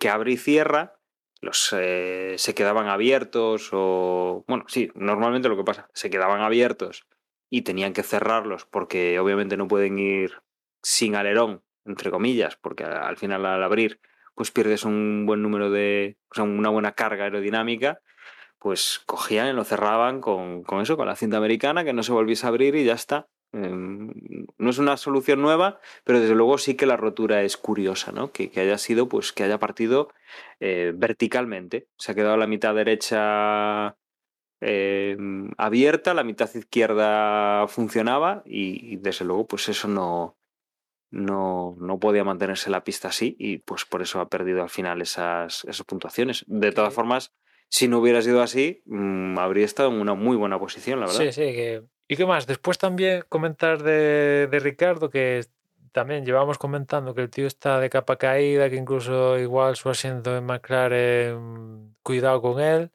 que 0.00 0.08
abre 0.08 0.32
y 0.32 0.36
cierra, 0.36 0.98
los 1.40 1.72
eh, 1.78 2.34
se 2.38 2.54
quedaban 2.56 2.88
abiertos 2.88 3.70
o... 3.72 4.44
Bueno, 4.48 4.64
sí, 4.66 4.90
normalmente 4.96 5.48
lo 5.48 5.56
que 5.56 5.62
pasa, 5.62 5.88
se 5.94 6.10
quedaban 6.10 6.40
abiertos 6.40 7.06
y 7.50 7.62
tenían 7.62 7.92
que 7.92 8.02
cerrarlos 8.02 8.66
porque 8.66 9.20
obviamente 9.20 9.56
no 9.56 9.68
pueden 9.68 10.00
ir 10.00 10.42
sin 10.82 11.14
alerón, 11.14 11.62
entre 11.84 12.10
comillas, 12.10 12.56
porque 12.56 12.82
al 12.82 13.16
final 13.16 13.46
al 13.46 13.62
abrir 13.62 14.00
pues 14.34 14.50
pierdes 14.50 14.84
un 14.84 15.26
buen 15.26 15.42
número 15.42 15.70
de... 15.70 16.18
o 16.32 16.34
sea, 16.34 16.42
una 16.42 16.70
buena 16.70 16.92
carga 16.92 17.24
aerodinámica 17.24 18.00
pues 18.58 19.00
cogían 19.06 19.46
y 19.46 19.52
lo 19.52 19.62
cerraban 19.62 20.20
con, 20.20 20.64
con, 20.64 20.80
eso, 20.80 20.96
con 20.96 21.06
la 21.06 21.14
cinta 21.14 21.36
americana, 21.36 21.84
que 21.84 21.92
no 21.92 22.02
se 22.02 22.10
volviese 22.10 22.44
a 22.44 22.48
abrir 22.48 22.74
y 22.74 22.84
ya 22.84 22.94
está. 22.94 23.28
Eh, 23.52 23.68
no 23.70 24.70
es 24.70 24.78
una 24.78 24.96
solución 24.96 25.42
nueva, 25.42 25.80
pero 26.04 26.20
desde 26.20 26.34
luego 26.34 26.58
sí 26.58 26.74
que 26.74 26.86
la 26.86 26.96
rotura 26.96 27.42
es 27.42 27.56
curiosa, 27.56 28.12
¿no? 28.12 28.32
Que, 28.32 28.50
que 28.50 28.60
haya 28.60 28.78
sido, 28.78 29.08
pues 29.08 29.32
que 29.32 29.44
haya 29.44 29.58
partido 29.58 30.08
eh, 30.60 30.92
verticalmente. 30.94 31.88
Se 31.96 32.12
ha 32.12 32.14
quedado 32.14 32.36
la 32.36 32.46
mitad 32.46 32.74
derecha 32.74 33.96
eh, 34.60 35.16
abierta, 35.56 36.14
la 36.14 36.24
mitad 36.24 36.54
izquierda 36.54 37.66
funcionaba 37.68 38.42
y, 38.44 38.92
y, 38.92 38.96
desde 38.96 39.24
luego, 39.24 39.46
pues 39.46 39.68
eso 39.68 39.88
no, 39.88 40.36
no, 41.10 41.76
no 41.80 41.98
podía 41.98 42.24
mantenerse 42.24 42.70
la 42.70 42.84
pista 42.84 43.08
así 43.08 43.36
y 43.38 43.58
pues 43.58 43.84
por 43.84 44.02
eso 44.02 44.20
ha 44.20 44.28
perdido 44.28 44.62
al 44.62 44.70
final 44.70 45.02
esas, 45.02 45.64
esas 45.64 45.84
puntuaciones. 45.84 46.44
De 46.46 46.72
todas 46.72 46.94
formas, 46.94 47.32
si 47.68 47.88
no 47.88 47.98
hubiera 47.98 48.22
sido 48.22 48.42
así, 48.42 48.82
mmm, 48.86 49.38
habría 49.38 49.64
estado 49.64 49.90
en 49.90 50.00
una 50.00 50.14
muy 50.14 50.36
buena 50.36 50.58
posición, 50.58 51.00
la 51.00 51.06
verdad. 51.06 51.20
Sí, 51.20 51.32
sí. 51.32 51.52
Que... 51.52 51.82
¿Y 52.10 52.16
qué 52.16 52.26
más? 52.26 52.48
Después 52.48 52.76
también 52.76 53.24
comentar 53.28 53.84
de, 53.84 54.48
Ricardo, 54.60 55.10
que 55.10 55.46
también 55.92 56.24
llevamos 56.26 56.58
comentando 56.58 57.14
que 57.14 57.22
el 57.22 57.30
tío 57.30 57.46
está 57.46 57.78
de 57.78 57.88
capa 57.88 58.16
caída, 58.16 58.68
que 58.68 58.74
incluso 58.76 59.38
igual 59.38 59.76
su 59.76 59.90
asiento 59.90 60.36
en 60.36 60.44
McLaren, 60.44 61.96
cuidado 62.02 62.42
con 62.42 62.60
él. 62.60 62.90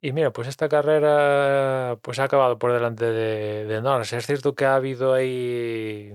Y 0.00 0.12
mira, 0.12 0.32
pues 0.32 0.48
esta 0.48 0.68
carrera 0.68 1.98
pues 2.02 2.18
ha 2.20 2.24
acabado 2.24 2.58
por 2.58 2.72
delante 2.72 3.06
de, 3.06 3.66
de 3.66 3.82
Norris. 3.82 4.12
Es 4.14 4.26
cierto 4.26 4.54
que 4.56 4.64
ha 4.66 4.76
habido 4.76 5.14
ahí 5.14 6.12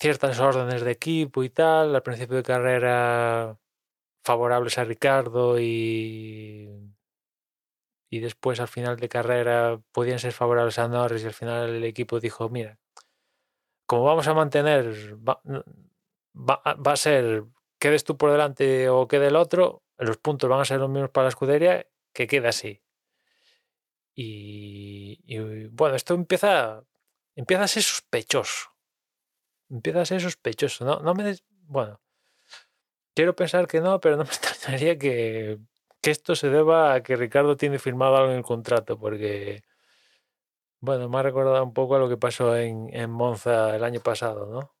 ciertas 0.00 0.40
órdenes 0.40 0.82
de 0.82 0.92
equipo 0.92 1.44
y 1.44 1.50
tal. 1.50 1.94
Al 1.94 2.02
principio 2.02 2.36
de 2.36 2.42
carrera 2.42 3.58
favorables 4.24 4.78
a 4.78 4.84
Ricardo 4.84 5.60
y 5.60 6.89
y 8.10 8.18
después 8.18 8.58
al 8.60 8.68
final 8.68 8.96
de 8.96 9.08
carrera 9.08 9.80
podían 9.92 10.18
ser 10.18 10.32
favorables 10.32 10.78
a 10.78 10.88
Norris 10.88 11.22
y 11.22 11.26
al 11.26 11.32
final 11.32 11.70
el 11.70 11.84
equipo 11.84 12.18
dijo 12.18 12.48
mira 12.48 12.78
como 13.86 14.04
vamos 14.04 14.26
a 14.26 14.34
mantener 14.34 15.16
va, 15.16 15.40
va, 16.34 16.62
va 16.74 16.92
a 16.92 16.96
ser 16.96 17.44
quedes 17.78 18.04
tú 18.04 18.16
por 18.16 18.32
delante 18.32 18.88
o 18.88 19.06
quede 19.06 19.28
el 19.28 19.36
otro 19.36 19.84
los 19.96 20.16
puntos 20.18 20.50
van 20.50 20.60
a 20.60 20.64
ser 20.64 20.80
los 20.80 20.90
mismos 20.90 21.10
para 21.10 21.26
la 21.26 21.30
escudería 21.30 21.86
que 22.12 22.26
quede 22.26 22.48
así 22.48 22.82
y, 24.14 25.20
y 25.24 25.66
bueno 25.68 25.94
esto 25.94 26.14
empieza 26.14 26.84
empieza 27.36 27.62
a 27.64 27.68
ser 27.68 27.84
sospechoso 27.84 28.70
empieza 29.68 30.00
a 30.00 30.04
ser 30.04 30.20
sospechoso 30.20 30.84
no, 30.84 31.00
no 31.00 31.14
me 31.14 31.22
des, 31.22 31.44
bueno 31.48 32.00
Quiero 33.14 33.34
pensar 33.34 33.66
que 33.66 33.80
no, 33.80 34.00
pero 34.00 34.16
no 34.16 34.24
me 34.24 34.30
extrañaría 34.30 34.98
que, 34.98 35.58
que, 36.00 36.10
esto 36.10 36.34
se 36.36 36.48
deba 36.50 36.94
a 36.94 37.02
que 37.02 37.16
Ricardo 37.16 37.56
tiene 37.56 37.78
firmado 37.78 38.16
algo 38.16 38.32
en 38.32 38.38
el 38.38 38.44
contrato, 38.44 38.98
porque 38.98 39.62
Bueno, 40.80 41.08
me 41.08 41.18
ha 41.18 41.22
recordado 41.22 41.62
un 41.62 41.74
poco 41.74 41.96
a 41.96 41.98
lo 41.98 42.08
que 42.08 42.16
pasó 42.16 42.56
en, 42.56 43.10
Monza 43.10 43.76
el 43.76 43.84
año 43.84 44.00
pasado, 44.00 44.46
¿no? 44.46 44.74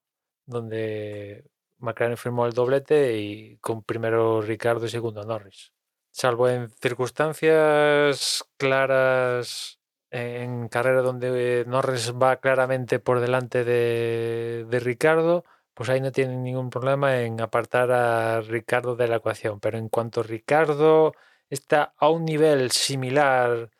Donde 0.46 1.44
McLaren 1.78 2.16
firmó 2.16 2.46
el 2.46 2.52
doblete 2.54 3.18
y 3.18 3.58
con 3.58 3.82
primero 3.82 4.40
Ricardo 4.40 4.86
y 4.86 4.88
segundo 4.90 5.24
Norris. 5.24 5.72
Salvo 6.10 6.48
en 6.48 6.70
circunstancias 6.70 8.44
claras 8.56 9.78
en 10.10 10.68
carrera 10.68 11.02
donde 11.02 11.64
Norris 11.66 12.12
va 12.14 12.36
claramente 12.36 12.98
por 12.98 13.20
delante 13.20 13.64
de, 13.64 14.66
de 14.68 14.80
Ricardo, 14.80 15.44
pues 15.74 15.88
ahí 15.88 16.00
no 16.00 16.12
tienen 16.12 16.42
ningún 16.42 16.70
problema 16.70 17.20
en 17.20 17.40
apartar 17.40 17.90
a 17.92 18.40
Ricardo 18.40 18.96
de 18.96 19.08
la 19.08 19.16
ecuación. 19.16 19.60
Pero 19.60 19.78
en 19.78 19.88
cuanto 19.88 20.22
Ricardo 20.22 21.14
está 21.48 21.94
a 21.96 22.08
un 22.08 22.24
nivel 22.24 22.70
similar 22.70 23.70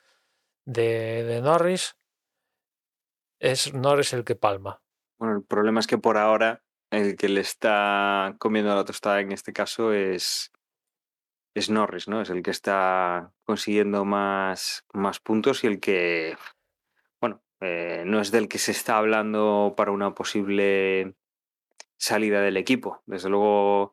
de, 0.65 1.41
Norris, 1.43 1.97
es 3.39 3.73
Norris 3.75 4.13
el 4.13 4.25
que 4.25 4.35
palma. 4.35 4.83
Bueno, 5.19 5.37
el 5.37 5.45
problema 5.45 5.81
es 5.81 5.87
que 5.87 5.99
por 5.99 6.17
ahora 6.17 6.63
el 6.91 7.17
que 7.17 7.29
le 7.29 7.41
está 7.41 8.35
comiendo 8.39 8.75
la 8.75 8.85
tostada 8.85 9.21
en 9.21 9.33
este 9.33 9.53
caso 9.53 9.93
es, 9.93 10.53
es 11.55 11.71
Norris, 11.71 12.09
¿no? 12.09 12.21
Es 12.21 12.31
el 12.31 12.43
que 12.43 12.51
está 12.51 13.33
consiguiendo 13.45 14.05
más, 14.05 14.85
más 14.93 15.21
puntos 15.21 15.65
y 15.65 15.69
el 15.69 15.81
que, 15.81 16.37
bueno, 17.21 17.43
eh, 17.61 18.03
no 18.07 18.21
es 18.21 18.31
del 18.31 18.49
que 18.49 18.59
se 18.59 18.73
está 18.73 18.97
hablando 18.97 19.75
para 19.77 19.93
una 19.93 20.15
posible 20.15 21.15
salida 22.01 22.41
del 22.41 22.57
equipo. 22.57 23.03
Desde 23.07 23.29
luego, 23.29 23.93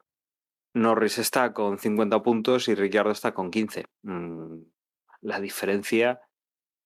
Norris 0.73 1.17
está 1.17 1.53
con 1.53 1.77
50 1.77 2.23
puntos 2.23 2.67
y 2.69 2.75
Ricciardo 2.75 3.11
está 3.11 3.33
con 3.33 3.51
15. 3.51 3.85
Mm, 4.03 4.61
la 5.21 5.39
diferencia 5.39 6.21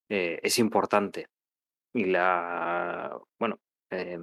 eh, 0.09 0.39
es 0.41 0.57
importante. 0.59 1.27
Y 1.93 2.05
la, 2.05 3.17
bueno, 3.39 3.59
eh, 3.91 4.17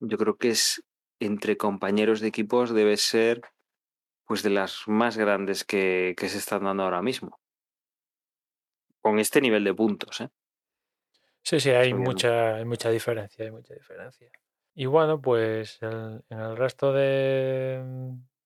yo 0.00 0.18
creo 0.18 0.36
que 0.36 0.50
es 0.50 0.82
entre 1.20 1.56
compañeros 1.56 2.20
de 2.20 2.28
equipos 2.28 2.74
debe 2.74 2.96
ser 2.96 3.42
pues 4.26 4.42
de 4.42 4.50
las 4.50 4.88
más 4.88 5.16
grandes 5.16 5.64
que, 5.64 6.14
que 6.16 6.28
se 6.28 6.38
están 6.38 6.64
dando 6.64 6.82
ahora 6.82 7.02
mismo. 7.02 7.38
Con 9.00 9.18
este 9.18 9.40
nivel 9.40 9.62
de 9.64 9.74
puntos, 9.74 10.20
¿eh? 10.20 10.30
Sí, 11.44 11.60
sí, 11.60 11.70
hay 11.70 11.92
mucha, 11.92 12.56
hay 12.56 12.64
mucha 12.64 12.88
diferencia, 12.88 13.44
hay 13.44 13.50
mucha 13.50 13.74
diferencia. 13.74 14.30
Y 14.74 14.86
bueno, 14.86 15.20
pues 15.20 15.78
el- 15.82 16.22
en 16.30 16.40
el 16.40 16.56
resto 16.56 16.92
de, 16.92 17.82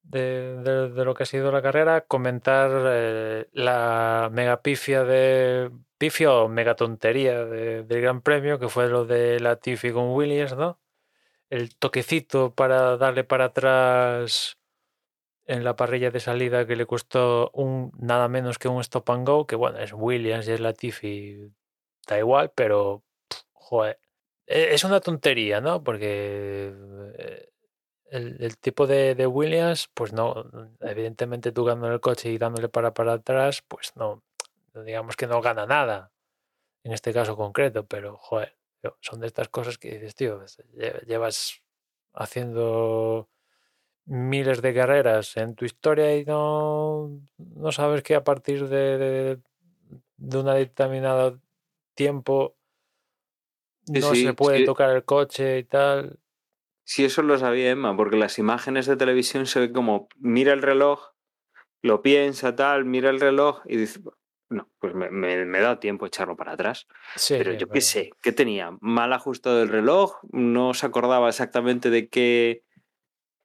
de, 0.03 0.57
de- 0.62 1.05
lo 1.05 1.15
que 1.15 1.23
ha 1.23 1.27
sido 1.27 1.53
la 1.53 1.62
carrera, 1.62 2.01
comentar 2.03 2.70
eh, 2.86 3.48
la 3.53 4.28
mega 4.32 4.61
pifia 4.62 5.05
de 5.05 5.70
pifia 5.98 6.32
o 6.32 6.48
mega 6.48 6.74
tontería 6.77 7.44
de- 7.44 7.85
del 7.85 8.01
Gran 8.03 8.20
Premio, 8.23 8.59
que 8.59 8.69
fue 8.69 8.89
lo 8.89 9.05
de 9.07 9.39
la 9.40 9.57
Tiffy 9.57 9.93
con 9.93 10.11
Williams, 10.15 10.57
¿no? 10.57 10.81
El 11.51 11.77
toquecito 11.77 12.55
para 12.55 12.97
darle 12.98 13.24
para 13.24 13.47
atrás 13.47 14.59
en 15.47 15.65
la 15.65 15.77
parrilla 15.77 16.11
de 16.11 16.20
salida 16.20 16.66
que 16.66 16.77
le 16.77 16.86
costó 16.86 17.51
un 17.55 17.93
nada 17.98 18.28
menos 18.28 18.59
que 18.59 18.69
un 18.69 18.81
stop 18.81 19.11
and 19.11 19.27
go, 19.28 19.47
que 19.47 19.57
bueno, 19.57 19.78
es 19.78 19.93
Williams 19.93 20.48
y 20.48 20.53
es 20.53 20.61
Latifi, 20.61 21.53
da 22.09 22.19
igual, 22.19 22.53
pero 22.55 23.05
pff, 23.28 23.43
joder, 23.55 24.01
es 24.47 24.85
una 24.85 25.01
tontería, 25.01 25.60
¿no? 25.60 25.82
Porque 25.82 26.73
eh, 27.18 27.48
el, 28.10 28.59
tipo 28.59 28.86
de, 28.86 29.14
de 29.14 29.27
Williams, 29.27 29.90
pues 29.94 30.12
no, 30.12 30.51
evidentemente 30.81 31.52
tú 31.52 31.64
ganando 31.64 31.93
el 31.93 32.01
coche 32.01 32.31
y 32.31 32.39
dándole 32.39 32.68
para 32.68 32.94
para 32.94 33.14
atrás, 33.14 33.62
pues 33.68 33.93
no, 33.97 34.23
digamos 34.74 35.16
que 35.16 35.27
no 35.27 35.40
gana 35.43 35.66
nada 35.66 36.12
en 36.85 36.93
este 36.93 37.12
caso 37.12 37.36
concreto, 37.36 37.86
pero 37.86 38.16
joder, 38.18 38.56
son 39.01 39.20
de 39.20 39.27
estas 39.28 39.48
cosas 39.48 39.78
que 39.78 39.93
dices, 39.93 40.14
tío, 40.14 40.39
pues, 40.39 40.59
lle- 40.74 41.05
llevas 41.06 41.62
haciendo 42.14 43.28
miles 44.06 44.62
de 44.62 44.74
carreras 44.74 45.36
en 45.36 45.55
tu 45.56 45.64
historia 45.64 46.16
y 46.16 46.24
no, 46.24 47.10
no 47.39 47.73
sabes 47.73 48.02
que 48.02 48.14
a 48.14 48.24
partir 48.24 48.68
de, 48.68 48.98
de, 48.98 49.40
de 50.16 51.39
tiempo 51.94 52.56
no 53.86 54.14
sí, 54.14 54.24
se 54.24 54.34
puede 54.34 54.58
sí. 54.58 54.64
tocar 54.64 54.90
el 54.90 55.04
coche 55.04 55.58
y 55.58 55.64
tal. 55.64 56.18
Sí, 56.84 57.04
eso 57.04 57.22
lo 57.22 57.36
sabía 57.38 57.70
Emma, 57.70 57.96
porque 57.96 58.16
las 58.16 58.38
imágenes 58.38 58.86
de 58.86 58.96
televisión 58.96 59.46
se 59.46 59.60
ve 59.60 59.72
como 59.72 60.08
mira 60.18 60.52
el 60.52 60.62
reloj, 60.62 61.14
lo 61.82 62.00
piensa, 62.00 62.54
tal, 62.54 62.84
mira 62.84 63.10
el 63.10 63.20
reloj 63.20 63.62
y 63.66 63.76
dice, 63.76 64.00
no, 64.48 64.70
pues 64.78 64.94
me, 64.94 65.10
me, 65.10 65.44
me 65.44 65.60
da 65.60 65.80
tiempo 65.80 66.06
echarlo 66.06 66.36
para 66.36 66.52
atrás. 66.52 66.86
Sí, 67.16 67.34
pero 67.36 67.52
yo 67.54 67.68
qué 67.68 67.80
sé, 67.80 68.10
¿qué 68.22 68.32
tenía? 68.32 68.76
¿Mal 68.80 69.12
ajustado 69.12 69.62
el 69.62 69.68
reloj? 69.68 70.18
¿No 70.30 70.74
se 70.74 70.86
acordaba 70.86 71.28
exactamente 71.28 71.90
de 71.90 72.08
qué, 72.08 72.62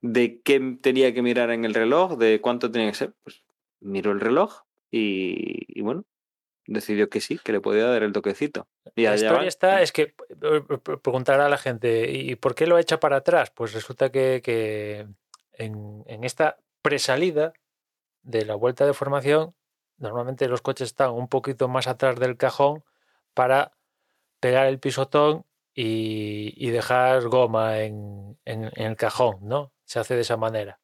de 0.02 0.42
qué 0.42 0.78
tenía 0.82 1.14
que 1.14 1.24
mirar 1.24 1.50
en 1.50 1.66
el 1.66 1.74
reloj? 1.74 2.18
¿De 2.18 2.40
cuánto 2.42 2.70
tenía 2.70 2.90
que 2.90 2.98
ser? 2.98 3.14
Pues 3.24 3.44
miró 3.80 4.12
el 4.12 4.20
reloj 4.20 4.62
y, 4.92 5.66
y 5.68 5.82
bueno, 5.82 6.06
decidió 6.68 7.10
que 7.10 7.22
sí, 7.22 7.40
que 7.44 7.52
le 7.52 7.62
podía 7.62 7.86
dar 7.86 8.04
el 8.04 8.12
toquecito. 8.14 8.68
Y 8.96 9.04
La 9.04 9.16
historia 9.16 9.38
van. 9.40 9.48
está, 9.48 9.82
es 9.82 9.92
que 9.92 10.02
eh, 10.04 10.14
eh, 10.70 10.78
preguntará 11.02 11.46
a 11.46 11.50
la 11.50 11.58
gente, 11.58 12.10
¿y 12.12 12.36
por 12.36 12.56
qué 12.56 12.68
lo 12.68 12.78
echa 12.78 13.00
para 13.00 13.18
atrás? 13.18 13.52
Pues 13.52 13.74
resulta 13.74 14.12
que, 14.12 14.42
que 14.44 15.08
en, 15.54 16.04
en 16.08 16.24
esta 16.24 16.58
presalida 16.82 17.54
de 18.24 18.46
la 18.46 18.56
vuelta 18.56 18.86
de 18.86 18.94
formación, 18.94 19.56
normalmente 19.98 20.48
los 20.48 20.62
coches 20.62 20.88
están 20.90 21.12
un 21.12 21.28
poquito 21.28 21.68
más 21.68 21.88
atrás 21.88 22.20
del 22.20 22.38
cajón 22.38 22.84
para 23.34 23.72
pegar 24.40 24.68
el 24.68 24.80
pisotón 24.80 25.46
y, 25.74 26.54
y 26.58 26.70
dejar 26.72 27.24
goma 27.28 27.80
en, 27.80 28.38
en- 28.46 28.72
en 28.76 28.86
el 28.92 28.96
cajón, 28.96 29.38
¿no? 29.42 29.72
Se 29.86 30.00
hace 30.00 30.16
de 30.16 30.22
esa 30.22 30.38
manera. 30.38 30.80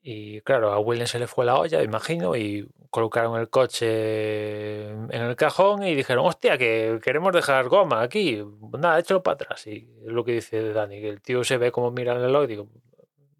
Y 0.00 0.40
claro, 0.42 0.72
a 0.72 0.78
Williams 0.78 1.10
se 1.10 1.18
le 1.18 1.26
fue 1.26 1.44
la 1.44 1.56
olla, 1.58 1.82
imagino, 1.82 2.36
y 2.36 2.68
colocaron 2.90 3.38
el 3.38 3.50
coche 3.50 4.88
en 4.90 5.12
el 5.12 5.36
cajón 5.36 5.82
y 5.82 5.94
dijeron, 5.94 6.24
hostia, 6.26 6.56
que 6.56 6.98
queremos 7.02 7.32
dejar 7.32 7.68
goma 7.68 8.00
aquí. 8.02 8.42
Nada, 8.78 8.98
échalo 9.00 9.22
para 9.22 9.34
atrás. 9.34 9.66
Y 9.66 9.90
es 10.06 10.12
lo 10.12 10.24
que 10.24 10.32
dice 10.32 10.72
Dani, 10.72 11.00
que 11.00 11.08
el 11.08 11.20
tío 11.20 11.44
se 11.44 11.58
ve 11.58 11.72
como 11.72 11.90
mira 11.90 12.12
el 12.14 12.20
reloj 12.22 12.44
y 12.44 12.46
digo, 12.46 12.68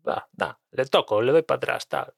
va, 0.07 0.29
da, 0.33 0.59
le 0.73 0.85
toco, 0.87 1.23
le 1.23 1.33
doy 1.33 1.43
para 1.43 1.57
atrás, 1.59 1.89
tal. 1.89 2.13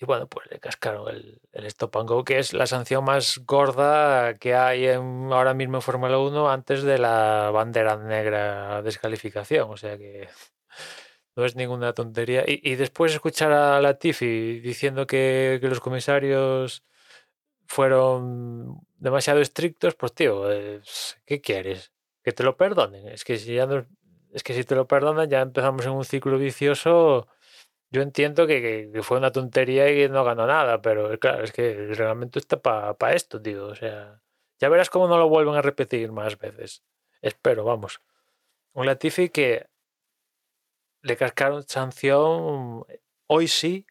Y 0.00 0.04
bueno, 0.06 0.28
pues 0.28 0.48
le 0.50 0.60
cascaron 0.60 1.08
el, 1.08 1.40
el 1.52 1.66
stop 1.66 1.96
and 1.96 2.08
go, 2.08 2.22
que 2.24 2.38
es 2.38 2.52
la 2.52 2.66
sanción 2.68 3.04
más 3.04 3.38
gorda 3.44 4.34
que 4.38 4.54
hay 4.54 4.86
en- 4.86 5.32
ahora 5.32 5.54
mismo 5.54 5.78
en 5.78 5.82
Fórmula 5.82 6.18
1 6.18 6.48
antes 6.50 6.82
de 6.84 6.98
la 6.98 7.50
bandera 7.52 7.96
negra 7.96 8.80
descalificación. 8.82 9.68
O 9.70 9.76
sea 9.76 9.98
que 9.98 10.28
no 11.38 11.44
es 11.44 11.54
ninguna 11.54 11.92
tontería. 11.92 12.42
Y, 12.46 12.74
después 12.74 13.12
escuchar 13.12 13.52
a 13.52 13.80
Latifi 13.80 14.58
diciendo 14.58 15.06
que, 15.06 15.60
los 15.62 15.78
comisarios 15.78 16.82
fueron 17.66 18.80
demasiado 18.96 19.40
estrictos, 19.40 19.94
pues 19.94 20.14
tío, 20.14 20.48
¿qué 21.26 21.40
quieres? 21.40 21.92
Que 22.24 22.32
te 22.32 22.42
lo 22.42 22.56
perdonen. 22.56 23.06
Es 23.08 23.24
que 23.24 23.38
si 23.38 23.54
ya 23.54 23.66
no- 23.66 23.86
es 24.32 24.42
que 24.42 24.52
si 24.54 24.64
te 24.64 24.74
lo 24.74 24.88
perdonan 24.88 25.30
ya 25.30 25.40
empezamos 25.42 25.86
en 25.86 25.92
un 25.92 26.04
ciclo 26.04 26.38
vicioso. 26.38 27.28
Yo 27.90 28.02
entiendo 28.02 28.46
que, 28.46 28.90
fue 29.02 29.18
una 29.18 29.32
tontería 29.32 29.90
y 29.90 29.96
que 29.96 30.08
no 30.08 30.24
ganó 30.24 30.46
nada, 30.46 30.82
pero 30.82 31.18
claro, 31.20 31.44
es 31.44 31.52
que 31.52 31.70
el 31.72 31.96
reglamento 31.96 32.38
está 32.40 32.60
para 32.60 33.14
esto, 33.14 33.40
tío. 33.40 33.66
O 33.66 33.74
sea, 33.76 34.20
ya 34.60 34.68
verás 34.68 34.90
cómo 34.90 35.08
no 35.08 35.18
lo 35.18 35.28
vuelven 35.28 35.54
a 35.56 35.62
repetir 35.62 36.12
más 36.12 36.38
veces. 36.38 36.82
Espero, 37.22 37.64
vamos. 37.64 38.00
Un 38.74 38.86
Latifi 38.86 39.30
que 39.30 39.68
le 41.08 41.16
cascaron 41.16 41.64
sanción 41.66 42.84
hoy 43.26 43.48
sí, 43.48 43.86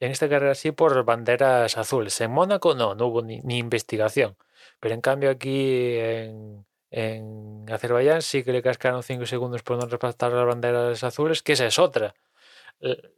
en 0.00 0.10
esta 0.12 0.28
carrera 0.28 0.54
sí, 0.54 0.72
por 0.72 1.04
banderas 1.04 1.76
azules. 1.76 2.20
En 2.20 2.32
Mónaco 2.32 2.74
no, 2.74 2.94
no 2.94 3.06
hubo 3.06 3.22
ni, 3.22 3.58
investigación. 3.58 4.36
Pero 4.80 4.94
en 4.94 5.02
cambio 5.02 5.30
aquí 5.30 5.96
en, 5.98 6.66
en 6.90 7.66
Azerbaiyán 7.70 8.22
sí 8.22 8.42
que 8.44 8.52
le 8.52 8.62
cascaron 8.62 9.02
5 9.02 9.26
segundos 9.26 9.62
por 9.62 9.78
no 9.78 9.86
respetar 9.86 10.32
las 10.32 10.46
banderas 10.46 11.04
azules, 11.04 11.42
que 11.42 11.52
esa 11.52 11.66
es 11.66 11.78
otra. 11.78 12.14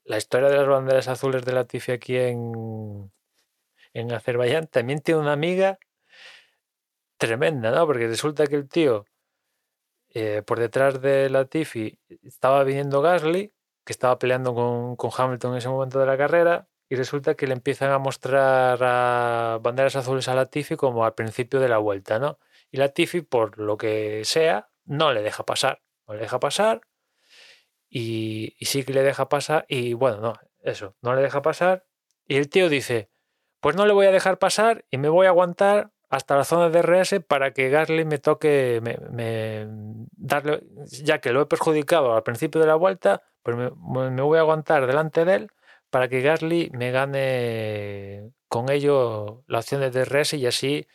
La 0.04 0.18
historia 0.18 0.48
de 0.48 0.56
las 0.56 0.68
banderas 0.68 1.08
azules 1.08 1.44
de 1.44 1.52
Latifi 1.52 1.92
aquí 1.92 2.16
en, 2.16 3.12
en 3.94 4.12
Azerbaiyán 4.12 4.66
también 4.66 5.00
tiene 5.00 5.20
una 5.20 5.32
amiga 5.32 5.78
tremenda, 7.16 7.70
¿no? 7.70 7.86
Porque 7.86 8.08
resulta 8.08 8.46
que 8.48 8.56
el 8.56 8.68
tío 8.68 9.06
eh, 10.14 10.42
por 10.46 10.58
detrás 10.60 11.00
de 11.00 11.28
Latifi 11.30 11.98
estaba 12.22 12.64
viniendo 12.64 13.02
Gasly, 13.02 13.52
que 13.84 13.92
estaba 13.92 14.18
peleando 14.18 14.54
con, 14.54 14.96
con 14.96 15.10
Hamilton 15.16 15.52
en 15.52 15.58
ese 15.58 15.68
momento 15.68 15.98
de 15.98 16.06
la 16.06 16.16
carrera, 16.16 16.68
y 16.88 16.96
resulta 16.96 17.34
que 17.34 17.46
le 17.46 17.54
empiezan 17.54 17.90
a 17.90 17.98
mostrar 17.98 18.78
banderas 19.60 19.96
azules 19.96 20.28
a 20.28 20.34
Latifi 20.34 20.76
como 20.76 21.04
al 21.04 21.14
principio 21.14 21.58
de 21.60 21.68
la 21.68 21.78
vuelta, 21.78 22.18
¿no? 22.18 22.38
Y 22.70 22.76
Latifi, 22.76 23.22
por 23.22 23.58
lo 23.58 23.76
que 23.76 24.22
sea, 24.24 24.70
no 24.84 25.12
le 25.12 25.22
deja 25.22 25.44
pasar. 25.44 25.82
No 26.06 26.14
le 26.14 26.20
deja 26.20 26.40
pasar, 26.40 26.82
y, 27.88 28.56
y 28.58 28.66
sí 28.66 28.84
que 28.84 28.92
le 28.92 29.02
deja 29.02 29.28
pasar, 29.28 29.64
y 29.68 29.94
bueno, 29.94 30.18
no, 30.18 30.34
eso, 30.62 30.96
no 31.00 31.14
le 31.14 31.22
deja 31.22 31.42
pasar, 31.42 31.86
y 32.26 32.36
el 32.36 32.48
tío 32.48 32.68
dice, 32.68 33.10
pues 33.60 33.76
no 33.76 33.86
le 33.86 33.92
voy 33.92 34.06
a 34.06 34.10
dejar 34.10 34.38
pasar 34.38 34.84
y 34.90 34.98
me 34.98 35.08
voy 35.08 35.26
a 35.26 35.30
aguantar 35.30 35.92
hasta 36.12 36.36
la 36.36 36.44
zona 36.44 36.68
de 36.68 36.82
DRS 36.82 37.20
para 37.26 37.54
que 37.54 37.70
Gasly 37.70 38.04
me 38.04 38.18
toque 38.18 38.80
me, 38.82 39.66
darle, 40.12 40.62
ya 41.02 41.20
que 41.22 41.32
lo 41.32 41.40
he 41.40 41.46
perjudicado 41.46 42.14
al 42.14 42.22
principio 42.22 42.60
de 42.60 42.66
la 42.66 42.74
vuelta, 42.74 43.22
pues 43.42 43.56
me, 43.56 43.70
me 44.10 44.20
voy 44.20 44.36
a 44.36 44.42
aguantar 44.42 44.86
delante 44.86 45.24
de 45.24 45.34
él 45.36 45.50
para 45.88 46.08
que 46.08 46.20
Gasly 46.20 46.70
me 46.74 46.90
gane 46.90 48.30
con 48.48 48.70
ello 48.70 49.42
la 49.46 49.60
opción 49.60 49.80
de 49.80 49.90
DRS 49.90 50.36
y 50.36 50.46
así, 50.46 50.86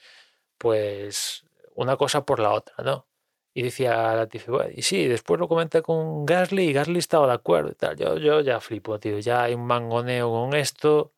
pues, 0.60 1.46
una 1.76 1.98
cosa 1.98 2.26
por 2.26 2.40
la 2.40 2.52
otra, 2.52 2.76
¿no? 2.84 3.08
Y 3.56 3.64
decía 3.64 4.16
Latifi, 4.16 4.52
"Bueno, 4.52 4.72
y 4.76 4.84
sí, 4.84 5.08
después 5.08 5.40
lo 5.40 5.48
comenté 5.48 5.82
con 5.82 6.26
Gasly 6.28 6.66
y 6.70 6.74
Gasly 6.74 7.00
estaba 7.00 7.28
de 7.28 7.34
acuerdo 7.34 7.72
y 7.72 7.76
tal. 7.76 7.96
Yo, 7.98 8.18
yo 8.18 8.42
ya 8.42 8.60
flipo, 8.60 9.00
tío, 9.00 9.20
ya 9.20 9.44
hay 9.44 9.56
un 9.56 9.66
mangoneo 9.66 10.30
con 10.32 10.54
esto. 10.56 11.14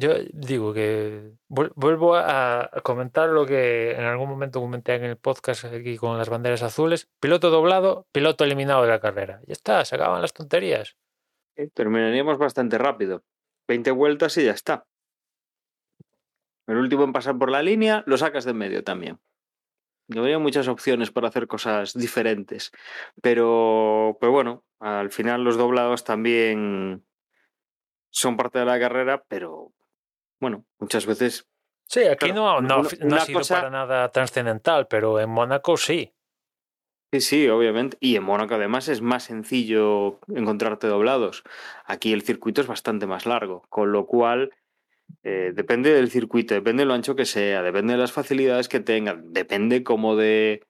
Yo 0.00 0.10
digo 0.32 0.72
que 0.72 1.32
vuel- 1.48 1.72
vuelvo 1.74 2.14
a 2.14 2.70
comentar 2.84 3.28
lo 3.30 3.44
que 3.44 3.90
en 3.96 4.04
algún 4.04 4.28
momento 4.28 4.60
comenté 4.60 4.94
en 4.94 5.02
el 5.02 5.16
podcast 5.16 5.64
aquí 5.64 5.96
con 5.96 6.16
las 6.16 6.28
banderas 6.28 6.62
azules. 6.62 7.08
Piloto 7.18 7.50
doblado, 7.50 8.06
piloto 8.12 8.44
eliminado 8.44 8.82
de 8.82 8.88
la 8.90 9.00
carrera. 9.00 9.40
Ya 9.46 9.54
está, 9.54 9.84
se 9.84 9.96
acaban 9.96 10.22
las 10.22 10.32
tonterías. 10.32 10.96
Eh, 11.56 11.68
Terminaríamos 11.74 12.38
bastante 12.38 12.78
rápido. 12.78 13.24
20 13.66 13.90
vueltas 13.90 14.36
y 14.36 14.44
ya 14.44 14.52
está. 14.52 14.86
El 16.68 16.76
último 16.76 17.02
en 17.02 17.12
pasar 17.12 17.36
por 17.36 17.50
la 17.50 17.62
línea 17.62 18.04
lo 18.06 18.16
sacas 18.18 18.44
de 18.44 18.52
en 18.52 18.58
medio 18.58 18.84
también. 18.84 19.18
Habría 20.16 20.38
muchas 20.38 20.68
opciones 20.68 21.10
para 21.10 21.26
hacer 21.26 21.48
cosas 21.48 21.92
diferentes. 21.94 22.70
Pero, 23.20 24.16
pero 24.20 24.30
bueno, 24.30 24.64
al 24.78 25.10
final 25.10 25.42
los 25.42 25.56
doblados 25.58 26.04
también 26.04 27.04
son 28.10 28.36
parte 28.36 28.60
de 28.60 28.64
la 28.64 28.78
carrera, 28.78 29.24
pero 29.28 29.72
bueno, 30.40 30.64
muchas 30.78 31.06
veces 31.06 31.46
Sí, 31.90 32.00
aquí 32.04 32.26
Claro, 32.32 32.60
no, 32.60 32.60
no, 32.60 32.80
una- 32.80 32.90
no 33.06 33.16
ha 33.16 33.20
sido 33.20 33.38
cosa- 33.40 33.54
para 33.56 33.70
nada 33.70 34.10
trascendental, 34.10 34.86
pero 34.88 35.18
en 35.20 35.30
Mónaco 35.30 35.76
sí. 35.78 36.12
Sí, 37.10 37.22
sí, 37.22 37.48
obviamente. 37.48 37.96
Y 38.00 38.16
en 38.16 38.24
Mónaco 38.24 38.54
además 38.56 38.88
es 38.88 39.00
más 39.00 39.24
sencillo 39.24 40.20
encontrarte 40.34 40.86
doblados. 40.86 41.42
Aquí 41.86 42.12
el 42.12 42.20
circuito 42.20 42.60
es 42.60 42.66
bastante 42.66 43.06
más 43.06 43.24
largo, 43.24 43.64
con 43.70 43.90
lo 43.92 44.04
cual 44.06 44.50
eh, 45.22 45.52
depende 45.54 45.94
del 45.94 46.10
circuito, 46.10 46.52
depende 46.52 46.82
de 46.82 46.86
lo 46.86 46.92
ancho 46.92 47.16
que 47.16 47.24
sea, 47.24 47.62
depende 47.62 47.94
de 47.94 47.98
las 47.98 48.12
facilidades 48.12 48.68
que 48.68 48.80
tengan, 48.80 49.32
depende 49.32 49.82
cómo 49.82 50.14
de 50.16 50.62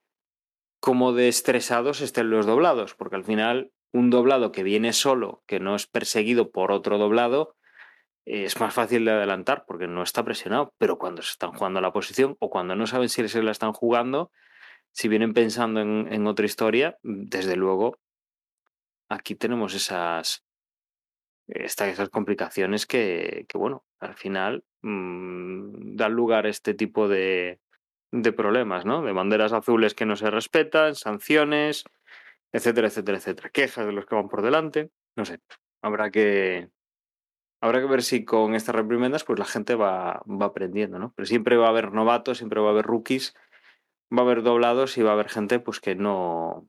cómo 0.80 1.12
de 1.12 1.26
estresados 1.26 2.00
estén 2.00 2.30
los 2.30 2.46
doblados, 2.46 2.94
porque 2.94 3.16
al 3.16 3.24
final 3.24 3.72
un 3.92 4.10
doblado 4.10 4.52
que 4.52 4.62
viene 4.62 4.92
solo, 4.92 5.42
que 5.48 5.58
no 5.58 5.74
es 5.74 5.88
perseguido 5.88 6.52
por 6.52 6.70
otro 6.70 6.98
doblado, 6.98 7.56
es 8.28 8.60
más 8.60 8.74
fácil 8.74 9.04
de 9.04 9.12
adelantar 9.12 9.64
porque 9.66 9.86
no 9.86 10.02
está 10.02 10.24
presionado. 10.24 10.74
Pero 10.78 10.98
cuando 10.98 11.22
se 11.22 11.32
están 11.32 11.52
jugando 11.52 11.80
la 11.80 11.92
posición 11.92 12.36
o 12.40 12.50
cuando 12.50 12.76
no 12.76 12.86
saben 12.86 13.08
si 13.08 13.26
se 13.28 13.42
la 13.42 13.50
están 13.50 13.72
jugando, 13.72 14.30
si 14.92 15.08
vienen 15.08 15.32
pensando 15.32 15.80
en, 15.80 16.26
otra 16.26 16.46
historia, 16.46 16.98
desde 17.02 17.56
luego, 17.56 17.98
aquí 19.08 19.34
tenemos 19.34 19.74
esas, 19.74 20.44
esta- 21.46 21.88
esas 21.88 22.10
complicaciones 22.10 22.86
que, 22.86 23.46
que, 23.48 23.58
bueno, 23.58 23.84
al 24.00 24.14
final 24.14 24.64
mm, 24.82 25.96
dan 25.96 26.12
lugar 26.12 26.46
a 26.46 26.50
este 26.50 26.74
tipo 26.74 27.08
de, 27.08 27.60
de 28.12 28.32
problemas, 28.32 28.84
¿no? 28.84 29.02
De 29.02 29.12
banderas 29.12 29.52
azules 29.52 29.94
que 29.94 30.06
no 30.06 30.16
se 30.16 30.30
respetan, 30.30 30.94
sanciones, 30.94 31.84
etcétera, 32.52 32.88
etcétera, 32.88 33.18
etcétera. 33.18 33.50
Quejas 33.50 33.86
de 33.86 33.92
los 33.92 34.06
que 34.06 34.14
van 34.14 34.28
por 34.28 34.42
delante, 34.42 34.90
no 35.16 35.24
sé. 35.24 35.40
Habrá 35.82 36.10
que, 36.10 36.68
habrá 37.60 37.80
que 37.80 37.86
ver 37.86 38.02
si 38.02 38.24
con 38.24 38.54
estas 38.54 38.74
reprimendas 38.74 39.24
pues 39.24 39.38
la 39.38 39.44
gente 39.44 39.74
va, 39.74 40.22
va 40.26 40.46
aprendiendo, 40.46 40.98
¿no? 40.98 41.12
Pero 41.16 41.26
siempre 41.26 41.56
va 41.56 41.66
a 41.66 41.70
haber 41.70 41.92
novatos, 41.92 42.38
siempre 42.38 42.60
va 42.60 42.68
a 42.68 42.72
haber 42.72 42.86
rookies 42.86 43.34
va 44.16 44.22
a 44.22 44.24
haber 44.24 44.42
doblados 44.42 44.96
y 44.98 45.02
va 45.02 45.10
a 45.10 45.12
haber 45.14 45.28
gente 45.28 45.60
pues 45.60 45.80
que 45.80 45.94
no 45.94 46.68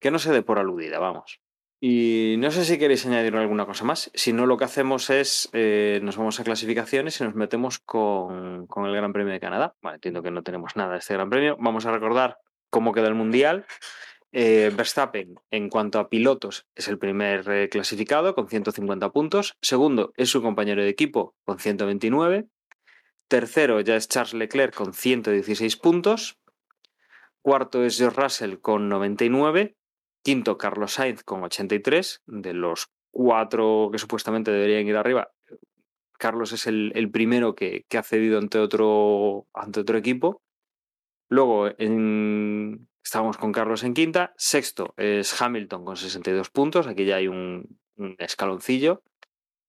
que 0.00 0.10
no 0.10 0.18
se 0.18 0.32
dé 0.32 0.42
por 0.42 0.58
aludida, 0.58 0.98
vamos. 0.98 1.40
Y 1.82 2.36
no 2.38 2.50
sé 2.50 2.64
si 2.64 2.78
queréis 2.78 3.06
añadir 3.06 3.34
alguna 3.36 3.64
cosa 3.64 3.84
más. 3.84 4.10
Si 4.14 4.32
no, 4.32 4.46
lo 4.46 4.58
que 4.58 4.64
hacemos 4.64 5.08
es 5.10 5.48
eh, 5.52 6.00
nos 6.02 6.16
vamos 6.16 6.40
a 6.40 6.44
clasificaciones 6.44 7.20
y 7.20 7.24
nos 7.24 7.34
metemos 7.34 7.78
con, 7.78 8.66
con 8.66 8.86
el 8.86 8.94
Gran 8.94 9.12
Premio 9.12 9.32
de 9.32 9.40
Canadá. 9.40 9.74
Vale, 9.82 9.96
entiendo 9.96 10.22
que 10.22 10.30
no 10.30 10.42
tenemos 10.42 10.76
nada 10.76 10.92
de 10.92 10.98
este 10.98 11.14
Gran 11.14 11.30
Premio. 11.30 11.56
Vamos 11.58 11.86
a 11.86 11.92
recordar 11.92 12.38
cómo 12.70 12.92
queda 12.92 13.08
el 13.08 13.14
Mundial. 13.14 13.66
Eh, 14.32 14.70
Verstappen, 14.76 15.34
en 15.50 15.68
cuanto 15.68 15.98
a 15.98 16.08
pilotos, 16.08 16.66
es 16.76 16.86
el 16.86 16.98
primer 16.98 17.50
eh, 17.50 17.68
clasificado 17.68 18.34
con 18.34 18.48
150 18.48 19.10
puntos. 19.10 19.56
Segundo 19.60 20.12
es 20.16 20.30
su 20.30 20.40
compañero 20.40 20.82
de 20.82 20.88
equipo 20.88 21.34
con 21.44 21.58
129. 21.58 22.46
Tercero 23.26 23.80
ya 23.80 23.96
es 23.96 24.08
Charles 24.08 24.34
Leclerc 24.34 24.74
con 24.74 24.94
116 24.94 25.76
puntos. 25.76 26.38
Cuarto 27.42 27.84
es 27.84 27.98
George 27.98 28.20
Russell 28.20 28.58
con 28.58 28.88
99. 28.88 29.76
Quinto, 30.22 30.58
Carlos 30.58 30.92
Sainz 30.92 31.24
con 31.24 31.42
83. 31.42 32.22
De 32.26 32.52
los 32.54 32.86
cuatro 33.10 33.88
que 33.90 33.98
supuestamente 33.98 34.52
deberían 34.52 34.86
ir 34.86 34.96
arriba, 34.96 35.32
Carlos 36.18 36.52
es 36.52 36.68
el, 36.68 37.10
primero 37.10 37.56
que, 37.56 37.84
ha 37.96 38.02
cedido 38.04 38.38
ante 38.38 38.58
otro 38.60 39.46
equipo. 39.96 40.42
Luego 41.28 41.68
en, 41.78 42.89
estábamos 43.02 43.36
con 43.36 43.52
Carlos 43.52 43.82
en 43.84 43.94
quinta. 43.94 44.34
Sexto 44.36 44.94
es 44.96 45.40
Hamilton 45.40 45.84
con 45.84 45.96
62 45.96 46.50
puntos. 46.50 46.86
Aquí 46.86 47.04
ya 47.04 47.16
hay 47.16 47.28
un, 47.28 47.78
escaloncillo. 48.18 49.02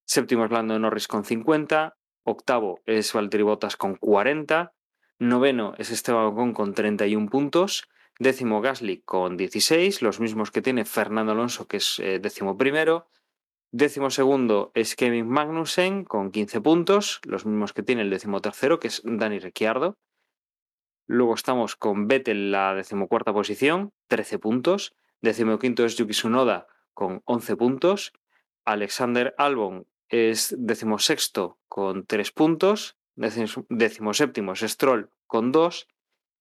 Séptimo 0.06 0.46
es 0.46 0.52
Lando 0.52 0.78
Norris 0.80 1.08
con 1.08 1.24
50. 1.24 1.98
Octavo 2.24 2.82
es 2.86 3.14
Valtteri 3.14 3.44
Bottas 3.44 3.78
con 3.78 3.96
40. 3.96 4.74
Noveno 5.20 5.74
es 5.78 5.92
Esteban 5.92 6.26
Ocon 6.26 6.54
con 6.54 6.74
31 6.74 7.30
puntos. 7.30 7.88
Décimo 8.20 8.62
Gasly 8.62 9.02
con 9.02 9.36
16, 9.36 10.02
los 10.04 10.20
mismos 10.20 10.52
que 10.52 10.62
tiene 10.62 10.86
Fernando 10.86 11.32
Alonso, 11.32 11.68
que 11.68 11.78
es 11.78 11.98
eh, 12.00 12.20
décimo 12.20 12.58
primero. 12.58 13.08
Décimo 13.72 14.10
segundo 14.10 14.72
es 14.76 14.96
Kevin 14.96 15.28
Magnussen 15.30 16.04
con 16.04 16.30
15 16.30 16.62
puntos, 16.62 17.22
los 17.24 17.46
mismos 17.46 17.74
que 17.74 17.84
tiene 17.84 18.02
el 18.02 18.10
décimo 18.10 18.42
tercero, 18.42 18.80
que 18.80 18.90
es 18.90 19.02
Dani 19.06 19.40
Ricciardo. 19.40 19.98
Luego 21.08 21.34
estamos 21.34 21.76
con 21.76 22.08
Vettel 22.08 22.38
en 22.38 22.52
la 22.52 22.74
decimocuarta 22.74 23.34
posición, 23.34 23.92
13 24.08 24.40
puntos. 24.40 24.96
Décimo 25.22 25.60
quinto 25.60 25.86
es 25.86 25.98
Yuki 25.98 26.14
Tsunoda 26.14 26.68
con 26.94 27.22
11 27.26 27.56
puntos. 27.56 28.14
Alexander 28.66 29.36
Albon 29.38 29.88
es 30.10 30.56
decimosexto 30.58 31.60
con 31.68 32.06
3 32.06 32.32
puntos. 32.32 32.98
Décimo 33.16 34.14
séptimo 34.14 34.54
es 34.54 34.62
Stroll 34.62 35.10
con 35.28 35.52
2. 35.52 35.88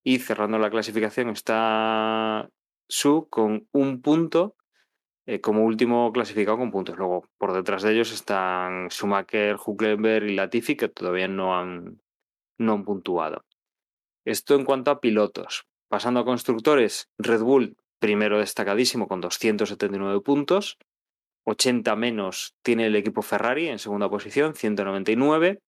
Y 0.03 0.19
cerrando 0.19 0.59
la 0.59 0.71
clasificación 0.71 1.29
está 1.31 2.51
Su 2.89 3.29
con 3.29 3.69
un 3.73 4.01
punto 4.01 4.57
eh, 5.27 5.41
como 5.41 5.65
último 5.65 6.11
clasificado 6.13 6.59
con 6.59 6.71
puntos. 6.71 6.97
Luego, 6.97 7.25
por 7.39 7.53
detrás 7.53 7.83
de 7.83 7.93
ellos 7.93 8.13
están 8.13 8.89
Schumacher, 8.91 9.57
Huckenberg 9.65 10.27
y 10.27 10.35
Latifi, 10.35 10.77
que 10.77 10.89
todavía 10.89 11.29
no 11.29 11.57
han, 11.57 12.01
no 12.59 12.73
han 12.73 12.85
puntuado. 12.85 13.45
Esto 14.31 14.55
en 14.55 14.65
cuanto 14.65 14.93
a 14.93 15.01
pilotos. 15.01 15.67
Pasando 15.89 16.21
a 16.21 16.25
constructores, 16.25 17.11
Red 17.19 17.41
Bull 17.41 17.77
primero 17.99 18.39
destacadísimo 18.39 19.09
con 19.09 19.21
279 19.21 20.21
puntos. 20.21 20.79
80 21.43 21.97
menos 21.97 22.55
tiene 22.63 22.87
el 22.87 22.95
equipo 22.95 23.23
Ferrari 23.23 23.67
en 23.67 23.81
segunda 23.81 24.09
posición, 24.09 24.55
199. 24.55 25.61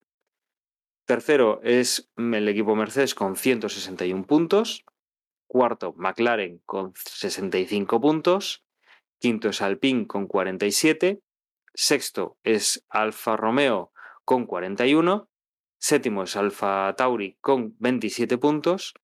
Tercero 1.07 1.61
es 1.65 2.09
el 2.17 2.49
equipo 2.49 2.77
Mercedes 2.77 3.17
con 3.17 3.35
161 3.35 4.27
puntos. 4.29 4.85
Cuarto, 5.49 5.93
McLaren 5.97 6.63
con 6.65 6.93
65 6.95 8.01
puntos. 8.01 8.63
Quinto 9.19 9.49
es 9.49 9.61
Alpine 9.61 10.07
con 10.07 10.29
47. 10.29 11.21
Sexto 11.75 12.37
es 12.45 12.87
Alfa 12.89 13.37
Romeo 13.37 13.91
con 14.25 14.47
41. 14.47 15.29
Séptimo 15.83 16.23
es 16.23 16.37
Alfa 16.37 16.95
Tauri 16.97 17.39
con 17.41 17.75
27 17.81 18.39
puntos. 18.39 18.95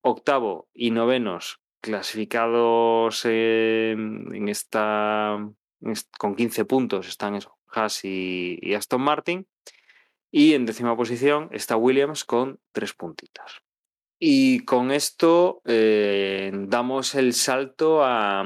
Octavo 0.00 0.66
y 0.72 0.90
novenos 0.90 1.60
clasificados 1.82 3.26
en, 3.26 4.48
esta 4.48 5.46
con 6.18 6.34
15 6.34 6.64
puntos 6.64 7.06
están 7.06 7.34
eso, 7.34 7.58
Haas 7.66 8.06
y, 8.06 8.58
y 8.62 8.72
Aston 8.72 9.02
Martin. 9.02 9.46
Y 10.30 10.54
en 10.54 10.64
décima 10.64 10.96
posición 10.96 11.50
está 11.52 11.76
Williams 11.76 12.24
con 12.24 12.60
tres 12.72 12.94
puntitos. 12.94 13.60
Y 14.18 14.60
con 14.60 14.90
esto 14.90 15.60
eh, 15.66 16.50
damos 16.54 17.14
el 17.14 17.34
salto 17.34 18.02
a, 18.04 18.42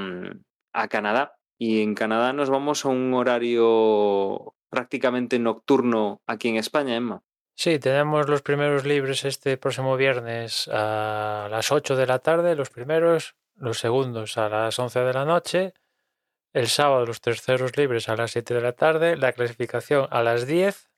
a, 0.73 0.89
Canadá. 0.89 1.39
Y 1.57 1.83
en 1.83 1.95
Canadá 1.95 2.33
nos 2.33 2.51
vamos 2.51 2.85
a 2.85 2.89
un 2.89 3.15
horario 3.15 4.57
prácticamente 4.71 5.39
nocturno 5.39 6.21
aquí 6.27 6.49
en 6.49 6.57
España, 6.57 6.97
Emma. 6.97 7.23
Sí, 7.59 7.79
tenemos 7.79 8.29
los 8.29 8.43
primeros 8.43 8.85
libres 8.85 9.25
este 9.25 9.57
próximo 9.57 9.97
viernes 9.97 10.69
a 10.71 11.49
las 11.51 11.73
8 11.73 11.97
de 11.97 12.07
la 12.07 12.19
tarde, 12.19 12.55
los 12.55 12.69
primeros, 12.69 13.35
los 13.55 13.79
segundos 13.79 14.37
a 14.37 14.51
las 14.51 14.79
11 14.79 15.01
de 15.01 15.13
la 15.15 15.25
noche, 15.25 15.73
el 16.53 16.69
sábado 16.69 17.07
los 17.07 17.23
terceros 17.23 17.79
libres 17.79 18.11
a 18.11 18.17
las 18.17 18.33
7 18.33 18.53
de 18.53 18.61
la 18.61 18.73
tarde, 18.73 19.17
la 19.17 19.33
clasificación 19.33 20.07
a 20.11 20.23
las 20.23 20.47
10 20.47 20.91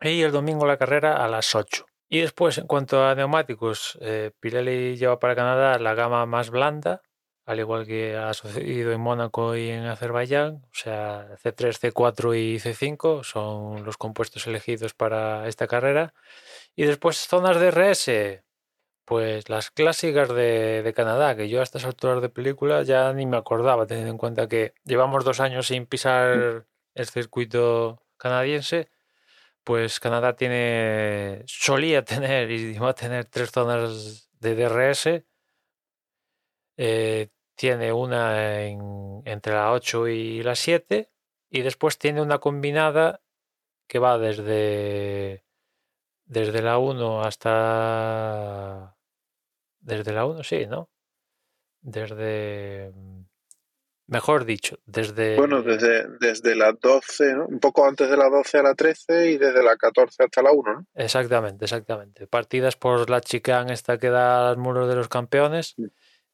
y 0.00 0.22
el 0.22 0.32
domingo 0.32 0.66
la 0.66 0.78
carrera 0.78 1.22
a 1.22 1.28
las 1.28 1.54
8. 1.54 1.84
Y 2.08 2.20
después, 2.20 2.56
en 2.56 2.66
cuanto 2.66 3.04
a 3.04 3.14
neumáticos, 3.14 3.98
eh, 4.00 4.30
Pirelli 4.40 4.96
lleva 4.96 5.18
para 5.18 5.36
Canadá 5.36 5.78
la 5.78 5.92
gama 5.92 6.24
más 6.24 6.48
blanda, 6.48 7.02
al 7.48 7.60
igual 7.60 7.86
que 7.86 8.14
ha 8.14 8.34
sucedido 8.34 8.92
en 8.92 9.00
Mónaco 9.00 9.56
y 9.56 9.70
en 9.70 9.86
Azerbaiyán. 9.86 10.66
O 10.70 10.74
sea, 10.74 11.28
C3, 11.42 11.80
C4 11.80 12.36
y 12.36 12.58
C5 12.58 13.24
son 13.24 13.84
los 13.84 13.96
compuestos 13.96 14.46
elegidos 14.46 14.92
para 14.92 15.48
esta 15.48 15.66
carrera. 15.66 16.12
Y 16.76 16.84
después, 16.84 17.16
zonas 17.16 17.58
de 17.58 17.70
RS, 17.70 18.44
pues 19.06 19.48
las 19.48 19.70
clásicas 19.70 20.28
de, 20.28 20.82
de 20.82 20.92
Canadá, 20.92 21.36
que 21.36 21.48
yo 21.48 21.60
a 21.60 21.62
estas 21.62 21.86
alturas 21.86 22.20
de 22.20 22.28
película 22.28 22.82
ya 22.82 23.10
ni 23.14 23.24
me 23.24 23.38
acordaba, 23.38 23.86
teniendo 23.86 24.10
en 24.12 24.18
cuenta 24.18 24.46
que 24.46 24.74
llevamos 24.84 25.24
dos 25.24 25.40
años 25.40 25.68
sin 25.68 25.86
pisar 25.86 26.66
el 26.94 27.06
circuito 27.06 28.02
canadiense 28.18 28.90
pues 29.68 30.00
Canadá 30.00 30.34
tiene, 30.34 31.42
solía 31.46 32.02
tener 32.02 32.50
y 32.50 32.78
va 32.78 32.90
a 32.90 32.94
tener 32.94 33.26
tres 33.26 33.50
zonas 33.50 34.30
de 34.40 34.54
DRS. 34.54 35.22
Eh, 36.78 37.28
tiene 37.58 37.92
una 37.92 38.62
en- 38.62 39.20
entre 39.24 39.52
la 39.52 39.72
8 39.72 40.06
y 40.06 40.42
la 40.44 40.54
7 40.54 41.10
y 41.50 41.62
después 41.62 41.98
tiene 41.98 42.22
una 42.22 42.38
combinada 42.38 43.20
que 43.88 43.98
va 43.98 44.16
desde, 44.16 45.44
desde 46.24 46.62
la 46.62 46.78
1 46.78 47.22
hasta... 47.22 48.96
Desde 49.80 50.12
la 50.12 50.24
1, 50.26 50.44
sí, 50.44 50.66
¿no? 50.66 50.88
Desde... 51.80 52.92
Mejor 54.06 54.44
dicho, 54.44 54.78
desde... 54.86 55.36
Bueno, 55.36 55.62
desde, 55.62 56.06
desde 56.20 56.54
la 56.54 56.72
12, 56.72 57.34
¿no? 57.34 57.46
Un 57.46 57.58
poco 57.58 57.86
antes 57.86 58.08
de 58.08 58.16
la 58.16 58.28
12 58.30 58.58
a 58.58 58.62
la 58.62 58.74
13 58.74 59.32
y 59.32 59.36
desde 59.36 59.62
la 59.62 59.76
14 59.76 60.22
hasta 60.24 60.42
la 60.42 60.52
1, 60.52 60.72
¿no? 60.74 60.86
Exactamente, 60.94 61.64
exactamente. 61.64 62.26
Partidas 62.26 62.76
por 62.76 63.10
la 63.10 63.20
chicane 63.20 63.72
esta 63.72 63.98
que 63.98 64.10
da 64.10 64.48
al 64.48 64.56
muro 64.58 64.86
de 64.86 64.94
los 64.94 65.08
campeones 65.08 65.74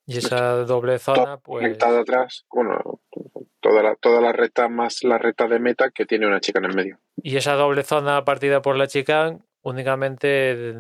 y 0.07 0.19
esa 0.19 0.65
doble 0.65 0.99
zona, 0.99 1.39
pues 1.39 1.63
Conectada 1.63 2.01
atrás, 2.01 2.45
bueno, 2.51 3.01
toda 3.61 3.83
la, 3.83 3.97
toda 3.97 4.21
la 4.21 4.33
recta 4.33 4.69
más 4.69 5.03
la 5.03 5.19
recta 5.19 5.49
de 5.49 5.59
meta 5.59 5.91
que 5.91 6.05
tiene 6.05 6.27
una 6.27 6.41
chica 6.41 6.59
en 6.59 6.67
el 6.67 6.75
medio. 6.75 6.99
y 7.17 7.37
esa 7.37 7.55
doble 7.55 7.83
zona 7.83 8.25
partida 8.25 8.61
por 8.61 8.77
la 8.77 8.87
chicane 8.87 9.41
únicamente 9.63 10.75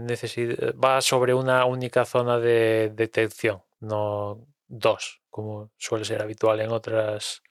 va 0.82 1.01
sobre 1.01 1.32
una 1.32 1.64
única 1.64 2.05
zona 2.05 2.38
de 2.38 2.92
detección, 2.94 3.62
no 3.80 4.46
dos, 4.68 5.22
como 5.30 5.70
suele 5.78 6.05
ser 6.05 6.20
habitual 6.20 6.60
en 6.60 6.70
otras 6.70 7.42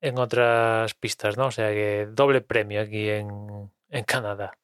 en 0.00 0.18
otras 0.18 0.94
pistas, 0.94 1.38
¿no? 1.38 1.46
O 1.46 1.50
sea 1.50 1.70
que 1.70 2.06
doble 2.10 2.42
premio 2.42 2.80
aquí 2.80 3.08
en, 3.08 3.70
en 3.88 4.04
Canadá, 4.04 4.58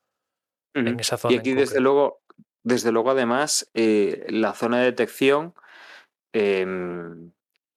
en 0.74 1.00
esa 1.00 1.16
zona. 1.16 1.34
Y 1.34 1.38
aquí, 1.38 1.54
desde 1.54 1.80
luego, 1.80 2.20
desde 2.62 2.92
luego, 2.92 3.10
además, 3.10 3.70
eh, 3.72 4.26
la 4.28 4.52
zona 4.52 4.80
de 4.80 4.84
detección 4.84 5.54
em, 6.32 7.32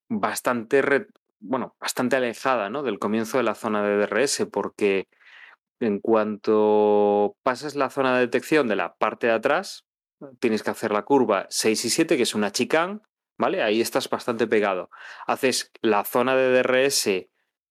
bastante, 0.10 0.82
bueno, 1.40 1.76
bastante 1.80 2.16
alejada 2.16 2.70
¿no? 2.70 2.84
del 2.84 3.00
comienzo 3.00 3.38
de 3.38 3.44
la 3.44 3.56
zona 3.56 3.84
de 3.84 3.98
DRS, 3.98 4.48
porque 4.52 5.08
en 5.80 6.00
cuanto 6.00 7.36
pasas 7.44 7.76
la 7.76 7.90
zona 7.90 8.16
de 8.16 8.22
detección 8.22 8.68
de 8.68 8.76
la 8.76 8.96
parte 8.96 9.28
de 9.28 9.34
atrás, 9.34 9.86
tienes 10.40 10.64
que 10.64 10.72
hacer 10.72 10.92
la 10.92 11.04
curva 11.04 11.48
6 11.50 11.86
y 11.86 11.90
7, 11.90 12.18
que 12.18 12.24
es 12.24 12.36
una 12.36 12.52
chicane, 12.52 13.00
¿vale? 13.38 13.62
Ahí 13.62 13.82
estás 13.82 14.10
bastante 14.10 14.48
pegado. 14.48 14.90
Haces 15.28 15.72
la 15.82 16.06
zona 16.06 16.36
de 16.36 16.62
DRS 16.62 17.08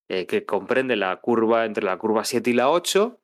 eh, 0.09 0.26
que 0.26 0.44
comprende 0.44 0.96
la 0.96 1.16
curva 1.20 1.64
entre 1.64 1.84
la 1.84 1.96
curva 1.96 2.24
7 2.24 2.50
y 2.50 2.52
la 2.54 2.68
8, 2.68 3.21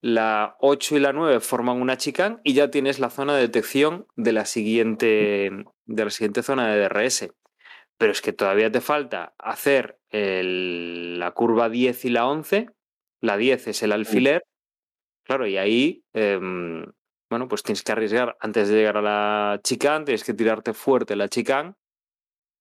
la 0.00 0.56
8 0.60 0.96
y 0.96 1.00
la 1.00 1.12
9 1.12 1.40
forman 1.40 1.80
una 1.80 1.96
chicane 1.96 2.38
y 2.44 2.54
ya 2.54 2.70
tienes 2.70 2.98
la 2.98 3.10
zona 3.10 3.34
de 3.34 3.42
detección 3.42 4.06
de 4.16 4.32
la 4.32 4.44
siguiente, 4.44 5.50
de 5.86 6.04
la 6.04 6.10
siguiente 6.10 6.42
zona 6.42 6.68
de 6.72 6.80
DRS. 6.88 7.32
Pero 7.98 8.12
es 8.12 8.20
que 8.20 8.32
todavía 8.32 8.70
te 8.70 8.80
falta 8.80 9.34
hacer 9.38 9.98
el- 10.10 11.18
la 11.18 11.30
curva 11.32 11.68
10 11.68 12.04
y 12.04 12.10
la 12.10 12.26
11. 12.26 12.68
La 13.22 13.36
10 13.36 13.66
es 13.68 13.82
el 13.82 13.92
alfiler. 13.92 14.42
Claro, 15.24 15.46
y 15.46 15.56
ahí, 15.56 16.04
em, 16.12 16.84
bueno, 17.30 17.48
pues 17.48 17.62
tienes 17.62 17.82
que 17.82 17.92
arriesgar 17.92 18.36
antes 18.40 18.68
de 18.68 18.76
llegar 18.76 18.98
a 18.98 19.02
la 19.02 19.60
chicane, 19.64 20.04
tienes 20.04 20.22
que 20.24 20.34
tirarte 20.34 20.72
fuerte 20.74 21.16
la 21.16 21.28
chicane 21.28 21.74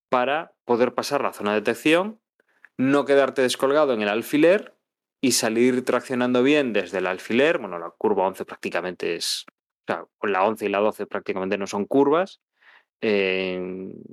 para 0.10 0.53
poder 0.66 0.94
pasar 0.94 1.22
la 1.22 1.34
zona 1.34 1.52
de 1.53 1.60
detección, 1.60 2.20
no 2.78 3.06
quedarte 3.06 3.41
descolgado 3.41 3.94
en 3.94 4.02
el 4.02 4.10
alfiler 4.10 4.74
y 5.27 5.31
salir 5.34 5.84
traccionando 5.85 6.43
bien 6.43 6.73
desde 6.73 6.99
el 6.99 7.07
alfiler. 7.07 7.57
Bueno, 7.60 7.80
la 7.80 7.89
curva 7.97 8.27
11 8.27 8.45
prácticamente 8.45 9.15
es. 9.15 9.45
O 9.88 9.93
sea, 9.93 10.06
la 10.23 10.45
11 10.45 10.65
y 10.65 10.69
la 10.69 10.80
12 10.80 11.06
prácticamente 11.07 11.57
no 11.57 11.68
son 11.68 11.85
curvas. 11.85 12.41
eh, 13.02 13.61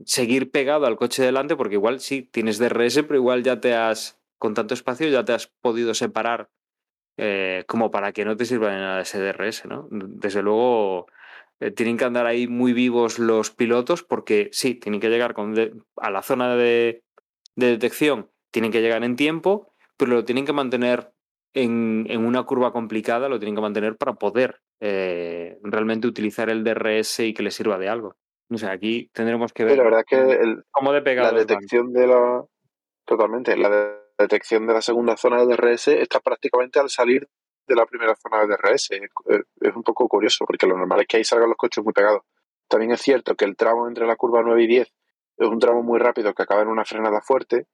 seguir 0.06 0.50
pegado 0.50 0.86
al 0.86 0.96
coche 0.96 1.22
delante, 1.24 1.56
porque 1.56 1.76
igual 1.76 2.00
sí, 2.00 2.22
tienes 2.32 2.58
DRS, 2.58 3.02
pero 3.04 3.16
igual 3.16 3.42
ya 3.42 3.60
te 3.60 3.74
has. 3.74 4.20
Con 4.38 4.54
tanto 4.54 4.74
espacio 4.74 5.08
ya 5.08 5.24
te 5.24 5.32
has 5.34 5.48
podido 5.62 5.94
separar 5.94 6.50
eh, 7.18 7.64
como 7.68 7.90
para 7.90 8.12
que 8.12 8.24
no 8.24 8.36
te 8.36 8.44
sirva 8.46 8.70
de 8.72 8.78
nada 8.80 9.02
ese 9.02 9.20
DRS, 9.20 9.66
¿no? 9.68 9.88
Desde 9.90 10.42
luego. 10.42 11.06
eh, 11.60 11.70
tienen 11.72 11.96
que 11.98 12.04
andar 12.04 12.26
ahí 12.26 12.48
muy 12.48 12.72
vivos 12.72 13.18
los 13.18 13.50
pilotos 13.50 14.02
porque 14.04 14.48
sí, 14.52 14.74
tienen 14.74 15.00
que 15.00 15.10
llegar 15.10 15.34
a 15.96 16.10
la 16.10 16.22
zona 16.22 16.56
de, 16.56 17.04
de 17.56 17.66
detección, 17.68 18.30
tienen 18.52 18.72
que 18.72 18.82
llegar 18.82 19.04
en 19.04 19.16
tiempo, 19.16 19.71
pero 20.04 20.16
lo 20.16 20.24
tienen 20.24 20.44
que 20.46 20.52
mantener 20.52 21.12
en, 21.54 22.06
en 22.08 22.24
una 22.24 22.42
curva 22.44 22.72
complicada, 22.72 23.28
lo 23.28 23.38
tienen 23.38 23.54
que 23.54 23.60
mantener 23.60 23.96
para 23.96 24.14
poder 24.14 24.60
eh, 24.80 25.58
realmente 25.62 26.06
utilizar 26.08 26.48
el 26.50 26.64
DRS 26.64 27.20
y 27.20 27.34
que 27.34 27.42
les 27.42 27.54
sirva 27.54 27.78
de 27.78 27.88
algo. 27.88 28.16
O 28.50 28.58
sea, 28.58 28.72
aquí 28.72 29.10
tendremos 29.12 29.52
que 29.52 29.62
Sí, 29.62 29.68
ver 29.68 29.78
la 29.78 29.84
verdad 29.84 30.00
es 30.00 30.06
que 30.06 30.32
el- 30.42 30.64
cómo 30.70 30.92
de 30.92 31.00
la 31.14 31.32
detección 31.32 31.92
de 31.92 32.06
la. 32.06 32.44
Totalmente, 33.04 33.56
la 33.56 33.68
de- 33.70 34.02
detección 34.18 34.66
de 34.66 34.74
la 34.74 34.82
segunda 34.82 35.16
zona 35.16 35.44
de 35.44 35.46
DRS 35.56 35.88
está 36.00 36.20
prácticamente 36.20 36.78
al 36.78 36.88
salir 36.90 37.28
de 37.66 37.74
la 37.74 37.86
primera 37.86 38.14
zona 38.16 38.40
de 38.42 38.48
DRS. 38.48 38.90
Es, 39.26 39.40
es 39.60 39.74
un 39.76 39.82
poco 39.82 40.06
curioso 40.08 40.44
porque 40.46 40.66
lo 40.66 40.76
normal 40.76 41.00
es 41.00 41.06
que 41.06 41.16
ahí 41.16 41.24
salgan 41.24 41.48
los 41.48 41.56
coches 41.56 41.82
muy 41.82 41.92
pegados. 41.92 42.22
También 42.68 42.92
es 42.92 43.00
cierto 43.00 43.34
que 43.34 43.44
el 43.44 43.56
tramo 43.56 43.88
entre 43.88 44.06
la 44.06 44.16
curva 44.16 44.42
9 44.42 44.62
y 44.62 44.66
10 44.68 44.92
es 45.38 45.48
un 45.48 45.58
tramo 45.58 45.82
muy 45.82 45.98
rápido 45.98 46.32
que 46.34 46.42
acaba 46.42 46.62
en 46.62 46.68
una 46.68 46.84
frenada 46.84 47.20
fuerte. 47.20 47.66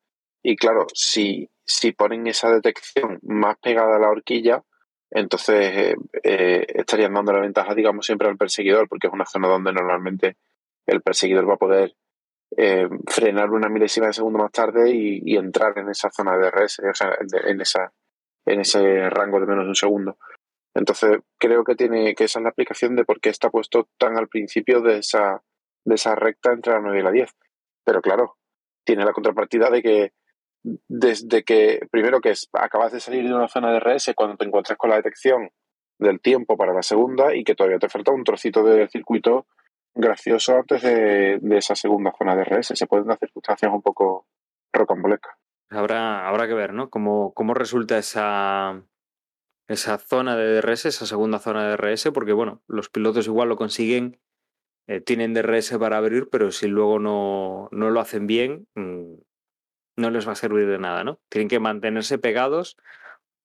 Y 0.43 0.57
claro, 0.57 0.87
si, 0.95 1.51
si 1.69 1.93
ponen 1.93 2.27
esa 2.27 2.51
detección 2.51 3.19
más 3.23 3.59
pegada 3.59 3.97
a 3.97 3.99
la 3.99 4.09
horquilla, 4.09 4.65
entonces 5.11 5.55
eh, 5.55 5.97
eh, 6.23 6.67
estarían 6.75 7.13
dando 7.13 7.33
la 7.33 7.41
ventaja, 7.41 7.75
digamos, 7.75 8.07
siempre 8.07 8.29
al 8.29 8.39
perseguidor, 8.39 8.89
porque 8.89 9.07
es 9.07 9.13
una 9.13 9.27
zona 9.27 9.49
donde 9.49 9.73
normalmente 9.73 10.37
el 10.87 11.03
perseguidor 11.03 11.49
va 11.49 11.55
a 11.55 11.59
poder 11.59 11.95
eh, 12.57 12.89
frenar 13.07 13.51
una 13.51 13.69
milésima 13.69 14.07
de 14.07 14.15
segundo 14.15 14.39
más 14.39 14.51
tarde 14.51 14.91
y, 14.91 15.37
entrar 15.37 15.77
en 15.79 15.91
esa 15.91 16.11
zona 16.11 16.37
de 16.37 16.51
DRS, 16.51 16.81
o 16.91 16.95
sea, 16.95 17.17
en, 17.45 17.61
esa, 17.61 17.93
en 18.47 18.61
ese 18.61 19.11
rango 19.11 19.39
de 19.39 19.47
menos 19.47 19.65
de 19.65 19.69
un 19.69 19.75
segundo. 19.75 20.19
Entonces, 20.75 21.19
creo 21.39 21.65
que 21.65 21.75
tiene 21.75 22.15
que 22.15 22.25
esa 22.25 22.39
es 22.39 22.43
la 22.45 22.51
explicación 22.51 22.97
de 22.97 23.05
por 23.05 23.21
qué 23.21 23.29
está 23.29 23.51
puesto 23.51 23.89
tan 23.99 24.17
al 24.17 24.29
principio 24.29 24.81
de 24.81 24.99
esa, 24.99 25.43
de 25.85 25.95
esa 25.95 26.15
recta 26.15 26.53
entre 26.53 26.73
la 26.73 26.81
9 26.81 26.99
y 26.99 27.03
la 27.03 27.11
10. 27.11 27.31
Pero 27.85 28.01
claro, 28.01 28.37
tiene 28.85 29.05
la 29.05 29.13
contrapartida 29.13 29.71
de 29.71 29.83
que 29.83 30.13
desde 30.63 31.45
que, 31.45 31.87
primero 31.91 32.21
que 32.21 32.35
acabas 32.53 32.93
de 32.93 33.01
salir 33.01 33.27
de 33.27 33.35
una 33.35 33.49
zona 33.49 33.73
de 33.73 33.81
RS 33.81 34.13
cuando 34.15 34.37
te 34.37 34.45
encuentras 34.45 34.79
con 34.79 34.91
la 34.91 34.97
detección 34.97 35.51
del 35.99 36.21
tiempo 36.21 36.57
para 36.57 36.73
la 36.73 36.83
segunda 36.83 37.35
y 37.35 37.45
que 37.45 37.55
todavía 37.55 37.79
te 37.79 37.89
falta 37.89 38.13
un 38.13 38.25
trocito 38.25 38.63
de 38.63 38.89
circuito 38.89 39.47
gracioso 39.95 40.57
antes 40.57 40.83
de, 40.83 41.39
de 41.41 41.57
esa 41.57 41.75
segunda 41.75 42.13
zona 42.17 42.37
de 42.37 42.45
RS. 42.45 42.73
Se 42.75 42.87
pueden 42.87 43.07
dar 43.07 43.19
circunstancias 43.19 43.73
un 43.73 43.83
poco 43.83 44.27
rocambolescas. 44.73 45.35
Habrá, 45.71 46.27
habrá 46.27 46.47
que 46.47 46.55
ver, 46.55 46.73
¿no? 46.73 46.89
Cómo, 46.89 47.33
cómo 47.35 47.53
resulta 47.53 47.99
esa, 47.99 48.83
esa 49.69 49.99
zona 49.99 50.37
de 50.37 50.61
DRS, 50.61 50.87
esa 50.87 51.07
segunda 51.07 51.39
zona 51.39 51.65
de 51.65 51.77
DRS, 51.77 52.11
porque 52.13 52.33
bueno, 52.33 52.63
los 52.67 52.89
pilotos 52.89 53.27
igual 53.27 53.51
lo 53.51 53.57
consiguen, 53.57 54.19
eh, 54.87 55.03
tienen 55.03 55.35
DRS 55.35 55.77
para 55.79 55.99
abrir, 55.99 56.29
pero 56.31 56.51
si 56.51 56.69
luego 56.69 56.99
no, 56.99 57.69
no 57.71 57.91
lo 57.91 58.01
hacen 58.01 58.27
bien, 58.27 58.67
mm, 58.75 59.15
no 59.99 60.11
les 60.11 60.27
va 60.27 60.33
a 60.33 60.37
servir 60.37 60.67
de 60.67 60.79
nada, 60.79 61.05
¿no? 61.05 61.21
Tienen 61.29 61.49
que 61.49 61.61
mantenerse 61.61 62.19
pegados 62.19 62.77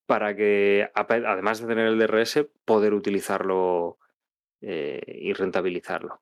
para 0.06 0.36
que, 0.36 0.90
además 0.94 1.60
de 1.60 1.68
tener 1.68 1.88
el 1.88 1.98
DRS, 1.98 2.46
poder 2.66 2.94
utilizarlo 2.94 3.98
eh, 4.62 5.02
y 5.08 5.34
rentabilizarlo. 5.34 6.22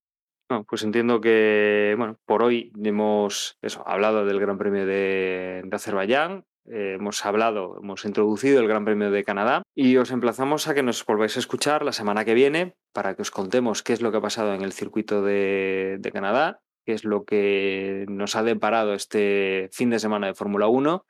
Pues 0.68 0.84
entiendo 0.84 1.22
que, 1.22 1.96
bueno, 1.98 2.18
por 2.26 2.44
hoy 2.44 2.74
hemos 2.84 3.58
hablado 3.86 4.26
del 4.26 4.40
Gran 4.40 4.58
Premio 4.58 4.86
de, 4.86 5.68
Azerbaiyán, 5.72 6.46
eh, 6.66 6.96
hemos 7.00 7.26
hablado, 7.26 7.78
hemos 7.82 8.04
introducido 8.04 8.60
el 8.60 8.68
Gran 8.68 8.84
Premio 8.84 9.12
de 9.12 9.24
Canadá 9.24 9.64
y 9.74 9.96
os 9.96 10.12
emplazamos 10.12 10.68
a 10.68 10.74
que 10.74 10.84
nos 10.84 11.06
volváis 11.06 11.38
a 11.38 11.40
escuchar 11.40 11.84
la 11.84 11.94
semana 11.94 12.26
que 12.26 12.34
viene 12.34 12.76
para 12.94 13.16
que 13.16 13.22
os 13.22 13.32
contemos 13.32 13.82
qué 13.82 13.94
es 13.94 14.02
lo 14.02 14.12
que 14.12 14.18
ha 14.18 14.22
pasado 14.22 14.54
en 14.54 14.62
el 14.62 14.74
circuito 14.74 15.22
de 15.22 16.12
Canadá, 16.12 16.62
es 16.92 17.04
lo 17.04 17.26
que 17.26 18.06
nos 18.08 18.36
ha 18.36 18.44
deparado 18.44 18.94
este 18.94 19.70
fin 19.72 19.90
de 19.90 20.00
semana 20.00 20.28
de 20.28 20.34
Fórmula 20.34 20.68
1 20.68 21.06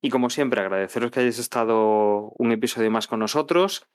y 0.00 0.10
como 0.10 0.30
siempre 0.30 0.60
agradeceros 0.60 1.10
que 1.10 1.20
hayáis 1.20 1.38
estado 1.38 2.32
un 2.36 2.52
episodio 2.52 2.90
más 2.90 3.06
con 3.06 3.20
nosotros. 3.20 3.86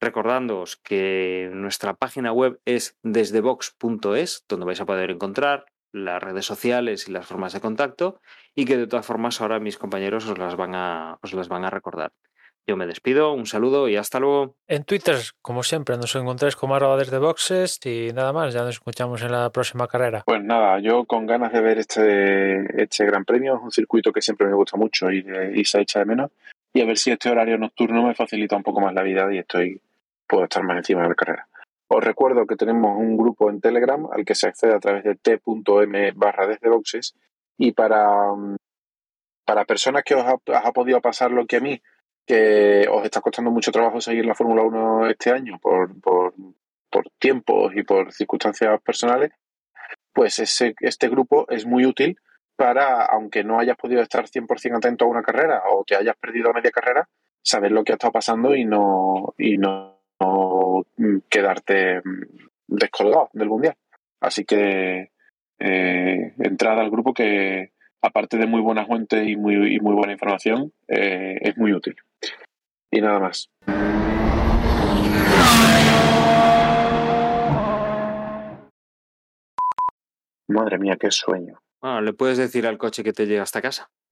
Recordándoos 0.00 0.76
que 0.76 1.48
nuestra 1.52 1.94
página 1.94 2.32
web 2.32 2.60
es 2.64 2.98
desdebox.es, 3.02 4.44
donde 4.48 4.66
vais 4.66 4.80
a 4.80 4.86
poder 4.86 5.10
encontrar 5.10 5.66
las 5.92 6.20
redes 6.20 6.44
sociales 6.44 7.08
y 7.08 7.12
las 7.12 7.26
formas 7.26 7.52
de 7.52 7.60
contacto, 7.60 8.20
y 8.56 8.64
que 8.64 8.76
de 8.76 8.88
todas 8.88 9.06
formas 9.06 9.40
ahora 9.40 9.60
mis 9.60 9.78
compañeros 9.78 10.26
os 10.26 10.36
las 10.38 10.56
van 10.56 10.74
a, 10.74 11.18
os 11.22 11.32
las 11.32 11.48
van 11.48 11.64
a 11.64 11.70
recordar. 11.70 12.12
Yo 12.66 12.76
me 12.76 12.86
despido, 12.86 13.32
un 13.32 13.44
saludo 13.44 13.88
y 13.88 13.96
hasta 13.96 14.20
luego. 14.20 14.54
En 14.68 14.84
Twitter, 14.84 15.16
como 15.42 15.62
siempre, 15.62 15.98
nos 15.98 16.14
encontráis 16.16 16.56
como 16.56 16.74
arroba 16.74 16.96
desde 16.96 17.18
boxes 17.18 17.78
y 17.84 18.10
nada 18.14 18.32
más, 18.32 18.54
ya 18.54 18.60
nos 18.62 18.76
escuchamos 18.76 19.20
en 19.22 19.32
la 19.32 19.50
próxima 19.50 19.86
carrera. 19.86 20.22
Pues 20.24 20.42
nada, 20.42 20.78
yo 20.80 21.04
con 21.04 21.26
ganas 21.26 21.52
de 21.52 21.60
ver 21.60 21.78
este, 21.78 22.82
este 22.82 23.04
Gran 23.04 23.26
Premio, 23.26 23.56
es 23.56 23.62
un 23.62 23.70
circuito 23.70 24.12
que 24.12 24.22
siempre 24.22 24.46
me 24.46 24.54
gusta 24.54 24.78
mucho 24.78 25.10
y, 25.10 25.26
y 25.54 25.64
se 25.66 25.80
echa 25.80 25.98
de 25.98 26.06
menos, 26.06 26.30
y 26.72 26.80
a 26.80 26.86
ver 26.86 26.96
si 26.96 27.10
este 27.10 27.28
horario 27.28 27.58
nocturno 27.58 28.02
me 28.02 28.14
facilita 28.14 28.56
un 28.56 28.62
poco 28.62 28.80
más 28.80 28.94
la 28.94 29.02
vida 29.02 29.32
y 29.32 29.38
estoy 29.38 29.80
puedo 30.26 30.44
estar 30.44 30.62
más 30.62 30.78
encima 30.78 31.02
de 31.02 31.08
la 31.10 31.14
carrera. 31.14 31.48
Os 31.88 32.02
recuerdo 32.02 32.46
que 32.46 32.56
tenemos 32.56 32.96
un 32.98 33.16
grupo 33.16 33.50
en 33.50 33.60
Telegram 33.60 34.08
al 34.10 34.24
que 34.24 34.34
se 34.34 34.48
accede 34.48 34.74
a 34.74 34.80
través 34.80 35.04
de 35.04 35.14
t.m 35.16 36.12
barra 36.16 36.46
desde 36.46 36.70
boxes 36.70 37.14
y 37.58 37.72
para, 37.72 38.08
para 39.44 39.64
personas 39.66 40.02
que 40.02 40.14
os 40.14 40.24
ha, 40.24 40.34
os 40.34 40.64
ha 40.64 40.72
podido 40.72 41.00
pasar 41.00 41.30
lo 41.30 41.46
que 41.46 41.56
a 41.56 41.60
mí, 41.60 41.80
que 42.26 42.86
os 42.90 43.04
está 43.04 43.20
costando 43.20 43.50
mucho 43.50 43.72
trabajo 43.72 44.00
seguir 44.00 44.24
la 44.24 44.34
Fórmula 44.34 44.62
1 44.62 45.10
este 45.10 45.30
año 45.30 45.58
por, 45.60 46.00
por, 46.00 46.34
por, 46.90 47.10
tiempos 47.18 47.72
y 47.76 47.82
por 47.82 48.12
circunstancias 48.12 48.80
personales, 48.82 49.32
pues 50.12 50.38
ese, 50.38 50.74
este 50.80 51.08
grupo 51.08 51.46
es 51.50 51.66
muy 51.66 51.84
útil 51.84 52.18
para, 52.56 53.04
aunque 53.04 53.44
no 53.44 53.58
hayas 53.58 53.76
podido 53.76 54.00
estar 54.00 54.26
100% 54.26 54.76
atento 54.76 55.04
a 55.04 55.08
una 55.08 55.22
carrera 55.22 55.62
o 55.70 55.84
te 55.84 55.96
hayas 55.96 56.16
perdido 56.16 56.52
media 56.52 56.70
carrera, 56.70 57.08
saber 57.42 57.72
lo 57.72 57.84
que 57.84 57.92
ha 57.92 57.96
estado 57.96 58.12
pasando 58.12 58.54
y 58.54 58.64
no, 58.64 59.34
y 59.36 59.58
no, 59.58 60.00
quedarte 61.28 62.00
descolgado 62.66 63.30
del 63.32 63.48
mundial. 63.48 63.76
Así 64.20 64.44
que 64.44 65.10
eh, 65.58 66.34
entrada 66.38 66.80
al 66.80 66.90
grupo 66.90 67.12
que, 67.12 67.72
aparte 68.00 68.38
de 68.38 68.46
muy 68.46 68.60
buena 68.60 68.86
fuente 68.86 69.24
y 69.24 69.36
muy, 69.36 69.74
y 69.74 69.80
muy 69.80 69.94
buena 69.94 70.12
información, 70.12 70.72
eh, 70.88 71.38
es 71.40 71.56
muy 71.58 71.72
útil. 71.72 71.96
Y 72.94 73.00
nada 73.00 73.18
más. 73.18 73.50
Madre 80.46 80.78
mía, 80.78 80.96
qué 81.00 81.10
sueño. 81.10 81.58
Bueno, 81.82 82.02
le 82.02 82.12
puedes 82.12 82.38
decir 82.38 82.68
al 82.68 82.78
coche 82.78 83.02
que 83.02 83.12
te 83.12 83.26
llega 83.26 83.42
hasta 83.42 83.60
casa. 83.60 83.90